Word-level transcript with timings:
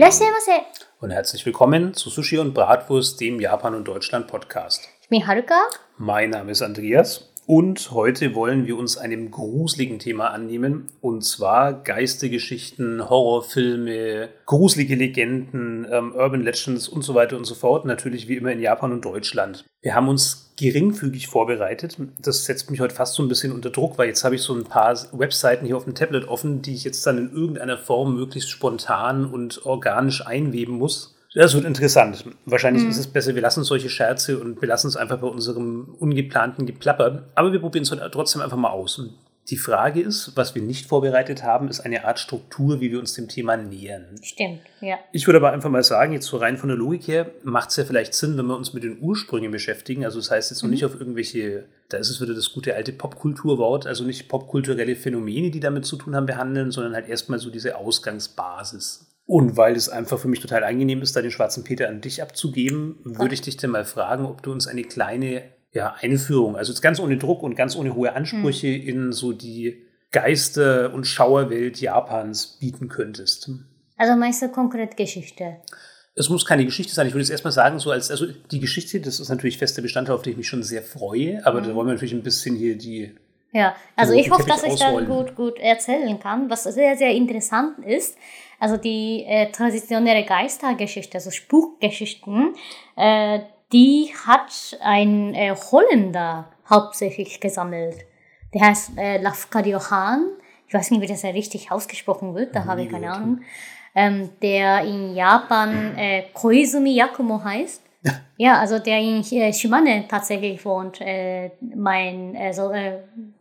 Irashimasen. 0.00 0.64
Und 1.00 1.10
herzlich 1.10 1.44
willkommen 1.44 1.92
zu 1.92 2.08
Sushi 2.08 2.38
und 2.38 2.54
Bratwurst, 2.54 3.20
dem 3.20 3.38
Japan 3.38 3.74
und 3.74 3.84
Deutschland 3.84 4.28
Podcast. 4.28 4.88
Ich 5.02 5.10
bin 5.10 5.26
Haruka. 5.26 5.60
Mein 5.98 6.30
Name 6.30 6.52
ist 6.52 6.62
Andreas 6.62 7.29
und 7.50 7.90
heute 7.90 8.36
wollen 8.36 8.68
wir 8.68 8.78
uns 8.78 8.96
einem 8.96 9.32
gruseligen 9.32 9.98
Thema 9.98 10.28
annehmen 10.28 10.86
und 11.00 11.24
zwar 11.24 11.72
Geistergeschichten, 11.72 13.10
Horrorfilme, 13.10 14.28
gruselige 14.46 14.94
Legenden, 14.94 15.84
ähm, 15.90 16.14
Urban 16.14 16.42
Legends 16.42 16.86
und 16.86 17.02
so 17.02 17.16
weiter 17.16 17.36
und 17.36 17.46
so 17.46 17.56
fort. 17.56 17.86
Natürlich 17.86 18.28
wie 18.28 18.36
immer 18.36 18.52
in 18.52 18.60
Japan 18.60 18.92
und 18.92 19.04
Deutschland. 19.04 19.64
Wir 19.82 19.96
haben 19.96 20.06
uns 20.06 20.52
geringfügig 20.60 21.26
vorbereitet. 21.26 21.96
Das 22.20 22.44
setzt 22.44 22.70
mich 22.70 22.78
heute 22.78 22.94
fast 22.94 23.14
so 23.14 23.22
ein 23.24 23.28
bisschen 23.28 23.50
unter 23.50 23.70
Druck, 23.70 23.98
weil 23.98 24.06
jetzt 24.06 24.22
habe 24.22 24.36
ich 24.36 24.42
so 24.42 24.54
ein 24.54 24.62
paar 24.62 24.96
Webseiten 25.10 25.66
hier 25.66 25.76
auf 25.76 25.86
dem 25.86 25.96
Tablet 25.96 26.28
offen, 26.28 26.62
die 26.62 26.74
ich 26.74 26.84
jetzt 26.84 27.04
dann 27.04 27.18
in 27.18 27.32
irgendeiner 27.32 27.78
Form 27.78 28.14
möglichst 28.14 28.50
spontan 28.50 29.24
und 29.24 29.66
organisch 29.66 30.24
einweben 30.24 30.74
muss. 30.74 31.16
Das 31.34 31.54
wird 31.54 31.64
interessant. 31.64 32.24
Wahrscheinlich 32.44 32.84
ist 32.84 32.98
es 32.98 33.06
besser, 33.06 33.34
wir 33.34 33.42
lassen 33.42 33.62
solche 33.62 33.88
Scherze 33.88 34.38
und 34.38 34.60
wir 34.60 34.68
lassen 34.68 34.88
es 34.88 34.96
einfach 34.96 35.18
bei 35.18 35.28
unserem 35.28 35.94
ungeplanten 35.98 36.66
Geplapper. 36.66 37.28
Aber 37.36 37.52
wir 37.52 37.60
probieren 37.60 37.84
es 37.84 37.92
heute 37.92 38.08
trotzdem 38.10 38.42
einfach 38.42 38.56
mal 38.56 38.70
aus. 38.70 38.98
Und 38.98 39.14
die 39.48 39.56
Frage 39.56 40.00
ist, 40.00 40.36
was 40.36 40.54
wir 40.54 40.62
nicht 40.62 40.86
vorbereitet 40.86 41.42
haben, 41.44 41.68
ist 41.68 41.80
eine 41.80 42.04
Art 42.04 42.18
Struktur, 42.18 42.80
wie 42.80 42.90
wir 42.90 42.98
uns 42.98 43.14
dem 43.14 43.28
Thema 43.28 43.56
nähern. 43.56 44.16
Stimmt, 44.22 44.60
ja. 44.80 44.98
Ich 45.12 45.26
würde 45.26 45.38
aber 45.38 45.52
einfach 45.52 45.70
mal 45.70 45.82
sagen, 45.82 46.12
jetzt 46.12 46.26
so 46.26 46.36
rein 46.36 46.56
von 46.56 46.68
der 46.68 46.78
Logik 46.78 47.06
her, 47.08 47.30
macht 47.42 47.70
es 47.70 47.76
ja 47.76 47.84
vielleicht 47.84 48.14
Sinn, 48.14 48.36
wenn 48.36 48.46
wir 48.46 48.56
uns 48.56 48.74
mit 48.74 48.82
den 48.82 48.98
Ursprüngen 49.00 49.50
beschäftigen. 49.50 50.04
Also 50.04 50.18
das 50.18 50.30
heißt 50.30 50.50
jetzt 50.50 50.62
noch 50.62 50.70
nicht 50.70 50.84
auf 50.84 50.98
irgendwelche, 50.98 51.64
da 51.88 51.98
ist 51.98 52.10
es 52.10 52.20
wieder 52.20 52.34
das 52.34 52.52
gute 52.52 52.74
alte 52.74 52.92
Popkulturwort, 52.92 53.86
also 53.86 54.04
nicht 54.04 54.28
popkulturelle 54.28 54.96
Phänomene, 54.96 55.50
die 55.50 55.60
damit 55.60 55.84
zu 55.84 55.96
tun 55.96 56.14
haben, 56.14 56.26
behandeln, 56.26 56.70
sondern 56.70 56.94
halt 56.94 57.08
erstmal 57.08 57.38
so 57.38 57.50
diese 57.50 57.76
Ausgangsbasis. 57.76 59.09
Und 59.30 59.56
weil 59.56 59.76
es 59.76 59.88
einfach 59.88 60.18
für 60.18 60.26
mich 60.26 60.40
total 60.40 60.64
angenehm 60.64 61.02
ist, 61.02 61.14
da 61.14 61.22
den 61.22 61.30
schwarzen 61.30 61.62
Peter 61.62 61.88
an 61.88 62.00
dich 62.00 62.20
abzugeben, 62.20 62.98
würde 63.04 63.32
ich 63.32 63.40
dich 63.40 63.56
dann 63.56 63.70
mal 63.70 63.84
fragen, 63.84 64.26
ob 64.26 64.42
du 64.42 64.50
uns 64.50 64.66
eine 64.66 64.82
kleine 64.82 65.44
ja, 65.70 65.94
Einführung, 66.00 66.56
also 66.56 66.72
jetzt 66.72 66.80
ganz 66.80 66.98
ohne 66.98 67.16
Druck 67.16 67.44
und 67.44 67.54
ganz 67.54 67.76
ohne 67.76 67.94
hohe 67.94 68.12
Ansprüche 68.12 68.66
in 68.66 69.12
so 69.12 69.32
die 69.32 69.86
Geister- 70.10 70.92
und 70.92 71.06
Schauerwelt 71.06 71.80
Japans 71.80 72.58
bieten 72.58 72.88
könntest. 72.88 73.48
Also 73.96 74.16
meinst 74.16 74.42
du 74.42 74.48
konkret 74.48 74.96
Geschichte? 74.96 75.58
Es 76.16 76.28
muss 76.28 76.44
keine 76.44 76.64
Geschichte 76.64 76.92
sein. 76.92 77.06
Ich 77.06 77.12
würde 77.12 77.20
jetzt 77.20 77.30
erstmal 77.30 77.52
sagen, 77.52 77.78
so 77.78 77.92
als, 77.92 78.10
also 78.10 78.26
die 78.50 78.58
Geschichte, 78.58 79.00
das 79.00 79.20
ist 79.20 79.28
natürlich 79.28 79.58
fester 79.58 79.80
Bestandteil, 79.80 80.16
auf 80.16 80.22
den 80.22 80.32
ich 80.32 80.38
mich 80.38 80.48
schon 80.48 80.64
sehr 80.64 80.82
freue, 80.82 81.46
aber 81.46 81.60
da 81.60 81.72
wollen 81.76 81.86
wir 81.86 81.92
natürlich 81.92 82.14
ein 82.14 82.24
bisschen 82.24 82.56
hier 82.56 82.76
die. 82.76 83.14
Ja, 83.52 83.76
also 83.94 84.12
ich 84.12 84.28
hoffe, 84.28 84.48
dass 84.48 84.64
ich 84.64 84.72
ausrollen. 84.72 85.08
gut, 85.08 85.36
gut 85.36 85.58
erzählen 85.60 86.18
kann, 86.18 86.50
was 86.50 86.64
sehr, 86.64 86.96
sehr 86.96 87.12
interessant 87.12 87.78
ist. 87.86 88.16
Also 88.60 88.76
die 88.76 89.24
äh, 89.26 89.50
traditionelle 89.50 90.24
Geistergeschichte, 90.24 91.16
also 91.16 91.30
Spukgeschichten, 91.30 92.54
äh, 92.96 93.40
die 93.72 94.12
hat 94.26 94.78
ein 94.82 95.34
äh, 95.34 95.54
Holländer 95.54 96.50
hauptsächlich 96.68 97.40
gesammelt. 97.40 97.96
Der 98.52 98.68
heißt 98.68 98.98
äh, 98.98 99.20
Lafcadio 99.20 99.80
Hahn. 99.90 100.26
Ich 100.68 100.74
weiß 100.74 100.90
nicht, 100.90 101.00
wie 101.00 101.06
das 101.06 101.22
ja 101.22 101.30
richtig 101.30 101.72
ausgesprochen 101.72 102.34
wird, 102.34 102.54
da 102.54 102.64
habe 102.66 102.82
ich 102.82 102.90
keine. 102.90 103.12
Ahnung. 103.12 103.40
Ähm, 103.92 104.30
der 104.40 104.84
in 104.84 105.16
Japan 105.16 105.96
äh, 105.96 106.24
Koizumi 106.32 106.94
Yakumo 106.94 107.42
heißt. 107.42 107.82
Ja, 108.36 108.58
also 108.58 108.78
der 108.78 108.98
in 108.98 109.22
äh, 109.32 109.52
Shimane 109.52 110.06
tatsächlich 110.08 110.64
wohnt, 110.64 111.00
äh, 111.00 111.50
mein, 111.74 112.36
also, 112.36 112.70
äh, 112.70 112.98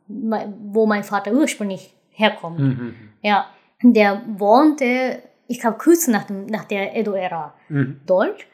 mein, 0.07 0.53
wo 0.73 0.85
mein 0.85 1.03
Vater 1.03 1.31
ursprünglich 1.31 1.93
herkommt. 2.11 2.59
Mhm. 2.59 2.95
Ja, 3.21 3.45
der 3.81 4.21
wohnte, 4.37 5.21
ich 5.47 5.59
glaube, 5.59 5.77
kurz 5.77 6.07
nach, 6.07 6.25
dem, 6.25 6.45
nach 6.47 6.65
der 6.65 6.95
Edo-Ära 6.95 7.53
Mhm. 7.69 8.01
dort 8.05 8.45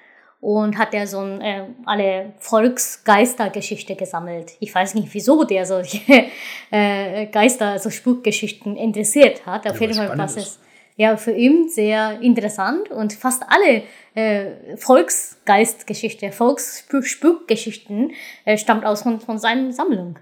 und 0.42 0.78
hat 0.78 0.94
er 0.94 1.08
so 1.08 1.20
ein, 1.20 1.42
äh, 1.42 1.64
alle 1.86 2.34
Volksgeistergeschichte 2.40 3.96
gesammelt. 3.96 4.54
Ich 4.60 4.74
weiß 4.74 4.96
nicht, 4.96 5.14
wieso 5.14 5.44
der 5.44 5.66
solche 5.66 6.00
äh, 6.72 7.26
Geister, 7.28 7.70
also 7.70 7.90
Spukgeschichten 7.90 8.76
interessiert 8.76 9.46
hat. 9.46 9.66
Auf 9.68 9.76
Ja, 9.76 9.82
jeden 9.82 9.94
Fall, 9.94 10.20
ist. 10.38 10.38
ist 10.38 10.60
ja 10.98 11.18
für 11.18 11.32
ihn 11.32 11.70
sehr 11.70 12.22
interessant 12.22 12.90
und 12.90 13.14
fast 13.14 13.44
alle 13.48 13.84
äh, 14.16 14.78
Volksgeistgeschichte, 14.78 16.32
Volksspukgeschichten 16.32 18.14
äh, 18.46 18.58
stammt 18.58 18.86
aus 18.86 19.02
von, 19.02 19.20
von 19.20 19.38
seiner 19.38 19.74
Sammlung. 19.74 20.18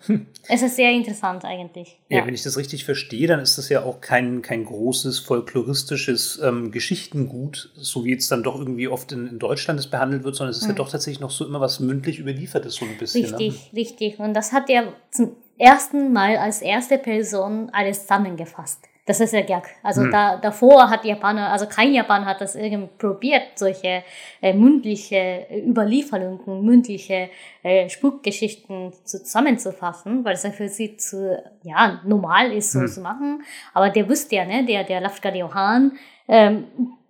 Es 0.50 0.64
ist 0.64 0.76
sehr 0.76 0.92
interessant 0.92 1.46
eigentlich. 1.46 2.00
Ja, 2.10 2.26
wenn 2.26 2.34
ich 2.34 2.42
das 2.42 2.58
richtig 2.58 2.86
verstehe, 2.86 3.28
dann 3.28 3.40
ist 3.40 3.58
das 3.58 3.70
ja 3.70 3.84
auch 3.84 4.02
kein, 4.02 4.42
kein 4.42 4.66
großes 4.66 5.20
folkloristisches 5.20 6.42
ähm, 6.44 6.72
Geschichtengut, 6.72 7.72
so 7.76 8.04
wie 8.04 8.12
jetzt 8.12 8.32
dann 8.32 8.42
doch 8.42 8.58
irgendwie 8.58 8.88
oft 8.88 9.12
in, 9.12 9.28
in 9.28 9.38
Deutschland 9.40 9.80
es 9.80 9.88
behandelt 9.88 10.24
wird, 10.24 10.36
sondern 10.36 10.52
es 10.52 10.58
ist 10.58 10.68
ja 10.68 10.74
doch 10.74 10.90
tatsächlich 10.90 11.22
noch 11.22 11.32
so 11.32 11.46
immer 11.46 11.62
was 11.62 11.80
mündlich 11.80 12.20
überliefertes, 12.20 12.76
so 12.76 12.86
ein 12.86 12.98
bisschen. 12.98 13.30
Ne? 13.30 13.38
Richtig, 13.38 13.72
richtig. 13.76 14.20
Und 14.20 14.34
das 14.34 14.52
hat 14.52 14.70
er 14.70 14.92
zum 15.12 15.36
ersten 15.60 16.12
Mal 16.12 16.38
als 16.38 16.64
erste 16.64 16.98
Person 16.98 17.70
alles 17.72 18.02
zusammengefasst. 18.02 18.80
Das 19.06 19.20
ist 19.20 19.34
der 19.34 19.44
Gag. 19.44 19.64
Also 19.84 20.08
da, 20.08 20.38
davor 20.38 20.90
hat 20.90 21.04
Japaner, 21.04 21.52
also 21.52 21.66
kein 21.66 21.94
Japaner 21.94 22.26
hat 22.26 22.40
das 22.40 22.56
irgendwie 22.56 22.90
probiert, 22.98 23.44
solche 23.56 24.02
äh, 24.42 24.54
mündliche 24.54 25.18
äh, 25.18 25.60
Überlieferungen, 25.68 26.64
mündliche 26.64 27.30
äh, 27.64 27.90
Spukgeschichten 27.90 28.94
zusammenzufassen, 29.04 30.24
weil 30.24 30.36
es 30.36 30.44
ja 30.44 30.52
für 30.52 30.70
sie 30.70 30.96
zu, 30.96 31.38
ja, 31.64 32.00
normal 32.06 32.54
ist, 32.54 32.72
so 32.72 32.86
zu 32.86 33.02
machen. 33.02 33.44
Aber 33.74 33.90
der 33.90 34.08
wusste 34.08 34.38
ja, 34.38 34.46
ne, 34.46 34.64
der, 34.66 34.86
der 34.86 35.02
Lafka 35.02 35.34
Johann, 35.36 35.98
ähm, 36.30 36.68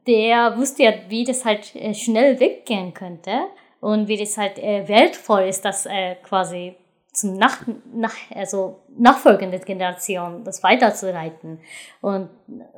der 0.07 0.57
wusste 0.57 0.83
ja, 0.83 0.93
wie 1.09 1.23
das 1.23 1.45
halt 1.45 1.75
äh, 1.75 1.93
schnell 1.93 2.39
weggehen 2.39 2.95
könnte 2.95 3.45
und 3.81 4.07
wie 4.07 4.17
das 4.17 4.35
halt 4.35 4.57
äh, 4.57 4.87
wertvoll 4.87 5.43
ist, 5.43 5.63
das 5.63 5.85
äh, 5.85 6.15
quasi 6.23 6.73
zum 7.13 7.37
nach, 7.37 7.61
nach, 7.93 8.15
also 8.33 8.81
nachfolgende 8.97 9.59
Generation 9.59 10.43
das 10.43 10.63
weiterzuleiten. 10.63 11.59
Und 12.01 12.29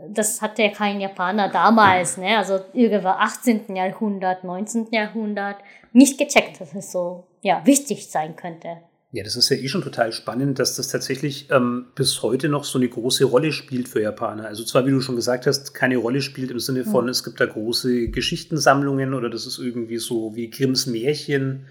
das 0.09 0.41
hatte 0.41 0.63
ja 0.63 0.69
kein 0.69 0.99
Japaner 0.99 1.49
damals, 1.49 2.17
ne? 2.17 2.37
also 2.37 2.59
irgendwann 2.73 3.17
18. 3.17 3.75
Jahrhundert, 3.75 4.43
19. 4.43 4.87
Jahrhundert, 4.91 5.57
nicht 5.93 6.17
gecheckt, 6.17 6.59
dass 6.59 6.75
es 6.75 6.91
so 6.91 7.23
ja, 7.41 7.61
wichtig 7.65 8.07
sein 8.09 8.35
könnte. 8.35 8.77
Ja, 9.11 9.23
das 9.23 9.37
ist 9.37 9.47
ja 9.47 9.55
eh 9.55 9.69
schon 9.69 9.81
total 9.81 10.11
spannend, 10.11 10.59
dass 10.59 10.75
das 10.75 10.89
tatsächlich 10.89 11.49
ähm, 11.49 11.85
bis 11.95 12.21
heute 12.21 12.49
noch 12.49 12.65
so 12.65 12.77
eine 12.77 12.89
große 12.89 13.23
Rolle 13.23 13.53
spielt 13.53 13.87
für 13.87 14.01
Japaner. 14.01 14.45
Also 14.45 14.65
zwar, 14.65 14.85
wie 14.85 14.91
du 14.91 14.99
schon 14.99 15.15
gesagt 15.15 15.47
hast, 15.47 15.73
keine 15.73 15.95
Rolle 15.95 16.21
spielt 16.21 16.51
im 16.51 16.59
Sinne 16.59 16.83
von, 16.83 17.07
es 17.07 17.23
gibt 17.23 17.39
da 17.39 17.45
große 17.45 18.09
Geschichtensammlungen 18.09 19.13
oder 19.13 19.29
das 19.29 19.47
ist 19.47 19.57
irgendwie 19.57 19.99
so 19.99 20.35
wie 20.35 20.49
Grimms 20.49 20.85
Märchen. 20.85 21.67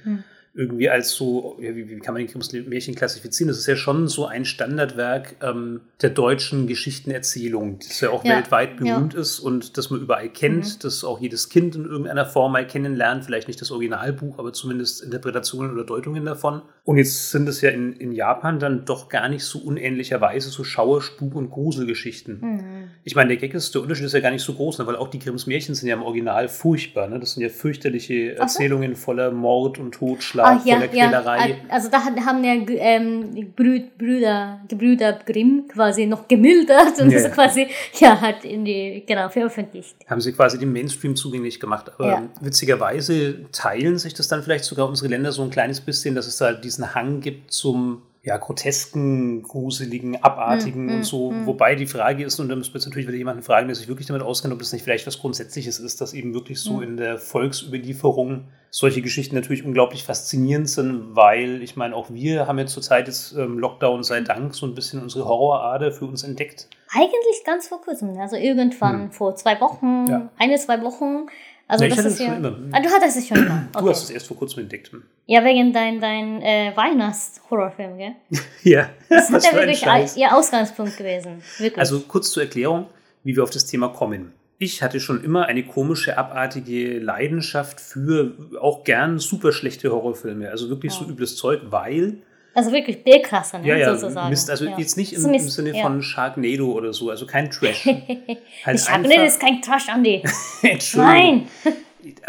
Irgendwie 0.54 0.88
als 0.88 1.10
so, 1.10 1.56
ja, 1.60 1.74
wie, 1.74 1.88
wie 1.88 1.98
kann 1.98 2.14
man 2.14 2.22
den 2.22 2.30
Grimms 2.30 2.52
Märchen 2.52 2.94
klassifizieren? 2.94 3.48
Das 3.48 3.58
ist 3.58 3.66
ja 3.66 3.76
schon 3.76 4.08
so 4.08 4.26
ein 4.26 4.44
Standardwerk 4.44 5.36
ähm, 5.42 5.80
der 6.00 6.10
deutschen 6.10 6.66
Geschichtenerzählung, 6.66 7.78
das 7.80 8.00
ja 8.00 8.10
auch 8.10 8.24
Ja, 8.24 8.36
weltweit 8.36 8.80
ja. 8.80 8.94
berühmt 8.96 9.14
ist 9.14 9.40
und 9.40 9.76
das 9.76 9.90
man 9.90 10.00
überall 10.00 10.28
kennt, 10.28 10.84
das 10.84 11.02
auch 11.04 11.20
jedes 11.20 11.48
Kind 11.48 11.74
in 11.74 11.84
irgendeiner 11.84 12.24
Form 12.24 12.52
mal 12.52 12.66
kennenlernt, 12.66 13.24
vielleicht 13.24 13.48
nicht 13.48 13.60
das 13.60 13.70
Originalbuch, 13.70 14.38
aber 14.38 14.52
zumindest 14.52 15.02
Interpretationen 15.02 15.72
oder 15.72 15.84
Deutungen 15.84 16.24
davon. 16.24 16.62
Und 16.84 16.98
jetzt 16.98 17.30
sind 17.30 17.48
es 17.48 17.60
ja 17.60 17.70
in, 17.70 17.92
in 17.94 18.12
Japan 18.12 18.58
dann 18.58 18.84
doch 18.84 19.08
gar 19.08 19.28
nicht 19.28 19.44
so 19.44 19.58
unähnlicherweise 19.58 20.50
so 20.50 20.64
Schauer, 20.64 21.02
Spuk 21.02 21.34
und 21.34 21.50
Gruselgeschichten. 21.50 22.90
Ich 23.04 23.16
meine, 23.16 23.28
der 23.28 23.38
Gag 23.38 23.54
ist, 23.54 23.74
der 23.74 23.82
Unterschied 23.82 24.06
ist 24.06 24.12
ja 24.12 24.20
gar 24.20 24.30
nicht 24.30 24.42
so 24.42 24.54
groß, 24.54 24.78
ne, 24.78 24.86
weil 24.86 24.96
auch 24.96 25.08
die 25.08 25.18
Grimms 25.18 25.46
Märchen 25.46 25.74
sind 25.74 25.88
ja 25.88 25.94
im 25.94 26.02
Original 26.02 26.48
furchtbar. 26.48 27.08
Ne? 27.08 27.18
Das 27.18 27.32
sind 27.32 27.42
ja 27.42 27.48
fürchterliche. 27.48 28.36
Erzählungen 28.36 28.96
voller 28.96 29.30
Mord 29.30 29.78
und 29.78 29.92
Totschlag, 29.92 30.43
voller 30.44 30.88
Quälerei. 30.88 31.56
Also 31.68 31.88
da 31.90 32.04
haben 32.04 32.44
ja 32.44 32.54
ähm, 32.54 33.52
Brüder, 33.56 34.60
die 34.70 34.74
Brüder 34.74 35.18
Grimm 35.26 35.66
quasi 35.68 36.06
noch 36.06 36.28
gemildert 36.28 36.98
und 37.00 37.10
Ja, 37.10 37.14
das 37.18 37.22
ja. 37.24 37.28
quasi 37.30 37.66
ja 37.98 38.20
hat 38.20 38.44
in 38.44 38.64
die 38.64 39.02
genau 39.06 39.28
veröffentlicht. 39.28 39.96
haben 40.08 40.20
sie 40.20 40.32
quasi 40.32 40.58
dem 40.58 40.72
Mainstream 40.72 41.16
zugänglich 41.16 41.60
gemacht. 41.60 41.90
Aber 41.94 42.08
Ja. 42.08 42.22
witzigerweise 42.40 43.50
teilen 43.52 43.98
sich 43.98 44.14
das 44.14 44.28
dann 44.28 44.42
vielleicht 44.42 44.64
sogar 44.64 44.88
unsere 44.88 45.08
Länder 45.08 45.32
so 45.32 45.42
ein 45.42 45.50
kleines 45.50 45.80
bisschen, 45.80 46.14
dass 46.14 46.26
es 46.26 46.36
da 46.38 46.52
diesen 46.52 46.94
Hang 46.94 47.20
gibt 47.20 47.52
zum 47.52 48.02
ja, 48.26 48.38
grotesken, 48.38 49.42
gruseligen, 49.42 50.22
abartigen 50.22 50.86
Mm, 50.86 50.94
und 50.94 51.02
so. 51.04 51.32
Wobei 51.44 51.74
die 51.74 51.86
Frage 51.86 52.24
ist, 52.24 52.40
und 52.40 52.48
da 52.48 52.56
müssen 52.56 52.72
wir 52.72 52.78
jetzt 52.78 52.86
natürlich 52.86 53.06
wieder 53.06 53.18
jemanden 53.18 53.42
fragen, 53.42 53.68
der 53.68 53.74
sich 53.76 53.86
wirklich 53.86 54.06
damit 54.08 54.22
auskennt, 54.22 54.52
ob 54.54 54.58
das 54.60 54.72
nicht 54.72 54.82
vielleicht 54.82 55.06
was 55.06 55.18
Grundsätzliches 55.18 55.78
ist, 55.78 56.00
dass 56.00 56.14
eben 56.14 56.32
wirklich 56.32 56.58
so 56.60 56.80
in 56.80 56.96
der 56.96 57.18
Volksüberlieferung 57.18 58.44
solche 58.70 59.02
Geschichten 59.02 59.34
natürlich 59.34 59.64
unglaublich 59.64 60.04
faszinierend 60.04 60.68
sind, 60.68 61.14
weil 61.14 61.62
ich 61.62 61.76
meine, 61.76 61.94
auch 61.94 62.10
wir 62.10 62.46
haben 62.46 62.58
jetzt 62.58 62.72
zurzeit 62.72 63.06
jetzt 63.06 63.32
ähm, 63.36 63.58
Lockdown 63.58 64.02
sei 64.02 64.20
Dank 64.22 64.54
so 64.54 64.66
ein 64.66 64.74
bisschen 64.74 65.02
unsere 65.02 65.26
Horrorader 65.26 65.92
für 65.92 66.06
uns 66.06 66.22
entdeckt. 66.24 66.68
Eigentlich 66.92 67.44
ganz 67.44 67.68
vor 67.68 67.80
kurzem, 67.82 68.16
also 68.18 68.36
irgendwann 68.36 69.10
vor 69.12 69.34
zwei 69.36 69.60
Wochen, 69.60 70.06
Hm. 70.06 70.10
Ja. 70.10 70.30
eine, 70.38 70.56
zwei 70.56 70.80
Wochen. 70.82 71.26
Also 71.66 71.84
Ja, 71.84 71.94
das 71.94 72.04
ist 72.04 72.20
ja. 72.20 72.34
Ah, 72.72 72.80
du 72.80 72.88
hattest 72.90 73.16
es 73.16 73.26
schon 73.28 73.38
immer. 73.38 73.66
Du 73.72 73.78
Okay. 73.78 73.88
hast 73.90 74.04
es 74.04 74.10
erst 74.10 74.26
vor 74.26 74.36
kurzem 74.36 74.64
entdeckt. 74.64 74.90
Ja, 75.26 75.42
wegen 75.44 75.72
dein, 75.72 76.00
dein 76.00 76.42
äh, 76.42 76.72
Weihnachts-Horrorfilm, 76.74 77.96
gell? 77.98 78.12
Ja, 78.62 78.90
Das 79.08 79.32
was 79.32 79.44
ja 79.46 79.52
wirklich 79.54 79.82
ihr 80.16 80.34
Ausgangspunkt 80.36 80.96
gewesen. 80.96 81.42
Wirklich. 81.58 81.78
Also 81.78 82.00
kurz 82.00 82.30
zur 82.32 82.42
Erklärung, 82.42 82.86
wie 83.22 83.34
wir 83.36 83.42
auf 83.42 83.50
das 83.50 83.64
Thema 83.66 83.88
kommen. 83.88 84.32
ich 84.58 84.82
hatte 84.82 85.00
schon 85.00 85.22
immer 85.24 85.46
eine 85.46 85.64
komische, 85.64 86.16
abartige 86.18 86.98
Leidenschaft 86.98 87.80
für 87.80 88.32
auch 88.60 88.84
gern 88.84 89.18
super 89.18 89.52
schlechte 89.52 89.90
Horrorfilme. 89.90 90.50
Also 90.50 90.68
wirklich 90.68 90.92
ja. 90.92 90.98
so 90.98 91.06
übles 91.10 91.36
Zeug, 91.36 91.60
weil. 91.70 92.18
Also 92.54 92.72
wirklich 92.72 93.02
B-Klasse, 93.02 93.58
ne, 93.58 93.68
ja, 93.68 93.76
ja, 93.76 93.96
sozusagen. 93.96 94.30
Mist, 94.30 94.50
also 94.50 94.64
ja. 94.66 94.78
jetzt 94.78 94.96
nicht 94.96 95.12
im, 95.12 95.24
im 95.24 95.48
Sinne 95.48 95.74
von 95.74 96.02
Sharknado 96.02 96.70
oder 96.70 96.92
so, 96.92 97.10
also 97.10 97.26
kein 97.26 97.50
Trash. 97.50 97.86
halt 98.64 98.80
Sharknado 98.80 99.22
ist 99.22 99.40
kein 99.40 99.60
Trash, 99.60 99.88
Andy. 99.88 100.22
Nein! 100.94 101.48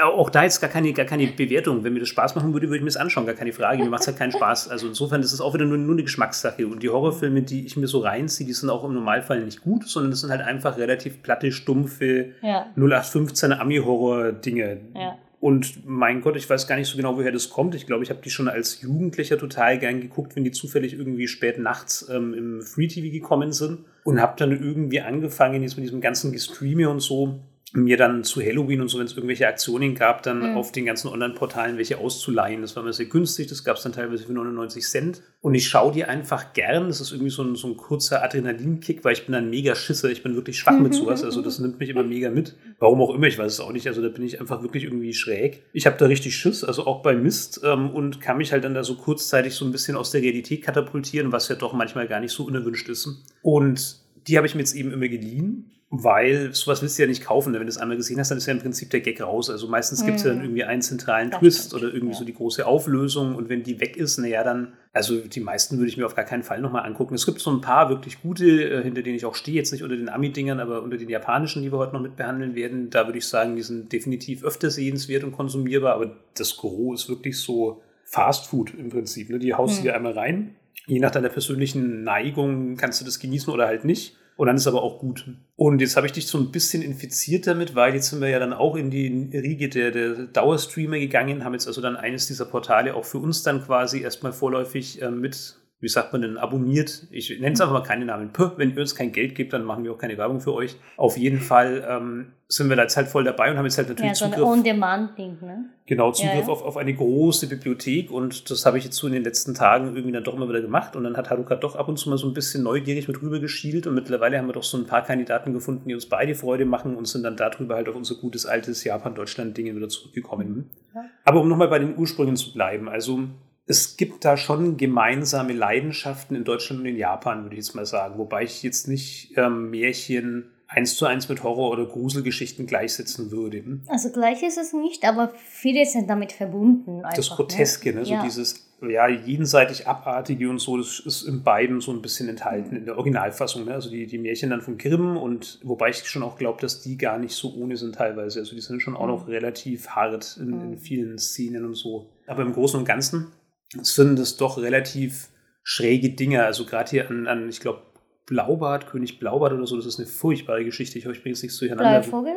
auch 0.01 0.29
da 0.29 0.43
jetzt 0.43 0.61
gar 0.61 0.69
keine, 0.69 0.93
gar 0.93 1.05
keine 1.05 1.27
Bewertung. 1.27 1.83
Wenn 1.83 1.93
mir 1.93 1.99
das 1.99 2.09
Spaß 2.09 2.35
machen 2.35 2.53
würde, 2.53 2.67
würde 2.67 2.77
ich 2.77 2.81
mir 2.81 2.87
das 2.87 2.97
anschauen, 2.97 3.25
gar 3.25 3.35
keine 3.35 3.53
Frage. 3.53 3.83
Mir 3.83 3.89
macht 3.89 4.01
es 4.01 4.07
halt 4.07 4.17
keinen 4.17 4.31
Spaß. 4.31 4.69
Also 4.69 4.87
insofern 4.87 5.21
ist 5.21 5.33
es 5.33 5.41
auch 5.41 5.53
wieder 5.53 5.65
nur, 5.65 5.77
nur 5.77 5.95
eine 5.95 6.03
Geschmackssache. 6.03 6.65
Und 6.67 6.83
die 6.83 6.89
Horrorfilme, 6.89 7.41
die 7.41 7.65
ich 7.65 7.75
mir 7.77 7.87
so 7.87 7.99
reinziehe, 7.99 8.47
die 8.47 8.53
sind 8.53 8.69
auch 8.69 8.83
im 8.83 8.93
Normalfall 8.93 9.41
nicht 9.41 9.61
gut, 9.61 9.87
sondern 9.87 10.11
das 10.11 10.21
sind 10.21 10.29
halt 10.31 10.41
einfach 10.41 10.77
relativ 10.77 11.21
platte, 11.21 11.51
stumpfe 11.51 12.31
ja. 12.41 12.67
0815 12.75 13.53
Ami-Horror-Dinge. 13.53 14.79
Ja. 14.95 15.17
Und 15.45 15.85
mein 15.85 16.21
Gott, 16.21 16.37
ich 16.37 16.49
weiß 16.49 16.65
gar 16.65 16.75
nicht 16.75 16.87
so 16.87 16.97
genau, 16.97 17.17
woher 17.17 17.31
das 17.31 17.51
kommt. 17.51 17.75
Ich 17.75 17.85
glaube, 17.85 18.03
ich 18.03 18.09
habe 18.09 18.19
die 18.19 18.31
schon 18.31 18.47
als 18.47 18.81
Jugendlicher 18.81 19.37
total 19.37 19.77
gern 19.77 20.01
geguckt, 20.01 20.35
wenn 20.35 20.43
die 20.43 20.49
zufällig 20.49 20.93
irgendwie 20.93 21.27
spät 21.27 21.59
nachts 21.59 22.09
ähm, 22.09 22.33
im 22.33 22.61
Free 22.63 22.87
TV 22.87 23.11
gekommen 23.11 23.51
sind. 23.51 23.85
Und 24.05 24.19
habe 24.19 24.33
dann 24.39 24.51
irgendwie 24.51 25.01
angefangen, 25.01 25.61
jetzt 25.61 25.77
mit 25.77 25.85
diesem 25.85 26.01
ganzen 26.01 26.31
Gestreame 26.31 26.89
und 26.89 26.99
so, 26.99 27.41
mir 27.73 27.97
dann 27.97 28.23
zu 28.23 28.41
Halloween 28.41 28.81
und 28.81 28.89
so, 28.89 28.99
wenn 28.99 29.05
es 29.05 29.13
irgendwelche 29.13 29.47
Aktionen 29.47 29.95
gab, 29.95 30.23
dann 30.23 30.51
mhm. 30.51 30.57
auf 30.57 30.71
den 30.71 30.85
ganzen 30.85 31.07
Online-Portalen 31.07 31.77
welche 31.77 31.97
auszuleihen. 31.97 32.61
Das 32.61 32.75
war 32.75 32.83
mir 32.83 32.93
sehr 32.93 33.07
günstig, 33.07 33.47
das 33.47 33.63
gab 33.63 33.77
es 33.77 33.83
dann 33.83 33.91
teilweise 33.91 34.23
für 34.23 34.33
99 34.33 34.83
Cent. 34.85 35.21
Und 35.41 35.55
ich 35.55 35.67
schaue 35.67 35.91
die 35.91 36.05
einfach 36.05 36.53
gern. 36.53 36.87
Das 36.87 37.01
ist 37.01 37.11
irgendwie 37.11 37.31
so 37.31 37.43
ein, 37.43 37.55
so 37.55 37.67
ein 37.67 37.75
kurzer 37.75 38.23
Adrenalinkick, 38.23 39.03
weil 39.03 39.13
ich 39.13 39.25
bin 39.25 39.35
ein 39.35 39.49
mega 39.49 39.75
Schisser. 39.75 40.09
Ich 40.09 40.23
bin 40.23 40.35
wirklich 40.35 40.57
schwach 40.57 40.79
mit 40.79 40.93
sowas. 40.93 41.23
Also 41.23 41.41
das 41.41 41.59
nimmt 41.59 41.79
mich 41.79 41.89
immer 41.89 42.03
mega 42.03 42.29
mit. 42.29 42.55
Warum 42.79 43.01
auch 43.01 43.13
immer, 43.13 43.27
ich 43.27 43.37
weiß 43.37 43.51
es 43.51 43.59
auch 43.59 43.71
nicht. 43.71 43.87
Also 43.87 44.01
da 44.01 44.09
bin 44.09 44.23
ich 44.23 44.39
einfach 44.39 44.61
wirklich 44.61 44.83
irgendwie 44.83 45.13
schräg. 45.13 45.63
Ich 45.73 45.85
habe 45.85 45.97
da 45.97 46.05
richtig 46.05 46.35
Schiss, 46.35 46.63
also 46.63 46.85
auch 46.85 47.01
bei 47.01 47.15
Mist 47.15 47.61
ähm, 47.63 47.89
und 47.89 48.21
kann 48.21 48.37
mich 48.37 48.51
halt 48.51 48.63
dann 48.63 48.73
da 48.73 48.83
so 48.83 48.95
kurzzeitig 48.95 49.53
so 49.53 49.65
ein 49.65 49.71
bisschen 49.71 49.97
aus 49.97 50.11
der 50.11 50.21
Realität 50.21 50.63
katapultieren, 50.63 51.31
was 51.31 51.49
ja 51.49 51.55
doch 51.55 51.73
manchmal 51.73 52.07
gar 52.07 52.19
nicht 52.19 52.31
so 52.31 52.45
unerwünscht 52.45 52.89
ist. 52.89 53.07
Und 53.41 53.97
die 54.27 54.37
habe 54.37 54.47
ich 54.47 54.55
mir 54.55 54.61
jetzt 54.61 54.75
eben 54.75 54.91
immer 54.91 55.07
geliehen 55.07 55.71
weil 55.91 56.53
sowas 56.53 56.81
willst 56.81 56.97
du 56.97 57.03
ja 57.03 57.07
nicht 57.07 57.23
kaufen. 57.23 57.53
Wenn 57.53 57.61
du 57.61 57.67
es 57.67 57.77
einmal 57.77 57.95
gesehen 57.95 58.19
hast, 58.19 58.29
dann 58.29 58.39
ist 58.39 58.47
ja 58.47 58.53
im 58.53 58.59
Prinzip 58.59 58.89
der 58.89 59.01
Gag 59.01 59.21
raus. 59.21 59.49
Also 59.49 59.67
meistens 59.67 60.03
gibt 60.03 60.17
es 60.17 60.23
ja 60.23 60.29
dann 60.29 60.39
mhm. 60.39 60.45
irgendwie 60.45 60.63
einen 60.63 60.81
zentralen 60.81 61.29
das 61.29 61.39
Twist 61.39 61.67
stimmt. 61.67 61.83
oder 61.83 61.93
irgendwie 61.93 62.13
ja. 62.13 62.19
so 62.19 62.25
die 62.25 62.33
große 62.33 62.65
Auflösung. 62.65 63.35
Und 63.35 63.49
wenn 63.49 63.61
die 63.61 63.79
weg 63.79 63.95
ist, 63.95 64.17
naja, 64.17 64.43
dann, 64.43 64.73
also 64.93 65.17
die 65.19 65.39
meisten 65.39 65.77
würde 65.77 65.89
ich 65.89 65.97
mir 65.97 66.05
auf 66.05 66.15
gar 66.15 66.25
keinen 66.25 66.43
Fall 66.43 66.59
nochmal 66.59 66.85
angucken. 66.85 67.13
Es 67.13 67.25
gibt 67.25 67.39
so 67.39 67.51
ein 67.51 67.61
paar 67.61 67.89
wirklich 67.89 68.21
gute, 68.21 68.45
äh, 68.45 68.83
hinter 68.83 69.03
denen 69.03 69.15
ich 69.15 69.25
auch 69.25 69.35
stehe, 69.35 69.57
jetzt 69.57 69.71
nicht 69.71 69.83
unter 69.83 69.95
den 69.95 70.09
Ami-Dingern, 70.09 70.59
aber 70.59 70.81
unter 70.81 70.97
den 70.97 71.09
japanischen, 71.09 71.61
die 71.61 71.71
wir 71.71 71.77
heute 71.77 71.93
noch 71.93 72.01
mit 72.01 72.15
behandeln 72.15 72.55
werden. 72.55 72.89
Da 72.89 73.05
würde 73.05 73.19
ich 73.19 73.27
sagen, 73.27 73.55
die 73.55 73.61
sind 73.61 73.93
definitiv 73.93 74.43
öfter 74.43 74.71
sehenswert 74.71 75.23
und 75.23 75.33
konsumierbar, 75.33 75.93
aber 75.93 76.17
das 76.35 76.57
Gros 76.57 77.03
ist 77.03 77.09
wirklich 77.09 77.39
so 77.39 77.81
Fast 78.03 78.47
Food 78.47 78.73
im 78.77 78.89
Prinzip. 78.89 79.29
Ne? 79.29 79.39
Die 79.39 79.53
haust 79.53 79.75
du 79.75 79.77
hm. 79.77 79.83
dir 79.83 79.95
einmal 79.95 80.13
rein. 80.13 80.55
Je 80.87 80.99
nach 80.99 81.11
deiner 81.11 81.29
persönlichen 81.29 82.03
Neigung 82.03 82.75
kannst 82.75 83.01
du 83.01 83.05
das 83.05 83.19
genießen 83.19 83.51
oder 83.51 83.67
halt 83.67 83.85
nicht. 83.85 84.15
Und 84.37 84.47
dann 84.47 84.57
ist 84.57 84.67
aber 84.67 84.83
auch 84.83 84.99
gut. 84.99 85.25
Und 85.55 85.79
jetzt 85.79 85.95
habe 85.95 86.07
ich 86.07 86.13
dich 86.13 86.27
so 86.27 86.37
ein 86.37 86.51
bisschen 86.51 86.81
infiziert 86.81 87.47
damit, 87.47 87.73
weil 87.73 87.93
jetzt 87.93 88.09
sind 88.09 88.19
wir 88.19 88.29
ja 88.29 88.39
dann 88.39 88.51
auch 88.51 88.75
in 88.75 88.91
die 88.91 89.29
Riege 89.33 89.69
der, 89.69 89.91
der 89.91 90.25
Dauerstreamer 90.25 90.99
gegangen, 90.99 91.45
haben 91.45 91.53
jetzt 91.53 91.67
also 91.67 91.81
dann 91.81 91.95
eines 91.95 92.27
dieser 92.27 92.45
Portale 92.45 92.95
auch 92.95 93.05
für 93.05 93.19
uns 93.19 93.43
dann 93.43 93.63
quasi 93.63 94.01
erstmal 94.01 94.33
vorläufig 94.33 95.01
äh, 95.01 95.09
mit 95.09 95.55
wie 95.81 95.89
sagt 95.89 96.13
man 96.13 96.21
denn, 96.21 96.37
abonniert. 96.37 97.07
Ich 97.11 97.29
nenne 97.39 97.53
es 97.53 97.61
einfach 97.61 97.73
mal 97.73 97.83
keine 97.83 98.05
Namen. 98.05 98.31
Puh, 98.31 98.51
wenn 98.57 98.73
ihr 98.73 98.79
uns 98.79 98.95
kein 98.95 99.11
Geld 99.11 99.35
gebt, 99.35 99.53
dann 99.53 99.63
machen 99.63 99.83
wir 99.83 99.91
auch 99.91 99.97
keine 99.97 100.17
Werbung 100.17 100.39
für 100.39 100.53
euch. 100.53 100.77
Auf 100.97 101.17
jeden 101.17 101.39
Fall 101.39 101.85
ähm, 101.87 102.33
sind 102.47 102.69
wir 102.69 102.75
da 102.75 102.83
jetzt 102.83 102.95
halt 102.95 103.07
voll 103.07 103.23
dabei 103.23 103.51
und 103.51 103.57
haben 103.57 103.65
jetzt 103.65 103.77
halt 103.77 103.89
natürlich 103.89 104.11
ja, 104.11 104.15
so 104.15 104.25
Zugriff. 104.25 104.45
On-Demand-Ding, 104.45 105.37
ne? 105.41 105.65
Genau, 105.87 106.11
Zugriff 106.11 106.33
ja, 106.33 106.41
ja. 106.41 106.47
Auf, 106.47 106.63
auf 106.63 106.77
eine 106.77 106.93
große 106.93 107.47
Bibliothek 107.47 108.09
und 108.09 108.49
das 108.49 108.65
habe 108.65 108.77
ich 108.77 108.83
jetzt 108.83 108.95
so 108.95 109.07
in 109.07 109.13
den 109.13 109.23
letzten 109.23 109.53
Tagen 109.53 109.87
irgendwie 109.87 110.11
dann 110.11 110.23
doch 110.23 110.35
immer 110.35 110.47
wieder 110.47 110.61
gemacht 110.61 110.95
und 110.95 111.03
dann 111.03 111.17
hat 111.17 111.29
Haruka 111.29 111.55
doch 111.55 111.75
ab 111.75 111.87
und 111.87 111.97
zu 111.97 112.09
mal 112.09 112.17
so 112.17 112.27
ein 112.27 112.33
bisschen 112.33 112.63
neugierig 112.63 113.07
mit 113.07 113.21
rüber 113.21 113.39
geschielt 113.39 113.85
und 113.85 113.95
mittlerweile 113.95 114.37
haben 114.37 114.47
wir 114.47 114.53
doch 114.53 114.63
so 114.63 114.77
ein 114.77 114.85
paar 114.85 115.03
Kandidaten 115.03 115.53
gefunden, 115.53 115.87
die 115.87 115.93
uns 115.93 116.07
beide 116.07 116.35
Freude 116.35 116.65
machen 116.65 116.95
und 116.95 117.07
sind 117.07 117.23
dann 117.23 117.35
darüber 117.35 117.75
halt 117.75 117.89
auf 117.89 117.95
unser 117.95 118.15
gutes 118.15 118.45
altes 118.45 118.83
Japan-Deutschland-Ding 118.83 119.75
wieder 119.75 119.89
zurückgekommen. 119.89 120.69
Ja. 120.93 121.05
Aber 121.23 121.41
um 121.41 121.49
nochmal 121.49 121.67
bei 121.67 121.79
den 121.79 121.97
Ursprüngen 121.97 122.35
zu 122.35 122.53
bleiben, 122.53 122.87
also 122.87 123.19
es 123.67 123.97
gibt 123.97 124.25
da 124.25 124.37
schon 124.37 124.77
gemeinsame 124.77 125.53
Leidenschaften 125.53 126.35
in 126.35 126.43
Deutschland 126.43 126.81
und 126.81 126.87
in 126.87 126.97
Japan, 126.97 127.43
würde 127.43 127.55
ich 127.55 127.65
jetzt 127.65 127.75
mal 127.75 127.85
sagen. 127.85 128.17
Wobei 128.17 128.43
ich 128.43 128.61
jetzt 128.61 128.87
nicht 128.87 129.33
ähm, 129.37 129.71
Märchen 129.71 130.51
eins 130.67 130.95
zu 130.95 131.05
eins 131.05 131.29
mit 131.29 131.43
Horror- 131.43 131.71
oder 131.71 131.85
Gruselgeschichten 131.85 132.67
gleichsetzen 132.67 133.31
würde. 133.31 133.63
Also 133.87 134.11
gleich 134.11 134.43
ist 134.43 134.57
es 134.57 134.73
nicht, 134.73 135.05
aber 135.05 135.31
viele 135.35 135.85
sind 135.85 136.09
damit 136.09 136.31
verbunden. 136.31 136.97
Einfach, 136.97 137.13
das 137.13 137.29
ne? 137.29 137.35
Groteske, 137.35 137.89
ne? 137.89 137.99
ne? 137.99 138.05
so 138.05 138.13
ja. 138.13 138.23
dieses 138.23 138.65
ja, 138.81 139.07
jenseitig 139.07 139.87
Abartige 139.87 140.49
und 140.49 140.59
so, 140.59 140.77
das 140.77 140.99
ist 140.99 141.23
in 141.23 141.43
beiden 141.43 141.81
so 141.81 141.91
ein 141.91 142.01
bisschen 142.01 142.29
enthalten, 142.29 142.75
in 142.75 142.85
der 142.85 142.97
Originalfassung. 142.97 143.65
Ne? 143.65 143.73
Also 143.73 143.89
die, 143.89 144.05
die 144.05 144.17
Märchen 144.17 144.49
dann 144.49 144.61
von 144.61 144.77
Grimm 144.77 145.17
und 145.17 145.59
wobei 145.63 145.89
ich 145.89 146.05
schon 146.05 146.23
auch 146.23 146.37
glaube, 146.37 146.61
dass 146.61 146.81
die 146.81 146.97
gar 146.97 147.17
nicht 147.17 147.35
so 147.35 147.53
ohne 147.55 147.77
sind 147.77 147.95
teilweise. 147.95 148.39
Also 148.39 148.53
die 148.53 148.61
sind 148.61 148.81
schon 148.81 148.95
auch 148.95 149.07
noch 149.07 149.25
mhm. 149.25 149.33
relativ 149.33 149.87
hart 149.89 150.37
in, 150.39 150.61
in 150.61 150.77
vielen 150.77 151.17
Szenen 151.17 151.65
und 151.65 151.75
so. 151.75 152.09
Aber 152.27 152.43
im 152.43 152.53
Großen 152.53 152.79
und 152.79 152.85
Ganzen 152.85 153.31
sind 153.73 154.19
es 154.19 154.37
doch 154.37 154.57
relativ 154.57 155.29
schräge 155.63 156.11
Dinge. 156.11 156.43
Also 156.45 156.65
gerade 156.65 156.89
hier 156.89 157.09
an, 157.09 157.27
an 157.27 157.49
ich 157.49 157.59
glaube, 157.59 157.81
Blaubart, 158.25 158.87
König 158.87 159.19
Blaubart 159.19 159.53
oder 159.53 159.67
so, 159.67 159.75
das 159.75 159.85
ist 159.85 159.99
eine 159.99 160.07
furchtbare 160.07 160.63
Geschichte. 160.63 160.97
Ich 160.97 161.05
hoffe, 161.05 161.15
ich 161.15 161.21
bringe 161.21 161.33
es 161.33 161.43
nicht 161.43 161.59
durcheinander. 161.59 161.99
Bleivogel? 161.99 162.35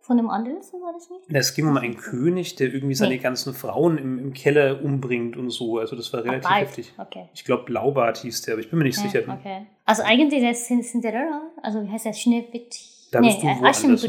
Von 0.00 0.18
dem 0.18 0.30
Andersen 0.30 0.80
war 0.82 0.92
das 0.92 1.10
nicht? 1.10 1.22
Es 1.32 1.54
ging 1.54 1.66
um 1.66 1.76
einen 1.76 1.96
König, 1.96 2.54
der 2.54 2.72
irgendwie 2.72 2.94
seine 2.94 3.16
nee. 3.16 3.20
ganzen 3.20 3.52
Frauen 3.54 3.98
im, 3.98 4.18
im, 4.20 4.32
Keller 4.34 4.80
umbringt 4.84 5.36
und 5.36 5.50
so. 5.50 5.78
Also 5.78 5.96
das 5.96 6.12
war 6.12 6.22
relativ 6.22 6.48
Ach, 6.48 6.60
heftig. 6.60 6.92
Okay. 6.96 7.28
Ich 7.34 7.44
glaube, 7.44 7.64
Blaubart 7.64 8.18
hieß 8.18 8.42
der, 8.42 8.54
aber 8.54 8.60
ich 8.60 8.70
bin 8.70 8.78
mir 8.78 8.84
nicht 8.84 8.98
okay, 8.98 9.08
sicher. 9.08 9.24
Okay. 9.28 9.66
Also 9.84 10.04
eigentlich 10.04 10.40
der 10.42 10.54
Cinderella, 10.54 11.50
also 11.60 11.82
wie 11.82 11.88
heißt 11.88 12.04
der 12.04 12.12
Schneewittchen? 12.12 12.95
Da 13.10 13.20
nee, 13.20 13.28
bist 13.28 13.42
du 13.42 13.46
woanders. 13.46 14.08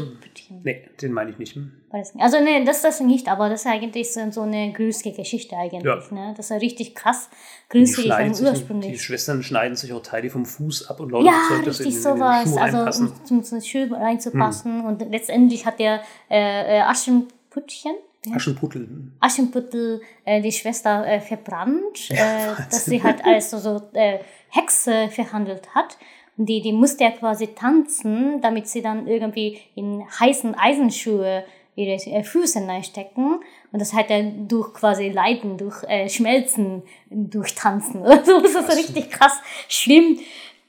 Nee, 0.64 0.88
den 1.00 1.12
meine 1.12 1.30
ich 1.30 1.38
nicht. 1.38 1.56
Also 1.90 2.40
nee, 2.42 2.64
das 2.64 2.82
das 2.82 3.00
nicht, 3.00 3.28
aber 3.28 3.48
das 3.48 3.60
ist 3.60 3.66
eigentlich 3.66 4.12
so, 4.12 4.30
so 4.30 4.42
eine 4.42 4.72
grusige 4.72 5.12
Geschichte 5.12 5.56
eigentlich. 5.56 5.84
Ja. 5.84 6.02
Ne? 6.10 6.34
Das 6.36 6.50
ist 6.50 6.60
richtig 6.60 6.94
krass 6.94 7.28
gruselig 7.68 8.12
und 8.12 8.40
ursprünglich. 8.40 8.92
Die 8.92 8.98
Schwestern 8.98 9.42
schneiden 9.42 9.76
sich 9.76 9.92
auch 9.92 10.02
Teile 10.02 10.30
vom 10.30 10.44
Fuß 10.44 10.88
ab 10.88 11.00
und 11.00 11.12
lauter 11.12 11.26
ja, 11.26 11.40
Zeug, 11.48 11.64
das 11.64 11.80
in, 11.80 11.86
in, 11.86 11.92
in 11.92 12.02
sowas. 12.02 12.44
den 12.44 12.52
Schuh 12.52 12.60
also 12.60 13.02
um 13.04 13.24
zum, 13.24 13.44
zum 13.44 13.60
Schuh 13.60 13.94
reinzupassen. 13.94 14.80
Hm. 14.80 14.86
Und 14.86 15.10
letztendlich 15.10 15.64
hat 15.66 15.78
der 15.78 16.02
äh, 16.30 16.78
äh 16.78 16.80
Aschenputtchen, 16.80 17.94
Aschenputtel. 18.34 18.88
Aschenputtel 19.20 20.00
äh, 20.24 20.42
die 20.42 20.52
Schwester 20.52 21.06
äh, 21.06 21.20
verbrannt, 21.20 22.08
ja, 22.08 22.52
äh, 22.52 22.56
dass 22.70 22.84
sie 22.84 23.02
halt 23.02 23.24
als 23.24 23.50
so, 23.50 23.58
so 23.58 23.82
äh, 23.92 24.18
Hexe 24.50 25.08
verhandelt 25.10 25.74
hat 25.74 25.98
die, 26.46 26.60
die 26.60 26.72
musste 26.72 27.04
ja 27.04 27.10
quasi 27.10 27.48
tanzen, 27.48 28.40
damit 28.40 28.68
sie 28.68 28.80
dann 28.80 29.06
irgendwie 29.06 29.58
in 29.74 30.04
heißen 30.20 30.54
Eisenschuhe 30.54 31.44
ihre 31.74 31.94
äh, 31.94 32.22
Füße 32.22 32.66
reinstecken 32.66 33.40
und 33.72 33.80
das 33.80 33.92
halt 33.92 34.10
dann 34.10 34.48
durch 34.48 34.72
quasi 34.74 35.10
Leiden, 35.10 35.58
durch 35.58 35.82
äh, 35.84 36.08
Schmelzen, 36.08 36.82
durch 37.10 37.54
Tanzen. 37.54 38.02
Also 38.02 38.40
das 38.42 38.54
ist 38.54 38.76
richtig 38.76 39.10
krass 39.10 39.40
schlimm. 39.68 40.18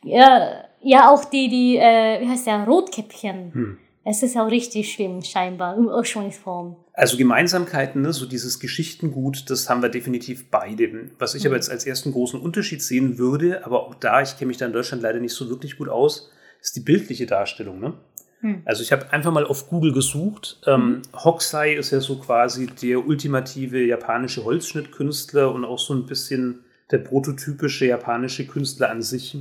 Ja, 0.03 0.65
ja 0.81 1.11
auch 1.11 1.25
die, 1.25 1.49
die, 1.49 1.77
äh, 1.77 2.21
wie 2.21 2.29
heißt 2.29 2.47
der, 2.47 2.65
Rotkäppchen. 2.65 3.53
Hm. 3.53 3.77
Es 4.09 4.23
ist 4.23 4.35
auch 4.37 4.49
richtig 4.49 4.91
schlimm, 4.91 5.21
scheinbar, 5.21 5.77
im 5.77 5.85
Ursprungsform. 5.85 6.75
Also 6.93 7.15
Gemeinsamkeiten, 7.15 8.01
ne, 8.01 8.11
so 8.11 8.25
dieses 8.25 8.59
Geschichtengut, 8.59 9.47
das 9.51 9.69
haben 9.69 9.83
wir 9.83 9.89
definitiv 9.89 10.49
beide. 10.49 11.11
Was 11.19 11.35
ich 11.35 11.43
mhm. 11.43 11.49
aber 11.49 11.57
jetzt 11.57 11.69
als 11.69 11.85
ersten 11.85 12.11
großen 12.11 12.39
Unterschied 12.39 12.81
sehen 12.81 13.19
würde, 13.19 13.63
aber 13.67 13.83
auch 13.83 13.93
da, 13.93 14.23
ich 14.23 14.35
kenne 14.35 14.47
mich 14.47 14.57
da 14.57 14.65
in 14.65 14.73
Deutschland 14.73 15.03
leider 15.03 15.19
nicht 15.19 15.35
so 15.35 15.47
wirklich 15.51 15.77
gut 15.77 15.89
aus, 15.89 16.31
ist 16.59 16.75
die 16.75 16.79
bildliche 16.79 17.27
Darstellung. 17.27 17.79
Ne? 17.79 17.93
Mhm. 18.41 18.63
Also 18.65 18.81
ich 18.81 18.91
habe 18.91 19.13
einfach 19.13 19.31
mal 19.31 19.45
auf 19.45 19.69
Google 19.69 19.93
gesucht. 19.93 20.59
Ähm, 20.65 20.87
mhm. 20.87 21.01
Hokusai 21.13 21.75
ist 21.75 21.91
ja 21.91 22.01
so 22.01 22.17
quasi 22.17 22.65
der 22.65 23.05
ultimative 23.05 23.79
japanische 23.85 24.43
Holzschnittkünstler 24.43 25.53
und 25.53 25.65
auch 25.65 25.77
so 25.77 25.93
ein 25.93 26.07
bisschen 26.07 26.61
der 26.89 26.97
prototypische 26.97 27.85
japanische 27.85 28.47
Künstler 28.47 28.89
an 28.89 29.03
sich. 29.03 29.37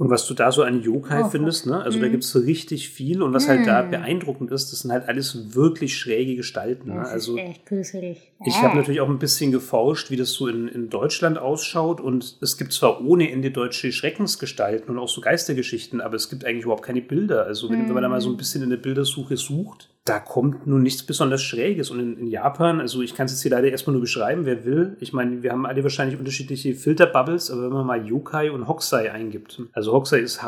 Und 0.00 0.08
was 0.08 0.26
du 0.26 0.32
da 0.32 0.50
so 0.50 0.62
an 0.62 0.80
Yokai 0.80 1.24
oh, 1.24 1.28
findest, 1.28 1.66
ne? 1.66 1.82
Also 1.82 1.98
mhm. 1.98 2.02
da 2.02 2.08
gibt 2.08 2.24
es 2.24 2.30
so 2.30 2.38
richtig 2.38 2.88
viel 2.88 3.22
und 3.22 3.34
was 3.34 3.44
mhm. 3.44 3.48
halt 3.50 3.66
da 3.66 3.82
mhm. 3.82 3.90
beeindruckend 3.90 4.50
ist, 4.50 4.72
das 4.72 4.80
sind 4.80 4.92
halt 4.92 5.06
alles 5.06 5.54
wirklich 5.54 5.98
schräge 5.98 6.36
Gestalten. 6.36 6.94
Ne? 6.94 7.06
Also 7.06 7.36
echt 7.36 7.66
gruselig. 7.66 8.32
Ich 8.46 8.62
habe 8.62 8.78
natürlich 8.78 9.02
auch 9.02 9.10
ein 9.10 9.18
bisschen 9.18 9.52
geforscht, 9.52 10.10
wie 10.10 10.16
das 10.16 10.32
so 10.32 10.48
in, 10.48 10.68
in 10.68 10.88
Deutschland 10.88 11.36
ausschaut. 11.36 12.00
Und 12.00 12.38
es 12.40 12.56
gibt 12.56 12.72
zwar 12.72 13.04
ohne 13.04 13.30
Ende 13.30 13.50
deutsche 13.50 13.92
Schreckensgestalten 13.92 14.88
und 14.88 14.98
auch 14.98 15.10
so 15.10 15.20
Geistergeschichten, 15.20 16.00
aber 16.00 16.16
es 16.16 16.30
gibt 16.30 16.46
eigentlich 16.46 16.64
überhaupt 16.64 16.86
keine 16.86 17.02
Bilder. 17.02 17.44
Also 17.44 17.68
wenn, 17.68 17.82
mhm. 17.82 17.88
wenn 17.88 17.94
man 17.94 18.02
da 18.02 18.08
mal 18.08 18.22
so 18.22 18.30
ein 18.30 18.38
bisschen 18.38 18.62
in 18.62 18.70
der 18.70 18.78
Bildersuche 18.78 19.36
sucht, 19.36 19.90
da 20.10 20.18
kommt 20.18 20.66
nun 20.66 20.82
nichts 20.82 21.02
besonders 21.04 21.42
Schräges. 21.42 21.90
Und 21.90 22.00
in, 22.00 22.18
in 22.18 22.26
Japan, 22.26 22.80
also 22.80 23.00
ich 23.00 23.14
kann 23.14 23.26
es 23.26 23.32
jetzt 23.32 23.42
hier 23.42 23.52
leider 23.52 23.68
erstmal 23.68 23.92
nur 23.92 24.00
beschreiben, 24.00 24.44
wer 24.44 24.64
will. 24.64 24.96
Ich 25.00 25.12
meine, 25.12 25.42
wir 25.42 25.52
haben 25.52 25.66
alle 25.66 25.82
wahrscheinlich 25.82 26.18
unterschiedliche 26.18 26.74
Filterbubbles, 26.74 27.50
aber 27.50 27.62
wenn 27.62 27.72
man 27.72 27.86
mal 27.86 28.04
Yokai 28.06 28.50
und 28.50 28.66
Hokusai 28.66 29.12
eingibt, 29.12 29.62
also 29.72 29.92
Hokusai 29.92 30.18
ist 30.18 30.42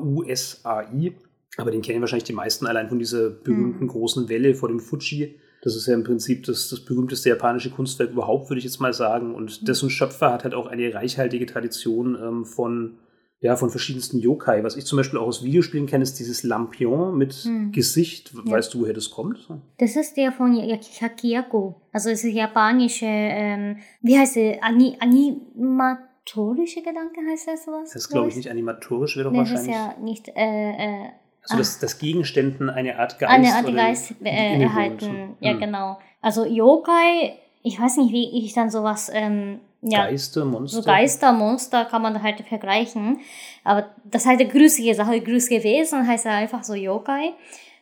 H-O-K-U-S-A-I, 0.00 1.12
Aber 1.56 1.70
den 1.72 1.82
kennen 1.82 2.00
wahrscheinlich 2.00 2.24
die 2.24 2.32
meisten 2.32 2.66
allein 2.66 2.88
von 2.88 2.98
dieser 2.98 3.28
berühmten 3.28 3.84
Mhm. 3.84 3.88
großen 3.88 4.28
Welle 4.28 4.54
vor 4.54 4.68
dem 4.68 4.80
Fuji. 4.80 5.34
Das 5.62 5.76
ist 5.76 5.86
ja 5.86 5.94
im 5.94 6.04
Prinzip 6.04 6.46
das, 6.46 6.68
das 6.70 6.80
berühmteste 6.80 7.28
japanische 7.28 7.70
Kunstwerk 7.70 8.12
überhaupt, 8.12 8.48
würde 8.48 8.58
ich 8.58 8.64
jetzt 8.64 8.80
mal 8.80 8.94
sagen. 8.94 9.34
Und 9.34 9.66
dessen 9.68 9.90
Schöpfer 9.90 10.32
hat 10.32 10.44
halt 10.44 10.54
auch 10.54 10.68
eine 10.68 10.94
reichhaltige 10.94 11.44
Tradition 11.46 12.16
ähm, 12.22 12.44
von, 12.46 12.94
ja, 13.40 13.56
von 13.56 13.70
verschiedensten 13.70 14.18
Yokai. 14.18 14.62
Was 14.64 14.76
ich 14.76 14.84
zum 14.84 14.98
Beispiel 14.98 15.18
auch 15.18 15.26
aus 15.26 15.42
Videospielen 15.42 15.86
kenne, 15.86 16.02
ist 16.02 16.18
dieses 16.18 16.42
Lampion 16.42 17.16
mit 17.16 17.32
Hm. 17.32 17.72
Gesicht. 17.72 18.32
Ja. 18.44 18.52
Weißt 18.52 18.74
du, 18.74 18.80
woher 18.82 18.92
das 18.92 19.10
kommt? 19.10 19.48
Das 19.78 19.96
ist 19.96 20.16
der 20.16 20.30
von 20.32 20.54
Hakiyaku. 20.56 21.72
Also 21.92 22.10
es 22.10 22.22
ist 22.24 22.34
japanische, 22.34 23.06
ähm, 23.06 23.78
wie 24.02 24.18
heißt 24.18 24.36
es, 24.36 24.58
Ani 24.62 24.96
animatorische 25.00 26.82
Gedanke 26.82 27.20
heißt 27.30 27.48
das 27.48 27.64
sowas? 27.64 27.90
Das 27.92 28.02
ist, 28.02 28.08
glaube 28.10 28.28
ich, 28.28 28.36
nicht 28.36 28.50
animatorisch, 28.50 29.16
wäre 29.16 29.24
doch 29.24 29.32
Nee, 29.32 29.38
das 29.40 29.50
ist 29.50 29.66
wahrscheinlich. 29.68 29.96
ja 29.96 30.02
nicht, 30.04 30.28
äh, 30.28 30.70
äh, 31.04 31.08
also, 31.42 31.56
dass, 31.56 31.78
dass 31.78 31.98
Gegenständen 31.98 32.68
eine 32.68 32.98
Art 32.98 33.18
Geist, 33.18 33.32
eine 33.32 33.54
Art 33.54 33.74
Geist 33.74 34.14
äh, 34.22 34.60
erhalten. 34.62 35.36
Ja, 35.40 35.52
Hm. 35.52 35.60
genau. 35.60 35.98
Also 36.20 36.44
Yokai, 36.44 37.32
ich 37.62 37.80
weiß 37.80 37.96
nicht, 37.96 38.12
wie 38.12 38.44
ich 38.44 38.52
dann 38.52 38.70
sowas, 38.70 39.10
ähm, 39.12 39.60
ja, 39.82 40.06
Geister, 40.06 40.44
Monster. 40.44 40.82
so 40.82 40.86
Geister, 40.86 41.32
Monster 41.32 41.84
kann 41.86 42.02
man 42.02 42.22
halt 42.22 42.40
vergleichen. 42.46 43.20
Aber 43.64 43.86
das 44.04 44.26
halt 44.26 44.40
eine 44.40 44.48
grüßige 44.48 44.94
Sache, 44.94 45.20
grüßige 45.20 45.62
Wesen 45.62 46.06
heißt 46.06 46.26
ja 46.26 46.32
einfach 46.32 46.62
so 46.62 46.74
Yokai, 46.74 47.32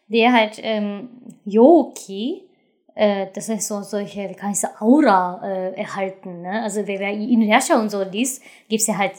der 0.07 0.33
halt 0.33 0.61
ähm, 0.63 1.09
Yoki, 1.45 2.45
äh, 2.95 3.27
das 3.35 3.49
ist 3.49 3.67
so 3.69 3.83
solche, 3.83 4.29
wie 4.29 4.35
kann 4.35 4.53
ich 4.53 4.61
sagen, 4.61 4.75
Aura 4.81 5.41
äh, 5.45 5.75
erhalten. 5.75 6.43
Ne? 6.43 6.63
Also 6.63 6.87
wer, 6.87 7.01
wer 7.01 7.11
Inuyasha 7.11 7.79
und 7.81 7.91
so 7.91 8.03
liest, 8.03 8.43
gibt 8.69 8.81
es 8.81 8.87
ja 8.87 8.97
halt 8.97 9.13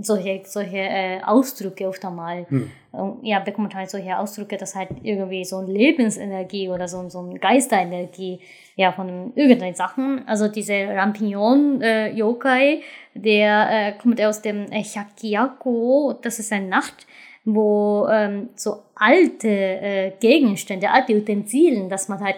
solche, 0.00 0.40
solche 0.44 0.78
äh, 0.78 1.20
Ausdrücke 1.22 1.86
oft 1.86 2.04
einmal. 2.04 2.46
Hm. 2.48 2.70
Und 2.92 3.18
ja, 3.22 3.38
bekommt 3.40 3.74
halt 3.74 3.90
solche 3.90 4.18
Ausdrücke, 4.18 4.56
dass 4.56 4.74
halt 4.74 4.88
irgendwie 5.02 5.44
so 5.44 5.58
eine 5.58 5.70
Lebensenergie 5.70 6.68
oder 6.70 6.88
so, 6.88 7.08
so 7.08 7.20
eine 7.20 7.38
Geisterenergie 7.38 8.40
ja, 8.76 8.92
von 8.92 9.32
irgendwelchen 9.34 9.74
Sachen. 9.74 10.26
Also 10.26 10.48
diese 10.48 10.74
Rampignon-Yokai, 10.88 12.80
der 13.14 13.68
äh, 13.70 13.92
kommt 14.00 14.20
aus 14.22 14.40
dem 14.40 14.72
äh, 14.72 14.82
Shakyako, 14.82 16.18
das 16.22 16.38
ist 16.38 16.52
eine 16.52 16.66
Nacht, 16.66 17.06
wo 17.44 18.08
ähm, 18.10 18.48
so 18.54 18.82
alte 18.94 19.48
äh, 19.48 20.12
Gegenstände, 20.20 20.90
alte 20.90 21.14
Utensilien, 21.14 21.88
dass 21.88 22.08
man 22.08 22.20
halt 22.20 22.36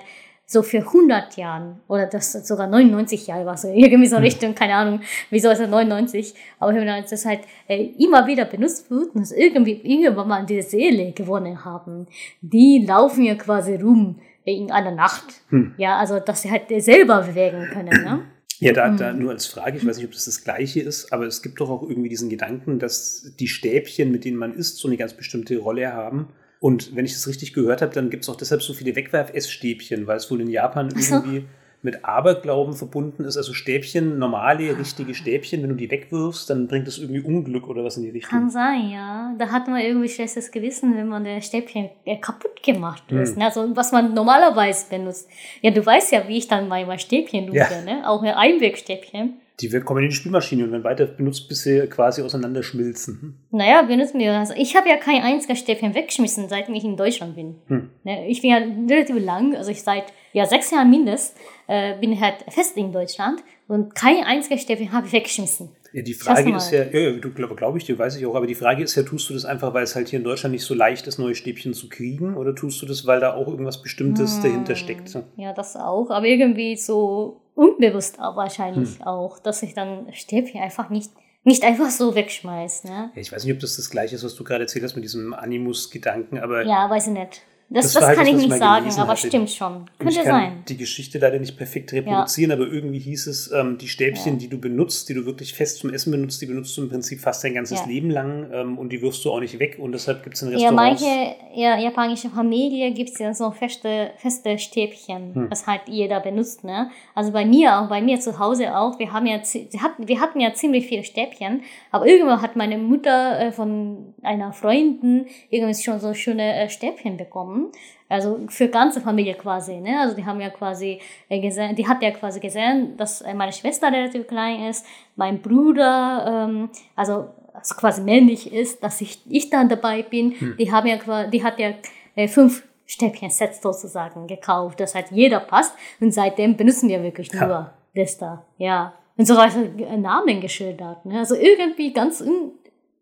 so 0.52 0.62
für 0.62 0.78
100 0.78 1.36
Jahren 1.36 1.80
oder 1.88 2.06
das 2.06 2.32
sogar 2.46 2.66
99 2.66 3.26
Jahre 3.26 3.46
war 3.46 3.56
so 3.56 3.68
irgendwie 3.68 4.06
so 4.08 4.16
Richtung, 4.18 4.54
keine 4.54 4.74
Ahnung, 4.74 5.00
wieso 5.30 5.50
ist 5.50 5.60
es 5.60 5.68
99, 5.68 6.34
aber 6.58 6.74
wenn 6.74 6.86
das 6.86 7.24
halt 7.24 7.40
äh, 7.68 7.86
immer 7.98 8.26
wieder 8.26 8.44
benutzt 8.44 8.90
wird 8.90 9.14
und 9.14 9.22
es 9.22 9.32
irgendwie 9.32 9.80
irgendwann 9.82 10.28
mal 10.28 10.46
diese 10.46 10.68
Seele 10.68 11.12
gewonnen 11.12 11.64
haben, 11.64 12.06
die 12.40 12.84
laufen 12.86 13.24
ja 13.24 13.34
quasi 13.34 13.76
rum 13.76 14.20
in 14.44 14.70
einer 14.70 14.90
Nacht. 14.90 15.24
Hm. 15.48 15.74
Ja, 15.76 15.98
also 15.98 16.20
dass 16.20 16.42
sie 16.42 16.50
halt 16.50 16.64
selber 16.82 17.22
bewegen 17.22 17.68
können, 17.72 18.04
ne? 18.04 18.22
Ja, 18.58 18.72
da, 18.72 18.90
da 18.90 19.12
Mhm. 19.12 19.18
nur 19.18 19.30
als 19.32 19.46
Frage, 19.46 19.76
ich 19.78 19.84
weiß 19.86 19.96
nicht, 19.96 20.06
ob 20.06 20.12
das 20.12 20.26
das 20.26 20.44
Gleiche 20.44 20.80
ist, 20.80 21.12
aber 21.12 21.26
es 21.26 21.42
gibt 21.42 21.60
doch 21.60 21.68
auch 21.68 21.82
irgendwie 21.82 22.08
diesen 22.08 22.30
Gedanken, 22.30 22.78
dass 22.78 23.32
die 23.40 23.48
Stäbchen, 23.48 24.12
mit 24.12 24.24
denen 24.24 24.36
man 24.36 24.54
isst, 24.54 24.78
so 24.78 24.86
eine 24.86 24.96
ganz 24.96 25.14
bestimmte 25.14 25.58
Rolle 25.58 25.92
haben. 25.92 26.28
Und 26.62 26.94
wenn 26.94 27.04
ich 27.04 27.12
das 27.14 27.26
richtig 27.26 27.54
gehört 27.54 27.82
habe, 27.82 27.92
dann 27.92 28.08
gibt 28.08 28.22
es 28.22 28.28
auch 28.28 28.36
deshalb 28.36 28.62
so 28.62 28.72
viele 28.72 28.94
Wegwerf-Essstäbchen, 28.94 30.06
weil 30.06 30.16
es 30.18 30.30
wohl 30.30 30.40
in 30.40 30.48
Japan 30.48 30.90
so. 30.96 31.16
irgendwie 31.16 31.44
mit 31.82 32.04
Aberglauben 32.04 32.74
verbunden 32.74 33.24
ist. 33.24 33.36
Also 33.36 33.52
Stäbchen, 33.52 34.16
normale, 34.20 34.78
richtige 34.78 35.12
Stäbchen, 35.16 35.60
wenn 35.64 35.70
du 35.70 35.74
die 35.74 35.90
wegwirfst, 35.90 36.48
dann 36.48 36.68
bringt 36.68 36.86
das 36.86 36.98
irgendwie 36.98 37.20
Unglück 37.20 37.66
oder 37.68 37.82
was 37.82 37.96
in 37.96 38.04
die 38.04 38.10
Richtung. 38.10 38.30
Kann 38.30 38.48
sein, 38.50 38.90
ja. 38.90 39.34
Da 39.36 39.48
hat 39.50 39.66
man 39.66 39.80
irgendwie 39.80 40.08
schlechtes 40.08 40.52
Gewissen, 40.52 40.96
wenn 40.96 41.08
man 41.08 41.24
der 41.24 41.40
Stäbchen 41.40 41.90
äh, 42.04 42.18
kaputt 42.18 42.62
gemacht 42.62 43.02
Hm. 43.08 43.18
ist. 43.22 43.36
Ne? 43.36 43.46
Also 43.46 43.74
was 43.74 43.90
man 43.90 44.14
normalerweise 44.14 44.86
benutzt. 44.88 45.28
Ja, 45.62 45.72
du 45.72 45.84
weißt 45.84 46.12
ja, 46.12 46.28
wie 46.28 46.38
ich 46.38 46.46
dann 46.46 46.68
mein 46.68 46.96
Stäbchen 47.00 47.46
nutze, 47.46 47.56
Ja. 47.58 47.82
ne? 47.84 48.08
Auch 48.08 48.22
ein 48.22 48.34
Einwegstäbchen. 48.34 49.38
Die 49.60 49.68
kommen 49.80 50.02
in 50.02 50.10
die 50.10 50.14
Spülmaschine 50.14 50.64
und 50.64 50.72
werden 50.72 50.84
weiter 50.84 51.06
benutzt, 51.06 51.48
bis 51.48 51.62
sie 51.62 51.86
quasi 51.86 52.22
auseinanderschmilzen. 52.22 53.38
Naja, 53.50 53.82
benutzen 53.82 54.18
wir 54.18 54.32
das. 54.32 54.50
Ich 54.56 54.76
habe 54.76 54.88
ja 54.88 54.96
kein 54.96 55.22
einziges 55.22 55.58
Stäbchen 55.58 55.94
weggeschmissen, 55.94 56.48
seitdem 56.48 56.74
ich 56.74 56.84
in 56.84 56.96
Deutschland 56.96 57.36
bin. 57.36 57.56
Hm. 57.68 57.90
Ne, 58.04 58.28
Ich 58.28 58.42
bin 58.42 58.50
ja 58.50 58.58
relativ 58.88 59.18
lang, 59.24 59.54
also 59.54 59.70
ich 59.70 59.82
seit 59.82 60.04
ja, 60.32 60.46
sechs 60.46 60.70
Jahren 60.70 60.90
mindestens, 60.90 61.38
äh, 61.66 61.98
bin 62.00 62.18
halt 62.20 62.36
fest 62.48 62.76
in 62.76 62.92
Deutschland 62.92 63.42
und 63.68 63.94
kein 63.94 64.24
einziges 64.24 64.62
Stäbchen 64.62 64.92
habe 64.92 65.06
ich 65.06 65.12
weggeschmissen. 65.12 65.70
Ja, 65.92 66.00
die 66.00 66.14
Frage 66.14 66.56
ist 66.56 66.70
ja, 66.70 66.84
ja, 66.84 67.00
ja, 67.00 67.10
du 67.12 67.30
glaube 67.30 67.54
glaub 67.54 67.76
ich 67.76 67.84
dir, 67.84 67.98
weiß 67.98 68.16
ich 68.16 68.24
auch, 68.24 68.34
aber 68.34 68.46
die 68.46 68.54
Frage 68.54 68.82
ist 68.82 68.94
ja, 68.94 69.02
tust 69.02 69.28
du 69.28 69.34
das 69.34 69.44
einfach, 69.44 69.74
weil 69.74 69.84
es 69.84 69.94
halt 69.94 70.08
hier 70.08 70.18
in 70.18 70.24
Deutschland 70.24 70.54
nicht 70.54 70.64
so 70.64 70.72
leicht 70.72 71.06
ist, 71.06 71.18
neue 71.18 71.34
Stäbchen 71.34 71.74
zu 71.74 71.90
kriegen, 71.90 72.34
oder 72.38 72.54
tust 72.54 72.80
du 72.80 72.86
das, 72.86 73.06
weil 73.06 73.20
da 73.20 73.34
auch 73.34 73.46
irgendwas 73.46 73.82
Bestimmtes 73.82 74.36
Hm. 74.36 74.42
dahinter 74.42 74.74
steckt? 74.74 75.14
Ja, 75.36 75.52
das 75.52 75.76
auch, 75.76 76.08
aber 76.08 76.24
irgendwie 76.24 76.76
so 76.76 77.41
unbewusst 77.54 78.18
auch 78.20 78.36
wahrscheinlich 78.36 78.98
Hm. 78.98 79.02
auch, 79.06 79.38
dass 79.38 79.62
ich 79.62 79.74
dann 79.74 80.12
Stäbchen 80.12 80.60
einfach 80.60 80.88
nicht, 80.90 81.10
nicht 81.44 81.64
einfach 81.64 81.90
so 81.90 82.14
wegschmeiß, 82.14 82.84
ne? 82.84 83.10
Ja, 83.14 83.20
ich 83.20 83.32
weiß 83.32 83.44
nicht, 83.44 83.52
ob 83.54 83.60
das 83.60 83.76
das 83.76 83.90
gleiche 83.90 84.14
ist, 84.14 84.24
was 84.24 84.34
du 84.34 84.44
gerade 84.44 84.64
erzählt 84.64 84.84
hast 84.84 84.94
mit 84.94 85.04
diesem 85.04 85.34
Animus-Gedanken, 85.34 86.38
aber 86.38 86.64
Ja, 86.64 86.88
weiß 86.88 87.08
ich 87.08 87.12
nicht. 87.12 87.42
Das, 87.74 87.92
Das 87.92 88.04
das, 88.04 88.16
kann 88.16 88.26
ich 88.26 88.34
was 88.34 88.42
ich 88.42 88.48
nicht 88.48 88.58
sagen, 88.58 88.90
aber 88.98 89.08
hatte. 89.12 89.26
stimmt 89.28 89.50
schon. 89.50 89.86
Könnte 89.98 90.12
ich 90.14 90.16
kann 90.22 90.26
sein. 90.26 90.52
die 90.68 90.76
Geschichte 90.76 91.18
leider 91.18 91.38
nicht 91.38 91.56
perfekt 91.56 91.92
reproduzieren, 91.92 92.52
aber 92.52 92.66
irgendwie 92.66 92.98
hieß 92.98 93.26
es, 93.28 93.50
ähm, 93.52 93.78
die 93.78 93.88
Stäbchen, 93.88 94.34
Ja. 94.34 94.38
die 94.40 94.48
du 94.48 94.58
benutzt, 94.58 95.08
die 95.08 95.14
du 95.14 95.24
wirklich 95.24 95.54
fest 95.54 95.78
zum 95.78 95.92
Essen 95.92 96.10
benutzt, 96.10 96.42
die 96.42 96.46
benutzt 96.46 96.76
du 96.76 96.82
im 96.82 96.88
Prinzip 96.90 97.20
fast 97.20 97.42
dein 97.44 97.54
ganzes 97.54 97.80
Ja. 97.80 97.86
Leben 97.86 98.10
lang 98.10 98.50
ähm, 98.52 98.78
und 98.78 98.90
die 98.92 99.00
wirfst 99.00 99.24
du 99.24 99.32
auch 99.32 99.40
nicht 99.40 99.58
weg 99.58 99.78
und 99.80 99.92
deshalb 99.92 100.22
gibt 100.22 100.36
es 100.36 100.42
in 100.42 100.50
Ja, 100.50 100.68
Restaurants... 100.68 101.02
manche 101.02 101.34
ja, 101.54 101.78
japanische 101.78 102.28
Familie 102.30 102.92
gibt 102.92 103.10
es 103.10 103.18
ja 103.18 103.32
so 103.34 103.50
feste, 103.50 104.10
feste 104.16 104.58
Stäbchen, 104.58 105.34
Hm. 105.34 105.50
das 105.50 105.66
halt 105.66 105.82
jeder 105.86 106.20
benutzt. 106.20 106.64
Ne? 106.64 106.90
Also 107.14 107.32
bei 107.32 107.44
mir 107.44 107.78
auch, 107.80 107.88
bei 107.88 108.00
mir 108.02 108.20
zu 108.20 108.38
Hause 108.38 108.76
auch, 108.76 108.98
wir, 108.98 109.12
haben 109.12 109.26
ja, 109.26 109.42
zi- 109.42 109.68
wir, 109.70 109.82
hatten, 109.82 110.08
wir 110.08 110.20
hatten 110.20 110.40
ja 110.40 110.52
ziemlich 110.54 110.86
viele 110.86 111.04
Stäbchen, 111.04 111.62
aber 111.90 112.06
irgendwann 112.06 112.42
hat 112.42 112.56
meine 112.56 112.76
Mutter 112.78 113.38
äh, 113.40 113.52
von 113.52 114.14
einer 114.22 114.52
Freundin 114.52 115.26
irgendwie 115.50 115.80
schon 115.82 116.00
so 116.00 116.14
schöne 116.14 116.54
äh, 116.54 116.68
Stäbchen 116.68 117.16
bekommen. 117.16 117.61
Also 118.08 118.40
für 118.48 118.68
ganze 118.68 119.00
Familie 119.00 119.34
quasi, 119.34 119.76
ne? 119.80 120.00
Also 120.00 120.14
die 120.14 120.24
haben 120.24 120.40
ja 120.40 120.50
quasi 120.50 121.00
äh, 121.28 121.40
gesehen, 121.40 121.74
die 121.74 121.86
hat 121.88 122.02
ja 122.02 122.10
quasi 122.10 122.40
gesehen, 122.40 122.96
dass 122.96 123.22
äh, 123.22 123.32
meine 123.34 123.52
Schwester 123.52 123.90
relativ 123.90 124.26
klein 124.26 124.64
ist, 124.64 124.84
mein 125.16 125.40
Bruder, 125.40 126.46
ähm, 126.48 126.68
also, 126.94 127.28
also 127.54 127.74
quasi 127.76 128.02
männlich 128.02 128.52
ist, 128.52 128.82
dass 128.82 129.00
ich, 129.00 129.20
ich 129.30 129.48
dann 129.50 129.68
dabei 129.68 130.02
bin. 130.02 130.34
Die 130.58 130.70
haben 130.70 130.86
ja 130.86 130.98
quasi, 130.98 131.30
die 131.30 131.42
hat 131.42 131.58
ja 131.58 131.70
äh, 132.14 132.28
fünf 132.28 132.62
Stäbchen-Sets 132.86 133.62
sozusagen 133.62 134.26
gekauft, 134.26 134.80
das 134.80 134.94
halt 134.94 135.06
jeder 135.10 135.40
passt. 135.40 135.74
Und 136.00 136.12
seitdem 136.12 136.56
benutzen 136.56 136.88
wir 136.90 137.02
wirklich 137.02 137.32
Ja. 137.32 137.46
nur 137.46 137.70
das 137.94 138.18
da, 138.18 138.44
ja. 138.58 138.92
Und 139.16 139.26
so 139.26 139.34
Namen 139.34 140.40
geschildert, 140.40 141.04
ne? 141.04 141.18
Also 141.18 141.34
irgendwie 141.34 141.92
ganz 141.92 142.20
un 142.20 142.52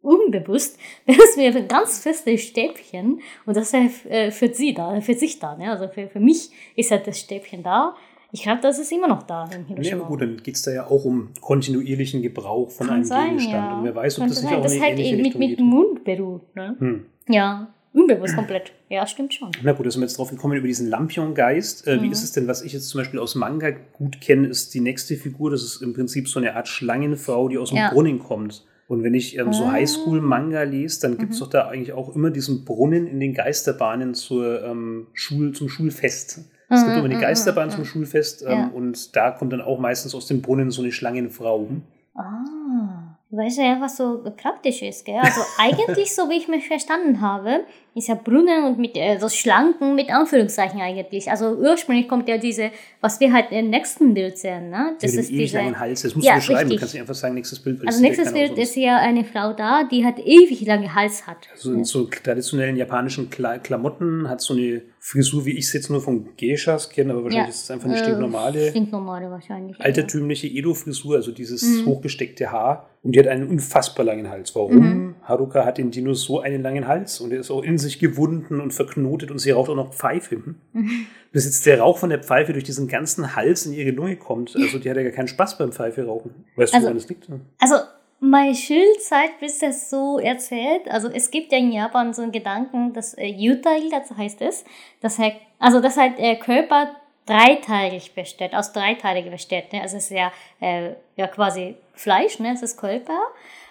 unbewusst 0.02 0.78
benutzen 1.06 1.40
wir 1.40 1.62
ganz 1.62 1.98
feste 2.00 2.36
Stäbchen 2.38 3.20
und 3.46 3.56
das 3.56 3.72
ja 3.72 3.80
äh, 4.08 4.30
für 4.30 4.52
sie 4.52 4.74
da, 4.74 5.00
für 5.00 5.14
sich 5.14 5.38
da, 5.38 5.56
ne? 5.56 5.70
Also 5.70 5.88
für, 5.88 6.08
für 6.08 6.20
mich 6.20 6.50
ist 6.76 6.90
ja 6.90 6.98
das 6.98 7.18
Stäbchen 7.18 7.62
da. 7.62 7.94
Ich 8.32 8.42
glaube, 8.44 8.60
das 8.62 8.78
ist 8.78 8.92
immer 8.92 9.08
noch 9.08 9.24
da 9.24 9.48
Ja, 9.50 9.58
Hiroshima. 9.66 9.96
aber 10.02 10.06
gut, 10.08 10.20
dann 10.22 10.36
geht 10.42 10.54
es 10.54 10.62
da 10.62 10.70
ja 10.70 10.86
auch 10.86 11.04
um 11.04 11.30
kontinuierlichen 11.40 12.22
Gebrauch 12.22 12.70
von 12.70 12.86
Kann 12.86 12.96
einem 12.96 13.04
sein, 13.04 13.28
Gegenstand. 13.30 13.70
ja. 13.72 13.76
Und 13.78 13.84
wer 13.84 13.94
weiß, 13.96 14.18
ob 14.18 14.22
Könnte 14.24 14.34
das 14.34 14.44
nicht 14.44 14.54
auch 14.54 14.62
das 14.62 14.72
eine 14.72 14.80
halt 14.82 14.98
ähnliche 15.00 15.16
mit, 15.16 15.38
mit 15.38 15.48
geht. 15.50 15.58
dem 15.58 15.66
Mund 15.66 16.04
beruht, 16.04 16.54
ne? 16.54 16.76
Hm. 16.78 17.06
Ja, 17.28 17.74
unbewusst 17.92 18.36
komplett. 18.36 18.70
Ja, 18.88 19.04
stimmt 19.06 19.34
schon. 19.34 19.50
Na 19.64 19.72
gut, 19.72 19.84
da 19.84 19.90
sind 19.90 20.00
wir 20.00 20.06
jetzt 20.06 20.16
drauf 20.16 20.30
gekommen 20.30 20.56
über 20.56 20.68
diesen 20.68 20.88
Lampion-Geist. 20.88 21.88
Äh, 21.88 22.00
Wie 22.02 22.06
Mhm. 22.06 22.12
ist 22.12 22.22
es 22.22 22.30
denn, 22.30 22.46
was 22.46 22.62
ich 22.62 22.72
jetzt 22.72 22.88
zum 22.88 23.00
Beispiel 23.00 23.18
aus 23.18 23.34
Manga 23.34 23.70
gut 23.70 24.20
kenne, 24.20 24.46
ist 24.46 24.74
die 24.74 24.80
nächste 24.80 25.16
Figur. 25.16 25.50
Das 25.50 25.64
ist 25.64 25.82
im 25.82 25.92
Prinzip 25.92 26.28
so 26.28 26.38
eine 26.38 26.54
Art 26.54 26.68
Schlangenfrau, 26.68 27.48
die 27.48 27.58
aus 27.58 27.70
dem 27.70 27.78
Ja. 27.78 27.90
Brunnen 27.90 28.20
kommt. 28.20 28.64
Und 28.90 29.04
wenn 29.04 29.14
ich 29.14 29.38
ähm, 29.38 29.52
so 29.52 29.66
Ah. 29.66 29.72
Highschool-Manga 29.72 30.64
lese, 30.64 31.02
dann 31.02 31.16
gibt 31.16 31.32
es 31.32 31.38
Mhm. 31.38 31.44
doch 31.44 31.50
da 31.50 31.68
eigentlich 31.68 31.92
auch 31.92 32.12
immer 32.16 32.30
diesen 32.30 32.64
Brunnen 32.64 33.06
in 33.06 33.20
den 33.20 33.34
Geisterbahnen 33.34 34.14
zur, 34.14 34.64
ähm, 34.64 35.06
Schul 35.12 35.52
zum 35.52 35.68
Schulfest. 35.68 36.40
Es 36.68 36.80
gibt 36.84 36.88
Mhm, 36.88 36.98
immer 36.98 37.04
eine 37.04 37.14
mhm, 37.14 37.20
Geisterbahn 37.20 37.68
mhm, 37.68 37.72
zum. 37.72 37.84
Schulfest 37.84 38.42
ähm, 38.42 38.48
Ja. 38.48 38.66
und 38.74 39.14
da 39.14 39.30
kommt 39.30 39.52
dann 39.52 39.60
auch 39.60 39.78
meistens 39.78 40.12
aus 40.14 40.26
dem 40.26 40.42
Brunnen 40.42 40.72
so 40.72 40.82
eine 40.82 40.90
Schlangenfrau. 40.90 41.68
Ah, 42.16 43.09
weil 43.32 43.46
es 43.46 43.56
ja 43.56 43.72
einfach 43.72 43.88
so 43.88 44.22
praktisch 44.36 44.82
ist, 44.82 45.04
gell? 45.04 45.18
Also 45.20 45.40
eigentlich, 45.58 46.14
so 46.14 46.28
wie 46.28 46.36
ich 46.36 46.48
mich 46.48 46.66
verstanden 46.66 47.20
habe, 47.20 47.64
ist 47.94 48.08
ja 48.08 48.14
Brunnen 48.16 48.64
und 48.64 48.78
mit 48.78 48.96
äh, 48.96 49.18
so 49.18 49.28
Schlanken 49.28 49.94
mit 49.94 50.10
Anführungszeichen 50.10 50.80
eigentlich. 50.80 51.30
Also 51.30 51.50
ursprünglich 51.54 52.08
kommt 52.08 52.28
ja 52.28 52.38
diese, 52.38 52.70
was 53.00 53.20
wir 53.20 53.32
halt 53.32 53.52
im 53.52 53.70
nächsten 53.70 54.14
Bild 54.14 54.36
sehen, 54.36 54.70
ne? 54.70 54.96
Das 55.00 55.12
mit 55.12 55.20
ist 55.20 55.30
ewig 55.30 55.38
diese. 55.42 55.58
langen 55.58 55.78
Hals. 55.78 56.02
Das 56.02 56.14
musst 56.14 56.26
Ja, 56.26 56.34
du 56.34 56.38
beschreiben. 56.40 56.58
Du 56.58 56.64
richtig. 56.64 56.80
kannst 56.80 56.94
nicht 56.94 57.00
einfach 57.02 57.14
sagen, 57.14 57.34
nächstes 57.34 57.60
Bild. 57.60 57.86
Also 57.86 58.00
nächstes 58.00 58.32
Bild 58.32 58.58
ist 58.58 58.74
ja 58.74 58.96
eine 58.98 59.24
Frau 59.24 59.52
da, 59.52 59.84
die 59.84 60.04
hat 60.04 60.18
ewig 60.18 60.66
lange 60.66 60.92
Hals 60.92 61.26
hat. 61.26 61.48
So 61.54 61.72
in 61.72 61.84
so 61.84 62.04
traditionellen 62.04 62.76
japanischen 62.76 63.30
Kla 63.30 63.58
Klamotten, 63.58 64.28
hat 64.28 64.40
so 64.40 64.54
eine 64.54 64.82
Frisur, 65.02 65.44
wie 65.46 65.52
ich 65.52 65.64
es 65.66 65.72
jetzt 65.72 65.90
nur 65.90 66.00
von 66.00 66.28
Geishas 66.36 66.90
kenne, 66.90 67.12
aber 67.12 67.24
wahrscheinlich 67.24 67.50
ist 67.50 67.64
es 67.64 67.70
einfach 67.70 67.86
eine 67.88 67.96
äh, 67.96 68.02
stinknormale, 68.02 68.70
Stinknormale 68.70 69.30
wahrscheinlich. 69.30 69.78
ja. 69.78 69.84
altertümliche 69.84 70.46
Edo-Frisur, 70.46 71.16
also 71.16 71.32
dieses 71.32 71.62
Mhm. 71.62 71.86
hochgesteckte 71.86 72.50
Haar. 72.52 72.86
Und 73.02 73.12
die 73.12 73.18
hat 73.18 73.26
einen 73.28 73.48
unfassbar 73.48 74.04
langen 74.04 74.28
Hals. 74.28 74.54
Warum? 74.54 74.76
Mhm. 74.76 75.14
Haruka 75.22 75.64
hat 75.64 75.78
den 75.78 75.90
Dinos 75.90 76.22
so 76.22 76.40
einen 76.40 76.62
langen 76.62 76.86
Hals 76.86 77.18
und 77.20 77.32
er 77.32 77.40
ist 77.40 77.50
auch 77.50 77.62
in 77.62 77.78
sich 77.78 77.90
sich 77.90 77.98
gewunden 77.98 78.60
und 78.60 78.72
verknotet 78.72 79.30
und 79.30 79.38
sie 79.38 79.50
raucht 79.50 79.70
auch 79.70 79.76
noch 79.76 79.92
Pfeife. 79.92 80.36
Mhm. 80.36 80.56
Bis 81.32 81.44
jetzt 81.44 81.64
der 81.66 81.80
Rauch 81.80 81.98
von 81.98 82.10
der 82.10 82.22
Pfeife 82.22 82.52
durch 82.52 82.64
diesen 82.64 82.88
ganzen 82.88 83.36
Hals 83.36 83.66
in 83.66 83.72
ihre 83.72 83.90
Lunge 83.90 84.16
kommt. 84.16 84.56
Also 84.56 84.78
die 84.78 84.90
hat 84.90 84.96
ja 84.96 85.02
gar 85.02 85.12
keinen 85.12 85.28
Spaß 85.28 85.58
beim 85.58 85.72
Pfeife 85.72 86.04
rauchen. 86.04 86.44
Weißt 86.56 86.74
also, 86.74 86.86
du, 86.86 86.90
woran 86.90 86.96
das 86.98 87.08
liegt? 87.08 87.28
Also 87.58 87.76
meine 88.20 88.54
Schulzeit 88.54 89.40
bis 89.40 89.58
das 89.58 89.90
so 89.90 90.18
erzählt. 90.18 90.88
Also 90.88 91.08
es 91.08 91.30
gibt 91.30 91.52
ja 91.52 91.58
in 91.58 91.72
Japan 91.72 92.12
so 92.12 92.22
einen 92.22 92.32
Gedanken, 92.32 92.92
dass 92.92 93.14
äh, 93.14 93.26
Yutai, 93.26 93.88
das 93.90 94.16
heißt 94.16 94.42
es, 94.42 94.64
dass 95.00 95.18
halt, 95.18 95.34
also 95.58 95.80
dass 95.80 95.96
halt 95.96 96.18
der 96.18 96.36
Körper 96.36 96.94
dreiteilig 97.26 98.14
besteht, 98.14 98.54
aus 98.54 98.72
dreiteilig 98.72 99.30
besteht. 99.30 99.72
Ne? 99.72 99.80
Also 99.80 99.96
es 99.96 100.04
ist 100.04 100.16
ja, 100.16 100.32
äh, 100.60 100.92
ja 101.16 101.26
quasi 101.28 101.76
Fleisch, 101.94 102.38
ne? 102.38 102.52
es 102.52 102.62
ist 102.62 102.76
Körper 102.76 103.18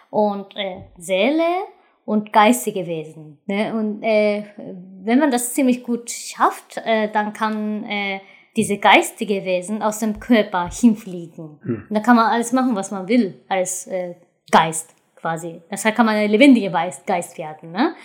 und 0.10 0.56
äh, 0.56 0.82
Seele 0.98 1.46
und 2.06 2.34
geistige 2.34 2.88
Wesen. 2.88 3.38
Ne? 3.46 3.74
Und 3.74 4.02
äh, 4.02 4.46
wenn 5.04 5.20
man 5.20 5.30
das 5.30 5.54
ziemlich 5.54 5.84
gut 5.84 6.10
schafft, 6.10 6.78
äh, 6.84 7.12
dann 7.12 7.34
kann 7.34 7.84
äh, 7.84 8.20
diese 8.56 8.78
geistige 8.78 9.46
Wesen 9.46 9.84
aus 9.84 10.00
dem 10.00 10.20
Körper 10.20 10.70
hinfliegen. 10.72 11.60
Hm. 11.62 11.86
Und 11.88 11.96
da 11.96 12.00
kann 12.00 12.16
man 12.16 12.32
alles 12.32 12.52
machen, 12.52 12.76
was 12.76 12.90
man 12.90 13.08
will 13.08 13.40
als 13.48 13.86
äh, 13.88 14.16
Geist 14.52 14.96
quasi. 15.16 15.62
Deshalb 15.70 15.96
kann 15.96 16.06
man 16.06 16.16
ein 16.16 16.30
lebendiger 16.30 16.72
Geist 17.06 17.38
werden. 17.38 17.72
Ne? 17.72 17.96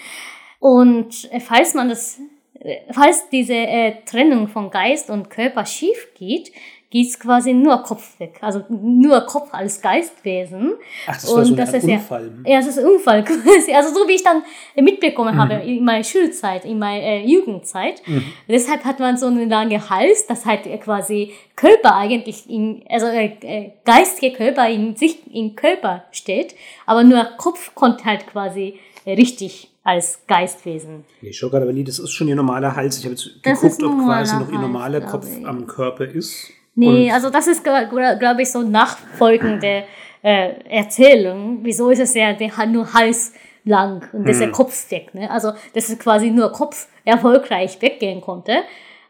Und 0.58 1.30
äh, 1.32 1.40
falls 1.40 1.74
man 1.74 1.88
das, 1.88 2.18
äh, 2.60 2.92
falls 2.92 3.28
diese 3.30 3.54
äh, 3.54 4.02
Trennung 4.04 4.48
von 4.48 4.70
Geist 4.70 5.10
und 5.10 5.30
Körper 5.30 5.64
schief 5.64 6.14
geht, 6.14 6.50
geht's 6.94 7.18
quasi 7.18 7.52
nur 7.52 7.82
Kopf 7.82 8.20
weg. 8.20 8.38
Also 8.40 8.62
nur 8.68 9.20
Kopf 9.22 9.48
als 9.52 9.82
Geistwesen. 9.82 10.74
Ach, 11.08 11.14
das 11.14 11.28
war 11.28 11.38
und 11.38 11.44
so 11.46 11.56
das 11.56 11.74
ist 11.74 11.84
Unfall. 11.84 12.30
Ja, 12.44 12.52
ja, 12.52 12.58
das 12.58 12.68
ist 12.68 12.78
ein 12.78 12.86
Unfall 12.86 13.24
quasi. 13.24 13.74
Also 13.74 13.92
so 13.92 14.06
wie 14.06 14.12
ich 14.12 14.22
dann 14.22 14.44
mitbekommen 14.76 15.34
mhm. 15.34 15.40
habe 15.40 15.54
in 15.54 15.84
meiner 15.84 16.04
Schulzeit, 16.04 16.64
in 16.64 16.78
meiner 16.78 17.02
äh, 17.02 17.26
Jugendzeit. 17.26 18.00
Mhm. 18.06 18.22
Deshalb 18.48 18.84
hat 18.84 19.00
man 19.00 19.16
so 19.16 19.26
einen 19.26 19.50
langen 19.50 19.90
Hals, 19.90 20.28
das 20.28 20.46
halt 20.46 20.68
quasi 20.82 21.32
Körper 21.56 21.96
eigentlich 21.96 22.48
in, 22.48 22.84
also 22.88 23.06
äh, 23.06 23.32
äh, 23.40 23.72
geistige 23.84 24.36
Körper 24.36 24.68
in 24.68 24.94
sich, 24.94 25.18
in 25.34 25.56
Körper 25.56 26.04
steht, 26.12 26.54
aber 26.86 27.02
nur 27.02 27.24
Kopf 27.38 27.74
kommt 27.74 28.04
halt 28.04 28.28
quasi 28.28 28.78
richtig 29.04 29.68
als 29.82 30.20
Geistwesen. 30.28 31.04
Ich 31.20 31.38
schau 31.38 31.50
gerade, 31.50 31.64
aber 31.64 31.72
nee, 31.72 31.82
das 31.82 31.98
ist 31.98 32.12
schon 32.12 32.28
ihr 32.28 32.36
normaler 32.36 32.76
Hals. 32.76 32.98
Ich 32.98 33.04
habe 33.04 33.16
jetzt 33.16 33.42
geguckt, 33.42 33.82
ob 33.82 34.04
quasi 34.04 34.36
noch 34.36 34.52
ihr 34.52 34.60
normaler 34.60 35.00
Kopf 35.00 35.26
am 35.42 35.66
Körper 35.66 36.04
ist. 36.04 36.52
Nee, 36.76 37.10
also 37.10 37.30
das 37.30 37.46
ist, 37.46 37.62
glaube 37.62 38.42
ich, 38.42 38.50
so 38.50 38.62
nachfolgende 38.62 39.84
äh, 40.22 40.54
Erzählung. 40.68 41.60
Wieso 41.62 41.90
ist 41.90 42.00
es 42.00 42.14
ja 42.14 42.32
der, 42.32 42.50
nur 42.66 42.92
Hals 42.92 43.32
lang 43.64 44.08
und 44.12 44.28
dass 44.28 44.38
der 44.38 44.48
hm. 44.48 44.52
Kopf 44.52 44.90
weg, 44.90 45.14
ne? 45.14 45.30
Also, 45.30 45.52
dass 45.74 45.88
es 45.88 45.98
quasi 45.98 46.30
nur 46.30 46.52
Kopf 46.52 46.88
erfolgreich 47.04 47.80
weggehen 47.80 48.20
konnte. 48.20 48.62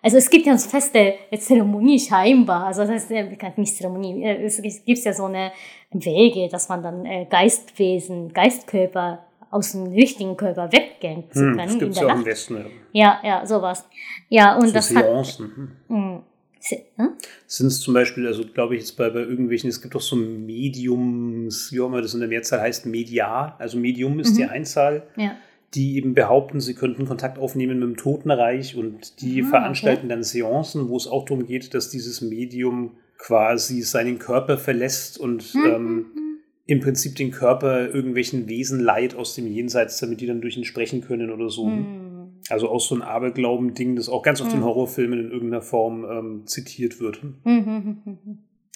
Also 0.02 0.18
es 0.18 0.28
gibt 0.28 0.44
ja 0.44 0.56
so 0.58 0.68
feste 0.68 1.14
Zeremonie 1.38 1.98
scheinbar, 1.98 2.66
also 2.66 2.82
das 2.82 2.90
heißt 2.90 3.56
nicht 3.56 3.74
Zeremonie, 3.74 4.22
äh, 4.22 4.44
es 4.44 4.60
gibt 4.84 4.98
ja 4.98 5.14
so 5.14 5.24
eine 5.24 5.50
Wege, 5.92 6.48
dass 6.50 6.68
man 6.68 6.82
dann 6.82 7.06
äh, 7.06 7.24
Geistwesen, 7.24 8.30
Geistkörper 8.32 9.24
aus 9.50 9.72
dem 9.72 9.86
richtigen 9.86 10.36
Körper 10.36 10.70
weggehen 10.70 11.24
zu 11.30 11.40
können. 11.40 11.52
Hm, 11.52 11.66
das 11.66 11.78
gibt's 11.78 12.00
in 12.00 12.00
der 12.00 12.02
ja 12.02 12.14
Nacht. 12.14 12.18
Im 12.18 12.26
Westen, 12.26 12.56
ja. 12.92 13.20
ja, 13.22 13.38
ja, 13.38 13.46
sowas. 13.46 13.88
Ja, 14.28 14.56
und 14.56 14.68
so 14.68 14.74
das 14.74 14.88
Seancen. 14.88 15.46
hat. 15.46 15.88
Hm. 15.88 16.22
Hm. 16.70 17.10
Sind 17.46 17.66
es 17.66 17.80
zum 17.80 17.94
Beispiel, 17.94 18.26
also 18.26 18.44
glaube 18.44 18.74
ich 18.74 18.82
jetzt 18.82 18.96
bei, 18.96 19.10
bei 19.10 19.20
irgendwelchen, 19.20 19.68
es 19.68 19.82
gibt 19.82 19.94
doch 19.94 20.00
so 20.00 20.16
Mediums, 20.16 21.72
wie 21.72 21.80
auch 21.80 21.86
immer 21.86 22.02
das 22.02 22.14
in 22.14 22.20
der 22.20 22.28
Mehrzahl 22.28 22.60
heißt, 22.60 22.86
Media, 22.86 23.56
also 23.58 23.78
Medium 23.78 24.18
ist 24.20 24.32
mhm. 24.32 24.36
die 24.36 24.44
Einzahl, 24.46 25.06
ja. 25.16 25.36
die 25.74 25.96
eben 25.96 26.14
behaupten, 26.14 26.60
sie 26.60 26.74
könnten 26.74 27.06
Kontakt 27.06 27.38
aufnehmen 27.38 27.78
mit 27.78 27.88
dem 27.88 27.96
Totenreich 27.96 28.76
und 28.76 29.20
die 29.20 29.42
ah, 29.42 29.48
veranstalten 29.48 30.06
okay. 30.06 30.08
dann 30.08 30.22
Seancen, 30.22 30.88
wo 30.88 30.96
es 30.96 31.06
auch 31.06 31.24
darum 31.24 31.46
geht, 31.46 31.74
dass 31.74 31.90
dieses 31.90 32.20
Medium 32.20 32.92
quasi 33.18 33.82
seinen 33.82 34.18
Körper 34.18 34.58
verlässt 34.58 35.18
und 35.18 35.54
mhm. 35.54 35.64
ähm, 35.66 35.94
mhm. 35.96 36.38
im 36.66 36.80
Prinzip 36.80 37.16
den 37.16 37.30
Körper 37.30 37.88
irgendwelchen 37.94 38.48
Wesen 38.48 38.80
leiht 38.80 39.14
aus 39.14 39.34
dem 39.34 39.46
Jenseits, 39.46 39.98
damit 39.98 40.20
die 40.20 40.26
dann 40.26 40.40
durch 40.40 40.56
ihn 40.56 40.64
sprechen 40.64 41.02
können 41.02 41.30
oder 41.30 41.48
so. 41.50 41.66
Mhm. 41.66 42.03
Also 42.50 42.68
auch 42.68 42.80
so 42.80 42.94
ein 42.94 43.02
Aberglauben-Ding, 43.02 43.96
das 43.96 44.08
auch 44.08 44.22
ganz 44.22 44.40
oft 44.40 44.50
mhm. 44.50 44.58
in 44.58 44.64
Horrorfilmen 44.64 45.18
in 45.18 45.30
irgendeiner 45.30 45.62
Form 45.62 46.04
ähm, 46.04 46.46
zitiert 46.46 47.00
wird. 47.00 47.20
Mhm. 47.44 47.98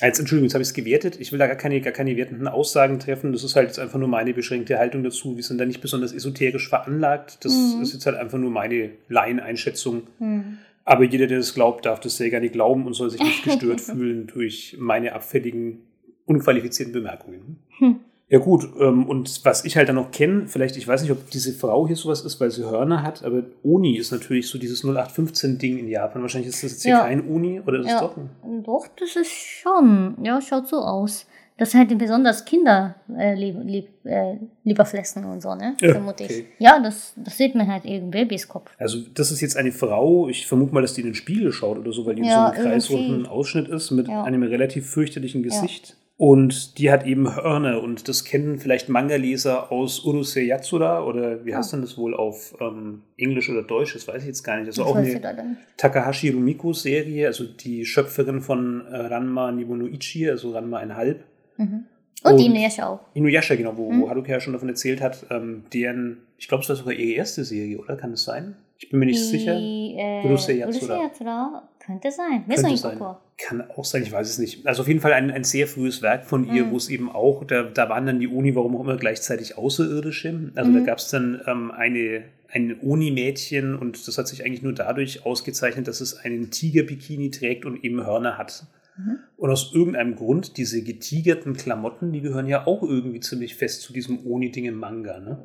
Als 0.01 0.19
Entschuldigung, 0.19 0.45
jetzt 0.45 0.55
habe 0.55 0.63
ich 0.63 0.69
es 0.69 0.75
gewertet. 0.75 1.19
Ich 1.21 1.33
will 1.33 1.41
da 1.41 1.49
gar 1.49 1.57
keine, 1.57 1.81
gar 1.81 1.93
keine 1.93 2.17
wertenden 2.17 2.47
Aussagen 2.47 3.01
treffen. 3.01 3.33
Das 3.33 3.43
ist 3.43 3.57
halt 3.57 3.67
jetzt 3.67 3.81
einfach 3.81 3.99
nur 3.99 4.09
meine 4.09 4.33
beschränkte 4.33 4.79
Haltung 4.79 5.03
dazu. 5.03 5.37
Wir 5.37 5.43
sind 5.43 5.59
da 5.59 5.67
nicht 5.67 5.81
besonders 5.81 6.13
esoterisch 6.13 6.69
veranlagt. 6.69 7.45
Das 7.45 7.53
mhm. 7.53 7.83
ist 7.83 7.95
jetzt 7.95 8.07
halt 8.07 8.17
einfach 8.17 8.39
nur 8.39 8.51
meine 8.51 8.91
Laieneinschätzung. 9.09 10.05
Mhm. 10.21 10.59
Aber 10.85 11.05
jeder, 11.05 11.27
der 11.27 11.39
das 11.39 11.53
glaubt, 11.53 11.85
darf 11.85 12.01
das 12.01 12.17
sehr 12.17 12.31
gerne 12.31 12.49
glauben 12.49 12.87
und 12.87 12.95
soll 12.95 13.11
sich 13.11 13.21
nicht 13.21 13.45
gestört 13.45 13.81
fühlen 13.83 14.27
durch 14.27 14.77
meine 14.79 15.13
abfälligen, 15.15 15.81
unqualifizierten 16.25 16.95
Bemerkungen. 16.95 17.59
Hm. 17.79 18.01
Ja 18.31 18.39
gut, 18.39 18.69
ähm, 18.79 19.09
und 19.09 19.43
was 19.45 19.65
ich 19.65 19.77
halt 19.77 19.89
dann 19.89 19.97
noch 19.97 20.11
kenne, 20.11 20.47
vielleicht, 20.49 20.77
ich 20.77 20.87
weiß 20.87 21.01
nicht, 21.01 21.11
ob 21.11 21.31
diese 21.31 21.53
Frau 21.55 21.87
hier 21.87 21.97
sowas 21.97 22.21
ist, 22.21 22.39
weil 22.41 22.51
sie 22.51 22.65
Hörner 22.65 23.03
hat, 23.03 23.25
aber 23.25 23.45
Uni 23.63 23.97
ist 23.97 24.13
natürlich 24.13 24.49
so 24.49 24.59
dieses 24.59 24.85
0815-Ding 24.85 25.79
in 25.79 25.89
Japan. 25.89 26.21
Wahrscheinlich 26.21 26.51
ist 26.51 26.63
das 26.63 26.73
jetzt 26.73 26.83
hier 26.83 26.93
ja. 26.93 27.01
kein 27.07 27.23
Uni, 27.23 27.61
oder 27.61 27.81
ist 27.81 27.87
ja. 27.87 27.95
es 27.95 28.01
doch? 28.01 28.17
Doch, 28.65 28.87
das 28.99 29.17
ist 29.17 29.33
schon. 29.33 30.17
Ja, 30.23 30.43
schaut 30.43 30.69
so 30.69 30.77
aus. 30.77 31.27
Das 31.57 31.75
halt 31.75 31.97
besonders 31.99 32.45
Kinder 32.45 32.95
äh, 33.19 33.35
lieb, 33.35 33.57
lieb, 33.65 33.89
äh, 34.05 34.37
lieber 34.63 34.85
fressen 34.85 35.25
und 35.25 35.43
so, 35.43 35.57
ne? 35.57 35.77
Ja, 35.81 35.91
vermute 35.91 36.23
ich. 36.23 36.31
Okay. 36.31 36.47
Ja, 36.59 36.79
das, 36.79 37.15
das 37.17 37.37
sieht 37.37 37.57
man 37.57 37.67
halt 37.67 37.85
eben 37.85 38.13
Babys 38.13 38.47
Kopf. 38.47 38.71
Also, 38.79 39.01
das 39.13 39.33
ist 39.33 39.41
jetzt 39.41 39.57
eine 39.57 39.73
Frau, 39.73 40.29
ich 40.29 40.47
vermute 40.47 40.73
mal, 40.73 40.83
dass 40.83 40.95
die 40.95 41.01
in 41.01 41.09
den 41.09 41.15
Spiegel 41.17 41.51
schaut 41.51 41.79
oder 41.79 41.93
so, 41.93 42.07
weil 42.07 42.15
die 42.15 42.23
ja, 42.23 42.51
in 42.51 42.55
so 42.55 42.61
einem 42.61 42.71
kreisrunden 42.71 43.27
Ausschnitt 43.27 43.69
ist 43.69 43.91
mit 43.91 44.09
einem 44.09 44.45
relativ 44.45 44.89
fürchterlichen 44.89 45.43
Gesicht. 45.43 45.97
Und 46.19 46.79
die 46.79 46.91
hat 46.91 47.07
eben 47.07 47.37
Hörner 47.37 47.81
und 47.81 48.09
das 48.09 48.25
kennen 48.25 48.59
vielleicht 48.59 48.89
Manga-Leser 48.89 49.71
aus 49.71 50.05
Urusei 50.05 50.43
Yatsura 50.43 51.05
oder 51.05 51.47
wie 51.47 51.55
heißt 51.55 51.73
denn 51.73 51.81
das 51.81 51.97
wohl 51.97 52.13
auf 52.13 52.57
ähm, 52.61 53.03
Englisch 53.17 53.49
oder 53.49 53.63
Deutsch, 53.63 53.95
das 53.95 54.09
weiß 54.09 54.23
ich 54.23 54.27
jetzt 54.27 54.43
gar 54.43 54.57
nicht. 54.57 54.67
Das 54.67 54.79
ist 54.79 54.85
auch 54.85 54.97
eine 54.97 55.57
Takahashi 55.77 56.31
Rumiko-Serie, 56.31 57.29
also 57.29 57.45
die 57.45 57.85
Schöpferin 57.85 58.41
von 58.41 58.85
äh, 58.87 58.97
Ranma 58.97 59.53
Nibonuichi, 59.53 60.29
also 60.29 60.51
Ranma 60.51 60.79
ein 60.79 60.97
Halb. 60.97 61.23
Mhm. 61.57 61.85
Und, 62.25 62.33
und 62.33 62.41
Inuyasha 62.41 62.89
auch. 62.89 63.01
Inuyasha, 63.15 63.55
genau, 63.55 63.77
wo, 63.77 63.93
mhm. 63.93 64.03
wo 64.03 64.11
Haruka 64.11 64.33
ja 64.33 64.41
schon 64.41 64.55
davon 64.55 64.69
erzählt 64.69 65.01
hat, 65.01 65.25
ähm, 65.31 65.67
deren, 65.73 66.23
ich 66.37 66.49
glaube, 66.49 66.65
es 66.65 66.69
war 66.69 66.75
sogar 66.75 66.95
ihre 66.95 67.17
erste 67.17 67.45
Serie, 67.45 67.79
oder? 67.79 67.95
Kann 67.95 68.11
es 68.11 68.25
sein? 68.25 68.57
Ich 68.81 68.91
bin 68.91 68.99
mir 68.99 69.07
nicht 69.07 69.21
die, 69.21 69.39
sicher. 69.39 69.55
Äh, 69.55 70.27
Urusei 70.27 70.55
Yatsura. 70.55 71.01
Yatsura 71.01 71.69
könnte 71.89 72.11
sein. 72.11 72.45
Könnte 72.47 72.77
sein. 72.77 72.99
Kann 73.39 73.71
auch 73.71 73.85
sein, 73.85 74.03
ich 74.03 74.13
weiß 74.13 74.29
es 74.29 74.39
nicht. 74.39 74.67
Also 74.67 74.83
auf 74.83 74.89
jeden 74.89 75.01
Fall 75.01 75.15
ein, 75.15 75.31
ein 75.31 75.45
sehr 75.45 75.67
frühes 75.67 76.03
Werk 76.03 76.27
von 76.27 76.45
ihr, 76.53 76.67
mhm. 76.67 76.73
wo 76.73 76.77
es 76.77 76.91
eben 76.91 77.11
auch, 77.11 77.45
da, 77.45 77.63
da 77.63 77.89
waren 77.89 78.05
dann 78.05 78.21
die 78.21 78.29
Uni, 78.29 78.55
warum 78.55 78.77
auch 78.77 78.81
immer, 78.81 78.97
gleichzeitig 78.97 79.57
Außerirdische. 79.57 80.53
Also 80.55 80.71
mhm. 80.71 80.75
da 80.75 80.81
gab 80.85 80.99
es 80.99 81.09
dann 81.09 81.41
ähm, 81.47 81.71
eine, 81.71 82.25
ein 82.51 82.75
Uni-Mädchen 82.75 83.75
und 83.75 84.07
das 84.07 84.19
hat 84.19 84.29
sich 84.29 84.45
eigentlich 84.45 84.63
nur 84.63 84.75
dadurch 84.75 85.25
ausgezeichnet, 85.25 85.89
dass 85.89 86.03
es 86.03 86.15
einen 86.17 86.51
Tiger-Bikini 86.51 87.31
trägt 87.31 87.65
und 87.65 87.83
eben 87.83 88.05
Hörner 88.05 88.37
hat. 88.37 88.67
Mhm. 88.99 89.19
Und 89.37 89.51
aus 89.51 89.73
irgendeinem 89.73 90.17
Grund, 90.17 90.57
diese 90.57 90.83
getigerten 90.83 91.55
Klamotten, 91.55 92.13
die 92.13 92.21
gehören 92.21 92.47
ja 92.47 92.67
auch 92.67 92.83
irgendwie 92.83 93.21
ziemlich 93.21 93.55
fest 93.55 93.83
zu 93.83 93.93
diesem 93.93 94.27
Oni-Ding 94.27 94.65
im 94.65 94.75
Manga, 94.75 95.21
ne? 95.21 95.39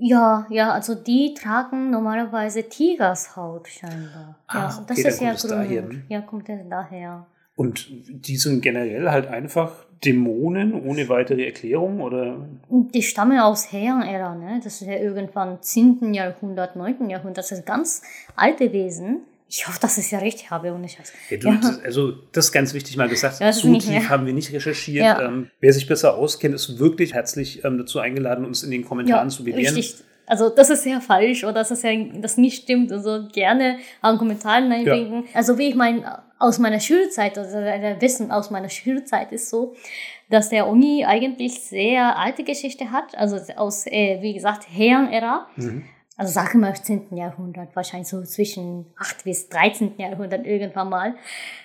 Ja, 0.00 0.46
ja, 0.50 0.72
also 0.72 0.94
die 0.94 1.34
tragen 1.34 1.90
normalerweise 1.90 2.68
Tigershaut 2.68 3.68
scheinbar. 3.68 4.38
Ah, 4.48 4.58
ja, 4.58 4.78
okay, 4.82 4.84
das 4.88 4.98
ist 4.98 5.20
ja 5.20 5.34
Grund. 5.34 5.50
Daher, 5.50 5.82
ne? 5.82 6.02
Ja, 6.08 6.20
kommt 6.20 6.48
das 6.48 6.58
daher. 6.68 7.26
Und 7.54 7.88
die 7.88 8.36
sind 8.36 8.60
generell 8.60 9.08
halt 9.10 9.28
einfach 9.28 9.86
Dämonen 10.04 10.74
ohne 10.74 11.08
weitere 11.08 11.46
Erklärung, 11.46 12.00
oder? 12.00 12.46
Die 12.68 13.02
stammen 13.02 13.38
aus 13.38 13.72
Heian-Ära, 13.72 14.34
ne? 14.34 14.60
Das 14.62 14.82
ist 14.82 14.88
ja 14.88 14.96
irgendwann 14.98 15.62
10. 15.62 16.12
Jahrhundert, 16.12 16.76
9. 16.76 17.08
Jahrhundert. 17.08 17.38
Das 17.38 17.48
sind 17.48 17.64
ganz 17.64 18.02
alte 18.34 18.72
Wesen 18.72 19.20
ich 19.48 19.66
hoffe, 19.68 19.78
dass 19.80 19.96
ich 19.96 20.06
es 20.06 20.10
ja 20.10 20.18
richtig 20.18 20.50
habe, 20.50 20.72
ohne 20.72 20.88
Scheiß. 20.88 21.12
Ja, 21.30 21.36
du, 21.36 21.48
ja. 21.48 21.54
Das, 21.62 21.84
also, 21.84 22.12
das 22.32 22.46
ist 22.46 22.52
ganz 22.52 22.74
wichtig 22.74 22.96
mal 22.96 23.08
gesagt. 23.08 23.40
Ja, 23.40 23.52
so 23.52 23.78
tief 23.78 24.08
haben 24.08 24.26
wir 24.26 24.32
nicht 24.32 24.52
recherchiert. 24.52 25.18
Ähm, 25.20 25.50
wer 25.60 25.72
sich 25.72 25.86
besser 25.86 26.16
auskennt, 26.16 26.54
ist 26.54 26.78
wirklich 26.78 27.14
herzlich 27.14 27.64
ähm, 27.64 27.78
dazu 27.78 28.00
eingeladen, 28.00 28.44
uns 28.44 28.62
in 28.64 28.70
den 28.70 28.84
Kommentaren 28.84 29.30
zu 29.30 29.44
bewerten. 29.44 29.76
Richtig. 29.76 30.04
Also 30.28 30.48
das 30.48 30.70
ist 30.70 30.84
ja 30.84 31.00
falsch 31.00 31.44
oder 31.44 31.52
das 31.52 31.70
ist 31.70 31.84
ja 31.84 31.92
das 32.20 32.36
nicht 32.36 32.64
stimmt. 32.64 32.90
Also 32.90 33.28
gerne 33.32 33.78
an 34.00 34.18
Kommentaren 34.18 34.72
einbringen. 34.72 35.24
Also 35.32 35.56
wie 35.56 35.68
ich 35.68 35.76
meine, 35.76 36.24
aus 36.40 36.58
meiner 36.58 36.80
Schulzeit, 36.80 37.38
also 37.38 37.56
Wissen 37.56 38.32
aus 38.32 38.50
meiner 38.50 38.68
Schulzeit 38.68 39.30
ist 39.30 39.48
so, 39.48 39.76
dass 40.28 40.48
der 40.48 40.66
Uni 40.66 41.04
eigentlich 41.04 41.60
sehr 41.60 42.18
alte 42.18 42.42
Geschichte 42.42 42.90
hat. 42.90 43.16
Also 43.16 43.38
aus, 43.54 43.86
äh, 43.86 44.18
wie 44.20 44.34
gesagt, 44.34 44.66
Herren-Ära. 44.68 45.46
Mhm 45.54 45.84
also 46.16 46.32
sagen 46.32 46.60
wir 46.60 46.74
15. 46.74 47.16
Jahrhundert, 47.16 47.74
wahrscheinlich 47.76 48.08
so 48.08 48.22
zwischen 48.22 48.86
8 48.98 49.24
bis 49.24 49.48
13. 49.48 49.94
Jahrhundert 49.98 50.46
irgendwann 50.46 50.88
mal. 50.88 51.14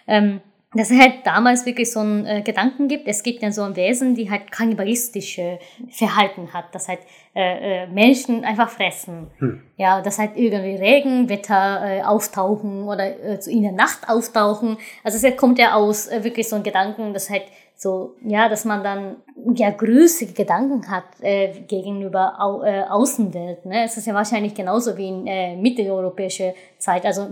Ähm, 0.07 0.41
dass 0.73 0.89
es 0.89 0.97
halt 0.97 1.25
damals 1.25 1.65
wirklich 1.65 1.91
so 1.91 1.99
einen 1.99 2.25
äh, 2.25 2.41
Gedanken 2.43 2.87
gibt, 2.87 3.05
es 3.05 3.23
gibt 3.23 3.41
ja 3.41 3.51
so 3.51 3.61
ein 3.63 3.75
Wesen, 3.75 4.15
die 4.15 4.31
halt 4.31 4.51
kannibalistische 4.51 5.59
Verhalten 5.89 6.53
hat, 6.53 6.73
das 6.73 6.87
halt 6.87 6.99
äh, 7.35 7.83
äh, 7.83 7.87
Menschen 7.87 8.45
einfach 8.45 8.69
fressen. 8.69 9.27
Hm. 9.39 9.61
Ja, 9.75 10.01
dass 10.01 10.17
halt 10.17 10.31
irgendwie 10.35 10.75
Regenwetter 10.75 11.81
äh, 11.83 12.03
auftauchen 12.03 12.83
oder 12.83 13.03
äh, 13.03 13.39
in 13.49 13.63
der 13.63 13.73
Nacht 13.73 14.07
auftauchen. 14.07 14.77
Also 15.03 15.25
es 15.25 15.35
kommt 15.35 15.59
ja 15.59 15.73
aus 15.73 16.07
äh, 16.07 16.23
wirklich 16.23 16.47
so 16.47 16.55
ein 16.55 16.63
Gedanken, 16.63 17.13
dass 17.13 17.29
halt 17.29 17.43
so, 17.81 18.15
ja, 18.23 18.47
dass 18.47 18.63
man 18.63 18.83
dann 18.83 19.15
ja 19.55 19.71
größere 19.71 20.33
Gedanken 20.33 20.91
hat 20.91 21.03
äh, 21.21 21.61
gegenüber 21.61 22.35
au, 22.39 22.61
äh, 22.61 22.83
Außenwelt. 22.83 23.65
Ne? 23.65 23.85
Es 23.85 23.97
ist 23.97 24.05
ja 24.05 24.13
wahrscheinlich 24.13 24.53
genauso 24.53 24.95
wie 24.97 25.07
in 25.07 25.25
äh, 25.25 25.55
mitteleuropäischer 25.55 26.53
Zeit, 26.77 27.07
also 27.07 27.27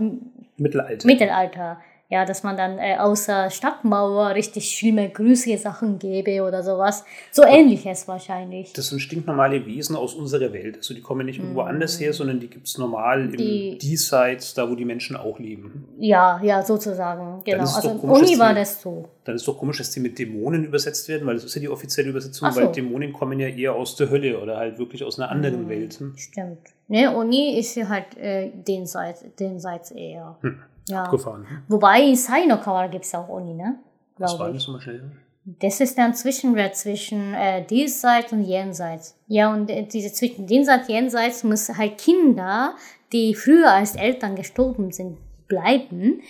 Mittelalter. 0.56 1.06
Mittelalter 1.06 1.78
ja, 2.10 2.24
dass 2.24 2.42
man 2.42 2.56
dann 2.56 2.78
äh, 2.78 2.96
außer 2.98 3.50
Stadtmauer 3.50 4.34
richtig 4.34 4.76
schlimme, 4.76 5.08
größere 5.08 5.56
Sachen 5.58 6.00
gäbe 6.00 6.42
oder 6.42 6.64
sowas. 6.64 7.04
So 7.30 7.44
ähnliches 7.44 8.08
wahrscheinlich. 8.08 8.72
Das 8.72 8.88
sind 8.88 8.98
stinknormale 8.98 9.64
Wesen 9.64 9.94
aus 9.94 10.14
unserer 10.14 10.52
Welt. 10.52 10.76
Also 10.78 10.92
die 10.92 11.02
kommen 11.02 11.24
nicht 11.26 11.38
irgendwo 11.38 11.62
mm. 11.62 11.68
anders 11.68 12.00
her, 12.00 12.12
sondern 12.12 12.40
die 12.40 12.48
gibt 12.48 12.66
es 12.66 12.78
normal 12.78 13.26
im 13.26 13.36
die, 13.36 13.78
Diesseits, 13.78 14.54
da 14.54 14.68
wo 14.68 14.74
die 14.74 14.84
Menschen 14.84 15.14
auch 15.14 15.38
leben. 15.38 15.86
Ja, 16.00 16.40
ja, 16.42 16.64
sozusagen. 16.64 17.44
Genau. 17.44 17.62
Also 17.62 17.90
im 17.90 18.00
Uni 18.00 18.36
war 18.36 18.54
das 18.54 18.82
so. 18.82 19.08
Dann 19.22 19.36
ist 19.36 19.46
doch 19.46 19.56
komisch, 19.56 19.78
dass 19.78 19.92
die 19.92 20.00
mit 20.00 20.18
Dämonen 20.18 20.64
übersetzt 20.64 21.08
werden, 21.08 21.28
weil 21.28 21.36
das 21.36 21.44
ist 21.44 21.54
ja 21.54 21.60
die 21.60 21.68
offizielle 21.68 22.08
Übersetzung, 22.08 22.50
so. 22.50 22.60
weil 22.60 22.72
Dämonen 22.72 23.12
kommen 23.12 23.38
ja 23.38 23.46
eher 23.46 23.74
aus 23.74 23.94
der 23.94 24.10
Hölle 24.10 24.40
oder 24.40 24.56
halt 24.56 24.80
wirklich 24.80 25.04
aus 25.04 25.20
einer 25.20 25.30
anderen 25.30 25.66
mm, 25.66 25.68
Welt. 25.68 26.00
Hm? 26.00 26.14
Stimmt. 26.16 26.58
Ne, 26.88 27.14
Uni 27.14 27.56
ist 27.56 27.76
ja 27.76 27.88
halt 27.88 28.16
äh, 28.18 28.50
den 28.50 28.84
Seits 28.88 29.92
eher. 29.92 30.36
Hm. 30.40 30.58
Ja. 30.90 31.04
Abgefahren. 31.04 31.46
Wobei 31.68 32.02
in 32.02 32.16
Sainokawara 32.16 32.88
gibt 32.88 33.04
es 33.04 33.14
auch 33.14 33.28
Uni, 33.28 33.54
ne? 33.54 33.78
Was 34.18 34.38
war 34.38 34.52
das 34.52 34.64
zum 34.64 34.80
schnell? 34.80 35.10
Das 35.44 35.80
ist 35.80 35.96
dann 35.96 36.14
Zwischenwert 36.14 36.76
zwischen 36.76 37.34
äh, 37.34 37.64
diesseits 37.64 38.32
und 38.32 38.44
jenseits. 38.44 39.18
Ja, 39.26 39.52
und 39.52 39.70
äh, 39.70 39.84
diese 39.84 40.12
zwischen 40.12 40.46
diesseits 40.46 40.88
und 40.88 40.94
jenseits 40.94 41.44
muss 41.44 41.76
halt 41.76 41.98
Kinder, 41.98 42.74
die 43.12 43.34
früher 43.34 43.72
als 43.72 43.96
Eltern 43.96 44.36
gestorben 44.36 44.92
sind, 44.92 45.16
bleiben, 45.48 46.20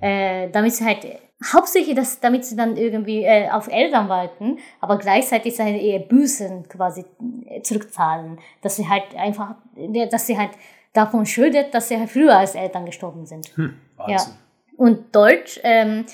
äh, 0.00 0.48
damit 0.50 0.74
sie 0.74 0.84
halt 0.84 1.04
hauptsächlich, 1.52 1.94
dass, 1.96 2.20
damit 2.20 2.44
sie 2.44 2.56
dann 2.56 2.76
irgendwie 2.76 3.24
äh, 3.24 3.50
auf 3.50 3.68
Eltern 3.68 4.08
walten, 4.08 4.58
aber 4.80 4.98
gleichzeitig 4.98 5.56
seine 5.56 5.80
eher 5.80 6.00
Büßen 6.00 6.68
quasi 6.68 7.04
äh, 7.46 7.62
zurückzahlen, 7.62 8.38
dass 8.62 8.76
sie 8.76 8.88
halt 8.88 9.14
einfach, 9.16 9.56
dass 10.10 10.26
sie 10.26 10.38
halt 10.38 10.50
davon 10.92 11.26
schuldet, 11.26 11.74
dass 11.74 11.88
sie 11.88 11.98
halt 11.98 12.10
früher 12.10 12.36
als 12.36 12.54
Eltern 12.54 12.84
gestorben 12.84 13.26
sind. 13.26 13.56
Hm. 13.56 13.74
Wahnsinn. 14.00 14.32
Ja. 14.32 14.76
Und 14.76 15.14
Deutsch 15.14 15.60
ähm, 15.62 16.06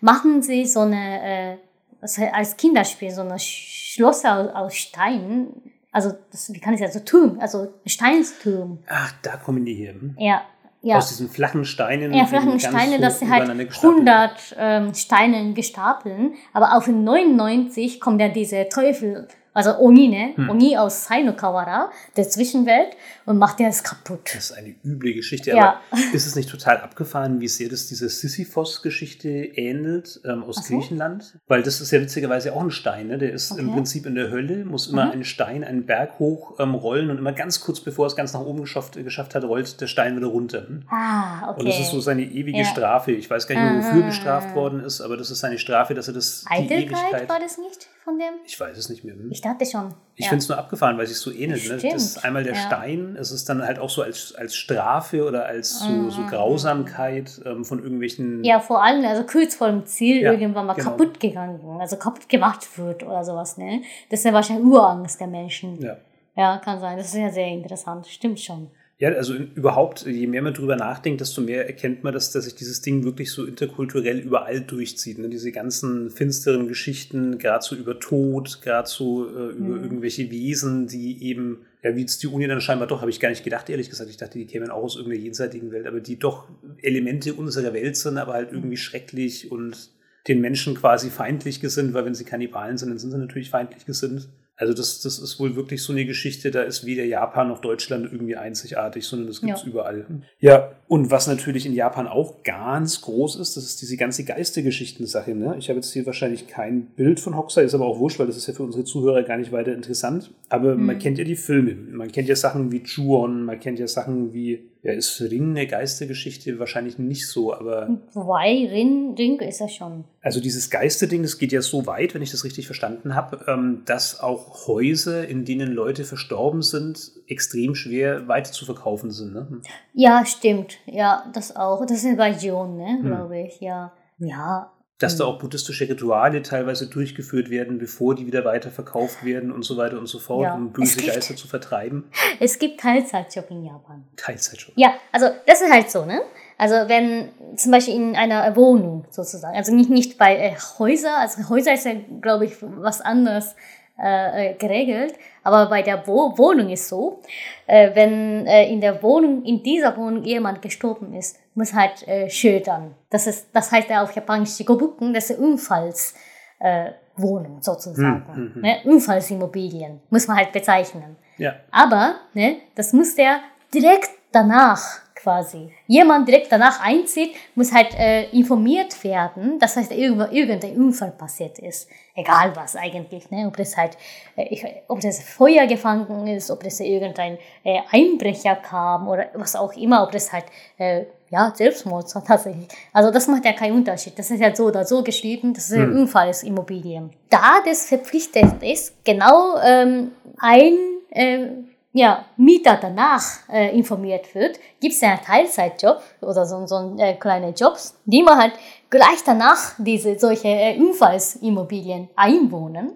machen 0.00 0.42
sie 0.42 0.64
so 0.64 0.80
eine, 0.80 1.58
äh, 2.02 2.28
als 2.32 2.56
Kinderspiel, 2.56 3.10
so 3.10 3.22
eine 3.22 3.38
Schlosser 3.38 4.38
aus, 4.38 4.54
aus 4.54 4.74
Stein. 4.74 5.48
Also, 5.90 6.12
das, 6.30 6.52
wie 6.52 6.60
kann 6.60 6.74
ich 6.74 6.80
sagen, 6.80 6.92
so 6.92 7.00
Turm, 7.00 7.38
also 7.40 7.74
Steinsturm. 7.84 8.78
Ach, 8.88 9.12
da 9.22 9.36
kommen 9.36 9.64
die 9.64 9.74
her. 9.74 9.94
Hm? 9.94 10.16
Ja. 10.18 10.42
Ja. 10.84 10.96
Aus 10.96 11.08
diesen 11.10 11.28
flachen 11.28 11.64
Steinen. 11.64 12.12
Ja, 12.12 12.26
flachen 12.26 12.58
Steine, 12.58 12.98
dass 12.98 13.20
sie 13.20 13.30
halt 13.30 13.48
100 13.48 14.56
ähm, 14.58 14.94
Steinen 14.94 15.54
gestapeln. 15.54 16.34
Aber 16.52 16.76
auf 16.76 16.86
den 16.86 17.04
99 17.04 18.00
kommt 18.00 18.20
ja 18.20 18.28
diese 18.28 18.68
Teufel 18.68 19.28
also 19.54 19.78
Oni, 19.78 20.08
ne? 20.08 20.32
Hm. 20.34 20.50
Oni 20.50 20.76
aus 20.76 21.04
Sainokawara, 21.04 21.90
der 22.16 22.28
Zwischenwelt, 22.28 22.96
und 23.24 23.38
macht 23.38 23.58
der 23.58 23.68
es 23.68 23.82
kaputt. 23.82 24.30
Das 24.34 24.50
ist 24.50 24.52
eine 24.52 24.74
üble 24.84 25.14
Geschichte, 25.14 25.50
ja. 25.50 25.80
aber 25.90 26.00
ist 26.12 26.26
es 26.26 26.34
nicht 26.34 26.48
total 26.48 26.78
abgefahren, 26.78 27.40
wie 27.40 27.48
sehr 27.48 27.68
das 27.68 27.86
diese 27.86 28.08
Sisyphos-Geschichte 28.08 29.28
ähnelt 29.28 30.20
ähm, 30.24 30.42
aus 30.44 30.56
so. 30.56 30.62
Griechenland? 30.74 31.38
Weil 31.46 31.62
das 31.62 31.80
ist 31.80 31.90
ja 31.90 32.00
witzigerweise 32.00 32.52
auch 32.54 32.62
ein 32.62 32.70
Stein, 32.70 33.08
ne? 33.08 33.18
Der 33.18 33.32
ist 33.32 33.52
okay. 33.52 33.60
im 33.60 33.72
Prinzip 33.72 34.06
in 34.06 34.14
der 34.14 34.30
Hölle, 34.30 34.64
muss 34.64 34.88
immer 34.88 35.06
mhm. 35.06 35.12
einen 35.12 35.24
Stein, 35.24 35.64
einen 35.64 35.86
Berg 35.86 36.18
hoch 36.18 36.58
ähm, 36.58 36.74
rollen 36.74 37.10
und 37.10 37.18
immer 37.18 37.32
ganz 37.32 37.60
kurz 37.60 37.80
bevor 37.80 38.06
es 38.06 38.16
ganz 38.16 38.32
nach 38.32 38.40
oben 38.40 38.60
geschafft, 38.60 38.94
geschafft 38.94 39.34
hat, 39.34 39.44
rollt 39.44 39.80
der 39.80 39.86
Stein 39.86 40.16
wieder 40.16 40.28
runter. 40.28 40.66
Ah, 40.88 41.50
okay. 41.50 41.60
Und 41.60 41.68
das 41.68 41.80
ist 41.80 41.90
so 41.90 42.00
seine 42.00 42.22
ewige 42.22 42.58
ja. 42.58 42.64
Strafe. 42.64 43.12
Ich 43.12 43.28
weiß 43.28 43.46
gar 43.46 43.54
nicht 43.54 43.72
mehr, 43.72 43.84
wofür 43.84 44.02
ah. 44.02 44.06
bestraft 44.06 44.54
worden 44.54 44.80
ist, 44.80 45.00
aber 45.00 45.16
das 45.16 45.30
ist 45.30 45.40
seine 45.40 45.58
Strafe, 45.58 45.94
dass 45.94 46.08
er 46.08 46.14
das 46.14 46.44
Eitelkeit 46.48 46.70
die 46.70 46.84
Ewigkeit... 46.84 47.28
war 47.28 47.40
das 47.40 47.58
nicht? 47.58 47.88
von 48.02 48.18
dem? 48.18 48.34
Ich 48.44 48.58
weiß 48.58 48.76
es 48.76 48.88
nicht 48.88 49.04
mehr. 49.04 49.14
Hm? 49.14 49.30
Ich 49.30 49.40
dachte 49.40 49.64
schon. 49.64 49.94
Ich 50.14 50.26
ja. 50.26 50.28
finde 50.28 50.42
es 50.42 50.48
nur 50.48 50.58
abgefahren, 50.58 50.98
weil 50.98 51.04
es 51.04 51.10
sich 51.10 51.18
so 51.18 51.32
ähnelt. 51.32 51.66
Ne? 51.68 51.78
Das 51.90 52.02
ist 52.02 52.24
einmal 52.24 52.44
der 52.44 52.54
ja. 52.54 52.60
Stein, 52.60 53.16
es 53.18 53.32
ist 53.32 53.48
dann 53.48 53.62
halt 53.62 53.78
auch 53.78 53.88
so 53.88 54.02
als, 54.02 54.34
als 54.34 54.54
Strafe 54.54 55.24
oder 55.26 55.46
als 55.46 55.80
so, 55.80 55.88
mhm. 55.88 56.10
so 56.10 56.26
Grausamkeit 56.26 57.40
ähm, 57.46 57.64
von 57.64 57.82
irgendwelchen. 57.82 58.44
Ja, 58.44 58.60
vor 58.60 58.82
allem, 58.82 59.04
also 59.06 59.24
kurz 59.24 59.54
vor 59.54 59.68
dem 59.68 59.86
Ziel 59.86 60.22
ja, 60.22 60.32
irgendwann 60.32 60.66
mal 60.66 60.74
genau. 60.74 60.90
kaputt 60.90 61.18
gegangen, 61.18 61.60
also 61.80 61.96
kaputt 61.96 62.28
gemacht 62.28 62.78
wird 62.78 63.02
oder 63.04 63.24
sowas. 63.24 63.56
Ne? 63.56 63.82
Das 64.10 64.20
ist 64.20 64.24
ja 64.24 64.32
wahrscheinlich 64.34 64.66
Urangst 64.66 65.18
der 65.18 65.28
Menschen. 65.28 65.80
Ja. 65.80 65.96
Ja, 66.36 66.58
kann 66.58 66.80
sein. 66.80 66.96
Das 66.96 67.08
ist 67.08 67.14
ja 67.14 67.30
sehr 67.30 67.48
interessant. 67.48 68.06
Stimmt 68.06 68.40
schon. 68.40 68.70
Ja, 69.02 69.08
also 69.14 69.34
überhaupt, 69.34 70.06
je 70.06 70.28
mehr 70.28 70.42
man 70.42 70.54
drüber 70.54 70.76
nachdenkt, 70.76 71.20
desto 71.20 71.40
mehr 71.40 71.66
erkennt 71.66 72.04
man, 72.04 72.14
dass, 72.14 72.30
dass 72.30 72.44
sich 72.44 72.54
dieses 72.54 72.82
Ding 72.82 73.02
wirklich 73.02 73.32
so 73.32 73.44
interkulturell 73.44 74.20
überall 74.20 74.60
durchzieht. 74.60 75.18
Ne? 75.18 75.28
Diese 75.28 75.50
ganzen 75.50 76.08
finsteren 76.08 76.68
Geschichten, 76.68 77.38
gerade 77.38 77.64
so 77.64 77.74
über 77.74 77.98
Tod, 77.98 78.62
gerade 78.62 78.88
so 78.88 79.26
äh, 79.26 79.54
über 79.54 79.74
mhm. 79.74 79.82
irgendwelche 79.82 80.30
Wesen, 80.30 80.86
die 80.86 81.20
eben, 81.24 81.66
ja, 81.82 81.96
wie 81.96 82.02
jetzt 82.02 82.22
die 82.22 82.28
Uni 82.28 82.46
dann 82.46 82.60
scheinbar 82.60 82.86
doch, 82.86 83.00
habe 83.00 83.10
ich 83.10 83.18
gar 83.18 83.30
nicht 83.30 83.42
gedacht, 83.42 83.68
ehrlich 83.68 83.90
gesagt. 83.90 84.08
Ich 84.08 84.18
dachte, 84.18 84.38
die 84.38 84.46
kämen 84.46 84.70
auch 84.70 84.84
aus 84.84 84.94
irgendeiner 84.94 85.24
jenseitigen 85.24 85.72
Welt, 85.72 85.88
aber 85.88 85.98
die 85.98 86.20
doch 86.20 86.46
Elemente 86.80 87.34
unserer 87.34 87.74
Welt 87.74 87.96
sind, 87.96 88.18
aber 88.18 88.34
halt 88.34 88.52
irgendwie 88.52 88.76
mhm. 88.76 88.82
schrecklich 88.82 89.50
und 89.50 89.90
den 90.28 90.40
Menschen 90.40 90.76
quasi 90.76 91.10
feindlich 91.10 91.60
gesinnt, 91.60 91.92
weil 91.92 92.04
wenn 92.04 92.14
sie 92.14 92.22
Kannibalen 92.22 92.78
sind, 92.78 92.90
dann 92.90 92.98
sind 92.98 93.10
sie 93.10 93.18
natürlich 93.18 93.50
feindlich 93.50 93.84
gesinnt. 93.84 94.28
Also 94.62 94.74
das, 94.74 95.00
das 95.00 95.18
ist 95.18 95.40
wohl 95.40 95.56
wirklich 95.56 95.82
so 95.82 95.92
eine 95.92 96.06
Geschichte, 96.06 96.52
da 96.52 96.62
ist 96.62 96.86
weder 96.86 97.02
Japan 97.02 97.48
noch 97.48 97.60
Deutschland 97.60 98.04
irgendwie 98.12 98.36
einzigartig, 98.36 99.04
sondern 99.04 99.26
das 99.26 99.40
gibt 99.40 99.54
es 99.56 99.62
ja. 99.62 99.68
überall. 99.68 100.06
Ja, 100.38 100.70
und 100.92 101.10
was 101.10 101.26
natürlich 101.26 101.64
in 101.64 101.72
Japan 101.72 102.06
auch 102.06 102.42
ganz 102.42 103.00
groß 103.00 103.36
ist, 103.36 103.56
das 103.56 103.64
ist 103.64 103.80
diese 103.80 103.96
ganze 103.96 104.24
Geistergeschichten-Sache. 104.24 105.34
Ne? 105.34 105.56
Ich 105.58 105.70
habe 105.70 105.78
jetzt 105.78 105.90
hier 105.90 106.04
wahrscheinlich 106.04 106.48
kein 106.48 106.82
Bild 106.84 107.18
von 107.18 107.34
Hoxha, 107.34 107.62
ist 107.62 107.72
aber 107.72 107.86
auch 107.86 107.98
wurscht, 107.98 108.18
weil 108.18 108.26
das 108.26 108.36
ist 108.36 108.46
ja 108.46 108.52
für 108.52 108.62
unsere 108.62 108.84
Zuhörer 108.84 109.22
gar 109.22 109.38
nicht 109.38 109.52
weiter 109.52 109.72
interessant. 109.72 110.34
Aber 110.50 110.74
mhm. 110.74 110.84
man 110.84 110.98
kennt 110.98 111.16
ja 111.16 111.24
die 111.24 111.34
Filme, 111.34 111.74
man 111.74 112.12
kennt 112.12 112.28
ja 112.28 112.36
Sachen 112.36 112.72
wie 112.72 112.82
Juon, 112.84 113.46
man 113.46 113.58
kennt 113.58 113.78
ja 113.78 113.88
Sachen 113.88 114.34
wie 114.34 114.68
ja, 114.84 114.92
ist 114.92 115.20
Ring 115.20 115.50
eine 115.50 115.68
Geistergeschichte? 115.68 116.58
Wahrscheinlich 116.58 116.98
nicht 116.98 117.28
so, 117.28 117.54
aber. 117.54 118.00
Wobei, 118.14 118.68
Ring, 118.68 119.14
Ring 119.16 119.38
ist 119.38 119.60
ja 119.60 119.68
schon. 119.68 120.04
Also 120.20 120.40
dieses 120.40 120.70
Geisterding, 120.70 121.22
das 121.22 121.38
geht 121.38 121.52
ja 121.52 121.62
so 121.62 121.86
weit, 121.86 122.14
wenn 122.14 122.22
ich 122.22 122.32
das 122.32 122.42
richtig 122.42 122.66
verstanden 122.66 123.14
habe, 123.14 123.44
ähm, 123.46 123.82
dass 123.84 124.18
auch 124.18 124.66
Häuser, 124.66 125.28
in 125.28 125.44
denen 125.44 125.70
Leute 125.72 126.02
verstorben 126.02 126.62
sind, 126.62 127.12
extrem 127.28 127.76
schwer 127.76 128.26
weiter 128.26 128.50
zu 128.50 128.64
verkaufen 128.64 129.12
sind. 129.12 129.34
Ne? 129.34 129.60
Ja, 129.94 130.26
stimmt. 130.26 130.78
Ja, 130.86 131.24
das 131.32 131.54
auch. 131.56 131.84
Das 131.86 132.04
ist 132.04 132.16
bei 132.16 132.30
John, 132.30 132.76
ne, 132.76 132.98
hm. 132.98 133.06
glaube 133.06 133.38
ich, 133.40 133.60
ja. 133.60 133.92
Ja, 134.18 134.70
dass 135.02 135.16
da 135.16 135.24
mhm. 135.24 135.30
auch 135.30 135.38
buddhistische 135.38 135.88
Rituale 135.88 136.42
teilweise 136.42 136.86
durchgeführt 136.86 137.50
werden, 137.50 137.78
bevor 137.78 138.14
die 138.14 138.26
wieder 138.26 138.44
weiterverkauft 138.44 139.24
werden 139.24 139.50
und 139.50 139.64
so 139.64 139.76
weiter 139.76 139.98
und 139.98 140.06
so 140.06 140.18
fort, 140.18 140.44
ja. 140.44 140.54
um 140.54 140.72
böse 140.72 140.98
gibt, 140.98 141.14
Geister 141.14 141.36
zu 141.36 141.48
vertreiben. 141.48 142.04
Es 142.40 142.58
gibt 142.58 142.80
Teilzeitjob 142.80 143.50
in 143.50 143.64
Japan. 143.64 144.04
Teilzeitjob? 144.16 144.72
Ja, 144.76 144.94
also 145.12 145.28
das 145.46 145.60
ist 145.60 145.72
halt 145.72 145.90
so, 145.90 146.04
ne? 146.04 146.22
Also 146.58 146.74
wenn 146.86 147.28
zum 147.56 147.72
Beispiel 147.72 147.94
in 147.94 148.16
einer 148.16 148.54
Wohnung 148.56 149.04
sozusagen, 149.10 149.56
also 149.56 149.74
nicht, 149.74 149.90
nicht 149.90 150.18
bei 150.18 150.36
äh, 150.36 150.54
Häuser, 150.78 151.18
also 151.18 151.48
Häuser 151.48 151.74
ist 151.74 151.84
ja, 151.84 151.94
glaube 152.20 152.46
ich, 152.46 152.56
was 152.60 153.00
anderes 153.00 153.54
äh, 154.02 154.50
äh, 154.50 154.54
geregelt, 154.54 155.14
aber 155.44 155.66
bei 155.66 155.82
der 155.82 156.04
Wo 156.08 156.36
Wohnung 156.36 156.70
ist 156.70 156.88
so, 156.88 157.20
äh, 157.66 157.94
wenn 157.94 158.48
äh, 158.48 158.68
in 158.68 158.80
der 158.80 159.00
Wohnung, 159.00 159.44
in 159.44 159.62
dieser 159.62 159.96
Wohnung 159.96 160.24
jemand 160.24 160.60
gestorben 160.60 161.14
ist, 161.14 161.38
muss 161.54 161.72
halt 161.72 162.08
äh, 162.08 162.28
schildern. 162.28 162.96
Das 163.10 163.28
ist, 163.28 163.50
das 163.52 163.70
heißt 163.70 163.88
ja 163.90 164.02
auf 164.02 164.12
Japanisch 164.12 164.56
Shigobuken, 164.56 165.14
das 165.14 165.30
ist 165.30 165.38
Unfallswohnung 165.38 167.58
äh, 167.58 167.62
sozusagen. 167.62 168.26
Hm, 168.26 168.34
hm, 168.34 168.54
hm. 168.54 168.62
Ne? 168.62 168.80
Unfallsimmobilien 168.84 170.00
muss 170.10 170.26
man 170.26 170.38
halt 170.38 170.50
bezeichnen. 170.50 171.14
Ja. 171.38 171.54
Aber 171.70 172.16
ne, 172.34 172.56
das 172.74 172.92
muss 172.92 173.14
der 173.14 173.38
direkt 173.72 174.10
danach 174.32 175.01
quasi. 175.22 175.70
Jemand 175.86 176.26
direkt 176.26 176.50
danach 176.50 176.80
einzieht, 176.80 177.34
muss 177.54 177.72
halt 177.72 177.94
äh, 177.98 178.24
informiert 178.30 179.02
werden, 179.04 179.58
dass 179.58 179.76
heißt, 179.76 179.92
irgendwo 179.92 180.24
irgendein 180.34 180.76
Unfall 180.76 181.12
passiert 181.12 181.58
ist. 181.58 181.88
Egal 182.14 182.54
was 182.56 182.76
eigentlich, 182.76 183.30
ne? 183.30 183.46
ob 183.46 183.56
das 183.56 183.76
halt, 183.76 183.96
äh, 184.36 184.46
ich, 184.50 184.64
ob 184.88 185.00
das 185.00 185.22
Feuer 185.22 185.66
gefangen 185.66 186.26
ist, 186.26 186.50
ob 186.50 186.62
das 186.62 186.80
irgendein 186.80 187.38
äh, 187.64 187.80
Einbrecher 187.90 188.56
kam 188.56 189.08
oder 189.08 189.26
was 189.34 189.56
auch 189.56 189.72
immer, 189.74 190.02
ob 190.02 190.12
das 190.12 190.32
halt 190.32 190.44
äh, 190.78 191.04
ja, 191.30 191.52
Selbstmord 191.54 192.12
tatsächlich. 192.26 192.68
Also 192.92 193.10
das 193.10 193.26
macht 193.26 193.44
ja 193.44 193.54
keinen 193.54 193.76
Unterschied. 193.76 194.18
Das 194.18 194.30
ist 194.30 194.40
ja 194.40 194.54
so 194.54 194.66
oder 194.66 194.84
so 194.84 195.02
geschrieben, 195.02 195.54
das 195.54 195.70
ist 195.70 195.76
hm. 195.76 195.90
ein 195.90 195.98
Unfallsimmobilien. 196.00 197.10
Da 197.30 197.62
das 197.64 197.86
verpflichtet 197.86 198.62
ist, 198.62 199.02
genau 199.04 199.56
ähm, 199.64 200.12
ein 200.38 200.74
äh, 201.10 201.46
ja, 201.92 202.24
Mieter 202.36 202.78
danach 202.80 203.22
äh, 203.50 203.76
informiert 203.76 204.34
wird, 204.34 204.58
gibt 204.80 204.94
es 204.94 205.02
einen 205.02 205.20
Teilzeitjob 205.20 206.02
oder 206.22 206.46
so, 206.46 206.66
so 206.66 206.96
äh, 206.98 207.14
kleine 207.14 207.50
Jobs, 207.50 207.98
die 208.04 208.22
man 208.22 208.38
halt 208.38 208.52
gleich 208.88 209.22
danach 209.24 209.74
diese 209.78 210.18
solche 210.18 210.48
äh, 210.48 210.78
Unfallsimmobilien 210.78 212.08
einwohnen 212.16 212.92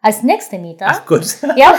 als 0.00 0.22
nächste 0.22 0.58
Mieter. 0.58 0.86
Ach 0.88 1.06
Gott. 1.06 1.26
Ja. 1.56 1.74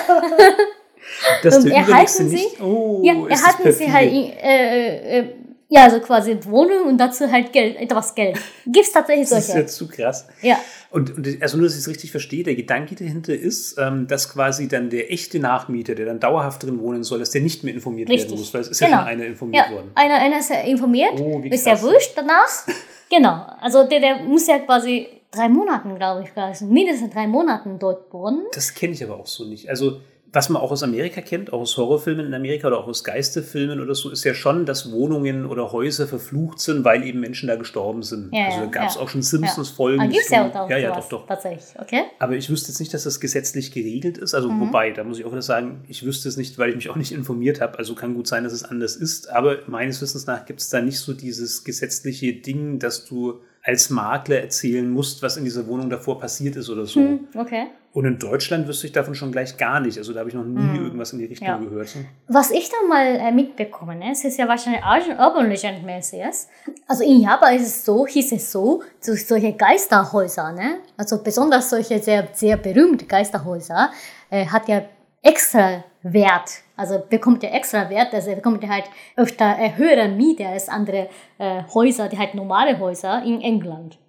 Das 1.43 1.57
Und 1.57 1.69
erhalten 1.69 2.29
sie, 2.29 2.35
nicht. 2.35 2.61
Oh, 2.61 3.01
ja, 3.03 3.13
erhalten 3.13 3.71
sie 3.73 3.91
halt 3.91 4.11
äh, 4.11 5.19
äh, 5.19 5.35
ja, 5.75 5.85
also 5.85 5.99
quasi 5.99 6.37
Wohnung 6.45 6.87
und 6.87 6.97
dazu 6.99 7.31
halt 7.31 7.51
Geld, 7.51 7.77
etwas 7.77 8.13
Geld. 8.13 8.37
Gibt's 8.67 8.91
tatsächlich 8.91 9.27
Das 9.27 9.39
ist 9.39 9.47
solche. 9.47 9.61
ja 9.61 9.67
zu 9.67 9.87
krass. 9.87 10.27
Ja. 10.43 10.59
Und, 10.91 11.17
und 11.17 11.41
also 11.41 11.57
nur, 11.57 11.65
dass 11.65 11.73
ich 11.73 11.79
es 11.81 11.87
richtig 11.87 12.11
verstehe, 12.11 12.43
der 12.43 12.53
Gedanke 12.53 12.93
dahinter 12.93 13.33
ist, 13.33 13.77
ähm, 13.79 14.05
dass 14.07 14.29
quasi 14.31 14.67
dann 14.67 14.91
der 14.91 15.11
echte 15.11 15.39
Nachmieter, 15.39 15.95
der 15.95 16.05
dann 16.05 16.19
dauerhaft 16.19 16.61
drin 16.61 16.79
wohnen 16.79 17.03
soll, 17.03 17.17
dass 17.17 17.31
der 17.31 17.41
nicht 17.41 17.63
mehr 17.63 17.73
informiert 17.73 18.09
werden 18.09 18.19
Richtig. 18.19 18.37
muss, 18.37 18.53
weil 18.53 18.61
es 18.61 18.67
ist 18.67 18.79
Genau. 18.79 18.91
ja 18.91 18.99
schon 18.99 19.07
einer 19.07 19.25
informiert 19.25 19.65
Ja, 19.69 19.75
worden. 19.75 19.91
einer, 19.95 20.15
einer 20.15 20.39
ist 20.39 20.51
ja 20.51 20.61
informiert, 20.61 21.13
Oh, 21.19 21.41
wie 21.41 21.49
ist 21.49 21.65
ja 21.65 21.81
wurscht 21.81 22.11
danach. 22.15 22.47
genau, 23.09 23.43
also 23.59 23.83
der, 23.87 23.99
der 23.99 24.15
muss 24.23 24.45
ja 24.45 24.59
quasi 24.59 25.07
drei 25.31 25.49
Monaten, 25.49 25.95
glaube 25.95 26.23
ich, 26.23 26.61
mindestens 26.61 27.09
drei 27.11 27.25
Monaten 27.25 27.79
dort 27.79 28.13
wohnen. 28.13 28.43
Das 28.53 28.75
kenne 28.75 28.93
ich 28.93 29.03
aber 29.03 29.15
auch 29.17 29.25
so 29.25 29.45
nicht. 29.45 29.67
Also, 29.69 29.99
was 30.33 30.49
man 30.49 30.61
auch 30.61 30.71
aus 30.71 30.81
Amerika 30.81 31.21
kennt, 31.21 31.53
auch 31.53 31.61
aus 31.61 31.77
Horrorfilmen 31.77 32.25
in 32.25 32.33
Amerika 32.33 32.67
oder 32.67 32.79
auch 32.79 32.87
aus 32.87 33.03
Geistefilmen 33.03 33.79
oder 33.79 33.93
so, 33.93 34.09
ist 34.09 34.23
ja 34.23 34.33
schon, 34.33 34.65
dass 34.65 34.91
Wohnungen 34.91 35.45
oder 35.45 35.71
Häuser 35.71 36.07
verflucht 36.07 36.59
sind, 36.59 36.83
weil 36.83 37.03
eben 37.03 37.19
Menschen 37.19 37.47
da 37.47 37.55
gestorben 37.55 38.01
sind. 38.01 38.33
Ja, 38.33 38.45
also 38.45 38.57
da 38.57 38.63
ja, 38.63 38.69
gab 38.71 38.89
es 38.89 38.95
ja. 38.95 39.01
auch 39.01 39.09
schon 39.09 39.21
Simpsons-Folgen. 39.21 40.01
Ah, 40.01 40.07
die 40.07 40.13
gibt's 40.13 40.31
ja 40.31 40.49
auch 40.49 40.69
ja, 40.69 40.77
ja, 40.77 40.95
doch, 40.95 41.07
doch. 41.07 41.27
tatsächlich, 41.27 41.79
okay? 41.79 42.01
Aber 42.17 42.33
ich 42.33 42.49
wüsste 42.49 42.69
jetzt 42.69 42.79
nicht, 42.79 42.93
dass 42.95 43.03
das 43.03 43.19
gesetzlich 43.19 43.71
geregelt 43.71 44.17
ist. 44.17 44.33
Also, 44.33 44.49
wobei, 44.49 44.89
da 44.89 45.03
muss 45.03 45.19
ich 45.19 45.25
auch 45.25 45.31
wieder 45.31 45.43
sagen, 45.43 45.83
ich 45.87 46.03
wüsste 46.03 46.29
es 46.29 46.35
nicht, 46.35 46.57
weil 46.57 46.69
ich 46.69 46.75
mich 46.75 46.89
auch 46.89 46.95
nicht 46.95 47.11
informiert 47.11 47.61
habe. 47.61 47.77
Also 47.77 47.93
kann 47.93 48.15
gut 48.15 48.25
sein, 48.27 48.43
dass 48.43 48.53
es 48.53 48.63
anders 48.63 48.95
ist. 48.95 49.29
Aber 49.29 49.59
meines 49.67 50.01
Wissens 50.01 50.25
nach 50.25 50.45
gibt 50.45 50.61
es 50.61 50.69
da 50.69 50.81
nicht 50.81 50.99
so 50.99 51.13
dieses 51.13 51.63
gesetzliche 51.63 52.33
Ding, 52.33 52.79
dass 52.79 53.05
du 53.05 53.41
als 53.63 53.89
Makler 53.89 54.41
erzählen 54.41 54.89
musst, 54.89 55.21
was 55.23 55.37
in 55.37 55.45
dieser 55.45 55.65
Wohnung 55.67 55.89
davor 55.89 56.19
passiert 56.19 56.55
ist 56.57 56.69
oder 56.69 56.85
so. 56.85 56.99
Hm, 56.99 57.27
okay. 57.35 57.67
Und 57.93 58.05
in 58.05 58.17
Deutschland 58.17 58.67
wüsste 58.67 58.87
ich 58.87 58.93
davon 58.93 59.13
schon 59.13 59.31
gleich 59.31 59.55
gar 59.55 59.79
nicht. 59.79 59.97
Also 59.99 60.13
da 60.13 60.19
habe 60.21 60.29
ich 60.29 60.35
noch 60.35 60.43
nie 60.43 60.79
irgendwas 60.79 61.13
in 61.13 61.19
die 61.19 61.25
Richtung 61.25 61.47
Ja. 61.47 61.57
gehört. 61.57 61.89
Was 62.27 62.49
ich 62.49 62.67
da 62.69 62.75
mal 62.89 63.05
äh, 63.05 63.31
mitbekommen 63.31 64.01
habe, 64.01 64.11
ist 64.11 64.37
ja 64.37 64.47
wahrscheinlich 64.47 64.81
Urban 64.83 65.19
Urban 65.19 65.49
Legend 65.49 65.85
mäßiges. 65.85 66.47
Also 66.87 67.03
in 67.03 67.21
Japan 67.21 67.55
ist 67.55 67.67
es 67.67 67.85
so, 67.85 68.07
hieß 68.07 68.31
es 68.31 68.51
so, 68.51 68.81
so 68.99 69.13
solche 69.13 69.53
Geisterhäuser, 69.53 70.51
ne? 70.53 70.79
Also 70.97 71.21
besonders 71.23 71.69
solche 71.69 71.99
sehr, 71.99 72.27
sehr 72.33 72.57
berühmte 72.57 73.05
Geisterhäuser, 73.05 73.91
äh, 74.31 74.47
hat 74.47 74.67
ja 74.67 74.81
extra 75.21 75.83
Wert. 76.01 76.62
Also 76.75 77.01
bekommt 77.07 77.43
ja 77.43 77.49
extra 77.49 77.89
Wert, 77.89 78.13
also 78.13 78.33
bekommt 78.33 78.63
ja 78.63 78.69
halt 78.69 78.85
öfter 79.15 79.57
äh, 79.59 79.75
höhere 79.75 80.07
Miete 80.07 80.47
als 80.47 80.69
andere 80.69 81.07
äh, 81.37 81.63
Häuser, 81.73 82.09
die 82.09 82.17
halt 82.17 82.33
normale 82.33 82.79
Häuser 82.79 83.21
in 83.23 83.41
England. 83.41 83.99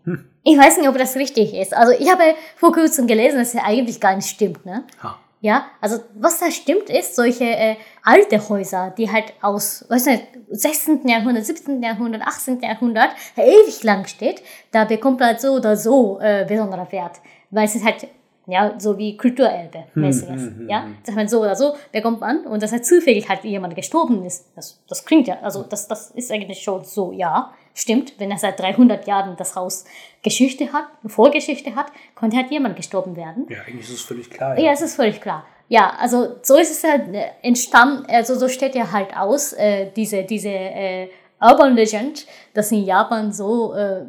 Ich 0.45 0.59
weiß 0.59 0.79
nicht, 0.79 0.89
ob 0.89 0.99
das 0.99 1.17
richtig 1.17 1.55
ist. 1.55 1.75
Also 1.75 1.93
ich 1.93 2.11
habe 2.11 2.35
vor 2.57 2.73
kurzem 2.73 3.07
gelesen, 3.07 3.39
dass 3.39 3.55
es 3.55 3.63
eigentlich 3.63 4.01
gar 4.01 4.15
nicht 4.15 4.29
stimmt, 4.29 4.65
ne? 4.67 4.85
Ha. 5.03 5.19
Ja, 5.41 5.67
also 5.83 5.99
was 6.15 6.41
da 6.41 6.51
stimmt 6.51 6.89
ist, 6.89 7.17
solche 7.17 7.45
äh, 7.45 7.77
alte 8.03 8.49
Häuser, 8.49 8.95
die 8.97 9.13
halt 9.13 9.35
aus, 9.43 9.85
weiß 9.91 10.07
nicht, 10.07 10.25
16. 10.51 11.07
Jahrhundert, 11.07 11.45
17. 11.45 11.83
Jahrhundert, 11.83 12.23
18. 12.23 12.63
Jahrhundert 12.63 13.11
ewig 13.37 13.83
lang 13.83 14.07
steht, 14.07 14.43
da 14.71 14.87
bekommt 14.87 15.21
man 15.21 15.29
halt 15.29 15.43
so 15.43 15.53
oder 15.53 15.77
so 15.77 16.19
äh, 16.21 16.47
besonderer 16.49 16.91
Wert, 16.93 17.21
weil 17.51 17.67
es 17.67 17.75
ist 17.75 17.85
halt 17.85 18.07
ja 18.47 18.75
so 18.79 18.99
wie 18.99 19.17
Kulturerbe 19.17 19.85
mäßiges, 19.95 20.51
ja, 20.69 20.87
sagt 21.03 21.17
man 21.17 21.29
so 21.29 21.41
oder 21.41 21.57
so 21.57 21.75
bekommt 21.93 22.21
man 22.21 22.47
und 22.47 22.63
dass 22.63 22.73
halt 22.73 22.85
zufällig 22.85 23.29
halt 23.29 23.45
jemand 23.45 23.75
gestorben 23.75 24.25
ist, 24.25 24.51
das, 24.55 24.83
das 24.89 25.05
klingt 25.05 25.27
ja, 25.29 25.39
also 25.41 25.63
das, 25.63 25.89
das 25.89 26.11
ist 26.11 26.31
eigentlich 26.31 26.63
schon 26.63 26.85
so, 26.85 27.13
ja, 27.13 27.53
stimmt, 27.75 28.15
wenn 28.19 28.31
er 28.31 28.39
seit 28.39 28.59
300 28.59 29.07
Jahren 29.07 29.37
das 29.37 29.57
Haus 29.57 29.85
Geschichte 30.23 30.73
hat, 30.73 30.85
Vorgeschichte 31.07 31.75
hat, 31.75 31.87
konnte 32.15 32.37
halt 32.37 32.51
jemand 32.51 32.77
gestorben 32.77 33.17
werden. 33.17 33.47
Ja, 33.49 33.59
eigentlich 33.67 33.89
ist 33.89 33.95
es 33.95 34.03
völlig 34.03 34.31
klar. 34.31 34.59
Ja, 34.59 34.73
es 34.73 34.81
ist 34.81 34.97
völlig 34.97 35.21
klar. 35.21 35.45
Ja, 35.69 35.95
also 35.99 36.37
so 36.43 36.57
ist 36.57 36.71
es 36.71 36.85
halt 36.85 37.15
äh, 37.15 37.31
entstanden, 37.43 38.05
also 38.09 38.35
so 38.35 38.49
steht 38.49 38.75
ja 38.75 38.93
halt 38.93 39.17
aus, 39.17 39.55
äh, 39.55 39.91
diese, 39.97 40.23
diese 40.25 40.51
äh, 40.51 41.09
Urban 41.41 41.75
Legend, 41.75 42.27
dass 42.53 42.71
in 42.71 42.85
Japan 42.85 43.33
so 43.33 43.75
äh, 43.75 44.05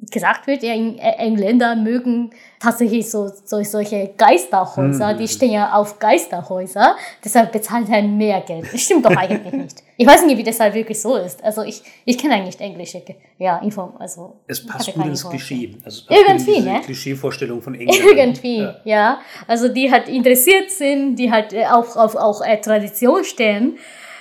gesagt 0.00 0.46
wird, 0.46 0.62
ja, 0.62 0.74
in, 0.74 0.98
Engländer 0.98 1.74
mögen 1.74 2.30
tatsächlich 2.60 3.10
so, 3.10 3.28
so 3.44 3.62
solche 3.64 4.10
Geisterhäuser, 4.16 5.14
die 5.14 5.26
stehen 5.26 5.52
ja 5.52 5.72
auf 5.72 5.98
Geisterhäuser, 5.98 6.96
deshalb 7.24 7.50
bezahlen 7.50 7.88
halt 7.90 8.06
mehr 8.06 8.40
Geld. 8.42 8.72
Das 8.72 8.80
stimmt 8.80 9.04
doch 9.04 9.16
eigentlich 9.16 9.52
nicht. 9.52 9.82
Ich 9.96 10.06
weiß 10.06 10.24
nicht, 10.24 10.38
wie 10.38 10.44
das 10.44 10.60
halt 10.60 10.74
wirklich 10.74 11.00
so 11.00 11.16
ist. 11.16 11.42
Also 11.42 11.62
ich, 11.62 11.82
ich 12.04 12.16
kenne 12.16 12.34
eigentlich 12.34 12.60
englische, 12.60 13.02
ja, 13.38 13.58
Inform, 13.58 13.94
also. 13.98 14.36
Es 14.46 14.60
ich 14.60 14.66
passt 14.68 14.94
gut 14.94 15.06
ins. 15.06 15.28
Klischee. 15.28 15.74
Also 15.84 16.02
es 16.08 16.16
Irgendwie, 16.46 16.60
ne? 16.60 16.80
Klischeevorstellung 16.84 17.60
von 17.60 17.74
England. 17.78 18.00
Irgendwie, 18.00 18.58
Ja. 18.58 18.76
ja. 18.84 19.20
Also 19.48 19.68
die 19.68 19.90
halt 19.90 20.08
interessiert 20.08 20.70
sind, 20.70 21.16
die 21.16 21.30
halt 21.30 21.52
äh, 21.52 21.66
auch 21.66 21.96
auf 21.96 22.14
auch, 22.14 22.40
äh, 22.40 22.60
Tradition 22.60 23.24
stehen, 23.24 23.78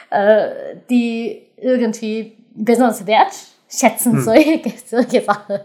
äh, 0.10 0.50
die 0.90 1.44
irgendwie 1.58 2.34
besonders 2.56 3.06
wertschätzen 3.70 4.14
Hm. 4.14 4.22
solche, 4.22 4.62
solche 4.86 5.22
Sachen. 5.24 5.60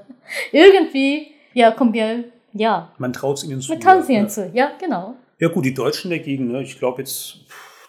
Irgendwie, 0.50 1.28
ja, 1.54 1.70
kommt 1.70 1.92
mir, 1.92 2.24
ja, 2.52 2.90
Man 2.98 3.12
traut 3.12 3.38
es 3.38 3.44
ihnen 3.44 3.60
zu. 3.60 3.72
mit 3.72 3.82
Tanzen 3.82 4.12
ja. 4.14 4.28
zu. 4.28 4.50
Ja, 4.54 4.72
genau. 4.80 5.14
Ja 5.38 5.48
gut, 5.48 5.64
die 5.64 5.74
Deutschen 5.74 6.10
dagegen, 6.10 6.48
ne, 6.52 6.62
ich 6.62 6.78
glaube 6.78 7.02
jetzt, 7.02 7.36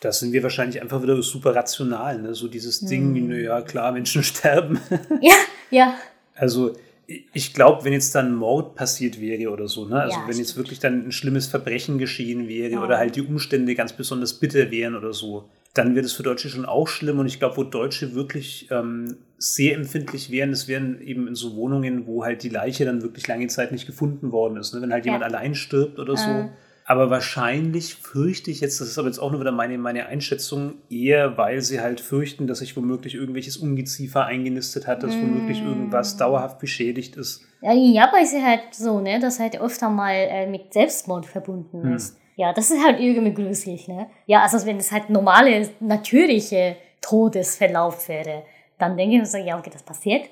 da 0.02 0.12
sind 0.12 0.34
wir 0.34 0.42
wahrscheinlich 0.44 0.82
einfach 0.82 1.02
wieder 1.02 1.22
super 1.22 1.56
rational. 1.56 2.20
Ne? 2.22 2.34
So 2.34 2.48
dieses 2.48 2.80
Ding, 2.82 3.16
Hm. 3.16 3.30
wie, 3.30 3.44
ja 3.44 3.62
klar, 3.62 3.92
Menschen 3.92 4.24
sterben. 4.24 4.80
Ja, 5.22 5.34
ja. 5.70 5.96
Also 6.36 6.74
ich- 7.34 7.54
glaube, 7.54 7.84
wenn 7.84 7.94
jetzt 7.94 8.16
dann 8.16 8.34
Mord 8.34 8.76
passiert 8.76 9.20
wäre 9.22 9.52
oder 9.52 9.68
so, 9.68 9.86
ne? 9.86 10.02
also 10.02 10.18
Ja, 10.20 10.28
wenn 10.28 10.38
jetzt 10.38 10.56
wirklich 10.58 10.80
dann 10.80 11.08
ein 11.08 11.12
schlimmes 11.12 11.48
Verbrechen 11.48 11.98
geschehen 11.98 12.48
wäre 12.48 12.72
Ja. 12.72 12.84
oder 12.84 12.98
halt 12.98 13.16
die 13.16 13.22
Umstände 13.22 13.76
ganz 13.76 13.94
besonders 13.94 14.34
bitter 14.40 14.72
wären 14.72 14.96
oder 14.96 15.14
so, 15.14 15.44
dann 15.74 15.96
wäre 15.96 16.04
das 16.04 16.14
für 16.14 16.24
Deutsche 16.24 16.50
schon 16.50 16.66
auch 16.66 16.88
schlimm. 16.88 17.20
Und 17.20 17.26
ich 17.26 17.40
glaube, 17.40 17.58
wo 17.58 17.64
Deutsche 17.64 18.14
wirklich 18.14 18.68
ähm, 18.72 19.16
sehr 19.38 19.76
empfindlich 19.76 20.30
wären, 20.30 20.52
das 20.52 20.68
wären 20.68 21.02
eben 21.02 21.28
in 21.28 21.36
so 21.36 21.56
Wohnungen, 21.56 22.06
wo 22.06 22.24
halt 22.24 22.44
die 22.44 22.50
Leiche 22.50 22.86
dann 22.86 23.02
wirklich 23.02 23.28
lange 23.28 23.48
Zeit 23.48 23.72
nicht 23.72 23.86
gefunden 23.88 24.32
worden 24.32 24.58
ist. 24.58 24.74
Ne? 24.74 24.82
Wenn 24.82 24.94
halt 24.94 25.06
Ja. 25.06 25.14
jemand 25.14 25.24
allein 25.34 25.56
stirbt 25.56 25.98
oder 26.00 26.16
so. 26.16 26.30
Äh. 26.30 26.50
Aber 26.86 27.10
wahrscheinlich 27.10 27.96
fürchte 27.96 28.52
ich 28.52 28.60
jetzt, 28.60 28.82
das 28.82 28.90
ist 28.90 28.98
aber 28.98 29.08
jetzt 29.08 29.18
auch 29.18 29.32
nur 29.32 29.40
wieder 29.40 29.54
meine, 29.54 29.78
meine 29.78 30.06
Einschätzung, 30.08 30.74
eher 30.90 31.38
weil 31.38 31.62
sie 31.62 31.80
halt 31.80 32.02
fürchten, 32.02 32.46
dass 32.46 32.60
sich 32.60 32.76
womöglich 32.76 33.16
irgendwelches 33.16 33.56
Ungeziefer 33.56 34.26
eingenistet 34.26 34.86
hat, 34.86 35.02
dass 35.02 35.20
womöglich 35.22 35.62
Mm. 35.64 35.66
irgendwas 35.68 36.18
dauerhaft 36.18 36.60
beschädigt 36.60 37.16
ist. 37.16 37.46
Ja, 37.62 37.72
in 37.72 37.94
Japan 37.94 38.22
ist 38.22 38.34
es 38.34 38.42
halt 38.44 38.62
so, 38.74 39.00
ne, 39.00 39.18
dass 39.20 39.40
halt 39.40 39.60
öfter 39.62 39.90
mal 39.90 40.14
äh, 40.14 40.46
mit 40.46 40.74
Selbstmord 40.74 41.26
verbunden 41.26 41.84
Hm. 41.84 41.96
ist. 41.96 42.18
Ja, 42.36 42.52
das 42.54 42.72
ist 42.72 42.84
halt 42.84 43.00
irgendwie 43.00 43.34
gruselig, 43.34 43.88
ne? 43.88 44.08
Ja, 44.26 44.42
also 44.42 44.66
wenn 44.66 44.78
es 44.78 44.92
halt 44.92 45.10
normale, 45.10 45.70
natürliche 45.80 46.76
Todesverlauf 47.02 48.08
wäre, 48.10 48.44
dann 48.80 48.98
denke 48.98 49.16
ich 49.16 49.22
mir 49.22 49.26
so, 49.26 49.38
ja, 49.38 49.58
okay, 49.58 49.70
das 49.72 49.84
passiert. 49.84 50.24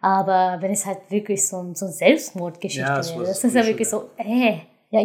Aber 0.00 0.56
wenn 0.60 0.72
es 0.72 0.86
halt 0.86 0.98
wirklich 1.10 1.46
so, 1.46 1.58
ein- 1.62 1.74
so 1.74 1.84
eine 1.86 1.92
Selbstmordgeschichte 1.92 2.88
Ja, 2.88 3.02
sowas 3.02 3.18
wäre, 3.20 3.26
das 3.28 3.44
ist 3.44 3.54
ja 3.54 3.66
wirklich 3.66 3.88
so, 3.88 4.10
äh, 4.16 4.58
ja, 4.92 5.02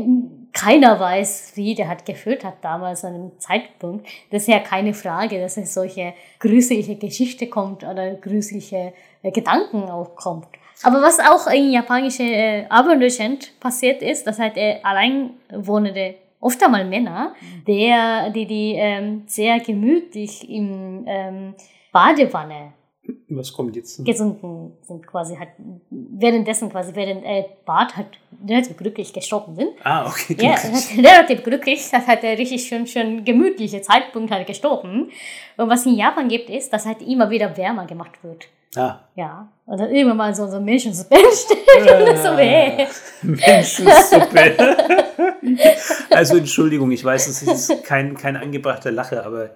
keiner 0.53 0.99
weiß, 0.99 1.51
wie 1.55 1.75
der 1.75 1.89
hat 1.89 2.05
geführt 2.05 2.43
hat 2.43 2.55
damals 2.63 3.03
an 3.03 3.13
dem 3.13 3.39
Zeitpunkt. 3.39 4.07
Das 4.31 4.43
ist 4.43 4.47
ja 4.47 4.59
keine 4.59 4.93
Frage, 4.93 5.39
dass 5.39 5.57
es 5.57 5.73
solche 5.73 6.13
gruselige 6.39 6.95
Geschichte 6.95 7.47
kommt 7.49 7.83
oder 7.83 8.15
gruselige 8.15 8.93
äh, 9.21 9.31
Gedanken 9.31 9.83
auch 9.89 10.15
kommt. 10.15 10.47
Aber 10.83 11.01
was 11.01 11.19
auch 11.19 11.47
in 11.51 11.71
japanische 11.71 12.23
äh, 12.23 12.65
Legend 12.95 13.59
passiert 13.59 14.01
ist, 14.01 14.25
dass 14.25 14.39
halt 14.39 14.57
äh, 14.57 14.79
alleinwohnende, 14.81 16.15
oft 16.45 16.63
einmal 16.63 16.85
Männer, 16.85 17.33
der, 17.67 18.29
die, 18.29 18.45
die 18.45 18.73
ähm, 18.75 19.23
sehr 19.25 19.59
gemütlich 19.59 20.47
im 20.47 21.03
ähm, 21.07 21.55
Badewanne 21.91 22.73
Was 23.29 23.51
kommt 23.51 23.75
jetzt? 23.75 24.05
gesunken 24.05 24.73
sind 24.81 25.05
quasi 25.07 25.35
halt 25.35 25.49
währenddessen 25.89 26.69
quasi 26.69 26.93
während 26.93 27.23
äh, 27.23 27.45
Bart 27.65 27.95
halt 27.97 28.07
relativ 28.47 28.77
glücklich 28.77 29.11
gestorben 29.11 29.55
sind. 29.55 29.69
Ah, 29.83 30.07
okay. 30.07 30.35
Ja, 30.39 30.55
relativ 30.97 31.43
glücklich, 31.43 31.89
das 31.91 32.05
hat 32.05 32.23
er 32.23 32.37
richtig 32.37 32.67
schön, 32.67 32.85
schön 32.85 33.25
gemütliche 33.25 33.81
Zeitpunkt 33.81 34.31
halt 34.31 34.45
gestorben. 34.45 35.09
Und 35.57 35.69
was 35.69 35.85
in 35.85 35.95
Japan 35.95 36.27
gibt, 36.27 36.49
ist, 36.49 36.71
dass 36.71 36.85
halt 36.85 37.01
immer 37.01 37.29
wieder 37.29 37.57
wärmer 37.57 37.85
gemacht 37.85 38.23
wird. 38.23 38.47
Ah, 38.77 39.07
Ja. 39.15 39.47
Und 39.65 39.79
dann 39.79 39.89
irgendwann 39.89 40.17
mal 40.17 40.35
so, 40.35 40.47
so 40.51 40.57
ein 40.57 40.65
Menschensuppe 40.65 41.15
entsteht 41.15 41.81
oder 41.83 42.17
so, 42.21 42.37
hey. 42.37 42.87
Menschensuppe. 43.21 44.55
also 46.11 46.37
Entschuldigung, 46.37 46.91
ich 46.91 47.03
weiß, 47.03 47.27
es 47.27 47.41
ist 47.43 47.83
kein, 47.83 48.15
kein 48.17 48.35
angebrachter 48.37 48.91
Lache, 48.91 49.25
aber 49.25 49.51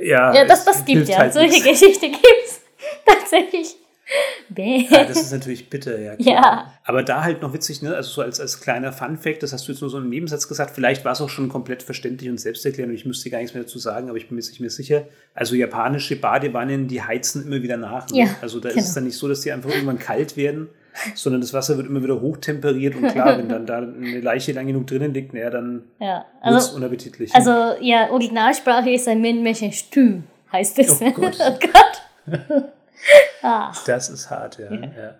ja. 0.00 0.34
Ja, 0.34 0.44
das, 0.44 0.60
es 0.60 0.64
das 0.64 0.84
gibt 0.84 1.08
ja. 1.08 1.18
halt 1.18 1.32
Solche 1.32 1.62
nichts. 1.62 1.80
Geschichte 1.80 2.08
gibt's 2.10 2.60
tatsächlich. 3.06 3.76
ja, 4.56 5.04
das 5.04 5.20
ist 5.20 5.32
natürlich 5.32 5.70
bitter, 5.70 5.98
ja. 5.98 6.16
Klar. 6.16 6.26
Ja. 6.26 6.72
Aber 6.84 7.02
da 7.02 7.24
halt 7.24 7.40
noch 7.40 7.54
witzig, 7.54 7.80
ne? 7.82 7.94
Also 7.94 8.10
so 8.10 8.22
als, 8.22 8.40
als 8.40 8.60
kleiner 8.60 8.92
Fun-Fact, 8.92 9.42
das 9.42 9.52
hast 9.52 9.66
du 9.66 9.72
jetzt 9.72 9.80
nur 9.80 9.90
so 9.90 9.98
im 9.98 10.08
Nebensatz 10.08 10.46
gesagt, 10.48 10.72
vielleicht 10.74 11.04
war 11.04 11.12
es 11.12 11.20
auch 11.20 11.30
schon 11.30 11.48
komplett 11.48 11.82
verständlich 11.82 12.28
und 12.28 12.38
selbsterklärend 12.38 12.90
und 12.90 12.96
ich 12.96 13.06
müsste 13.06 13.30
gar 13.30 13.38
nichts 13.38 13.54
mehr 13.54 13.62
dazu 13.62 13.78
sagen, 13.78 14.08
aber 14.08 14.18
ich 14.18 14.28
bin 14.28 14.36
mir 14.36 14.44
nicht 14.44 14.60
mehr 14.60 14.70
sicher. 14.70 15.04
Also 15.34 15.54
japanische 15.54 16.16
Badewannen, 16.16 16.86
die 16.86 17.02
heizen 17.02 17.46
immer 17.46 17.62
wieder 17.62 17.76
nach. 17.76 18.08
Ne? 18.10 18.20
Ja, 18.20 18.26
also 18.42 18.60
da 18.60 18.68
genau. 18.68 18.80
ist 18.80 18.88
es 18.88 18.94
dann 18.94 19.04
nicht 19.04 19.16
so, 19.16 19.28
dass 19.28 19.40
die 19.40 19.52
einfach 19.52 19.70
irgendwann 19.70 19.98
kalt 19.98 20.36
werden, 20.36 20.68
sondern 21.14 21.40
das 21.40 21.54
Wasser 21.54 21.76
wird 21.78 21.86
immer 21.86 22.02
wieder 22.02 22.20
hochtemperiert 22.20 22.94
und 22.94 23.08
klar, 23.08 23.38
wenn 23.38 23.48
dann 23.48 23.66
da 23.66 23.78
eine 23.78 24.20
Leiche 24.20 24.52
lang 24.52 24.66
genug 24.66 24.86
drinnen 24.86 25.14
liegt, 25.14 25.32
naja, 25.32 25.50
dann 25.50 25.84
ja, 25.98 26.26
also, 26.40 26.56
wird 26.56 26.68
es 26.68 26.72
unappetitlich. 26.72 27.34
Also 27.34 27.50
ja, 27.80 28.10
Originalsprache 28.10 28.90
ist 28.90 29.08
ein 29.08 29.22
Minmischen 29.22 29.72
Stü, 29.72 30.20
heißt 30.52 30.78
es. 30.78 31.00
Oh 31.00 31.10
Gott. 31.10 31.36
oh 31.40 31.58
Gott. 31.58 32.64
Ach. 33.42 33.84
Das 33.84 34.08
ist 34.08 34.30
hart, 34.30 34.58
ja. 34.58 34.72
ja. 34.72 34.80
ja. 34.80 35.14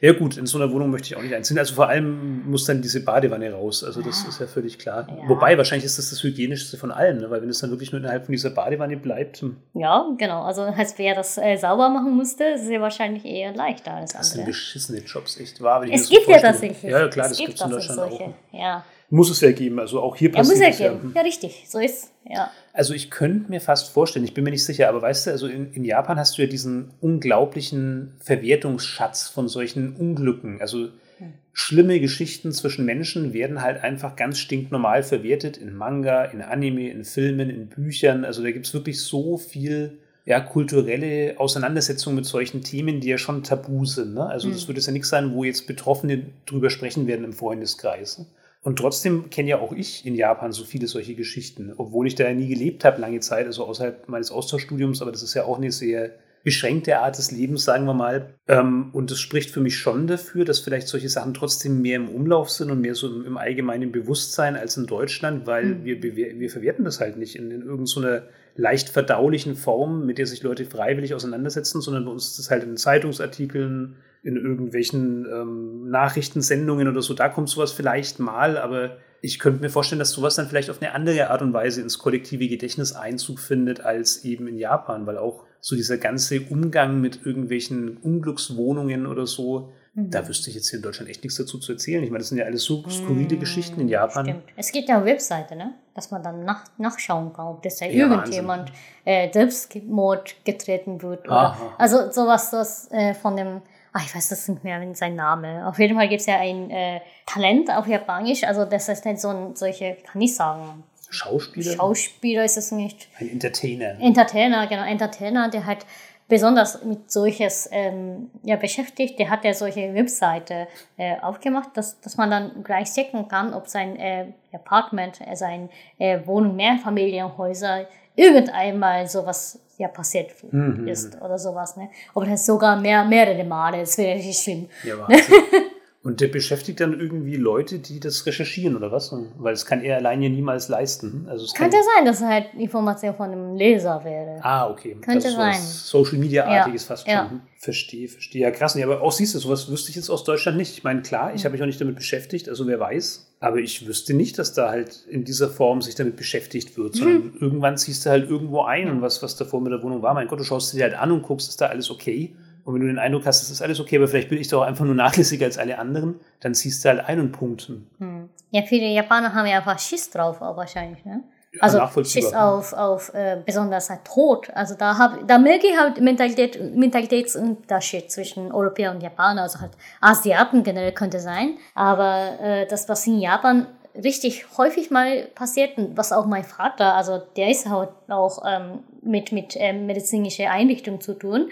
Ja 0.00 0.12
gut, 0.12 0.36
in 0.36 0.46
so 0.46 0.58
einer 0.58 0.72
Wohnung 0.72 0.90
möchte 0.90 1.08
ich 1.08 1.16
auch 1.16 1.22
nicht 1.22 1.34
einziehen. 1.34 1.58
Also 1.58 1.74
vor 1.74 1.88
allem 1.88 2.48
muss 2.48 2.64
dann 2.64 2.80
diese 2.82 3.02
Badewanne 3.02 3.52
raus. 3.52 3.84
Also 3.84 4.02
das 4.02 4.24
ist 4.24 4.40
ja 4.40 4.46
völlig 4.46 4.78
klar. 4.78 5.06
Ja. 5.08 5.28
Wobei, 5.28 5.56
wahrscheinlich 5.58 5.84
ist 5.84 5.98
das 5.98 6.10
das 6.10 6.22
Hygienischste 6.22 6.76
von 6.76 6.90
allem, 6.90 7.18
ne? 7.18 7.30
weil 7.30 7.42
wenn 7.42 7.48
es 7.48 7.60
dann 7.60 7.70
wirklich 7.70 7.92
nur 7.92 8.00
innerhalb 8.00 8.24
von 8.26 8.32
dieser 8.32 8.50
Badewanne 8.50 8.96
bleibt. 8.96 9.38
Hm. 9.38 9.56
Ja, 9.74 10.06
genau. 10.16 10.42
Also 10.42 10.62
als 10.62 10.98
wer 10.98 11.14
das 11.14 11.38
äh, 11.38 11.56
sauber 11.56 11.88
machen 11.88 12.14
musste, 12.14 12.44
ist 12.44 12.62
es 12.62 12.70
ja 12.70 12.80
wahrscheinlich 12.80 13.24
eher 13.24 13.54
leichter 13.54 13.92
als 13.92 14.12
das 14.12 14.20
andere. 14.20 14.36
Sind 14.36 14.46
beschissene 14.46 14.98
Jobs, 15.00 15.38
echt 15.40 15.60
wahr. 15.60 15.84
Es 15.90 16.08
gibt 16.08 16.28
ja 16.28 16.40
das 16.40 16.60
sicher. 16.60 16.88
Ja, 16.88 17.08
klar, 17.08 17.28
das 17.28 17.38
gibt 17.38 17.54
es 17.54 17.60
in 17.60 17.70
Deutschland 17.70 18.00
solche. 18.00 18.24
auch. 18.24 18.34
Ja. 18.52 18.84
Muss 19.10 19.30
es 19.30 19.40
ja 19.40 19.50
geben. 19.50 19.80
Also 19.80 20.00
auch 20.00 20.14
hier 20.14 20.30
passiert 20.30 20.60
ja, 20.60 20.68
muss 20.68 20.78
ja 20.78 20.88
geben. 20.88 21.12
Ja. 21.14 21.20
ja, 21.20 21.26
richtig. 21.26 21.64
So 21.68 21.78
ist 21.78 22.12
ja. 22.24 22.50
Also 22.72 22.94
ich 22.94 23.10
könnte 23.10 23.50
mir 23.50 23.60
fast 23.60 23.90
vorstellen, 23.90 24.24
ich 24.24 24.34
bin 24.34 24.44
mir 24.44 24.50
nicht 24.50 24.64
sicher, 24.64 24.88
aber 24.88 25.02
weißt 25.02 25.26
du, 25.26 25.30
also 25.30 25.46
in, 25.46 25.72
in 25.72 25.84
Japan 25.84 26.18
hast 26.18 26.38
du 26.38 26.42
ja 26.42 26.48
diesen 26.48 26.90
unglaublichen 27.00 28.14
Verwertungsschatz 28.20 29.28
von 29.28 29.48
solchen 29.48 29.96
Unglücken. 29.96 30.60
Also 30.60 30.88
hm. 31.18 31.32
schlimme 31.52 31.98
Geschichten 31.98 32.52
zwischen 32.52 32.84
Menschen 32.84 33.32
werden 33.32 33.62
halt 33.62 33.82
einfach 33.82 34.14
ganz 34.14 34.38
stinknormal 34.38 35.02
verwertet 35.02 35.56
in 35.56 35.74
Manga, 35.74 36.24
in 36.24 36.42
Anime, 36.42 36.90
in 36.90 37.04
Filmen, 37.04 37.50
in 37.50 37.66
Büchern. 37.66 38.24
Also 38.24 38.42
da 38.42 38.52
gibt 38.52 38.66
es 38.66 38.74
wirklich 38.74 39.00
so 39.00 39.36
viel 39.36 39.98
ja, 40.24 40.38
kulturelle 40.38 41.34
Auseinandersetzung 41.38 42.14
mit 42.14 42.24
solchen 42.24 42.62
Themen, 42.62 43.00
die 43.00 43.08
ja 43.08 43.18
schon 43.18 43.42
tabu 43.42 43.84
sind. 43.84 44.14
Ne? 44.14 44.26
Also 44.26 44.46
mhm. 44.46 44.52
das 44.52 44.68
würde 44.68 44.78
es 44.78 44.86
ja 44.86 44.92
nichts 44.92 45.08
sein, 45.08 45.32
wo 45.34 45.42
jetzt 45.42 45.66
Betroffene 45.66 46.26
drüber 46.46 46.70
sprechen 46.70 47.08
werden 47.08 47.24
im 47.24 47.32
Freundeskreis. 47.32 48.26
Und 48.62 48.78
trotzdem 48.78 49.30
kenne 49.30 49.50
ja 49.50 49.58
auch 49.60 49.72
ich 49.72 50.04
in 50.04 50.14
Japan 50.14 50.52
so 50.52 50.64
viele 50.64 50.86
solche 50.86 51.14
Geschichten, 51.14 51.72
obwohl 51.76 52.06
ich 52.06 52.14
da 52.14 52.24
ja 52.24 52.34
nie 52.34 52.48
gelebt 52.48 52.84
habe 52.84 53.00
lange 53.00 53.20
Zeit, 53.20 53.46
also 53.46 53.64
außerhalb 53.64 54.08
meines 54.08 54.30
Austauschstudiums, 54.30 55.00
aber 55.00 55.12
das 55.12 55.22
ist 55.22 55.34
ja 55.34 55.44
auch 55.44 55.56
eine 55.56 55.72
sehr 55.72 56.10
beschränkte 56.42 56.98
Art 56.98 57.18
des 57.18 57.30
Lebens, 57.30 57.64
sagen 57.64 57.84
wir 57.84 57.94
mal. 57.94 58.34
Ähm, 58.48 58.90
und 58.92 59.10
das 59.10 59.18
spricht 59.18 59.50
für 59.50 59.60
mich 59.60 59.76
schon 59.76 60.06
dafür, 60.06 60.44
dass 60.44 60.60
vielleicht 60.60 60.88
solche 60.88 61.08
Sachen 61.08 61.34
trotzdem 61.34 61.82
mehr 61.82 61.96
im 61.96 62.08
Umlauf 62.08 62.50
sind 62.50 62.70
und 62.70 62.80
mehr 62.80 62.94
so 62.94 63.08
im, 63.22 63.36
allgemeinen 63.36 63.92
Bewusstsein 63.92 64.56
als 64.56 64.76
in 64.76 64.86
Deutschland, 64.86 65.46
weil 65.46 65.66
mhm. 65.66 65.84
wir, 65.84 66.16
wir 66.16 66.50
verwerten 66.50 66.84
das 66.84 67.00
halt 67.00 67.16
nicht 67.16 67.36
in, 67.36 67.50
in 67.50 67.62
irgendeiner 67.62 68.22
leicht 68.56 68.88
verdaulichen 68.88 69.54
Form, 69.54 70.06
mit 70.06 70.18
der 70.18 70.26
sich 70.26 70.42
Leute 70.42 70.64
freiwillig 70.64 71.14
auseinandersetzen, 71.14 71.80
sondern 71.80 72.04
bei 72.04 72.10
uns 72.10 72.28
ist 72.28 72.38
das 72.38 72.50
halt 72.50 72.64
in 72.64 72.76
Zeitungsartikeln, 72.76 73.96
in 74.22 74.36
irgendwelchen 74.36 75.26
ähm, 75.32 75.90
Nachrichtensendungen 75.90 76.88
oder 76.88 77.02
so, 77.02 77.14
da 77.14 77.28
kommt 77.28 77.48
sowas 77.48 77.72
vielleicht 77.72 78.18
mal, 78.18 78.58
aber 78.58 78.98
ich 79.22 79.38
könnte 79.38 79.62
mir 79.62 79.70
vorstellen, 79.70 79.98
dass 79.98 80.12
sowas 80.12 80.34
dann 80.34 80.46
vielleicht 80.46 80.70
auf 80.70 80.80
eine 80.80 80.94
andere 80.94 81.30
Art 81.30 81.42
und 81.42 81.52
Weise 81.52 81.80
ins 81.80 81.98
kollektive 81.98 82.48
Gedächtnis 82.48 82.92
Einzug 82.92 83.38
findet 83.38 83.80
als 83.80 84.24
eben 84.24 84.46
in 84.46 84.56
Japan, 84.56 85.06
weil 85.06 85.18
auch 85.18 85.44
so 85.60 85.76
dieser 85.76 85.98
ganze 85.98 86.40
Umgang 86.48 87.00
mit 87.00 87.24
irgendwelchen 87.24 87.98
Unglückswohnungen 87.98 89.06
oder 89.06 89.26
so, 89.26 89.72
mhm. 89.94 90.10
da 90.10 90.26
wüsste 90.26 90.50
ich 90.50 90.56
jetzt 90.56 90.70
hier 90.70 90.78
in 90.78 90.82
Deutschland 90.82 91.10
echt 91.10 91.22
nichts 91.22 91.38
dazu 91.38 91.58
zu 91.58 91.72
erzählen. 91.72 92.02
Ich 92.02 92.10
meine, 92.10 92.20
das 92.20 92.28
sind 92.28 92.38
ja 92.38 92.44
alles 92.44 92.64
so 92.64 92.82
skurrile 92.88 93.36
mhm, 93.36 93.40
Geschichten 93.40 93.80
in 93.80 93.88
Japan. 93.88 94.26
Stimmt. 94.26 94.44
Es 94.56 94.72
gibt 94.72 94.88
ja 94.88 94.96
eine 94.96 95.04
Webseite, 95.04 95.56
ne? 95.56 95.74
dass 95.94 96.10
man 96.10 96.22
dann 96.22 96.44
nach, 96.44 96.64
nachschauen 96.78 97.32
kann, 97.32 97.46
ob 97.46 97.62
das 97.62 97.76
da 97.76 97.86
ja, 97.86 98.06
irgendjemand 98.06 98.72
äh, 99.04 99.30
Selbstmord 99.32 100.36
getreten 100.44 101.02
wird. 101.02 101.26
Oder, 101.26 101.56
also 101.78 102.10
sowas, 102.10 102.50
das 102.50 102.90
äh, 102.90 103.14
von 103.14 103.36
dem 103.36 103.62
ach, 103.92 104.04
ich 104.04 104.14
weiß 104.14 104.28
das 104.28 104.48
nicht 104.48 104.64
mehr, 104.64 104.80
sein 104.94 105.14
Name. 105.14 105.66
Auf 105.66 105.78
jeden 105.78 105.96
Fall 105.96 106.08
gibt 106.08 106.20
es 106.20 106.26
ja 106.26 106.38
ein 106.38 106.70
äh, 106.70 107.00
Talent 107.26 107.70
auf 107.70 107.86
Japanisch, 107.86 108.44
also 108.44 108.64
das 108.64 108.88
ist 108.88 109.04
nicht 109.04 109.20
so 109.20 109.28
ein, 109.28 109.56
solche, 109.56 109.96
kann 110.10 110.20
ich 110.20 110.34
sagen. 110.34 110.84
Schauspieler? 111.10 111.72
Schauspieler 111.72 112.44
ist 112.44 112.56
es 112.56 112.70
nicht. 112.70 113.08
Ein 113.18 113.30
Entertainer. 113.30 114.00
Entertainer, 114.00 114.66
genau, 114.68 114.84
Entertainer, 114.84 115.50
der 115.50 115.66
halt 115.66 115.84
besonders 116.30 116.82
mit 116.84 117.10
solches 117.10 117.68
ähm, 117.70 118.30
ja, 118.42 118.56
beschäftigt. 118.56 119.18
Der 119.18 119.28
hat 119.28 119.44
ja 119.44 119.52
solche 119.52 119.92
Webseite 119.92 120.68
äh, 120.96 121.18
aufgemacht, 121.20 121.70
dass, 121.74 122.00
dass 122.00 122.16
man 122.16 122.30
dann 122.30 122.62
gleich 122.64 122.90
checken 122.94 123.28
kann, 123.28 123.52
ob 123.52 123.68
sein 123.68 123.96
äh, 123.96 124.32
Apartment, 124.52 125.20
äh, 125.20 125.36
sein 125.36 125.68
äh, 125.98 126.20
Wohnung, 126.24 126.56
Mehrfamilienhäuser 126.56 127.86
irgendeinmal 128.16 129.06
sowas 129.06 129.60
ja 129.76 129.88
passiert 129.88 130.30
mhm. 130.52 130.86
ist 130.86 131.20
oder 131.20 131.38
sowas. 131.38 131.76
Ne? 131.76 131.90
Aber 132.14 132.26
das 132.26 132.46
sogar 132.46 132.76
mehr, 132.76 133.04
mehrere 133.04 133.44
Male, 133.44 133.80
das 133.80 133.98
wäre 133.98 134.16
richtig 134.16 134.38
schlimm. 134.38 134.68
Ja, 134.84 135.08
Und 136.02 136.22
der 136.22 136.28
beschäftigt 136.28 136.80
dann 136.80 136.98
irgendwie 136.98 137.36
Leute, 137.36 137.78
die 137.78 138.00
das 138.00 138.24
recherchieren 138.24 138.74
oder 138.74 138.90
was? 138.90 139.14
Weil 139.36 139.52
es 139.52 139.66
kann 139.66 139.82
er 139.82 139.96
alleine 139.96 140.30
niemals 140.30 140.68
leisten. 140.68 141.26
Also 141.28 141.44
es 141.44 141.52
Könnte 141.52 141.76
kann 141.76 141.84
sein, 141.96 142.04
dass 142.06 142.22
er 142.22 142.28
halt 142.28 142.54
Information 142.54 143.14
von 143.14 143.30
einem 143.30 143.54
Leser 143.54 144.02
wäre. 144.02 144.40
Ah, 144.42 144.70
okay. 144.70 144.96
Könnte 145.02 145.26
also 145.26 145.36
sein. 145.36 145.60
Social 145.60 146.16
Media-artiges 146.16 146.84
ja. 146.84 146.88
fast 146.88 147.04
schon. 147.04 147.12
Ja. 147.12 147.30
Verstehe, 147.58 148.08
verstehe. 148.08 148.40
Ja, 148.40 148.50
krass. 148.50 148.74
Nee, 148.76 148.82
aber 148.82 149.02
auch 149.02 149.12
siehst 149.12 149.34
du, 149.34 149.38
sowas 149.40 149.70
wüsste 149.70 149.90
ich 149.90 149.96
jetzt 149.96 150.08
aus 150.08 150.24
Deutschland 150.24 150.56
nicht. 150.56 150.72
Ich 150.72 150.84
meine, 150.84 151.02
klar, 151.02 151.34
ich 151.34 151.44
habe 151.44 151.52
mich 151.52 151.60
auch 151.60 151.66
nicht 151.66 151.82
damit 151.82 151.96
beschäftigt, 151.96 152.48
also 152.48 152.66
wer 152.66 152.80
weiß. 152.80 153.34
Aber 153.40 153.58
ich 153.58 153.86
wüsste 153.86 154.14
nicht, 154.14 154.38
dass 154.38 154.54
da 154.54 154.70
halt 154.70 155.04
in 155.06 155.24
dieser 155.24 155.50
Form 155.50 155.82
sich 155.82 155.96
damit 155.96 156.16
beschäftigt 156.16 156.78
wird, 156.78 156.94
sondern 156.94 157.24
mhm. 157.24 157.36
irgendwann 157.40 157.76
ziehst 157.76 158.06
du 158.06 158.10
halt 158.10 158.30
irgendwo 158.30 158.62
ein 158.62 158.90
und 158.90 159.02
was, 159.02 159.22
was 159.22 159.36
davor 159.36 159.60
mit 159.60 159.72
der 159.72 159.82
Wohnung 159.82 160.00
war. 160.00 160.14
Mein 160.14 160.28
Gott, 160.28 160.40
du 160.40 160.44
schaust 160.44 160.72
dir 160.72 160.84
halt 160.84 160.94
an 160.94 161.12
und 161.12 161.22
guckst, 161.22 161.50
ist 161.50 161.60
da 161.60 161.66
alles 161.66 161.90
okay? 161.90 162.34
Und 162.64 162.74
wenn 162.74 162.80
du 162.80 162.86
den 162.86 162.98
Eindruck 162.98 163.26
hast, 163.26 163.42
das 163.42 163.50
ist 163.50 163.62
alles 163.62 163.80
okay, 163.80 163.96
aber 163.96 164.08
vielleicht 164.08 164.28
bin 164.28 164.38
ich 164.38 164.48
doch 164.48 164.62
einfach 164.62 164.84
nur 164.84 164.94
nachlässiger 164.94 165.46
als 165.46 165.58
alle 165.58 165.78
anderen, 165.78 166.20
dann 166.40 166.54
ziehst 166.54 166.84
du 166.84 166.88
halt 166.88 167.00
ein 167.00 167.20
und 167.20 167.32
punkten. 167.32 167.88
Hm. 167.98 168.28
Ja, 168.50 168.62
viele 168.62 168.86
Japaner 168.86 169.34
haben 169.34 169.46
ja 169.46 169.58
einfach 169.58 169.78
Schiss 169.78 170.10
drauf, 170.10 170.40
auch 170.42 170.56
wahrscheinlich, 170.56 171.04
ne? 171.04 171.22
Ja, 171.52 171.62
also 171.62 172.04
Schiss 172.04 172.32
auf, 172.32 172.72
auf 172.72 173.12
äh, 173.12 173.42
besonders 173.44 173.90
halt 173.90 174.04
Tod. 174.04 174.48
Also 174.54 174.76
da, 174.76 174.96
hab, 174.96 175.26
da 175.26 175.36
merke 175.36 175.66
ich 175.66 175.76
halt 175.76 176.00
Mentalität, 176.00 176.76
Mentalitätsunterschied 176.76 178.08
zwischen 178.08 178.52
Europäer 178.52 178.92
und 178.92 179.02
Japaner. 179.02 179.42
Also 179.42 179.60
halt 179.60 179.72
Asiaten 180.00 180.62
generell 180.62 180.92
könnte 180.92 181.18
sein. 181.18 181.56
Aber 181.74 182.38
äh, 182.40 182.66
das, 182.68 182.88
was 182.88 183.04
in 183.08 183.18
Japan 183.18 183.66
richtig 183.94 184.46
häufig 184.56 184.90
mal 184.90 185.24
passiert, 185.34 185.72
was 185.94 186.12
auch 186.12 186.26
mein 186.26 186.44
Vater, 186.44 186.94
also 186.94 187.20
der 187.36 187.50
ist 187.50 187.68
halt 187.68 187.90
auch 188.08 188.42
ähm, 188.46 188.80
mit, 189.02 189.32
mit 189.32 189.56
ähm, 189.56 189.86
medizinischer 189.86 190.50
Einrichtung 190.50 191.00
zu 191.00 191.14
tun, 191.14 191.50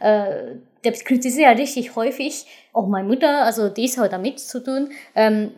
äh, 0.00 0.56
der 0.84 0.92
kritisiert 0.92 1.58
richtig 1.58 1.96
häufig, 1.96 2.46
auch 2.72 2.86
meine 2.86 3.08
Mutter, 3.08 3.44
also 3.44 3.68
die 3.68 3.86
ist 3.86 3.98
halt 3.98 4.12
damit 4.12 4.38
zu 4.38 4.62
tun, 4.62 4.90
ähm, 5.14 5.50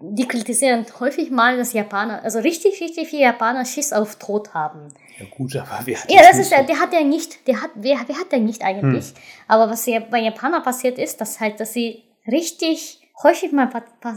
die 0.00 0.28
kritisieren 0.28 0.86
häufig 1.00 1.30
mal, 1.30 1.56
dass 1.56 1.72
Japaner, 1.72 2.22
also 2.22 2.38
richtig, 2.38 2.80
richtig 2.80 3.08
viele 3.08 3.22
Japaner 3.22 3.64
Schiss 3.64 3.92
auf 3.92 4.16
Tod 4.16 4.54
haben. 4.54 4.88
Ja 5.18 5.26
gut, 5.30 5.56
aber 5.56 5.80
wer 5.84 6.00
hat 6.00 6.10
Ja, 6.10 6.22
das 6.22 6.38
ist, 6.38 6.52
der, 6.52 6.62
der 6.62 6.78
hat 6.78 6.92
ja 6.92 7.02
nicht, 7.02 7.46
der 7.48 7.60
hat, 7.60 7.70
wer, 7.74 7.98
wer 8.06 8.18
hat 8.18 8.30
der 8.30 8.38
nicht 8.38 8.62
eigentlich? 8.62 9.06
Hm. 9.06 9.14
Aber 9.48 9.70
was 9.70 9.84
ja 9.86 9.98
bei 9.98 10.20
Japanern 10.20 10.62
passiert 10.62 10.98
ist, 10.98 11.20
dass 11.20 11.40
halt, 11.40 11.58
dass 11.58 11.72
sie 11.72 12.04
richtig 12.30 13.00
häufig 13.22 13.52
mal 13.52 13.68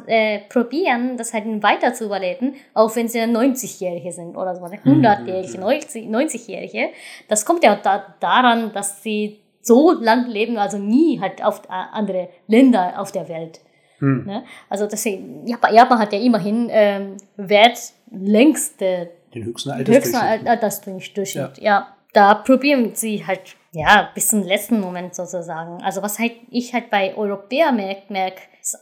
äh, 0.08 0.40
probieren, 0.50 1.18
das 1.18 1.34
halt 1.34 1.46
weiter 1.64 1.94
zu 1.94 2.06
überleben, 2.06 2.56
auch 2.74 2.96
wenn 2.96 3.08
sie 3.08 3.20
90-Jährige 3.20 4.12
sind 4.12 4.36
oder 4.36 4.56
so, 4.56 4.64
100-Jährige, 4.64 5.58
90-Jährige. 5.60 6.90
Das 7.28 7.46
kommt 7.46 7.64
ja 7.64 7.76
da, 7.76 8.16
daran, 8.20 8.72
dass 8.74 9.02
sie 9.04 9.39
so 9.62 9.91
lang 9.91 10.28
leben, 10.28 10.58
also 10.58 10.78
nie 10.78 11.20
halt 11.20 11.43
auf 11.43 11.64
äh, 11.66 11.72
andere 11.72 12.30
Länder 12.47 12.99
auf 12.99 13.12
der 13.12 13.28
Welt. 13.30 13.60
Hm. 13.99 14.26
Ne? 14.26 14.43
Also 14.70 14.88
deswegen, 14.88 15.45
Japan, 15.45 15.74
Japan 15.74 15.99
hat 15.99 16.14
ja 16.14 16.20
immerhin 16.20 16.68
ähm, 16.72 17.18
Wert 17.38 17.80
längste 18.12 19.12
den 19.34 19.45
höchsten 19.45 19.70
Altersdurchschnitt. 19.70 20.47
Altersdurchschnitt, 20.47 21.28
ja. 21.34 21.52
ja. 21.60 21.95
Da 22.14 22.36
probieren 22.36 22.93
sie 22.93 23.26
halt 23.26 23.55
ja, 23.74 24.09
bis 24.14 24.30
zum 24.30 24.43
letzten 24.43 24.80
Moment 24.80 25.16
sozusagen. 25.16 25.82
Also 25.82 26.01
was 26.01 26.20
halt 26.20 26.34
ich 26.49 26.74
halt 26.74 26.89
bei 26.89 27.16
Europäern 27.16 27.76
merke, 27.76 28.12
merk, 28.12 28.34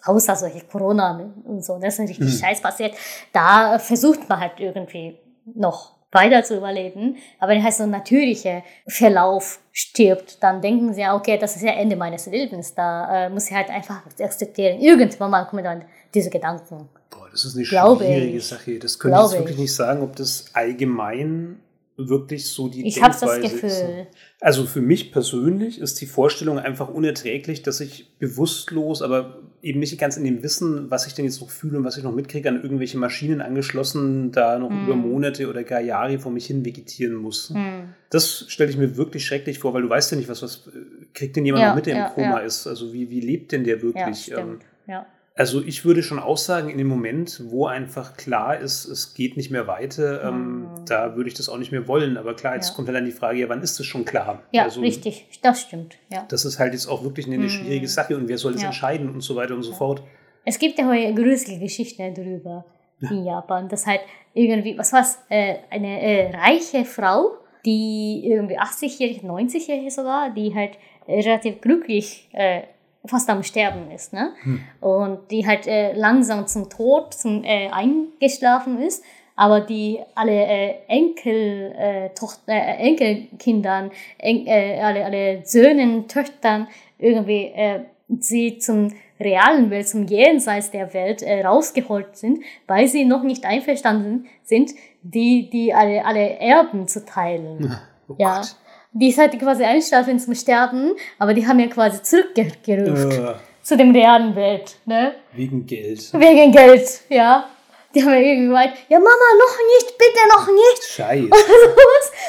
außer 0.04 0.36
solche 0.36 0.62
Corona 0.66 1.32
und 1.46 1.64
so, 1.64 1.78
das 1.80 2.00
ist 2.00 2.10
richtig 2.10 2.20
mhm. 2.20 2.40
scheiß 2.40 2.62
passiert, 2.62 2.96
da 3.32 3.78
versucht 3.78 4.28
man 4.28 4.40
halt 4.40 4.54
irgendwie 4.58 5.18
noch 5.46 6.00
weiter 6.12 6.44
zu 6.44 6.58
überleben. 6.58 7.18
Aber 7.38 7.52
wenn 7.52 7.64
halt 7.64 7.76
so 7.76 7.84
ein 7.84 7.92
natürlicher 7.92 8.64
Verlauf 8.88 9.60
stirbt, 9.72 10.42
dann 10.42 10.60
denken 10.60 10.92
sie 10.94 11.02
ja, 11.02 11.16
okay, 11.16 11.38
das 11.38 11.56
ist 11.56 11.62
ja 11.62 11.74
Ende 11.74 11.96
meines 11.96 12.26
Lebens. 12.26 12.74
Da 12.74 13.28
äh, 13.28 13.30
muss 13.30 13.48
ich 13.48 13.56
halt 13.56 13.70
einfach 13.70 14.02
akzeptieren. 14.20 14.80
Irgendwann 14.80 15.30
mal 15.30 15.46
kommen 15.46 15.64
dann 15.64 15.86
diese 16.16 16.32
Gedanken. 16.32 16.90
Boah, 17.12 17.28
das 17.32 17.46
ist 17.46 17.56
eine 17.56 17.66
Glaube 17.66 18.04
schwierige 18.04 18.38
ich. 18.38 18.48
Sache. 18.48 18.80
Das 18.80 18.98
könnte 18.98 19.18
ich 19.18 19.24
jetzt 19.24 19.40
wirklich 19.40 19.58
nicht 19.60 19.76
sagen, 19.76 20.02
ob 20.02 20.16
das 20.16 20.46
allgemein 20.54 21.60
wirklich 22.08 22.46
so 22.48 22.70
die 22.70 22.88
Ich 22.88 23.02
habe 23.02 23.16
das 23.20 23.42
Gefühl. 23.42 24.08
Also 24.40 24.66
für 24.66 24.80
mich 24.80 25.12
persönlich 25.12 25.80
ist 25.80 26.00
die 26.00 26.06
Vorstellung 26.06 26.60
einfach 26.60 26.88
unerträglich, 26.88 27.62
dass 27.62 27.82
ich 27.82 28.18
bewusstlos, 28.20 29.02
aber 29.02 29.42
eben 29.62 29.80
nicht 29.80 29.98
ganz 30.00 30.16
in 30.16 30.24
dem 30.24 30.42
Wissen, 30.44 30.90
was 30.90 31.08
ich 31.08 31.14
denn 31.14 31.26
jetzt 31.26 31.42
noch 31.42 31.50
fühle 31.50 31.80
und 31.80 31.84
was 31.84 31.98
ich 31.98 32.04
noch 32.04 32.14
mitkriege, 32.14 32.48
an 32.48 32.62
irgendwelche 32.62 32.98
Maschinen 32.98 33.42
angeschlossen, 33.42 34.32
da 34.32 34.58
noch 34.58 34.70
mm. 34.70 34.86
über 34.86 34.96
Monate 34.96 35.50
oder 35.50 35.64
gar 35.64 35.82
Jahre 35.82 36.20
vor 36.20 36.32
mich 36.32 36.46
hin 36.46 36.64
vegetieren 36.64 37.16
muss. 37.16 37.50
Mm. 37.50 37.90
Das 38.10 38.46
stelle 38.48 38.70
ich 38.70 38.78
mir 38.78 38.96
wirklich 38.96 39.26
schrecklich 39.26 39.60
vor, 39.60 39.74
weil 39.74 39.82
du 39.82 39.90
weißt 39.90 40.12
ja 40.12 40.18
nicht, 40.18 40.30
was, 40.30 40.42
was 40.42 40.70
kriegt 41.14 41.36
denn 41.36 41.46
jemand 41.46 41.64
ja, 41.64 41.70
noch 41.70 41.76
mit, 41.76 41.88
der 41.88 41.98
ja, 41.98 42.08
im 42.08 42.14
Koma 42.14 42.40
ja. 42.40 42.46
ist. 42.46 42.68
Also 42.68 42.94
wie, 42.94 43.10
wie 43.10 43.20
lebt 43.20 43.52
denn 43.52 43.66
der 43.66 43.82
wirklich? 43.82 44.28
Ja, 44.28 44.38
stimmt. 44.38 44.64
Ähm, 44.64 44.94
ja. 44.94 45.06
Also 45.40 45.64
ich 45.64 45.86
würde 45.86 46.04
schon 46.04 46.20
aussagen, 46.20 46.70
in 46.70 46.78
dem 46.78 46.88
Moment, 46.88 47.42
wo 47.46 47.66
einfach 47.66 48.18
klar 48.18 48.58
ist, 48.58 48.84
es 48.84 49.14
geht 49.14 49.38
nicht 49.38 49.52
mehr 49.52 49.68
weiter, 49.68 50.22
ähm, 50.22 50.64
mhm. 50.64 50.86
da 50.86 51.16
würde 51.16 51.30
ich 51.30 51.34
das 51.34 51.48
auch 51.48 51.58
nicht 51.58 51.72
mehr 51.72 51.88
wollen. 51.88 52.18
Aber 52.18 52.34
klar, 52.34 52.56
jetzt 52.56 52.72
ja. 52.72 52.76
kommt 52.76 52.90
dann 52.90 53.06
die 53.06 53.14
Frage, 53.14 53.40
ja, 53.40 53.48
wann 53.48 53.62
ist 53.62 53.80
das 53.80 53.86
schon 53.86 54.04
klar? 54.04 54.44
Ja, 54.52 54.64
also, 54.64 54.82
richtig, 54.82 55.30
das 55.42 55.62
stimmt. 55.62 55.96
Ja. 56.12 56.26
Das 56.28 56.44
ist 56.44 56.60
halt 56.60 56.74
jetzt 56.74 56.88
auch 56.88 57.06
wirklich 57.06 57.26
eine, 57.26 57.38
mhm. 57.38 57.48
schwierige 57.48 57.88
Sache 57.88 58.18
und 58.18 58.28
wer 58.28 58.38
soll 58.38 58.52
das 58.52 58.64
ja. 58.64 58.68
entscheiden 58.68 59.10
und 59.10 59.22
so 59.22 59.38
weiter 59.38 59.56
und 59.56 59.64
so 59.64 59.72
fort. 59.72 60.04
Es 60.44 60.60
gibt 60.60 60.78
ja 60.78 60.86
heute 60.86 61.14
gruselige 61.14 61.62
Geschichten 61.62 62.14
darüber 62.14 62.66
in 63.10 63.24
Japan, 63.24 63.70
dass 63.70 63.88
halt 63.88 64.02
irgendwie, 64.34 64.78
was 64.78 64.92
war's, 64.92 65.20
äh, 65.30 65.56
eine 65.70 66.02
äh, 66.02 66.36
reiche 66.36 66.84
Frau, 66.84 67.38
die 67.66 68.24
irgendwie 68.26 68.60
80-jährig, 68.60 69.24
90-jährig 69.24 69.90
sogar, 69.90 70.34
die 70.34 70.54
halt 70.54 70.72
relativ 71.08 71.62
glücklich 71.62 72.28
äh, 72.34 72.64
fast 73.06 73.30
am 73.30 73.44
Sterben 73.44 73.92
ist, 73.92 74.14
ne? 74.14 74.34
Hm. 74.44 74.62
Und 74.82 75.32
die 75.32 75.48
halt 75.48 75.68
äh, 75.68 75.94
langsam 75.94 76.48
zum 76.48 76.70
Tod 76.70 77.14
zum, 77.14 77.44
äh, 77.44 77.70
eingeschlafen 77.70 78.82
ist, 78.82 79.04
aber 79.36 79.62
die 79.62 80.00
alle 80.16 80.34
äh, 80.34 80.76
Enkel, 80.88 81.74
äh, 81.78 82.10
Tochter, 82.10 82.52
äh, 82.52 82.88
Enkelkindern, 82.88 83.92
en, 84.18 84.46
äh, 84.46 84.82
alle, 84.82 85.06
alle 85.06 85.42
Söhnen, 85.46 86.08
Töchtern 86.08 86.68
irgendwie 86.98 87.46
äh, 87.56 87.82
sie 88.20 88.58
zum 88.58 88.94
realen 89.20 89.70
Welt, 89.70 89.88
zum 89.88 90.06
Jenseits 90.06 90.72
der 90.72 90.94
Welt 90.94 91.22
äh, 91.22 91.46
rausgeholt 91.46 92.18
sind, 92.18 92.44
weil 92.68 92.88
sie 92.88 93.06
noch 93.06 93.24
nicht 93.24 93.46
einverstanden 93.46 94.28
sind, 94.44 94.72
die, 95.04 95.50
die 95.50 95.74
alle, 95.74 96.06
alle 96.06 96.40
Erben 96.40 96.88
zu 96.88 97.06
teilen. 97.06 97.78
Oh 98.10 98.16
ja. 98.18 98.38
Gott 98.38 98.56
die 98.92 99.10
ist 99.10 99.18
halt 99.18 99.38
quasi 99.40 99.64
einschlafen 99.64 100.20
zum 100.20 100.34
Sterben, 100.36 100.94
aber 101.18 101.34
die 101.34 101.46
haben 101.46 101.60
ja 101.60 101.68
quasi 101.68 102.02
zurückgerufen 102.02 103.20
uh. 103.20 103.34
zu 103.62 103.78
dem 103.78 103.92
realen 103.92 104.36
Welt, 104.36 104.78
ne? 104.86 105.14
Wegen 105.34 105.66
Geld. 105.66 106.12
Wegen 106.14 106.52
Geld, 106.52 107.02
ja. 107.10 107.46
Die 107.94 108.04
haben 108.04 108.14
ja 108.14 108.20
irgendwie 108.20 108.48
gemeint, 108.48 108.74
ja 108.88 109.00
Mama, 109.00 109.10
noch 109.10 109.58
nicht, 109.80 109.98
bitte 109.98 110.20
noch 110.30 110.48
nicht. 110.48 110.84
Scheiße. 110.84 111.30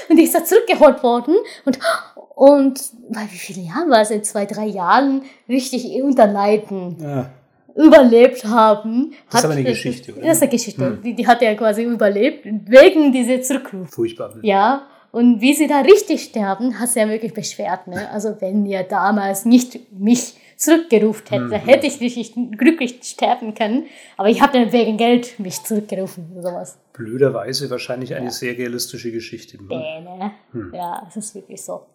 Und 0.08 0.16
die 0.16 0.22
ist 0.22 0.34
da 0.34 0.44
zurückgeholt 0.44 1.02
worden 1.02 1.36
und, 1.66 1.78
und 2.34 2.80
bei 3.10 3.22
wie 3.30 3.38
vielen 3.38 3.66
Jahren 3.66 3.90
war 3.90 4.00
es? 4.00 4.10
In 4.10 4.24
zwei, 4.24 4.46
drei 4.46 4.66
Jahren 4.66 5.22
richtig 5.48 5.84
unter 6.02 6.26
Leiden. 6.26 6.96
Ja 7.00 7.30
überlebt 7.76 8.44
haben. 8.44 9.12
Das 9.30 9.40
ist 9.40 9.44
aber 9.44 9.54
eine 9.54 9.64
Geschichte, 9.64 10.12
oder? 10.12 10.22
Das 10.22 10.36
ist 10.36 10.42
eine 10.42 10.50
Geschichte. 10.50 10.84
Hm. 10.84 11.02
Die, 11.02 11.14
die 11.14 11.26
hat 11.26 11.42
er 11.42 11.54
quasi 11.54 11.84
überlebt, 11.84 12.44
wegen 12.44 13.12
dieser 13.12 13.40
Zurückruf. 13.42 13.90
Furchtbar. 13.90 14.34
Ja, 14.42 14.86
und 15.12 15.40
wie 15.40 15.54
sie 15.54 15.66
da 15.66 15.80
richtig 15.80 16.22
sterben, 16.22 16.78
hast 16.78 16.94
du 16.94 17.00
ja 17.00 17.08
wirklich 17.08 17.34
beschwert. 17.34 17.86
Ne? 17.86 18.08
Also 18.10 18.40
wenn 18.40 18.64
ihr 18.66 18.82
damals 18.84 19.44
nicht 19.44 19.92
mich 19.92 20.34
zurückgerufen 20.56 21.26
hätte, 21.28 21.44
mhm. 21.44 21.68
hätte 21.68 21.86
ich 21.86 22.00
nicht 22.00 22.34
glücklich 22.58 23.00
sterben 23.02 23.54
können. 23.54 23.86
Aber 24.16 24.28
ich 24.28 24.42
habe 24.42 24.52
dann 24.52 24.72
wegen 24.72 24.96
Geld 24.98 25.40
mich 25.40 25.62
zurückgerufen 25.62 26.30
oder 26.32 26.50
sowas. 26.50 26.78
Blöderweise 26.92 27.70
wahrscheinlich 27.70 28.14
eine 28.14 28.26
ja. 28.26 28.30
sehr 28.30 28.56
realistische 28.56 29.10
Geschichte. 29.10 29.56
Äh, 29.56 30.00
ne? 30.00 30.32
Hm. 30.52 30.72
Ja, 30.74 31.06
es 31.08 31.16
ist 31.16 31.34
wirklich 31.34 31.62
so. 31.62 31.86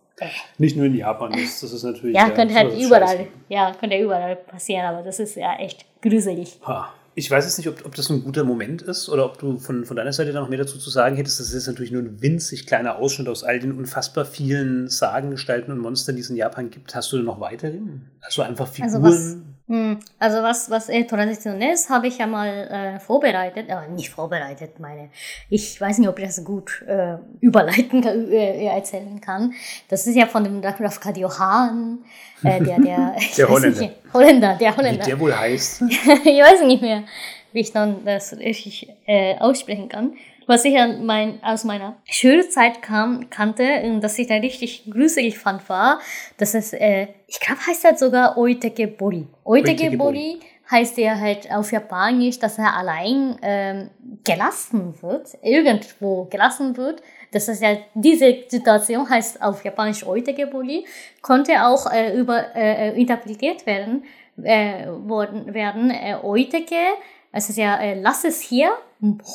Nicht 0.58 0.78
nur 0.78 0.86
in 0.86 0.96
Japan, 0.96 1.32
das, 1.32 1.60
das 1.60 1.74
ist 1.74 1.84
natürlich. 1.84 2.16
Ja, 2.16 2.30
könnte 2.30 2.56
halt 2.56 2.74
überall, 2.80 3.28
ja, 3.50 3.74
könnte 3.78 3.98
überall 3.98 4.38
passieren, 4.38 4.86
aber 4.86 5.04
das 5.04 5.20
ist 5.20 5.36
ja 5.36 5.58
echt 5.58 5.86
gruselig. 6.02 6.58
Ha. 6.66 6.94
Ich 7.18 7.32
weiß 7.32 7.46
jetzt 7.46 7.58
nicht, 7.58 7.70
ob, 7.70 7.86
ob 7.86 7.96
das 7.96 8.10
ein 8.10 8.24
guter 8.24 8.44
Moment 8.44 8.82
ist 8.82 9.08
oder 9.08 9.26
ob 9.26 9.40
du 9.40 9.58
von, 9.58 9.86
von 9.86 9.96
deiner 9.96 10.12
Seite 10.12 10.34
da 10.34 10.42
noch 10.42 10.50
mehr 10.50 10.60
dazu 10.60 10.78
zu 10.78 10.90
sagen 10.90 11.16
hättest. 11.16 11.40
Das 11.40 11.48
ist 11.48 11.54
jetzt 11.54 11.68
natürlich 11.68 11.92
nur 11.92 12.02
ein 12.02 12.22
winzig 12.22 12.68
kleiner 12.68 12.98
Ausschnitt 12.98 13.30
aus 13.30 13.44
all 13.46 13.60
den 13.60 13.72
unfassbar 13.72 14.26
vielen 14.26 14.90
Sagengestalten 14.90 15.72
und 15.72 15.80
Monstern, 15.80 16.18
die 16.18 16.22
es 16.22 16.30
in 16.30 16.36
Japan 16.36 16.70
gibt. 16.70 16.94
Hast 16.94 17.14
du 17.14 17.18
noch 17.20 17.40
weitere? 17.40 17.80
Also 18.20 18.42
einfach 18.42 18.68
also 18.68 19.00
Figuren? 19.00 19.06
Also 19.06 19.36
hm, 19.36 19.44
also 19.68 20.44
was, 20.44 20.70
was 20.70 20.90
äh, 20.90 21.06
traditionell 21.06 21.74
ist, 21.74 21.90
habe 21.90 22.08
ich 22.08 22.20
ja 22.20 22.28
mal 22.28 22.48
äh, 22.48 23.00
vorbereitet, 23.00 23.68
aber 23.72 23.88
nicht 23.88 24.12
vorbereitet, 24.12 24.80
meine. 24.80 25.10
Ich 25.50 25.82
weiß 25.82 25.98
nicht, 25.98 26.08
ob 26.08 26.20
ich 26.20 26.26
das 26.26 26.44
gut 26.44 26.84
äh, 26.88 27.16
überleiten 27.42 28.02
kann, 28.02 28.32
äh, 28.32 28.66
erzählen 28.68 29.20
kann. 29.20 29.54
Das 29.90 30.06
ist 30.06 30.16
ja 30.16 30.28
von 30.28 30.44
dem 30.44 30.62
Rafkadi 30.64 31.22
Johan, 31.22 32.00
äh, 32.44 32.62
der, 32.62 32.80
der, 32.80 33.16
der 33.38 33.50
Holländer. 33.50 33.82
Nicht, 33.82 33.94
Holländer, 34.14 34.56
der 34.56 34.78
Holländer. 34.78 35.04
Wie 35.04 35.10
der 35.10 35.20
wohl 35.20 35.36
heißt. 35.36 35.82
ich 35.90 36.42
weiß 36.42 36.62
nicht 36.68 36.84
mehr, 36.84 37.04
wie 37.52 37.62
ich 37.62 37.72
dann 37.72 38.06
das 38.06 38.38
richtig 38.38 38.88
äh, 39.08 39.36
aussprechen 39.40 39.90
kann 39.90 40.14
was 40.48 40.66
ich 40.66 40.78
an 40.78 41.06
mein, 41.06 41.44
aus 41.44 41.64
meiner 41.64 41.98
Schulzeit 42.06 42.82
kam, 42.82 43.30
kannte 43.30 43.82
und 43.84 44.02
das 44.02 44.18
ich 44.20 44.28
da 44.28 44.36
richtig 44.36 44.90
gruselig 44.90 45.38
fand, 45.38 45.68
war, 45.70 46.00
dass 46.38 46.54
es, 46.54 46.74
äh, 46.74 47.08
ich 47.28 47.40
glaube, 47.40 47.66
heißt 47.66 47.84
das 47.84 48.00
sogar 48.00 48.38
Oiteke 48.38 48.88
Bori. 48.88 49.28
Oiteke 49.44 49.98
Bori 49.98 50.40
heißt 50.70 50.98
ja 50.98 51.18
halt 51.20 51.52
auf 51.52 51.72
Japanisch, 51.72 52.40
dass 52.40 52.58
er 52.58 52.76
allein 52.76 53.38
ähm, 53.42 53.90
gelassen 54.24 54.96
wird, 55.02 55.38
irgendwo 55.44 56.26
gelassen 56.26 56.76
wird. 56.78 57.02
Das 57.32 57.48
ist 57.48 57.62
ja, 57.62 57.78
diese 57.94 58.44
Situation 58.48 59.10
heißt 59.10 59.42
auf 59.42 59.64
Japanisch 59.64 60.06
Oiteke 60.06 60.48
Bori, 60.48 60.86
konnte 61.22 61.66
auch 61.66 61.92
äh, 61.92 62.18
über, 62.18 62.56
äh, 62.56 62.90
äh, 62.90 63.00
interpretiert 63.00 63.66
werden, 63.66 64.06
äh, 64.42 64.88
worden, 64.88 65.54
werden. 65.54 65.92
Äh, 65.92 66.18
Oiteke, 66.24 66.96
es 67.36 67.50
ist 67.50 67.58
ja, 67.58 67.78
äh, 67.82 68.00
lass 68.00 68.24
es 68.24 68.42
hier, 68.42 68.72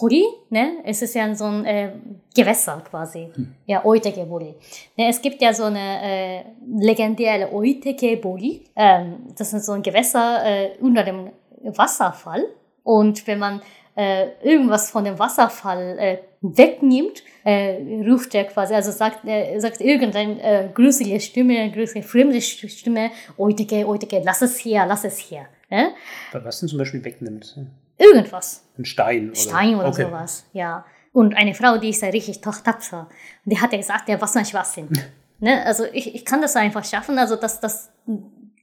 Hori, 0.01 0.25
ne? 0.49 0.79
Es 0.85 1.03
ist 1.03 1.15
ja 1.15 1.35
so 1.35 1.45
ein 1.45 1.65
äh, 1.67 1.93
Gewässer 2.35 2.83
quasi. 2.89 3.29
Hm. 3.35 3.55
Ja, 3.67 3.85
Oiteke 3.85 4.25
Bori. 4.25 4.55
Ne, 4.97 5.09
es 5.11 5.21
gibt 5.21 5.43
ja 5.43 5.53
so 5.53 5.65
eine 5.65 6.03
äh, 6.03 6.45
legendäre 6.67 7.53
Oiteke 7.53 8.17
Bori. 8.17 8.65
Ähm, 8.75 9.27
das 9.37 9.53
ist 9.53 9.67
so 9.67 9.73
ein 9.73 9.83
Gewässer 9.83 10.41
äh, 10.45 10.71
unter 10.81 11.05
dem 11.05 11.31
Wasserfall. 11.63 12.45
Und 12.83 13.27
wenn 13.27 13.39
man 13.39 13.61
äh, 13.95 14.29
irgendwas 14.43 14.91
von 14.91 15.05
dem 15.05 15.19
Wasserfall 15.19 15.99
äh, 15.99 16.19
wegnimmt, 16.41 17.23
äh, 17.45 18.03
ruft 18.09 18.35
er 18.35 18.45
quasi, 18.45 18.75
also 18.75 18.93
sagt, 18.93 19.27
äh, 19.27 19.59
sagt 19.59 19.83
irgendeine 19.83 20.43
äh, 20.43 20.69
grusige 20.73 21.21
Stimme, 21.21 21.71
grusige 21.71 22.03
fremde 22.03 22.41
Stimme, 22.41 23.11
Oiteke, 23.37 23.87
Oiteke, 23.87 24.23
lass 24.25 24.41
es 24.41 24.57
hier, 24.57 24.87
lass 24.87 25.05
es 25.05 25.19
hier. 25.19 25.47
Ne? 25.69 25.93
Was 26.33 26.61
denn 26.61 26.69
zum 26.69 26.79
Beispiel 26.79 27.05
wegnimmt? 27.05 27.57
Irgendwas. 28.01 28.65
Ein 28.79 28.85
Stein 28.85 29.29
oder 29.29 29.37
Stein 29.37 29.75
oder 29.77 29.89
okay. 29.89 30.05
sowas, 30.05 30.47
ja. 30.53 30.85
Und 31.13 31.37
eine 31.37 31.55
Frau, 31.55 31.77
die 31.77 31.91
ist 31.91 32.03
ja 32.03 32.09
richtig 32.09 32.41
tapfer. 32.41 33.09
Und 33.45 33.53
die 33.53 33.61
hat 33.61 33.73
ja 33.73 33.79
gesagt, 33.79 34.09
ja, 34.09 34.21
was 34.21 34.33
soll 34.33 34.45
sind. 34.65 34.91
ne? 35.41 35.65
Also 35.67 35.85
ich, 35.93 36.15
ich 36.15 36.25
kann 36.25 36.41
das 36.41 36.57
einfach 36.57 36.85
schaffen. 36.85 37.19
Also 37.19 37.37
das, 37.37 37.61
das 37.61 37.91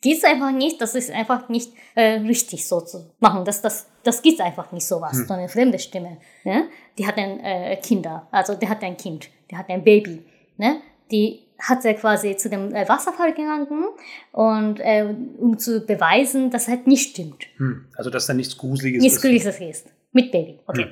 geht 0.02 0.24
einfach 0.24 0.52
nicht. 0.52 0.82
Das 0.82 0.96
ist 0.96 1.12
einfach 1.12 1.50
nicht 1.50 1.74
äh, 1.96 2.20
richtig 2.20 2.66
so 2.66 2.82
zu 2.82 3.12
machen. 3.20 3.44
Das, 3.44 3.62
das, 3.62 3.88
das 4.04 4.22
geht 4.22 4.40
einfach 4.40 4.72
nicht 4.72 4.88
sowas. 4.88 5.18
Hm. 5.18 5.28
So 5.28 5.34
eine 5.34 5.50
fremde 5.50 5.78
Stimme. 5.78 6.18
Ne? 6.46 6.70
Die 6.98 7.06
hat 7.06 7.18
ein 7.18 7.40
äh, 7.42 7.76
Kinder. 7.78 8.28
Also 8.32 8.56
der 8.56 8.70
hat 8.70 8.82
ein 8.82 8.96
Kind. 8.96 9.30
Der 9.52 9.58
hat 9.58 9.70
ein 9.70 9.84
Baby. 9.84 10.24
Ne? 10.56 10.82
Die 11.12 11.47
hat 11.60 11.86
er 11.86 11.94
quasi 11.96 12.36
zu 12.36 12.50
dem 12.50 12.74
äh, 12.74 12.88
Wasserfall 12.88 13.34
gegangen 13.34 13.86
und 14.32 14.80
äh, 14.80 15.14
um 15.40 15.58
zu 15.58 15.82
beweisen, 15.82 16.50
dass 16.52 16.68
halt 16.68 16.88
nicht 16.88 17.12
stimmt. 17.12 17.46
Hm. 17.58 17.86
Also 17.96 18.10
dass 18.10 18.28
da 18.28 18.34
nichts 18.34 18.58
Gruseliges 18.58 19.02
nichts 19.02 19.18
ist. 19.18 19.24
Nichts 19.24 19.46
Gruseliges 19.46 19.80
ist. 19.82 19.94
Mit 20.12 20.32
Baby. 20.32 20.60
Okay. 20.66 20.84
Hm. 20.84 20.92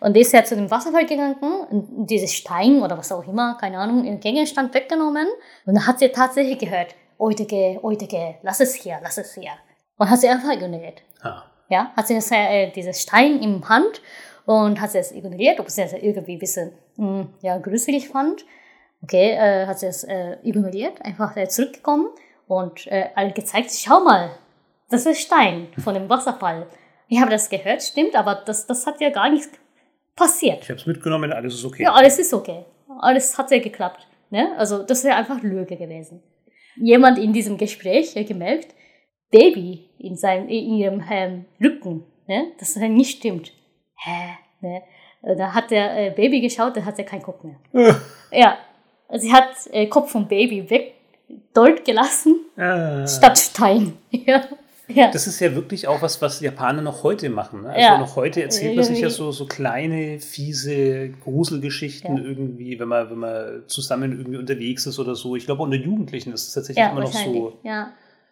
Und 0.00 0.16
ist 0.16 0.32
ja 0.32 0.44
zu 0.44 0.56
dem 0.56 0.70
Wasserfall 0.70 1.06
gegangen 1.06 1.36
und 1.40 2.06
dieses 2.06 2.32
Stein 2.32 2.82
oder 2.82 2.98
was 2.98 3.12
auch 3.12 3.26
immer, 3.26 3.56
keine 3.60 3.78
Ahnung, 3.78 4.04
im 4.04 4.20
Gegenstand 4.20 4.74
weggenommen. 4.74 5.28
Und 5.64 5.74
dann 5.74 5.86
hat 5.86 5.98
sie 5.98 6.08
tatsächlich 6.08 6.58
gehört, 6.58 6.94
Oitege, 7.18 7.78
Oitege, 7.82 8.36
lass 8.42 8.60
es 8.60 8.74
hier, 8.74 8.98
lass 9.02 9.18
es 9.18 9.34
hier. 9.34 9.52
Und 9.96 10.10
hat 10.10 10.20
sie 10.20 10.28
einfach 10.28 10.52
ignoriert. 10.52 11.02
Ah. 11.22 11.44
Ja, 11.68 11.92
hat 11.96 12.06
sie 12.06 12.14
das, 12.14 12.30
äh, 12.30 12.70
dieses 12.70 13.02
Stein 13.02 13.40
im 13.42 13.68
Hand 13.68 14.02
und 14.44 14.80
hat 14.80 14.92
sie 14.92 14.98
es 14.98 15.12
ignoriert, 15.12 15.58
ob 15.58 15.70
sie 15.70 15.82
es 15.82 15.92
irgendwie 15.92 16.34
ein 16.34 16.38
bisschen 16.38 16.72
mh, 16.96 17.06
hm, 17.06 17.28
ja, 17.42 17.58
gruselig 17.58 18.08
fand. 18.08 18.44
Okay, 19.06 19.34
äh, 19.34 19.66
hat 19.66 19.78
sie 19.78 19.86
es 19.86 20.02
äh, 20.02 20.36
ignoriert, 20.42 21.00
einfach 21.04 21.36
äh, 21.36 21.46
zurückgekommen 21.46 22.08
und 22.48 22.88
äh, 22.88 23.10
alle 23.14 23.30
gezeigt, 23.30 23.70
schau 23.70 24.00
mal, 24.00 24.30
das 24.90 25.06
ist 25.06 25.20
Stein 25.20 25.68
von 25.78 25.94
dem 25.94 26.08
Wasserfall. 26.08 26.66
Ich 27.06 27.20
habe 27.20 27.30
das 27.30 27.48
gehört, 27.48 27.84
stimmt, 27.84 28.16
aber 28.16 28.42
das, 28.44 28.66
das 28.66 28.84
hat 28.84 29.00
ja 29.00 29.10
gar 29.10 29.30
nichts 29.30 29.48
passiert. 30.16 30.64
Ich 30.64 30.70
habe 30.70 30.80
es 30.80 30.86
mitgenommen, 30.86 31.32
alles 31.32 31.54
ist 31.54 31.64
okay. 31.64 31.84
Ja, 31.84 31.92
alles 31.92 32.18
ist 32.18 32.34
okay. 32.34 32.64
Alles 32.98 33.38
hat 33.38 33.48
ja 33.52 33.60
geklappt. 33.60 34.08
Ne? 34.30 34.56
Also 34.58 34.82
das 34.82 35.04
wäre 35.04 35.14
einfach 35.14 35.40
Lüge 35.40 35.76
gewesen. 35.76 36.20
Jemand 36.74 37.16
in 37.18 37.32
diesem 37.32 37.58
Gespräch 37.58 38.16
hat 38.16 38.26
gemerkt, 38.26 38.74
Baby 39.30 39.88
in, 39.98 40.16
seinem, 40.16 40.48
in 40.48 40.74
ihrem 40.74 41.04
ähm, 41.08 41.44
Rücken, 41.62 42.04
ne? 42.26 42.48
das 42.58 42.74
nicht 42.74 43.18
stimmt. 43.18 43.52
Hä? 43.98 44.36
Ne? 44.60 44.82
Da 45.36 45.54
hat 45.54 45.70
der 45.70 46.06
äh, 46.06 46.10
Baby 46.10 46.40
geschaut, 46.40 46.76
da 46.76 46.84
hat 46.84 46.98
er 46.98 47.04
keinen 47.04 47.22
Kopf 47.22 47.44
mehr. 47.44 47.60
ja, 48.32 48.58
sie 49.14 49.32
hat 49.32 49.48
äh, 49.72 49.86
Kopf 49.86 50.10
vom 50.12 50.26
Baby 50.28 50.68
weg 50.70 50.94
dort 51.54 51.84
gelassen, 51.84 52.36
Ah. 52.56 53.06
statt 53.06 53.38
Stein. 53.38 53.94
ja. 54.10 54.42
Ja. 54.88 55.10
Das 55.10 55.26
ist 55.26 55.40
ja 55.40 55.52
wirklich 55.52 55.88
auch 55.88 56.00
was, 56.00 56.22
was 56.22 56.40
Japaner 56.40 56.80
noch 56.80 57.02
heute 57.02 57.28
machen. 57.28 57.62
Ne? 57.62 57.70
Also 57.70 57.80
Ja. 57.80 57.98
noch 57.98 58.14
heute 58.14 58.40
erzählt 58.44 58.76
man 58.76 58.84
sich 58.84 59.00
ja 59.00 59.10
so, 59.10 59.32
so 59.32 59.44
kleine, 59.46 60.20
fiese 60.20 61.08
Gruselgeschichten 61.24 62.16
Ja. 62.16 62.22
irgendwie, 62.22 62.78
wenn 62.78 62.86
man, 62.86 63.10
wenn 63.10 63.18
man 63.18 63.62
zusammen 63.66 64.12
irgendwie 64.16 64.38
unterwegs 64.38 64.86
ist 64.86 65.00
oder 65.00 65.16
so. 65.16 65.34
Ich 65.34 65.44
glaube, 65.46 65.62
unter 65.64 65.76
Jugendlichen 65.76 66.32
ist 66.32 66.46
es 66.46 66.54
tatsächlich 66.54 66.86
immer 66.86 67.00
noch 67.00 67.12
so, 67.12 67.58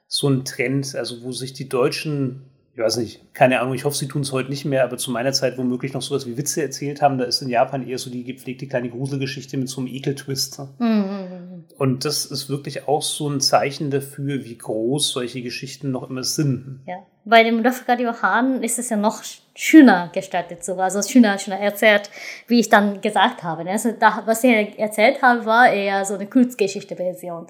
so 0.07 0.29
ein 0.29 0.45
Trend, 0.45 0.95
also 0.95 1.25
wo 1.25 1.33
sich 1.33 1.55
die 1.55 1.69
Deutschen, 1.69 2.45
ich 2.75 2.83
weiß 2.83 2.97
nicht, 2.97 3.33
keine 3.35 3.61
Ahnung, 3.61 3.75
ich 3.75 3.85
hoffe, 3.85 3.97
sie 3.97 4.09
tun 4.09 4.23
es 4.23 4.33
heute 4.33 4.51
nicht 4.51 4.65
mehr, 4.65 4.83
aber 4.83 4.97
zu 4.97 5.13
meiner 5.13 5.33
Zeit 5.33 5.57
womöglich 5.59 5.93
noch 5.93 6.03
sowas 6.03 6.27
wie 6.27 6.37
Witze 6.37 6.61
erzählt 6.61 7.03
haben, 7.03 7.19
da 7.19 7.25
ist 7.25 7.41
in 7.41 7.49
Japan 7.49 7.87
eher 7.87 7.99
so 7.99 8.11
die 8.11 8.25
gepflegte 8.25 8.67
kleine 8.67 8.91
Gruselgeschichte 8.91 9.57
mit 9.57 9.69
so 9.69 9.81
einem 9.81 9.87
Ekeltwist. 9.87 10.59
ne? 10.59 10.69
Mhm. 10.79 11.65
Und 11.79 12.05
das 12.05 12.27
ist 12.27 12.49
wirklich 12.49 12.89
auch 12.89 13.03
so 13.03 13.29
ein 13.29 13.41
Zeichen 13.41 13.93
dafür, 13.93 14.45
wie 14.45 14.59
groß 14.59 15.11
solche 15.11 15.41
Geschichten 15.43 15.93
noch 15.93 16.11
immer 16.11 16.25
sind. 16.25 16.81
Ja. 16.87 16.97
Bei 17.25 17.43
dem 17.43 17.65
Rafikadio 17.65 18.13
Han 18.21 18.63
ist 18.63 18.79
es 18.79 18.91
ja 18.91 18.97
noch 18.97 19.23
schöner 19.55 20.11
gestaltet, 20.13 20.65
sogar, 20.65 20.87
also 20.87 21.01
schöner, 21.01 21.39
schöner 21.39 21.59
erzählt, 21.59 22.11
wie 22.49 22.61
ich 22.61 22.69
dann 22.69 23.01
gesagt 23.01 23.43
habe. 23.45 23.65
ne? 23.65 23.71
Also 23.71 23.93
da, 23.93 24.25
was 24.27 24.43
ich 24.43 24.79
erzählt 24.79 25.23
habe, 25.23 25.47
war 25.47 25.73
eher 25.73 26.05
so 26.05 26.15
eine 26.15 26.27
Kurzgeschichte-Version. 26.27 27.47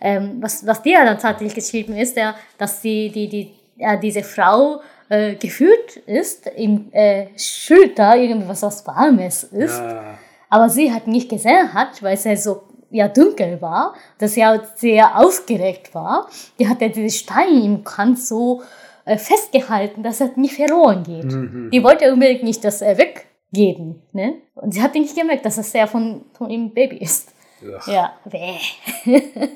Ähm, 0.00 0.38
was, 0.40 0.64
was 0.64 0.80
dir 0.82 1.04
dann 1.04 1.18
tatsächlich 1.18 1.54
geschrieben 1.54 1.96
ist, 1.96 2.16
ja, 2.16 2.34
dass 2.56 2.80
die, 2.80 3.10
die, 3.10 3.28
die, 3.28 3.52
ja, 3.80 3.96
diese 3.96 4.22
Frau 4.22 4.80
äh, 5.08 5.34
gefühlt 5.34 5.96
ist, 6.06 6.46
im 6.56 6.92
äh, 6.92 7.26
Schulter 7.36 8.16
irgendwas 8.16 8.62
was 8.62 8.86
Warmes 8.86 9.44
ist, 9.44 9.78
Ja. 9.80 10.18
aber 10.48 10.68
sie 10.68 10.92
hat 10.92 11.06
nicht 11.06 11.28
gesehen 11.28 11.72
hat, 11.74 12.02
weil 12.02 12.14
es 12.14 12.24
ja 12.24 12.36
so 12.36 12.62
ja 12.92 13.08
dunkel 13.08 13.60
war, 13.62 13.94
dass 14.18 14.34
sie 14.34 14.44
auch 14.44 14.58
sehr 14.76 15.16
aufgeregt 15.18 15.94
war. 15.94 16.28
Die 16.58 16.68
hat 16.68 16.80
ja 16.80 16.88
diesen 16.88 17.10
Stein 17.10 17.62
im 17.64 17.84
Kant 17.84 18.18
so 18.18 18.62
äh, 19.04 19.16
festgehalten, 19.16 20.02
dass 20.02 20.20
er 20.20 20.30
nicht 20.36 20.54
verloren 20.54 21.02
geht. 21.04 21.24
Mhm. 21.32 21.70
Die 21.72 21.82
wollte 21.84 22.12
unbedingt 22.12 22.42
nicht, 22.42 22.64
dass 22.64 22.82
er 22.82 22.98
weggeben. 22.98 24.02
Ne? 24.12 24.34
Und 24.56 24.74
sie 24.74 24.82
hat 24.82 24.94
nicht 24.94 25.16
gemerkt, 25.16 25.44
dass 25.44 25.58
es 25.58 25.70
der 25.72 25.86
von, 25.86 26.24
von 26.32 26.50
ihm 26.50 26.74
Baby 26.74 26.96
ist. 26.98 27.32
Ja. 27.62 27.92
Ja, 27.92 28.12
bäh. 28.24 28.56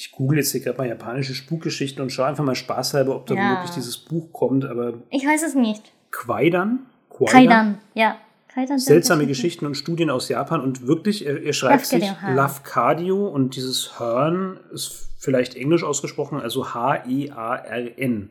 Ich 0.00 0.12
google 0.12 0.38
jetzt 0.38 0.52
hier 0.52 0.62
gerade 0.62 0.78
mal 0.78 0.88
japanische 0.88 1.34
Spukgeschichten 1.34 2.00
und 2.02 2.08
schaue 2.08 2.24
einfach 2.26 2.42
mal 2.42 2.54
spaßhalber, 2.54 3.14
ob 3.14 3.26
da 3.26 3.34
Ja. 3.34 3.50
wirklich 3.50 3.70
dieses 3.72 3.98
Buch 3.98 4.32
kommt. 4.32 4.64
Aber 4.64 4.94
Ich 5.10 5.26
weiß 5.26 5.42
es 5.42 5.54
nicht. 5.54 5.92
Kwaidan? 6.10 6.86
Kwaidan? 7.10 7.28
Kaidan, 7.32 7.78
ja. 7.92 8.16
Kaidan 8.48 8.78
Seltsame 8.78 9.26
Geschichten 9.26 9.66
und 9.66 9.74
Studien 9.76 10.08
aus 10.08 10.30
Japan 10.30 10.62
und 10.62 10.86
wirklich, 10.86 11.26
er, 11.26 11.42
er 11.42 11.52
schreibt 11.52 11.84
sich 11.84 12.00
Lafcadio 12.00 12.22
Hearn. 12.22 12.34
Lafcadio 12.36 13.28
und 13.28 13.56
dieses 13.56 14.00
Hearn 14.00 14.58
ist 14.72 15.08
vielleicht 15.18 15.54
englisch 15.54 15.84
ausgesprochen, 15.84 16.40
also 16.40 16.72
H-E-A-R-N. 16.72 18.30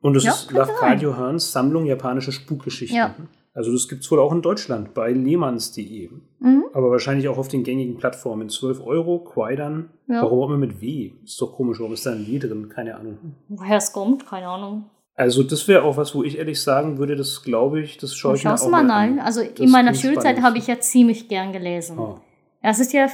Und 0.00 0.14
das 0.14 0.22
Mhm. 0.24 0.26
Ja, 0.28 0.32
ist 0.32 0.50
Lafcadio 0.50 1.16
Hearns 1.16 1.52
Sammlung 1.52 1.84
japanische 1.84 2.32
Spukgeschichten. 2.32 2.96
Ja. 2.96 3.14
Also 3.56 3.72
das 3.72 3.88
gibt 3.88 4.04
es 4.04 4.10
wohl 4.10 4.20
auch 4.20 4.32
in 4.32 4.42
Deutschland 4.42 4.92
bei 4.92 5.10
lehmanns.de. 5.12 6.10
Mhm. 6.40 6.64
Aber 6.74 6.90
wahrscheinlich 6.90 7.26
auch 7.28 7.38
auf 7.38 7.48
den 7.48 7.64
gängigen 7.64 7.96
Plattformen. 7.96 8.50
12 8.50 8.86
Euro, 8.86 9.20
Quaidan. 9.20 9.88
Ja. 10.08 10.22
Warum 10.22 10.40
auch 10.40 10.48
immer 10.50 10.58
mit 10.58 10.82
W? 10.82 11.12
Ist 11.24 11.40
doch 11.40 11.54
komisch, 11.54 11.80
warum 11.80 11.94
ist 11.94 12.04
da 12.04 12.12
ein 12.12 12.26
W 12.26 12.38
drin? 12.38 12.68
Keine 12.68 12.96
Ahnung. 12.96 13.16
Woher 13.48 13.78
es 13.78 13.94
kommt, 13.94 14.26
keine 14.26 14.46
Ahnung. 14.48 14.84
Also 15.14 15.42
das 15.42 15.66
wäre 15.68 15.84
auch 15.84 15.96
was, 15.96 16.14
wo 16.14 16.22
ich 16.22 16.36
ehrlich 16.36 16.60
sagen 16.60 16.98
würde, 16.98 17.16
das 17.16 17.42
glaube 17.42 17.80
ich, 17.80 17.96
das 17.96 18.14
schaue 18.14 18.36
ich 18.36 18.44
mir 18.44 18.52
auch 18.52 18.68
mal 18.68 18.80
an. 18.80 18.90
rein. 18.90 19.20
Also 19.20 19.42
Das 19.42 19.58
in 19.58 19.70
meiner 19.70 19.94
Schulzeit 19.94 20.42
habe 20.42 20.58
ich 20.58 20.66
ja 20.66 20.78
ziemlich 20.78 21.26
gern 21.26 21.54
gelesen. 21.54 21.98
Oh. 21.98 22.16
Es 22.60 22.78
ist 22.78 22.92
ja 22.92 23.06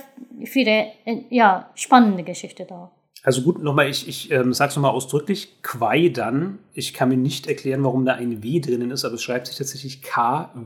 viele 0.45 0.87
äh, 1.05 1.23
ja, 1.31 1.71
spannende 1.77 2.25
Geschichte 2.25 2.67
da. 2.69 2.91
Also 3.25 3.43
gut, 3.43 3.63
nochmal, 3.63 3.89
ich, 3.89 4.09
ich 4.09 4.33
ähm, 4.33 4.53
sage 4.53 4.71
es 4.71 4.77
nochmal 4.77 4.91
ausdrücklich, 4.91 5.63
Quaidan. 5.63 6.59
Ich 6.75 6.93
kann 6.93 7.09
mir 7.09 7.17
nicht 7.17 7.47
erklären, 7.47 7.85
warum 7.85 8.05
da 8.05 8.15
ein 8.15 8.43
W 8.43 8.59
drinnen 8.59 8.91
ist, 8.91 9.05
aber 9.05 9.15
es 9.15 9.23
schreibt 9.23 9.47
sich 9.47 9.57
tatsächlich 9.57 10.03
K-W-A-I-D-A-N. 10.03 10.63